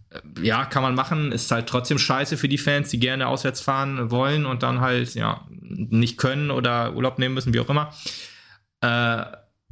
Äh, 0.09 0.19
ja, 0.41 0.65
kann 0.65 0.83
man 0.83 0.95
machen, 0.95 1.31
ist 1.31 1.51
halt 1.51 1.67
trotzdem 1.67 1.97
scheiße 1.97 2.37
für 2.37 2.47
die 2.47 2.57
Fans, 2.57 2.89
die 2.89 2.99
gerne 2.99 3.27
auswärts 3.27 3.59
fahren 3.59 4.09
wollen 4.11 4.45
und 4.45 4.63
dann 4.63 4.79
halt, 4.79 5.15
ja, 5.15 5.45
nicht 5.49 6.17
können 6.17 6.51
oder 6.51 6.95
Urlaub 6.95 7.19
nehmen 7.19 7.35
müssen, 7.35 7.53
wie 7.53 7.59
auch 7.59 7.69
immer. 7.69 7.93
Äh, 8.81 9.25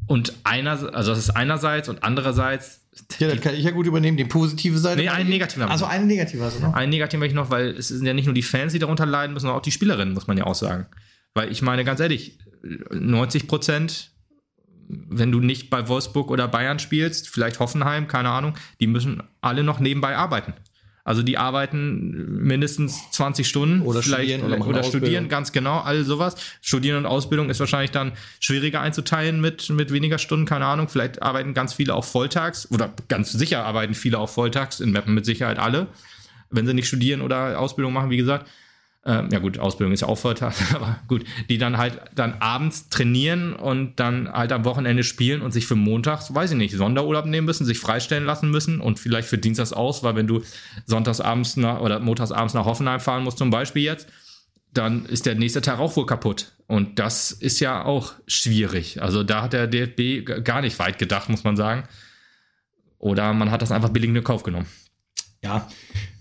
und 0.07 0.33
einer, 0.43 0.93
also 0.93 1.11
das 1.11 1.19
ist 1.19 1.29
einerseits 1.31 1.89
und 1.89 2.03
andererseits 2.03 2.84
ja, 3.19 3.27
das 3.27 3.41
kann 3.41 3.55
ich 3.55 3.63
ja 3.63 3.71
gut 3.71 3.85
übernehmen. 3.85 4.17
Die 4.17 4.25
positive 4.25 4.77
Seite. 4.77 5.01
Nee, 5.01 5.09
einen 5.09 5.29
negativen. 5.29 5.63
Also 5.63 5.85
eine 5.85 6.05
negative 6.05 6.43
hast 6.43 6.57
du 6.57 6.61
noch. 6.61 6.73
Einen 6.73 6.89
negativen 6.89 7.21
habe 7.21 7.27
ich 7.27 7.33
noch, 7.33 7.49
weil 7.49 7.69
es 7.69 7.89
sind 7.89 8.05
ja 8.05 8.13
nicht 8.13 8.25
nur 8.25 8.33
die 8.33 8.43
Fans, 8.43 8.73
die 8.73 8.79
darunter 8.79 9.05
leiden 9.05 9.33
müssen, 9.33 9.43
sondern 9.43 9.57
auch 9.57 9.63
die 9.63 9.71
Spielerinnen, 9.71 10.13
muss 10.13 10.27
man 10.27 10.37
ja 10.37 10.45
auch 10.45 10.55
sagen. 10.55 10.87
Weil 11.33 11.51
ich 11.51 11.61
meine, 11.61 11.83
ganz 11.83 11.99
ehrlich, 11.99 12.39
90 12.91 13.47
Prozent, 13.47 14.11
wenn 14.87 15.31
du 15.31 15.39
nicht 15.39 15.69
bei 15.69 15.87
Wolfsburg 15.87 16.31
oder 16.31 16.47
Bayern 16.47 16.79
spielst, 16.79 17.29
vielleicht 17.29 17.59
Hoffenheim, 17.59 18.07
keine 18.07 18.29
Ahnung, 18.29 18.55
die 18.79 18.87
müssen 18.87 19.23
alle 19.41 19.63
noch 19.63 19.79
nebenbei 19.79 20.15
arbeiten. 20.15 20.53
Also 21.05 21.21
die 21.21 21.37
arbeiten 21.37 22.41
mindestens 22.43 23.11
20 23.11 23.47
Stunden 23.47 23.83
oder 23.83 24.01
studieren 24.01 24.41
oder, 24.41 24.67
oder 24.67 24.83
studieren, 24.83 25.29
ganz 25.29 25.51
genau, 25.51 25.77
all 25.77 26.03
sowas. 26.03 26.35
Studieren 26.61 26.97
und 26.97 27.05
Ausbildung 27.05 27.51
ist 27.51 27.59
wahrscheinlich 27.59 27.91
dann 27.91 28.13
schwieriger 28.39 28.81
einzuteilen 28.81 29.39
mit, 29.39 29.69
mit 29.69 29.93
weniger 29.93 30.17
Stunden, 30.17 30.47
keine 30.47 30.65
Ahnung. 30.65 30.89
Vielleicht 30.89 31.21
arbeiten 31.21 31.53
ganz 31.53 31.75
viele 31.75 31.93
auch 31.93 32.05
volltags 32.05 32.71
oder 32.71 32.91
ganz 33.07 33.31
sicher 33.31 33.63
arbeiten 33.63 33.93
viele 33.93 34.17
auch 34.17 34.29
volltags, 34.29 34.79
in 34.79 34.91
Mappen 34.91 35.13
mit 35.13 35.25
Sicherheit 35.25 35.59
alle, 35.59 35.87
wenn 36.49 36.65
sie 36.65 36.73
nicht 36.73 36.87
studieren 36.87 37.21
oder 37.21 37.59
Ausbildung 37.59 37.93
machen, 37.93 38.09
wie 38.09 38.17
gesagt 38.17 38.49
ähm, 39.07 39.29
ja 39.31 39.37
gut, 39.37 39.59
Ausbildung 39.59 39.93
ist 39.93 40.01
ja 40.01 40.07
auch 40.07 40.17
Vorteil, 40.17 40.51
aber 40.73 40.99
gut, 41.07 41.23
die 41.47 41.59
dann 41.59 41.77
halt 41.77 42.01
dann 42.15 42.33
abends 42.39 42.89
trainieren 42.89 43.53
und 43.53 43.99
dann 43.99 44.31
halt 44.31 44.51
am 44.51 44.65
Wochenende 44.65 45.03
spielen 45.03 45.41
und 45.41 45.51
sich 45.51 45.67
für 45.67 45.75
montags, 45.75 46.33
weiß 46.33 46.51
ich 46.51 46.57
nicht, 46.57 46.75
Sonderurlaub 46.75 47.25
nehmen 47.25 47.45
müssen, 47.45 47.65
sich 47.65 47.79
freistellen 47.79 48.25
lassen 48.25 48.49
müssen 48.49 48.81
und 48.81 48.99
vielleicht 48.99 49.27
für 49.27 49.37
Dienstags 49.37 49.73
aus, 49.73 50.01
weil 50.03 50.15
wenn 50.15 50.25
du 50.25 50.41
sonntagsabends 50.85 51.57
nach, 51.57 51.81
oder 51.81 51.99
montagsabends 51.99 52.55
nach 52.55 52.65
Hoffenheim 52.65 52.99
fahren 52.99 53.23
musst 53.23 53.37
zum 53.37 53.51
Beispiel 53.51 53.83
jetzt, 53.83 54.07
dann 54.73 55.05
ist 55.05 55.25
der 55.25 55.35
nächste 55.35 55.61
Tag 55.61 55.79
auch 55.79 55.95
wohl 55.95 56.05
kaputt. 56.05 56.53
Und 56.67 56.97
das 56.99 57.31
ist 57.31 57.59
ja 57.59 57.85
auch 57.85 58.13
schwierig. 58.27 59.01
Also 59.01 59.23
da 59.23 59.43
hat 59.43 59.53
der 59.53 59.67
DFB 59.67 60.43
gar 60.43 60.61
nicht 60.61 60.79
weit 60.79 60.97
gedacht, 60.97 61.29
muss 61.29 61.43
man 61.43 61.55
sagen. 61.55 61.83
Oder 62.97 63.33
man 63.33 63.51
hat 63.51 63.61
das 63.61 63.71
einfach 63.71 63.89
billig 63.89 64.09
in 64.09 64.23
Kauf 64.23 64.43
genommen. 64.43 64.65
Ja, 65.43 65.69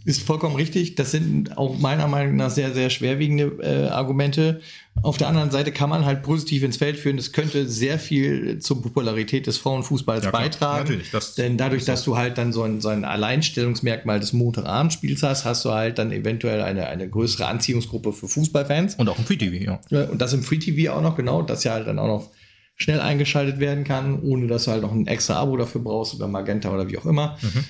ist 0.05 0.23
vollkommen 0.23 0.57
richtig. 0.57 0.97
Das 0.97 1.11
sind 1.11 1.57
auch 1.57 1.79
meiner 1.79 2.07
Meinung 2.09 2.37
nach 2.37 2.51
sehr, 2.51 2.75
sehr 2.75 2.91
schwerwiegende 2.91 3.57
äh, 3.63 3.89
Argumente. 3.89 4.61
Auf 5.03 5.17
der 5.17 5.29
anderen 5.29 5.51
Seite 5.51 5.73
kann 5.73 5.89
man 5.89 6.05
halt 6.05 6.23
positiv 6.23 6.63
ins 6.63 6.77
Feld 6.77 6.99
führen. 6.99 7.17
Das 7.17 7.33
könnte 7.33 7.69
sehr 7.69 7.99
viel 7.99 8.59
zur 8.59 8.83
Popularität 8.83 9.47
des 9.47 9.57
Frauenfußballs 9.57 10.27
ja, 10.27 10.31
beitragen. 10.31 10.85
Natürlich, 10.85 11.11
das 11.11 11.35
Denn 11.35 11.57
dadurch, 11.57 11.85
dass 11.85 12.05
du 12.05 12.17
halt 12.17 12.37
dann 12.37 12.53
so 12.53 12.63
ein, 12.63 12.83
so 12.83 12.91
ein 12.91 13.05
Alleinstellungsmerkmal 13.05 14.21
des 14.21 14.35
Montagabendspiels 14.35 15.23
hast, 15.23 15.47
hast 15.47 15.65
du 15.65 15.73
halt 15.73 15.99
dann 15.99 16.13
eventuell 16.13 16.61
eine, 16.61 16.87
eine 16.87 17.09
größere 17.09 17.47
Anziehungsgruppe 17.47 18.13
für 18.13 18.29
Fußballfans. 18.29 18.97
Und 18.97 19.09
auch 19.09 19.19
im 19.19 19.25
Free 19.25 19.37
TV, 19.37 19.79
ja. 19.91 20.05
Und 20.05 20.21
das 20.21 20.35
im 20.35 20.43
Free 20.43 20.59
TV 20.59 20.93
auch 20.93 21.03
noch, 21.03 21.17
genau, 21.17 21.41
das 21.43 21.65
ja 21.65 21.73
halt 21.73 21.87
dann 21.87 21.99
auch 21.99 22.09
noch 22.09 22.31
schnell 22.77 23.01
eingeschaltet 23.01 23.59
werden 23.59 23.85
kann, 23.85 24.21
ohne 24.21 24.49
dass 24.49 24.65
du 24.65 24.73
halt 24.73 24.83
noch 24.83 24.93
ein 24.93 25.07
extra 25.07 25.37
Abo 25.37 25.57
dafür 25.57 25.81
brauchst 25.81 26.13
über 26.13 26.29
Magenta 26.29 26.73
oder 26.73 26.89
wie 26.89 26.99
auch 26.99 27.07
immer. 27.07 27.39
Mhm 27.41 27.65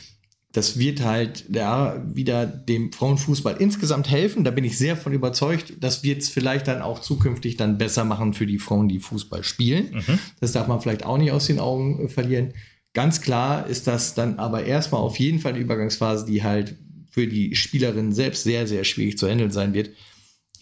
das 0.55 0.79
wird 0.79 1.05
halt 1.05 1.47
ja 1.53 2.01
wieder 2.15 2.47
dem 2.47 2.93
Frauenfußball 2.93 3.57
insgesamt 3.59 4.09
helfen. 4.09 4.45
Da 4.45 4.53
bin 4.53 4.63
ich 4.63 4.79
sehr 4.79 4.97
von 4.97 5.13
überzeugt. 5.13 5.73
Das 5.81 6.05
wird 6.05 6.23
es 6.23 6.29
vielleicht 6.29 6.69
dann 6.69 6.81
auch 6.81 7.01
zukünftig 7.01 7.57
dann 7.57 7.77
besser 7.77 8.05
machen 8.05 8.35
für 8.35 8.47
die 8.47 8.61
Frauen, 8.61 8.89
die 8.89 9.01
Fußball 9.01 9.43
spielen. 9.43 9.89
Mhm. 10.07 10.19
Das 10.41 10.53
darf 10.53 10.69
man 10.69 10.81
vielleicht 10.81 11.05
auch 11.05 11.19
nicht 11.19 11.33
aus 11.33 11.49
den 11.49 11.59
Augen 11.59 12.05
äh, 12.05 12.09
verlieren. 12.09 12.55
Ganz 12.93 13.21
klar 13.21 13.67
ist 13.67 13.89
das 13.89 14.15
dann 14.15 14.39
aber 14.39 14.65
erstmal 14.65 15.01
auf 15.01 15.19
jeden 15.19 15.41
Fall 15.41 15.55
eine 15.55 15.61
Übergangsphase, 15.61 16.25
die 16.25 16.45
halt 16.45 16.77
für 17.11 17.27
die 17.27 17.57
Spielerin 17.57 18.13
selbst 18.13 18.45
sehr, 18.45 18.69
sehr 18.69 18.85
schwierig 18.85 19.19
zu 19.19 19.29
handeln 19.29 19.51
sein 19.51 19.75
wird. 19.75 19.91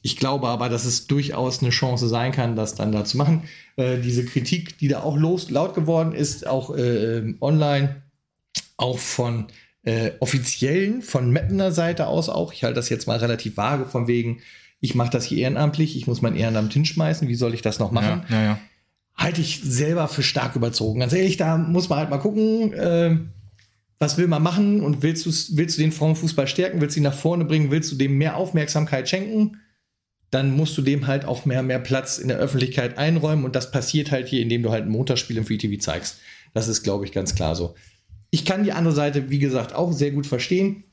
Ich 0.01 0.17
glaube 0.17 0.49
aber, 0.49 0.71
dass 0.71 0.87
es 0.87 1.07
durchaus 1.07 1.61
eine 1.61 1.69
Chance 1.69 2.09
sein 2.09 2.33
kann, 2.33 2.57
das 2.57 2.75
dann 2.75 2.93
da 2.93 3.05
zu 3.05 3.19
machen. 3.19 3.43
Äh, 3.77 3.99
diese 3.99 4.25
Kritik, 4.25 4.79
die 4.79 4.89
da 4.89 5.03
auch 5.03 5.19
los, 5.19 5.51
laut 5.51 5.75
geworden 5.75 6.15
ist, 6.15 6.47
auch 6.47 6.75
äh, 6.75 7.35
online, 7.43 8.03
auch 8.79 8.99
von 8.99 9.49
äh, 9.85 10.13
offiziellen, 10.21 11.03
von 11.03 11.33
Mappener 11.33 11.73
Seite 11.73 12.07
aus 12.07 12.29
auch, 12.29 12.53
ich 12.53 12.65
halte 12.65 12.77
das 12.77 12.89
jetzt 12.89 13.07
mal 13.07 13.19
relativ 13.19 13.57
vage, 13.57 13.87
von 13.87 14.07
wegen, 14.07 14.41
ich 14.81 14.95
mache 14.95 15.11
das 15.11 15.25
hier 15.25 15.39
ehrenamtlich, 15.39 15.97
ich 15.97 16.07
muss 16.07 16.23
mein 16.23 16.37
Ehrenamt 16.37 16.73
hinschmeißen, 16.73 17.29
wie 17.29 17.35
soll 17.35 17.55
ich 17.55 17.63
das 17.63 17.79
noch 17.79 17.93
machen? 17.93 18.25
Ja, 18.29 18.37
ja, 18.37 18.45
ja. 18.45 18.59
Halte 19.17 19.41
ich 19.41 19.61
selber 19.63 20.09
für 20.09 20.23
stark 20.23 20.57
überzogen. 20.57 21.01
Ganz 21.01 21.13
ehrlich, 21.13 21.37
da 21.37 21.59
muss 21.59 21.89
man 21.89 21.99
halt 21.99 22.11
mal 22.11 22.19
gucken, 22.19 22.73
äh, 22.73 23.19
was 23.99 24.19
will 24.19 24.27
man 24.27 24.43
machen 24.43 24.81
und 24.81 25.03
willst, 25.03 25.57
willst 25.57 25.77
du 25.77 25.83
den 25.83 25.93
Frauenfußball 25.93 26.49
stärken, 26.49 26.81
willst 26.81 26.97
du 26.97 27.01
ihn 27.01 27.05
nach 27.05 27.15
vorne 27.15 27.45
bringen, 27.45 27.71
willst 27.71 27.93
du 27.93 27.97
dem 27.97 28.19
mehr 28.19 28.37
Aufmerksamkeit 28.37 29.09
schenken? 29.09 29.59
dann 30.33 30.57
musst 30.57 30.77
du 30.79 30.83
dem 30.83 31.07
halt 31.07 31.27
auch 31.27 31.45
mehr, 31.45 31.63
mehr 31.63 31.79
Platz 31.79 32.17
in 32.17 32.29
der 32.29 32.39
Öffentlichkeit 32.39 32.97
einräumen 32.97 33.45
und 33.45 33.55
das 33.55 33.71
passiert 33.71 34.11
halt 34.11 34.29
hier, 34.29 34.41
indem 34.41 34.63
du 34.63 34.71
halt 34.71 34.87
ein 34.87 34.91
Motorspiel 34.91 35.37
im 35.37 35.45
Free 35.45 35.59
TV 35.59 35.79
zeigst. 35.79 36.21
Das 36.55 36.69
ist, 36.69 36.83
glaube 36.83 37.05
ich, 37.05 37.13
ganz 37.13 37.35
klar 37.35 37.55
so. 37.55 37.75
Ich 38.35 38.47
kann 38.47 38.65
die 38.65 38.73
andere 38.73 38.95
Seite, 38.95 39.29
wie 39.29 39.39
gesagt, 39.39 39.75
auch 39.75 39.93
sehr 39.93 40.11
gut 40.11 40.27
verstehen. 40.27 40.85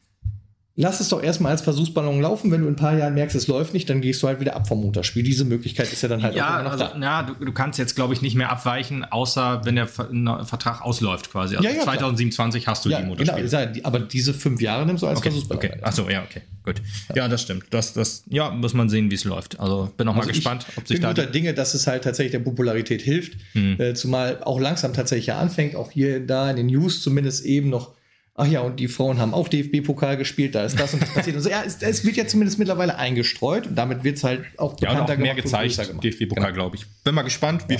Lass 0.81 1.01
es 1.01 1.09
doch 1.09 1.21
erstmal 1.21 1.51
als 1.51 1.61
Versuchsballon 1.61 2.21
laufen. 2.21 2.51
Wenn 2.51 2.61
du 2.61 2.67
in 2.67 2.73
ein 2.73 2.77
paar 2.77 2.97
Jahren 2.97 3.13
merkst, 3.13 3.35
es 3.35 3.47
läuft 3.47 3.73
nicht, 3.73 3.89
dann 3.89 3.99
gehst 3.99 4.23
du 4.23 4.27
halt 4.27 4.39
wieder 4.39 4.55
ab 4.55 4.65
vom 4.65 4.79
Montagsspiel. 4.81 5.23
Diese 5.23 5.43
Möglichkeit 5.43 5.91
ist 5.91 6.01
ja 6.01 6.07
dann 6.07 6.23
halt 6.23 6.35
Ja, 6.35 6.45
auch 6.45 6.53
immer 6.61 6.63
noch 6.63 6.71
also, 6.71 6.85
da. 6.85 6.99
ja 7.01 7.23
du, 7.23 7.45
du 7.45 7.51
kannst 7.51 7.77
jetzt, 7.79 7.95
glaube 7.97 8.13
ich, 8.13 8.21
nicht 8.21 8.35
mehr 8.35 8.49
abweichen, 8.49 9.03
außer 9.03 9.61
wenn 9.65 9.75
der 9.75 9.87
Vertrag 9.87 10.81
ausläuft 10.81 11.31
quasi. 11.31 11.57
Also 11.57 11.67
Ja, 11.67 11.75
ja, 11.75 11.81
klar. 11.83 11.95
2027 11.97 12.65
hast 12.67 12.85
du 12.85 12.89
Ja, 12.89 12.97
die 12.97 13.03
genau. 13.03 13.15
Motorspiele. 13.17 13.65
ich 13.67 13.71
die- 13.73 13.83
Aber 13.85 13.99
diese 13.99 14.33
fünf 14.33 14.61
Jahre 14.61 14.85
nimmst 14.85 15.03
du 15.03 15.07
als 15.07 15.19
Okay, 15.19 15.31
Versuchsballon. 15.31 15.63
okay. 15.65 15.79
Achso, 15.81 16.09
ja, 16.09 16.23
okay, 16.23 16.41
gut. 16.63 16.81
Ja, 17.13 17.27
das 17.27 17.41
stimmt. 17.41 17.65
Das, 17.71 17.91
das, 17.93 18.23
ja, 18.29 18.49
muss 18.49 18.73
man 18.73 18.87
sehen, 18.87 19.11
wie 19.11 19.15
es 19.15 19.25
läuft. 19.25 19.59
Also 19.59 19.91
bin 19.97 20.07
auch 20.07 20.13
mal 20.13 20.19
Also 20.21 20.31
gespannt, 20.31 20.65
ich 20.69 20.77
ob 20.77 20.87
sich 20.87 20.95
bin 20.95 21.01
da. 21.03 21.09
Mhm. 21.09 21.15
guter 21.15 21.27
Dinge, 21.27 21.53
dass 21.53 21.73
es 21.73 21.87
halt 21.87 22.05
tatsächlich 22.05 22.31
der 22.31 22.39
Popularität 22.39 23.01
hilft. 23.01 23.33
Äh, 23.53 23.95
zumal 23.95 24.41
auch 24.43 24.59
langsam 24.61 24.93
tatsächlich 24.93 25.27
ja 25.27 25.39
anfängt, 25.39 25.75
auch 25.75 25.91
hier 25.91 26.25
da 26.25 26.49
in 26.49 26.55
den 26.55 26.67
News 26.67 27.01
zumindest 27.01 27.43
eben 27.45 27.69
noch. 27.69 27.91
Ach 28.39 28.47
ja, 28.47 28.61
und 28.61 28.79
die 28.79 28.87
Frauen 28.87 29.19
haben 29.19 29.33
auch 29.33 29.49
DFB-Pokal 29.49 30.15
gespielt, 30.15 30.55
da 30.55 30.63
ist 30.63 30.79
das 30.79 30.93
und 30.93 31.01
das 31.01 31.13
passiert. 31.13 31.35
Und 31.35 31.41
so, 31.41 31.49
ja, 31.49 31.61
es, 31.65 31.81
es 31.81 32.05
wird 32.05 32.15
ja 32.15 32.25
zumindest 32.25 32.57
mittlerweile 32.57 32.95
eingestreut 32.95 33.67
und 33.67 33.75
damit 33.75 34.05
wird 34.05 34.15
es 34.15 34.23
halt 34.23 34.45
auch 34.57 34.79
Ja, 34.79 34.91
und 35.01 35.11
auch 35.11 35.17
mehr 35.17 35.35
gezeigt. 35.35 35.77
DFB-Pokal, 36.01 36.53
glaube 36.53 36.77
ich. 36.77 36.85
Bin 37.03 37.15
mal 37.15 37.23
gespannt. 37.23 37.65
Wir, 37.67 37.79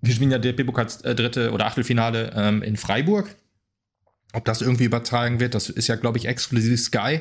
wir 0.00 0.14
spielen 0.14 0.32
ja 0.32 0.38
DFB-Pokal 0.38 0.88
äh, 1.04 1.14
dritte 1.14 1.52
oder 1.52 1.66
Achtelfinale 1.66 2.32
ähm, 2.34 2.62
in 2.62 2.76
Freiburg. 2.76 3.36
Ob 4.32 4.44
das 4.44 4.62
irgendwie 4.62 4.84
übertragen 4.84 5.38
wird, 5.38 5.54
das 5.54 5.68
ist 5.70 5.86
ja, 5.86 5.94
glaube 5.94 6.18
ich, 6.18 6.26
exklusiv 6.26 6.80
Sky. 6.80 7.20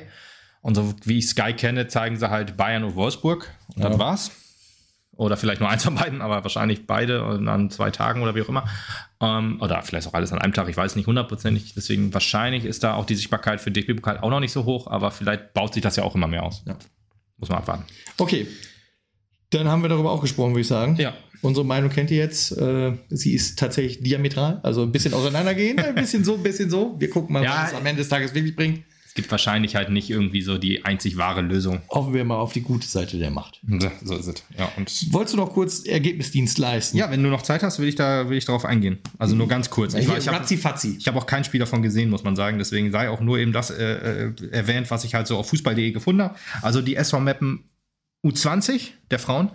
Und 0.61 0.73
so 0.75 0.95
wie 1.05 1.19
ich 1.19 1.29
Sky 1.29 1.53
kenne, 1.53 1.87
zeigen 1.87 2.17
sie 2.17 2.29
halt 2.31 2.57
Bayern 2.57 2.83
und 2.83 2.95
Wolfsburg. 2.95 3.53
Und 3.75 3.83
dann 3.83 3.93
Ja. 3.93 3.99
war's. 3.99 4.31
Oder 5.17 5.35
vielleicht 5.35 5.59
nur 5.61 5.69
eins 5.69 5.83
von 5.83 5.95
beiden, 5.95 6.21
aber 6.21 6.43
wahrscheinlich 6.43 6.85
beide 6.85 7.23
und 7.25 7.47
an 7.47 7.69
zwei 7.71 7.89
Tagen 7.89 8.21
oder 8.21 8.35
wie 8.35 8.41
auch 8.43 8.49
immer. 8.49 8.65
Ähm, 9.19 9.59
oder 9.61 9.81
vielleicht 9.81 10.07
auch 10.07 10.13
alles 10.13 10.31
an 10.31 10.39
einem 10.39 10.53
Tag, 10.53 10.69
ich 10.69 10.77
weiß 10.77 10.95
nicht 10.95 11.07
hundertprozentig. 11.07 11.73
Deswegen 11.73 12.13
wahrscheinlich 12.13 12.65
ist 12.65 12.83
da 12.83 12.93
auch 12.93 13.05
die 13.05 13.15
Sichtbarkeit 13.15 13.59
für 13.59 13.71
DFB-Pokal 13.71 14.19
auch 14.19 14.29
noch 14.29 14.39
nicht 14.39 14.51
so 14.51 14.65
hoch, 14.65 14.87
aber 14.87 15.09
vielleicht 15.11 15.53
baut 15.53 15.73
sich 15.73 15.81
das 15.81 15.95
ja 15.95 16.03
auch 16.03 16.13
immer 16.15 16.27
mehr 16.27 16.43
aus. 16.43 16.63
Ja. 16.67 16.77
Muss 17.37 17.49
man 17.49 17.57
abwarten. 17.57 17.83
Okay. 18.17 18.47
Dann 19.49 19.67
haben 19.67 19.81
wir 19.81 19.89
darüber 19.89 20.11
auch 20.11 20.21
gesprochen, 20.21 20.51
würde 20.51 20.61
ich 20.61 20.67
sagen. 20.67 20.95
Ja. 20.97 21.13
Unsere 21.41 21.65
Meinung 21.65 21.89
kennt 21.89 22.11
ihr 22.11 22.17
jetzt. 22.17 22.51
Äh, 22.57 22.93
sie 23.09 23.33
ist 23.33 23.57
tatsächlich 23.59 24.01
diametral, 24.01 24.59
also 24.63 24.81
ein 24.83 24.91
bisschen 24.91 25.13
auseinandergehen, 25.13 25.79
ein 25.79 25.95
bisschen 25.95 26.23
so, 26.23 26.35
ein 26.35 26.43
bisschen 26.43 26.69
so. 26.69 26.95
Wir 26.99 27.09
gucken 27.09 27.33
mal, 27.33 27.43
Ja. 27.43 27.63
was 27.63 27.71
es 27.71 27.77
am 27.77 27.85
Ende 27.85 28.01
des 28.01 28.09
Tages 28.09 28.33
wirklich 28.33 28.55
bringt. 28.55 28.83
Es 29.17 29.23
gibt 29.23 29.31
wahrscheinlich 29.31 29.75
halt 29.75 29.89
nicht 29.89 30.11
irgendwie 30.11 30.43
so 30.43 30.59
die 30.59 30.85
einzig 30.85 31.17
wahre 31.17 31.41
Lösung. 31.41 31.81
Hoffen 31.89 32.13
wir 32.13 32.23
mal 32.23 32.37
auf 32.37 32.53
die 32.53 32.61
gute 32.61 32.85
Seite 32.85 33.17
der 33.17 33.31
Macht. 33.31 33.59
So, 33.67 33.89
so 34.03 34.15
ist 34.15 34.27
es. 34.27 34.43
Ja, 34.55 34.71
und 34.77 35.11
Wolltest 35.11 35.33
du 35.33 35.37
noch 35.39 35.53
kurz 35.53 35.87
Ergebnisdienst 35.87 36.59
leisten? 36.59 36.97
ja, 36.97 37.09
wenn 37.09 37.23
du 37.23 37.29
noch 37.29 37.41
Zeit 37.41 37.63
hast, 37.63 37.79
will 37.79 37.87
ich 37.87 37.95
da 37.95 38.29
will 38.29 38.37
ich 38.37 38.45
darauf 38.45 38.63
eingehen. 38.63 38.99
Also 39.17 39.35
nur 39.35 39.47
ganz 39.47 39.71
kurz. 39.71 39.95
Ich, 39.95 40.07
ich 40.07 40.27
habe 40.27 40.45
hab 40.45 41.15
auch 41.15 41.25
kein 41.25 41.43
Spiel 41.43 41.59
davon 41.59 41.81
gesehen, 41.81 42.11
muss 42.11 42.23
man 42.23 42.35
sagen. 42.35 42.59
Deswegen 42.59 42.91
sei 42.91 43.09
auch 43.09 43.19
nur 43.19 43.39
eben 43.39 43.53
das 43.53 43.71
äh, 43.71 44.27
äh, 44.27 44.33
erwähnt, 44.51 44.91
was 44.91 45.03
ich 45.03 45.15
halt 45.15 45.25
so 45.25 45.35
auf 45.35 45.49
fußball.de 45.49 45.91
gefunden 45.91 46.21
habe. 46.21 46.35
Also 46.61 46.83
die 46.83 46.95
SV 46.95 47.19
Meppen 47.19 47.63
U20 48.23 48.89
der 49.09 49.17
Frauen 49.17 49.49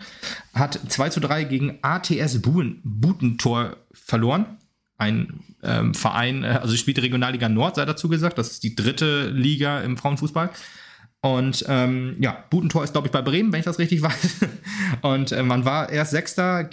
hat 0.55 0.81
2 0.89 1.11
zu 1.11 1.21
3 1.21 1.45
gegen 1.45 1.79
ATS 1.83 2.43
Buen, 2.43 2.81
Butentor 2.83 3.77
verloren. 3.93 4.59
Ein 5.03 5.41
ähm, 5.65 5.95
Verein, 5.95 6.45
äh, 6.45 6.59
also 6.63 6.77
spielt 6.77 7.03
Regionalliga 7.03 7.49
Nord, 7.49 7.77
sei 7.77 7.85
dazu 7.85 8.09
gesagt. 8.09 8.39
Das 8.39 8.53
ist 8.53 8.63
die 8.63 8.77
dritte 8.77 9.31
Liga 9.31 9.81
im 9.81 9.97
Frauenfußball. 9.97 10.51
Und 11.21 11.65
ähm, 11.69 12.17
ja, 12.21 12.45
Butentor 12.51 12.83
ist, 12.83 12.93
glaube 12.93 13.07
ich, 13.07 13.13
bei 13.13 13.23
Bremen, 13.23 13.53
wenn 13.53 13.61
ich 13.61 13.65
das 13.65 13.79
richtig 13.79 14.03
weiß. 14.03 14.39
Und 15.03 15.33
äh, 15.33 15.43
man 15.43 15.65
war 15.65 15.91
erst 15.91 16.13
Sechster, 16.13 16.69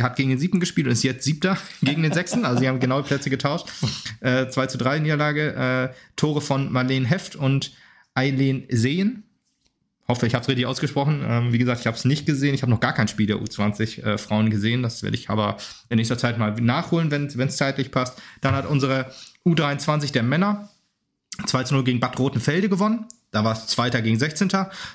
hat 0.00 0.16
gegen 0.16 0.30
den 0.30 0.38
Siebten 0.38 0.60
gespielt 0.60 0.86
und 0.86 0.92
ist 0.92 1.02
jetzt 1.02 1.24
Siebter 1.24 1.58
gegen 1.82 2.02
den 2.02 2.12
Sechsten. 2.12 2.44
Also 2.44 2.60
sie 2.60 2.68
haben 2.68 2.80
genau 2.80 3.02
die 3.02 3.08
Plätze 3.08 3.30
getauscht. 3.30 3.68
Äh, 4.20 4.48
2 4.48 4.66
zu 4.66 4.78
3 4.78 5.00
Niederlage. 5.00 5.54
Äh, 5.54 5.94
Tore 6.16 6.40
von 6.40 6.72
Marlene 6.72 7.06
Heft 7.06 7.36
und 7.36 7.72
Eileen 8.14 8.64
Sehen. 8.70 9.24
Hoffe, 10.06 10.26
ich 10.26 10.34
habe 10.34 10.42
es 10.42 10.48
richtig 10.48 10.66
ausgesprochen. 10.66 11.24
Ähm, 11.26 11.52
wie 11.52 11.58
gesagt, 11.58 11.80
ich 11.80 11.86
habe 11.86 11.96
es 11.96 12.04
nicht 12.04 12.26
gesehen. 12.26 12.54
Ich 12.54 12.62
habe 12.62 12.70
noch 12.70 12.80
gar 12.80 12.92
kein 12.92 13.08
Spiel 13.08 13.26
der 13.26 13.36
U20 13.36 14.02
äh, 14.02 14.18
Frauen 14.18 14.50
gesehen. 14.50 14.82
Das 14.82 15.02
werde 15.02 15.16
ich 15.16 15.30
aber 15.30 15.56
in 15.88 15.96
nächster 15.96 16.18
Zeit 16.18 16.38
mal 16.38 16.52
nachholen, 16.52 17.10
wenn 17.10 17.26
es 17.26 17.56
zeitlich 17.56 17.90
passt. 17.90 18.20
Dann 18.40 18.54
hat 18.54 18.66
unsere 18.66 19.10
U23 19.46 20.12
der 20.12 20.22
Männer 20.22 20.68
2 21.46 21.64
zu 21.64 21.74
0 21.74 21.84
gegen 21.84 22.00
Bad 22.00 22.18
Rotenfelde 22.18 22.68
gewonnen. 22.68 23.06
Da 23.30 23.44
war 23.44 23.52
es 23.52 23.66
Zweiter 23.66 24.02
gegen 24.02 24.18
16. 24.18 24.50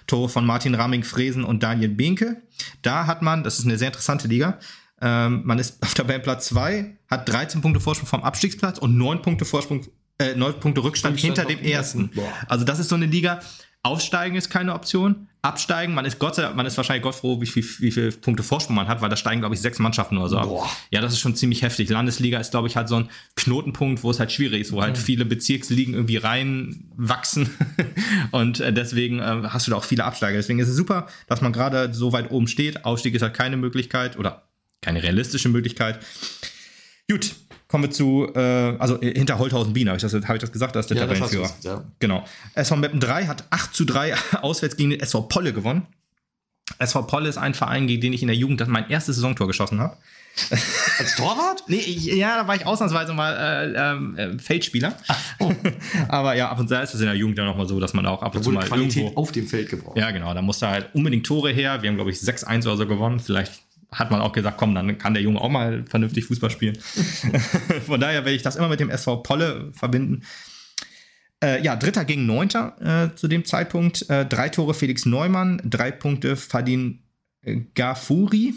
Tore 0.08 0.30
von 0.30 0.46
Martin 0.46 0.76
Raming-Fresen 0.76 1.44
und 1.44 1.62
Daniel 1.62 1.90
Behnke. 1.90 2.42
Da 2.82 3.06
hat 3.06 3.22
man, 3.22 3.44
das 3.44 3.60
ist 3.60 3.66
eine 3.66 3.78
sehr 3.78 3.88
interessante 3.88 4.28
Liga, 4.28 4.60
ähm, 5.02 5.42
man 5.46 5.60
ist 5.60 5.82
auf 5.82 5.94
Tabellenplatz 5.94 6.48
2, 6.48 6.98
hat 7.10 7.30
13 7.30 7.62
Punkte 7.62 7.80
Vorsprung 7.80 8.08
vom 8.08 8.24
Abstiegsplatz 8.24 8.78
und 8.78 8.98
9 8.98 9.22
Punkte 9.22 9.46
Vorsprung, 9.46 9.86
äh, 10.18 10.36
9 10.36 10.60
Punkte 10.60 10.84
Rückstand 10.84 11.14
Rückstand 11.14 11.38
hinter 11.38 11.46
dem 11.46 11.64
ersten. 11.64 12.10
Boah. 12.10 12.32
Also 12.48 12.66
das 12.66 12.80
ist 12.80 12.90
so 12.90 12.96
eine 12.96 13.06
Liga. 13.06 13.40
Aufsteigen 13.82 14.36
ist 14.36 14.50
keine 14.50 14.74
Option. 14.74 15.28
Absteigen, 15.42 15.94
man 15.94 16.04
ist 16.04 16.20
Gott 16.20 16.36
sei 16.36 16.50
man 16.50 16.66
ist 16.66 16.76
wahrscheinlich 16.76 17.04
Gott 17.04 17.16
froh, 17.16 17.40
wie 17.40 17.46
viel, 17.46 17.64
wie 17.80 17.92
viele 17.92 18.12
Punkte 18.12 18.44
Vorsprung 18.44 18.76
man 18.76 18.90
hat, 18.90 19.00
weil 19.00 19.10
da 19.10 19.16
steigen, 19.16 19.40
glaube 19.40 19.56
ich, 19.56 19.62
sechs 19.62 19.80
Mannschaften 19.80 20.18
oder 20.18 20.28
so 20.28 20.38
ab. 20.38 20.50
Boah. 20.50 20.70
Ja, 20.92 21.00
das 21.00 21.14
ist 21.14 21.20
schon 21.20 21.34
ziemlich 21.34 21.62
heftig. 21.62 21.88
Landesliga 21.88 22.40
ist, 22.40 22.52
glaube 22.52 22.68
ich, 22.68 22.76
halt 22.76 22.90
so 22.90 22.98
ein 22.98 23.10
Knotenpunkt, 23.38 24.04
wo 24.04 24.12
es 24.12 24.20
halt 24.20 24.34
schwierig 24.34 24.60
ist, 24.60 24.74
wo 24.74 24.82
halt 24.82 24.98
viele 24.98 25.24
Bezirksligen 25.24 25.94
irgendwie 25.94 26.18
reinwachsen. 26.18 27.50
Und 28.32 28.60
äh, 28.60 28.74
deswegen 28.74 29.20
äh, 29.20 29.44
hast 29.48 29.68
du 29.68 29.72
da 29.72 29.78
auch 29.78 29.86
viele 29.86 30.04
Absteiger. 30.04 30.36
Deswegen 30.36 30.60
ist 30.60 30.68
es 30.68 30.76
super, 30.76 31.08
dass 31.28 31.40
man 31.40 31.54
gerade 31.54 31.94
so 31.94 32.12
weit 32.12 32.32
oben 32.32 32.50
steht. 32.50 32.84
Ausstieg 32.84 33.16
ist 33.16 33.22
halt 33.22 33.34
keine 33.34 33.56
Möglichkeit 33.56 34.20
oder 34.20 34.50
keine 34.82 35.04
realistische 35.04 35.48
Möglichkeit. 35.48 36.00
Gut, 37.10 37.34
kommen 37.70 37.86
wir 37.86 37.92
zu, 37.92 38.28
äh, 38.36 38.40
also 38.80 39.02
äh, 39.02 39.14
hinter 39.18 39.38
Holthausen 39.40 39.72
Bienen, 39.72 39.90
habe 39.90 39.96
ich, 39.98 40.02
das- 40.02 40.14
hab 40.14 40.36
ich 40.36 40.42
das 40.42 40.52
gesagt, 40.52 40.76
das 40.76 40.86
ist 40.86 40.90
der 40.90 40.98
Ja, 40.98 41.06
das 41.08 41.22
hast 41.22 41.34
du 41.34 41.38
Tabellenführer. 41.42 41.78
ja. 41.78 41.84
Genau. 42.00 42.26
SV 42.56 42.76
Meppen 42.76 43.00
3 43.00 43.28
hat 43.28 43.46
8 43.52 43.74
zu 43.74 43.86
3 43.86 44.14
auswärts 44.42 44.76
gegen 44.76 44.90
den 44.90 45.00
SV 45.00 45.22
Polle 45.24 45.54
gewonnen. 45.54 45.86
SV 46.80 47.04
Polle 47.04 47.30
ist 47.30 47.38
ein 47.38 47.54
Verein, 47.54 47.88
gegen 47.88 48.02
den 48.02 48.14
ich 48.14 48.22
in 48.22 48.28
der 48.28 48.36
Jugend 48.38 48.68
mein 48.68 48.90
erstes 48.90 49.16
Saisontor 49.16 49.48
geschossen 49.48 49.80
habe. 49.80 49.96
Als 51.00 51.16
Torwart? 51.16 51.64
Nee, 51.68 51.78
ich, 51.78 52.06
ja, 52.06 52.38
da 52.42 52.48
war 52.48 52.56
ich 52.56 52.66
ausnahmsweise 52.66 53.14
mal 53.14 53.34
äh, 53.34 53.92
ähm, 53.92 54.16
äh, 54.18 54.38
Feldspieler. 54.40 54.94
Aber 56.08 56.36
ja, 56.36 56.50
ab 56.50 56.60
und 56.60 56.68
zu 56.70 56.76
ist 56.76 56.94
es 56.94 57.00
in 57.02 57.08
der 57.08 57.16
Jugend 57.16 57.38
dann 57.38 57.46
nochmal 57.48 57.68
so, 57.68 57.80
dass 57.80 57.94
man 57.94 58.06
auch 58.06 58.22
ab 58.22 58.36
und 58.36 58.42
Da 58.42 58.44
zu 58.44 58.52
mal 58.52 58.64
Qualität 58.66 58.98
irgendwo. 59.04 59.20
auf 59.22 59.32
dem 59.32 59.48
Feld 59.48 59.70
gebraucht. 59.70 59.98
Ja, 59.98 60.12
genau, 60.12 60.34
da 60.34 60.42
musste 60.42 60.70
halt 60.70 60.90
unbedingt 60.94 61.26
Tore 61.26 61.52
her. 61.52 61.82
Wir 61.82 61.90
haben, 61.90 61.96
glaube 61.96 62.12
ich, 62.12 62.18
6-1 62.18 62.66
oder 62.68 62.78
so 62.78 62.88
gewonnen. 62.88 63.20
Vielleicht 63.20 63.52
hat 63.92 64.12
man 64.12 64.22
auch 64.22 64.34
gesagt, 64.34 64.58
komm, 64.58 64.76
dann 64.76 64.98
kann 64.98 65.14
der 65.14 65.24
Junge 65.24 65.42
auch 65.42 65.50
mal 65.50 65.84
vernünftig 65.88 66.26
Fußball 66.26 66.52
spielen. 66.52 66.78
Von 67.86 68.00
daher 68.00 68.26
werde 68.26 68.36
ich 68.36 68.44
das 68.44 68.56
immer 68.56 68.70
mit 68.70 68.80
dem 68.80 68.90
SV 68.90 69.18
Polle 69.18 69.72
verbinden. 69.74 70.24
Äh, 71.44 71.62
ja, 71.64 71.76
Dritter 71.76 72.06
gegen 72.06 72.26
Neunter 72.26 72.76
äh, 72.82 73.16
zu 73.16 73.28
dem 73.28 73.46
Zeitpunkt. 73.46 74.10
Äh, 74.10 74.26
drei 74.26 74.50
Tore 74.50 74.74
Felix 74.74 75.06
Neumann, 75.06 75.62
drei 75.64 75.92
Punkte 75.92 76.36
Fadin 76.36 77.02
äh, 77.42 77.62
Gafuri 77.76 78.54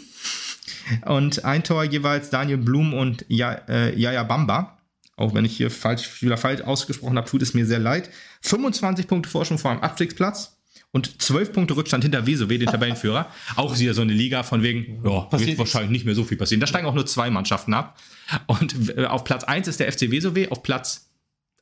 und 1.05 1.45
ein 1.45 1.63
Tor 1.63 1.83
jeweils 1.85 2.29
Daniel 2.29 2.57
Blum 2.57 2.93
und 2.93 3.25
ja, 3.29 3.53
äh, 3.69 3.97
Yaya 3.97 4.23
Bamba. 4.23 4.77
Auch 5.15 5.33
wenn 5.33 5.45
ich 5.45 5.55
hier 5.55 5.71
falsch, 5.71 6.21
wieder 6.21 6.37
falsch 6.37 6.61
ausgesprochen 6.61 7.17
habe, 7.17 7.29
tut 7.29 7.41
es 7.41 7.53
mir 7.53 7.65
sehr 7.65 7.79
leid. 7.79 8.09
25 8.41 9.07
Punkte 9.07 9.29
Vorsprung 9.29 9.59
vor 9.59 9.73
dem 9.73 9.81
Abstiegsplatz 9.81 10.57
und 10.93 11.21
12 11.21 11.53
Punkte 11.53 11.75
Rückstand 11.75 12.03
hinter 12.03 12.25
Wesowe, 12.25 12.57
den 12.57 12.69
Tabellenführer. 12.69 13.27
Auch 13.55 13.77
wieder 13.77 13.93
so 13.93 14.03
eine 14.03 14.13
Liga 14.13 14.43
von 14.43 14.61
wegen, 14.61 15.01
ja, 15.03 15.27
wird 15.31 15.57
wahrscheinlich 15.57 15.91
nicht 15.91 16.05
mehr 16.05 16.15
so 16.15 16.23
viel 16.23 16.37
passieren. 16.37 16.61
Da 16.61 16.67
steigen 16.67 16.87
auch 16.87 16.93
nur 16.93 17.05
zwei 17.05 17.29
Mannschaften 17.29 17.73
ab. 17.73 17.99
Und 18.45 18.95
äh, 18.95 19.05
auf 19.05 19.23
Platz 19.23 19.43
1 19.43 19.67
ist 19.67 19.79
der 19.79 19.91
FC 19.91 20.11
Wesowe, 20.11 20.51
auf 20.51 20.61
Platz 20.61 21.09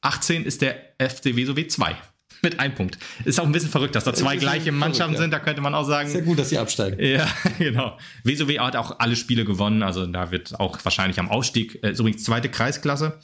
18 0.01 0.43
ist 0.43 0.61
der 0.61 0.75
FC 0.99 1.35
Wesowe 1.35 1.65
2. 1.65 1.95
Mit 2.43 2.59
einem 2.59 2.73
Punkt. 2.75 2.97
Ist 3.23 3.39
auch 3.39 3.45
ein 3.45 3.51
bisschen 3.51 3.69
verrückt, 3.69 3.95
dass 3.95 4.03
da 4.03 4.13
zwei 4.13 4.35
gleiche 4.35 4.63
verrückt, 4.63 4.79
Mannschaften 4.79 5.13
ja. 5.13 5.19
sind. 5.21 5.31
Da 5.31 5.39
könnte 5.39 5.61
man 5.61 5.75
auch 5.75 5.85
sagen, 5.85 6.09
Sehr 6.09 6.23
gut, 6.23 6.39
dass 6.39 6.49
sie 6.49 6.57
absteigen. 6.57 6.99
ja, 7.05 7.27
genau. 7.57 7.97
WSOW 8.23 8.49
hat 8.59 8.75
auch 8.75 8.99
alle 8.99 9.15
Spiele 9.15 9.45
gewonnen, 9.45 9.83
also 9.83 10.05
da 10.07 10.31
wird 10.31 10.59
auch 10.59 10.79
wahrscheinlich 10.83 11.19
am 11.19 11.29
Aufstieg, 11.29 11.81
äh, 11.83 11.91
übrigens 11.91 12.23
zweite 12.23 12.49
Kreisklasse, 12.49 13.19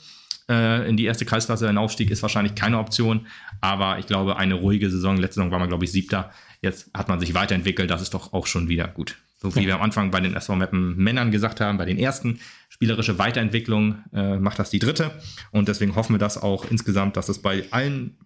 äh, 0.48 0.88
in 0.88 0.96
die 0.96 1.04
erste 1.04 1.24
Kreisklasse, 1.24 1.68
ein 1.68 1.78
Aufstieg 1.78 2.10
ist 2.10 2.22
wahrscheinlich 2.22 2.54
keine 2.54 2.78
Option, 2.78 3.26
aber 3.60 3.98
ich 3.98 4.06
glaube, 4.06 4.36
eine 4.36 4.54
ruhige 4.54 4.90
Saison, 4.90 5.16
letzte 5.16 5.36
Saison 5.36 5.50
war 5.50 5.58
man, 5.58 5.68
glaube 5.68 5.84
ich, 5.84 5.92
siebter, 5.92 6.30
jetzt 6.62 6.90
hat 6.94 7.08
man 7.08 7.20
sich 7.20 7.34
weiterentwickelt, 7.34 7.90
das 7.90 8.02
ist 8.02 8.14
doch 8.14 8.32
auch 8.32 8.46
schon 8.46 8.68
wieder 8.68 8.88
gut. 8.88 9.16
So 9.40 9.54
wie 9.54 9.66
wir 9.66 9.76
am 9.76 9.82
Anfang 9.82 10.10
bei 10.10 10.18
den 10.20 10.34
SV 10.34 10.56
Mappen 10.56 10.96
Männern 10.96 11.30
gesagt 11.30 11.60
haben, 11.60 11.78
bei 11.78 11.84
den 11.84 11.98
ersten, 11.98 12.40
spielerische 12.68 13.18
Weiterentwicklung 13.18 14.02
äh, 14.12 14.36
macht 14.36 14.58
das 14.58 14.70
die 14.70 14.80
dritte 14.80 15.12
und 15.52 15.68
deswegen 15.68 15.94
hoffen 15.94 16.14
wir 16.14 16.18
das 16.18 16.42
auch 16.42 16.68
insgesamt, 16.68 17.16
dass 17.16 17.28
es 17.28 17.40
bei 17.40 17.64
allen 17.70 18.16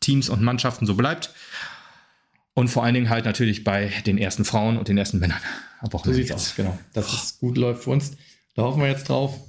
Teams 0.00 0.28
und 0.28 0.42
Mannschaften 0.42 0.86
so 0.86 0.94
bleibt. 0.94 1.34
Und 2.56 2.68
vor 2.68 2.84
allen 2.84 2.94
Dingen 2.94 3.10
halt 3.10 3.24
natürlich 3.24 3.64
bei 3.64 3.92
den 4.06 4.16
ersten 4.16 4.44
Frauen 4.44 4.76
und 4.76 4.86
den 4.86 4.96
ersten 4.96 5.18
Männern. 5.18 5.40
Am 5.80 5.90
So 5.90 6.12
sieht's 6.12 6.28
jetzt. 6.28 6.32
aus, 6.32 6.54
genau. 6.54 6.78
Dass 6.92 7.12
es 7.12 7.38
gut 7.40 7.58
läuft 7.58 7.82
für 7.82 7.90
uns. 7.90 8.12
Da 8.54 8.62
hoffen 8.62 8.80
wir 8.80 8.88
jetzt 8.88 9.08
drauf. 9.08 9.40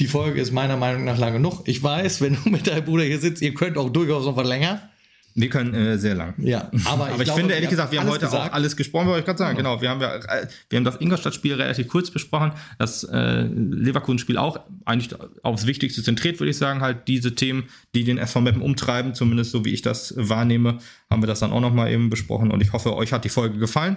Die 0.00 0.06
Folge 0.06 0.40
ist 0.40 0.52
meiner 0.52 0.76
Meinung 0.76 1.04
nach 1.04 1.18
lang 1.18 1.32
genug. 1.32 1.62
Ich 1.64 1.82
weiß, 1.82 2.20
wenn 2.20 2.36
du 2.36 2.50
mit 2.50 2.66
deinem 2.66 2.84
Bruder 2.84 3.04
hier 3.04 3.18
sitzt, 3.18 3.42
ihr 3.42 3.52
könnt 3.54 3.76
auch 3.76 3.90
durchaus 3.90 4.24
noch 4.24 4.36
was 4.36 4.46
länger. 4.46 4.88
Wir 5.34 5.48
können 5.50 5.74
äh, 5.74 5.98
sehr 5.98 6.14
lang. 6.14 6.34
Ja, 6.38 6.70
aber, 6.84 7.06
Aber 7.06 7.18
ich, 7.18 7.24
glaube, 7.24 7.40
finde 7.40 7.54
ehrlich 7.54 7.70
gesagt, 7.70 7.92
wir 7.92 8.00
haben 8.00 8.08
heute 8.08 8.26
gesagt. 8.26 8.50
auch 8.50 8.52
alles 8.52 8.76
gesprochen, 8.76 9.06
wollte 9.06 9.20
ich 9.20 9.24
gerade 9.26 9.38
sagen. 9.38 9.56
Genau, 9.56 9.80
wir 9.80 9.88
haben 9.88 10.00
ja, 10.00 10.16
äh, 10.16 10.48
wir 10.68 10.76
haben 10.76 10.84
das 10.84 11.00
Ingolstadt-Spiel 11.00 11.54
relativ 11.54 11.88
kurz 11.88 12.10
besprochen, 12.10 12.52
das 12.78 13.04
äh, 13.04 13.42
Leverkusen-Spiel 13.42 14.36
auch 14.36 14.60
eigentlich 14.84 15.10
aufs 15.42 15.66
Wichtigste 15.66 16.02
zentriert, 16.02 16.40
würde 16.40 16.50
ich 16.50 16.58
sagen, 16.58 16.80
halt 16.80 17.06
diese 17.06 17.34
Themen, 17.34 17.68
die 17.94 18.04
den 18.04 18.18
SV 18.18 18.40
Meppen 18.40 18.62
umtreiben, 18.62 19.14
zumindest 19.14 19.52
so 19.52 19.64
wie 19.64 19.72
ich 19.72 19.82
das 19.82 20.14
wahrnehme, 20.16 20.78
haben 21.08 21.22
wir 21.22 21.28
das 21.28 21.40
dann 21.40 21.52
auch 21.52 21.60
nochmal 21.60 21.92
eben 21.92 22.10
besprochen 22.10 22.50
und 22.50 22.60
ich 22.60 22.72
hoffe, 22.72 22.96
euch 22.96 23.12
hat 23.12 23.24
die 23.24 23.28
Folge 23.28 23.58
gefallen. 23.58 23.96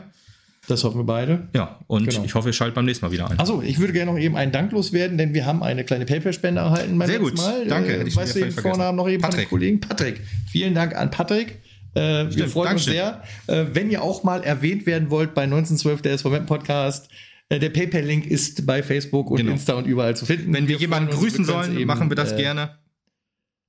Das 0.67 0.83
hoffen 0.83 0.99
wir 0.99 1.05
beide. 1.05 1.47
Ja, 1.55 1.79
und 1.87 2.07
Genau. 2.09 2.23
ich 2.23 2.35
hoffe, 2.35 2.49
ihr 2.49 2.53
schaltet 2.53 2.75
beim 2.75 2.85
nächsten 2.85 3.03
Mal 3.05 3.11
wieder 3.11 3.29
ein. 3.29 3.39
Achso, 3.39 3.61
ich 3.61 3.79
würde 3.79 3.93
gerne 3.93 4.11
noch 4.11 4.19
eben 4.19 4.35
einen 4.35 4.51
Dank 4.51 4.71
loswerden, 4.71 5.17
denn 5.17 5.33
wir 5.33 5.45
haben 5.45 5.63
eine 5.63 5.83
kleine 5.83 6.05
PayPal-Spende 6.05 6.61
erhalten 6.61 6.97
beim 6.97 7.07
Sehr 7.09 7.19
gut. 7.19 7.35
Mal. 7.37 7.65
Danke, 7.67 7.97
Äh, 7.97 8.03
ich 8.07 8.13
schon 8.13 8.21
weißt 8.23 8.35
du 8.35 8.39
wieder 8.39 8.47
den 8.51 8.61
Vornamen 8.61 8.95
noch 8.97 9.09
eben 9.09 9.21
Patrick. 9.21 9.49
Kollegen? 9.49 9.79
Patrick. 9.79 10.21
Vielen 10.51 10.75
Dank 10.75 10.95
an 10.95 11.09
Patrick. 11.09 11.59
Äh, 11.93 11.99
wir 12.35 12.47
freuen 12.47 12.73
uns 12.73 12.85
Dankeschön. 12.85 12.93
sehr. 12.93 13.23
Äh, 13.47 13.65
wenn 13.73 13.89
ihr 13.89 14.01
auch 14.03 14.23
mal 14.23 14.43
erwähnt 14.43 14.85
werden 14.85 15.09
wollt 15.09 15.33
bei 15.33 15.43
1912 15.43 16.01
der 16.03 16.17
SVM 16.17 16.45
Podcast, 16.45 17.09
äh, 17.49 17.59
der 17.59 17.69
PayPal-Link 17.69 18.27
ist 18.27 18.65
bei 18.65 18.81
Facebook 18.83 19.29
und 19.31 19.37
Genau. 19.37 19.51
Insta 19.53 19.73
und 19.73 19.87
überall 19.87 20.15
zu 20.15 20.25
finden. 20.25 20.53
Wenn 20.53 20.67
wir, 20.67 20.77
jemanden 20.77 21.09
freuen 21.09 21.23
uns, 21.23 21.33
grüßen 21.33 21.47
wir 21.47 21.53
sollen, 21.53 21.77
eben, 21.77 21.87
machen 21.87 22.09
wir 22.09 22.15
das 22.15 22.31
äh, 22.33 22.37
gerne. 22.37 22.77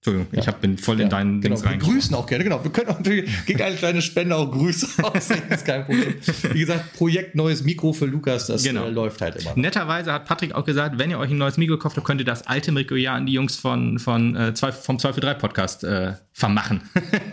Entschuldigung, 0.05 0.27
ich 0.33 0.49
hab, 0.49 0.61
bin 0.61 0.79
voll 0.79 0.97
in 0.97 1.03
Ja, 1.03 1.09
deinen 1.11 1.41
genau, 1.41 1.55
Dings 1.55 1.62
wir 1.65 1.70
reingekommen. 1.70 1.97
grüßen 2.01 2.16
auch 2.16 2.27
gerne, 2.27 2.43
genau. 2.43 2.65
Wir 2.65 2.73
können 2.73 2.89
auch 2.91 2.99
natürlich 2.99 3.31
gegen 3.47 3.62
eine 3.62 3.77
kleine 3.77 4.03
Spende 4.03 4.35
auch 4.35 4.51
Grüße 4.51 4.89
aussehen, 5.05 5.43
ist 5.49 5.65
kein 5.65 5.85
Problem. 5.87 6.15
Wie 6.53 6.59
gesagt, 6.59 6.95
Projekt 6.95 7.37
neues 7.37 7.62
Mikro 7.62 7.93
für 7.93 8.07
Lukas, 8.07 8.49
das 8.49 8.65
Genau. 8.65 8.87
äh, 8.87 8.91
läuft 8.91 9.20
halt 9.20 9.37
immer. 9.37 9.53
Netterweise 9.55 10.12
hat 10.12 10.24
Patrick 10.24 10.57
auch 10.57 10.65
gesagt, 10.65 10.99
wenn 10.99 11.11
ihr 11.11 11.20
euch 11.20 11.31
ein 11.31 11.39
neues 11.39 11.57
Mikro 11.57 11.79
kauft, 11.79 11.97
dann 11.97 12.03
könnt 12.03 12.20
ihr 12.20 12.24
das 12.24 12.45
alte 12.49 12.73
Mikro 12.73 12.97
ja 12.97 13.15
an 13.15 13.27
die 13.27 13.33
Jungs 13.35 13.55
von, 13.55 14.01
von, 14.01 14.35
äh, 14.35 14.55
zwei, 14.55 14.73
vom 14.73 14.99
2 14.99 15.12
für 15.12 15.20
3 15.20 15.35
Podcast 15.35 15.85
äh, 15.85 16.15
vermachen. 16.33 16.83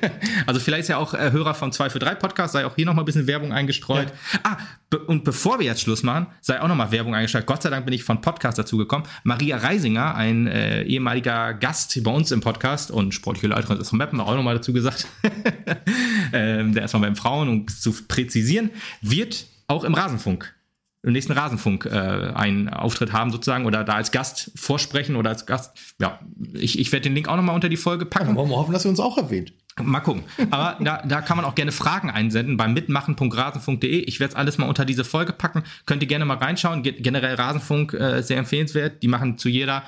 also 0.46 0.60
vielleicht 0.60 0.82
ist 0.82 0.88
ja 0.90 0.98
auch 0.98 1.14
äh, 1.14 1.32
Hörer 1.32 1.54
vom 1.54 1.72
2 1.72 1.90
für 1.90 2.00
3 2.00 2.16
Podcast, 2.16 2.54
sei 2.54 2.66
auch 2.66 2.76
hier 2.76 2.86
nochmal 2.86 3.04
ein 3.04 3.06
bisschen 3.06 3.28
Werbung 3.28 3.54
eingestreut. 3.54 4.12
Ah, 4.44 4.58
be 4.90 5.00
und 5.00 5.24
bevor 5.24 5.60
wir 5.60 5.66
jetzt 5.66 5.82
Schluss 5.82 6.04
machen, 6.04 6.28
sei 6.42 6.62
auch 6.62 6.68
nochmal 6.68 6.92
Werbung 6.92 7.16
eingestreut. 7.16 7.46
Gott 7.46 7.64
sei 7.64 7.70
Dank 7.70 7.86
bin 7.86 7.94
ich 7.94 8.04
von 8.04 8.22
Podcast 8.22 8.58
dazu 8.58 8.78
gekommen. 8.78 9.06
Maria 9.24 9.58
Reisinger, 9.58 10.16
ein 10.16 10.48
äh, 10.48 10.84
ehemaliger 10.84 11.54
Gast 11.54 12.04
bei 12.04 12.12
uns 12.12 12.32
im 12.32 12.42
Podcast 12.42 12.92
und 12.92 13.14
sportliche 13.14 13.48
Leiterin 13.48 13.80
des 13.80 13.90
von 13.90 13.98
Mappen, 13.98 14.20
auch 14.20 14.36
nochmal 14.36 14.56
dazu 14.56 14.74
gesagt. 14.74 15.08
ähm, 16.34 16.74
der 16.74 16.84
erstmal 16.84 17.04
beim 17.04 17.16
Frauen, 17.16 17.48
um 17.48 17.68
zu 17.68 17.94
präzisieren, 18.08 18.70
wird 19.02 19.46
auch 19.68 19.84
im 19.86 19.94
Rasenfunk 19.94 20.54
im 21.02 21.14
nächsten 21.14 21.32
Rasenfunk 21.32 21.86
äh, 21.86 21.90
einen 21.90 22.70
Auftritt 22.70 23.14
haben 23.14 23.32
sozusagen 23.32 23.66
oder 23.66 23.84
da 23.84 23.94
als 23.94 24.12
Gast 24.12 24.52
vorsprechen 24.56 25.16
oder 25.16 25.30
als 25.30 25.46
Gast. 25.46 25.78
Ja, 26.00 26.20
ich, 26.54 26.78
ich 26.78 26.92
werde 26.92 27.04
den 27.04 27.16
Link 27.16 27.30
auch 27.30 27.38
nochmal 27.38 27.56
unter 27.56 27.70
die 27.70 27.78
Folge 27.78 28.06
Dann 28.06 28.10
packen. 28.10 28.36
wollen 28.36 28.50
wir 28.50 28.58
hoffen, 28.58 28.74
dass 28.74 28.86
ihr 28.86 28.90
uns 28.90 29.00
auch 29.00 29.18
erwähnt. 29.18 29.54
Mal 29.82 30.02
gucken. 30.02 30.24
Aber 30.52 30.78
da, 30.84 31.02
da 31.06 31.22
kann 31.22 31.38
man 31.38 31.46
auch 31.46 31.56
gerne 31.56 31.72
Fragen 31.72 32.10
einsenden 32.10 32.58
beim 32.58 32.74
mitmachen.rasenfunk.de. 32.74 34.00
Ich 34.00 34.20
werde 34.20 34.32
es 34.32 34.36
alles 34.36 34.58
mal 34.58 34.68
unter 34.68 34.84
diese 34.84 35.06
Folge 35.06 35.32
packen. 35.32 35.64
Könnt 35.86 36.02
ihr 36.04 36.08
gerne 36.08 36.26
mal 36.26 36.38
reinschauen. 36.38 36.84
Ge 36.84 37.00
generell 37.00 37.36
Rasenfunk 37.36 37.94
äh, 37.94 38.22
sehr 38.22 38.38
empfehlenswert. 38.38 39.02
Die 39.02 39.08
machen 39.08 39.38
zu 39.38 39.48
jeder, 39.48 39.84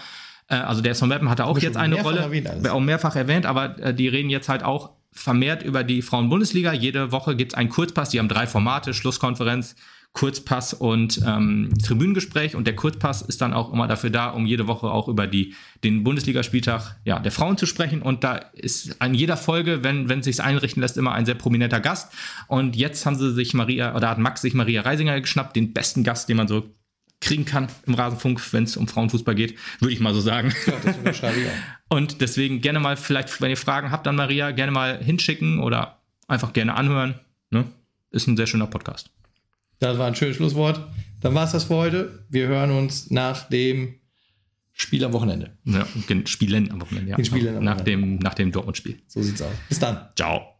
äh, 0.47 0.55
also 0.55 0.81
der 0.81 0.93
SV 0.93 1.07
Mappen 1.07 1.29
hatte 1.29 1.45
auch 1.45 1.59
jetzt 1.59 1.75
eine 1.75 2.01
Rolle, 2.01 2.19
erwähnt 2.19 2.69
auch 2.69 2.79
mehrfach 2.79 3.17
erwähnt, 3.17 3.45
aber 3.45 3.77
äh, 3.79 3.93
die 3.93 4.07
reden 4.07 4.29
jetzt 4.29 4.47
halt 4.47 4.63
auch 4.63 4.91
vermehrt 5.11 5.61
über 5.61 5.83
die 5.83 6.01
Frauen-Bundesliga. 6.01 6.71
Jede 6.71 7.11
Woche 7.11 7.35
gibt 7.35 7.51
es 7.51 7.57
einen 7.57 7.69
Kurzpass. 7.69 8.09
Die 8.09 8.19
haben 8.19 8.29
drei 8.29 8.47
Formate, 8.47 8.93
Schlusskonferenz, 8.93 9.75
Kurzpass 10.13 10.73
und 10.73 11.21
ähm, 11.25 11.73
Tribünengespräch. 11.81 12.55
Und 12.55 12.67
der 12.67 12.75
Kurzpass 12.75 13.21
ist 13.21 13.41
dann 13.41 13.53
auch 13.53 13.71
immer 13.71 13.87
dafür 13.87 14.09
da, 14.09 14.29
um 14.29 14.45
jede 14.45 14.67
Woche 14.67 14.87
auch 14.87 15.07
über 15.07 15.25
die, 15.25 15.55
den 15.83 16.03
Bundesligaspieltag 16.03 16.97
ja, 17.05 17.19
der 17.19 17.31
Frauen 17.31 17.57
zu 17.57 17.65
sprechen. 17.65 18.01
Und 18.01 18.23
da 18.23 18.35
ist 18.35 19.01
an 19.01 19.13
jeder 19.13 19.37
Folge, 19.37 19.83
wenn 19.83 20.09
es 20.09 20.25
sich 20.25 20.41
einrichten 20.41 20.81
lässt, 20.81 20.97
immer 20.97 21.13
ein 21.13 21.25
sehr 21.25 21.35
prominenter 21.35 21.79
Gast. 21.79 22.11
Und 22.47 22.75
jetzt 22.75 23.05
haben 23.05 23.17
sie 23.17 23.31
sich 23.31 23.53
Maria, 23.53 23.95
oder 23.95 24.09
hat 24.09 24.17
Max 24.17 24.41
sich 24.41 24.53
Maria 24.53 24.81
Reisinger 24.81 25.19
geschnappt, 25.21 25.55
den 25.55 25.71
besten 25.71 26.03
Gast, 26.03 26.27
den 26.27 26.37
man 26.37 26.47
so 26.47 26.69
kriegen 27.21 27.45
kann 27.45 27.67
im 27.85 27.93
Rasenfunk, 27.93 28.41
wenn 28.51 28.63
es 28.63 28.75
um 28.75 28.87
Frauenfußball 28.87 29.35
geht, 29.35 29.57
würde 29.79 29.93
ich 29.93 29.99
mal 29.99 30.13
so 30.13 30.21
sagen. 30.21 30.53
Ja, 30.65 30.73
das 30.83 30.97
unterschreibe 30.97 31.39
ich 31.39 31.47
auch. 31.47 31.51
Und 31.97 32.19
deswegen 32.19 32.61
gerne 32.61 32.79
mal, 32.79 32.97
vielleicht, 32.97 33.41
wenn 33.41 33.51
ihr 33.51 33.57
Fragen 33.57 33.91
habt 33.91 34.07
an 34.07 34.15
Maria, 34.15 34.51
gerne 34.51 34.71
mal 34.71 34.97
hinschicken 35.01 35.59
oder 35.59 36.01
einfach 36.27 36.51
gerne 36.51 36.73
anhören. 36.73 37.19
Ne? 37.51 37.65
Ist 38.09 38.27
ein 38.27 38.37
sehr 38.37 38.47
schöner 38.47 38.67
Podcast. 38.67 39.11
Das 39.81 39.97
war 39.97 40.05
ein 40.05 40.15
schönes 40.15 40.35
Schlusswort. 40.35 40.79
Dann 41.21 41.33
war 41.33 41.43
es 41.43 41.53
das 41.53 41.63
für 41.63 41.75
heute. 41.75 42.23
Wir 42.29 42.47
hören 42.47 42.69
uns 42.69 43.09
nach 43.09 43.49
dem 43.49 43.95
Spiel 44.71 45.03
am 45.03 45.11
Wochenende. 45.11 45.57
Ja, 45.65 45.87
Spielen 46.25 46.69
am 46.71 46.81
Wochenende, 46.81 47.09
ja. 47.09 47.15
Den 47.15 47.25
Spielen 47.25 47.57
am 47.57 47.63
nach, 47.63 47.79
Wochenende. 47.79 48.07
dem, 48.07 48.19
nach 48.19 48.35
dem 48.35 48.51
Dortmund-Spiel. 48.51 49.01
So 49.07 49.23
sieht's 49.23 49.41
aus. 49.41 49.49
Bis 49.67 49.79
dann. 49.79 50.09
Ciao. 50.15 50.59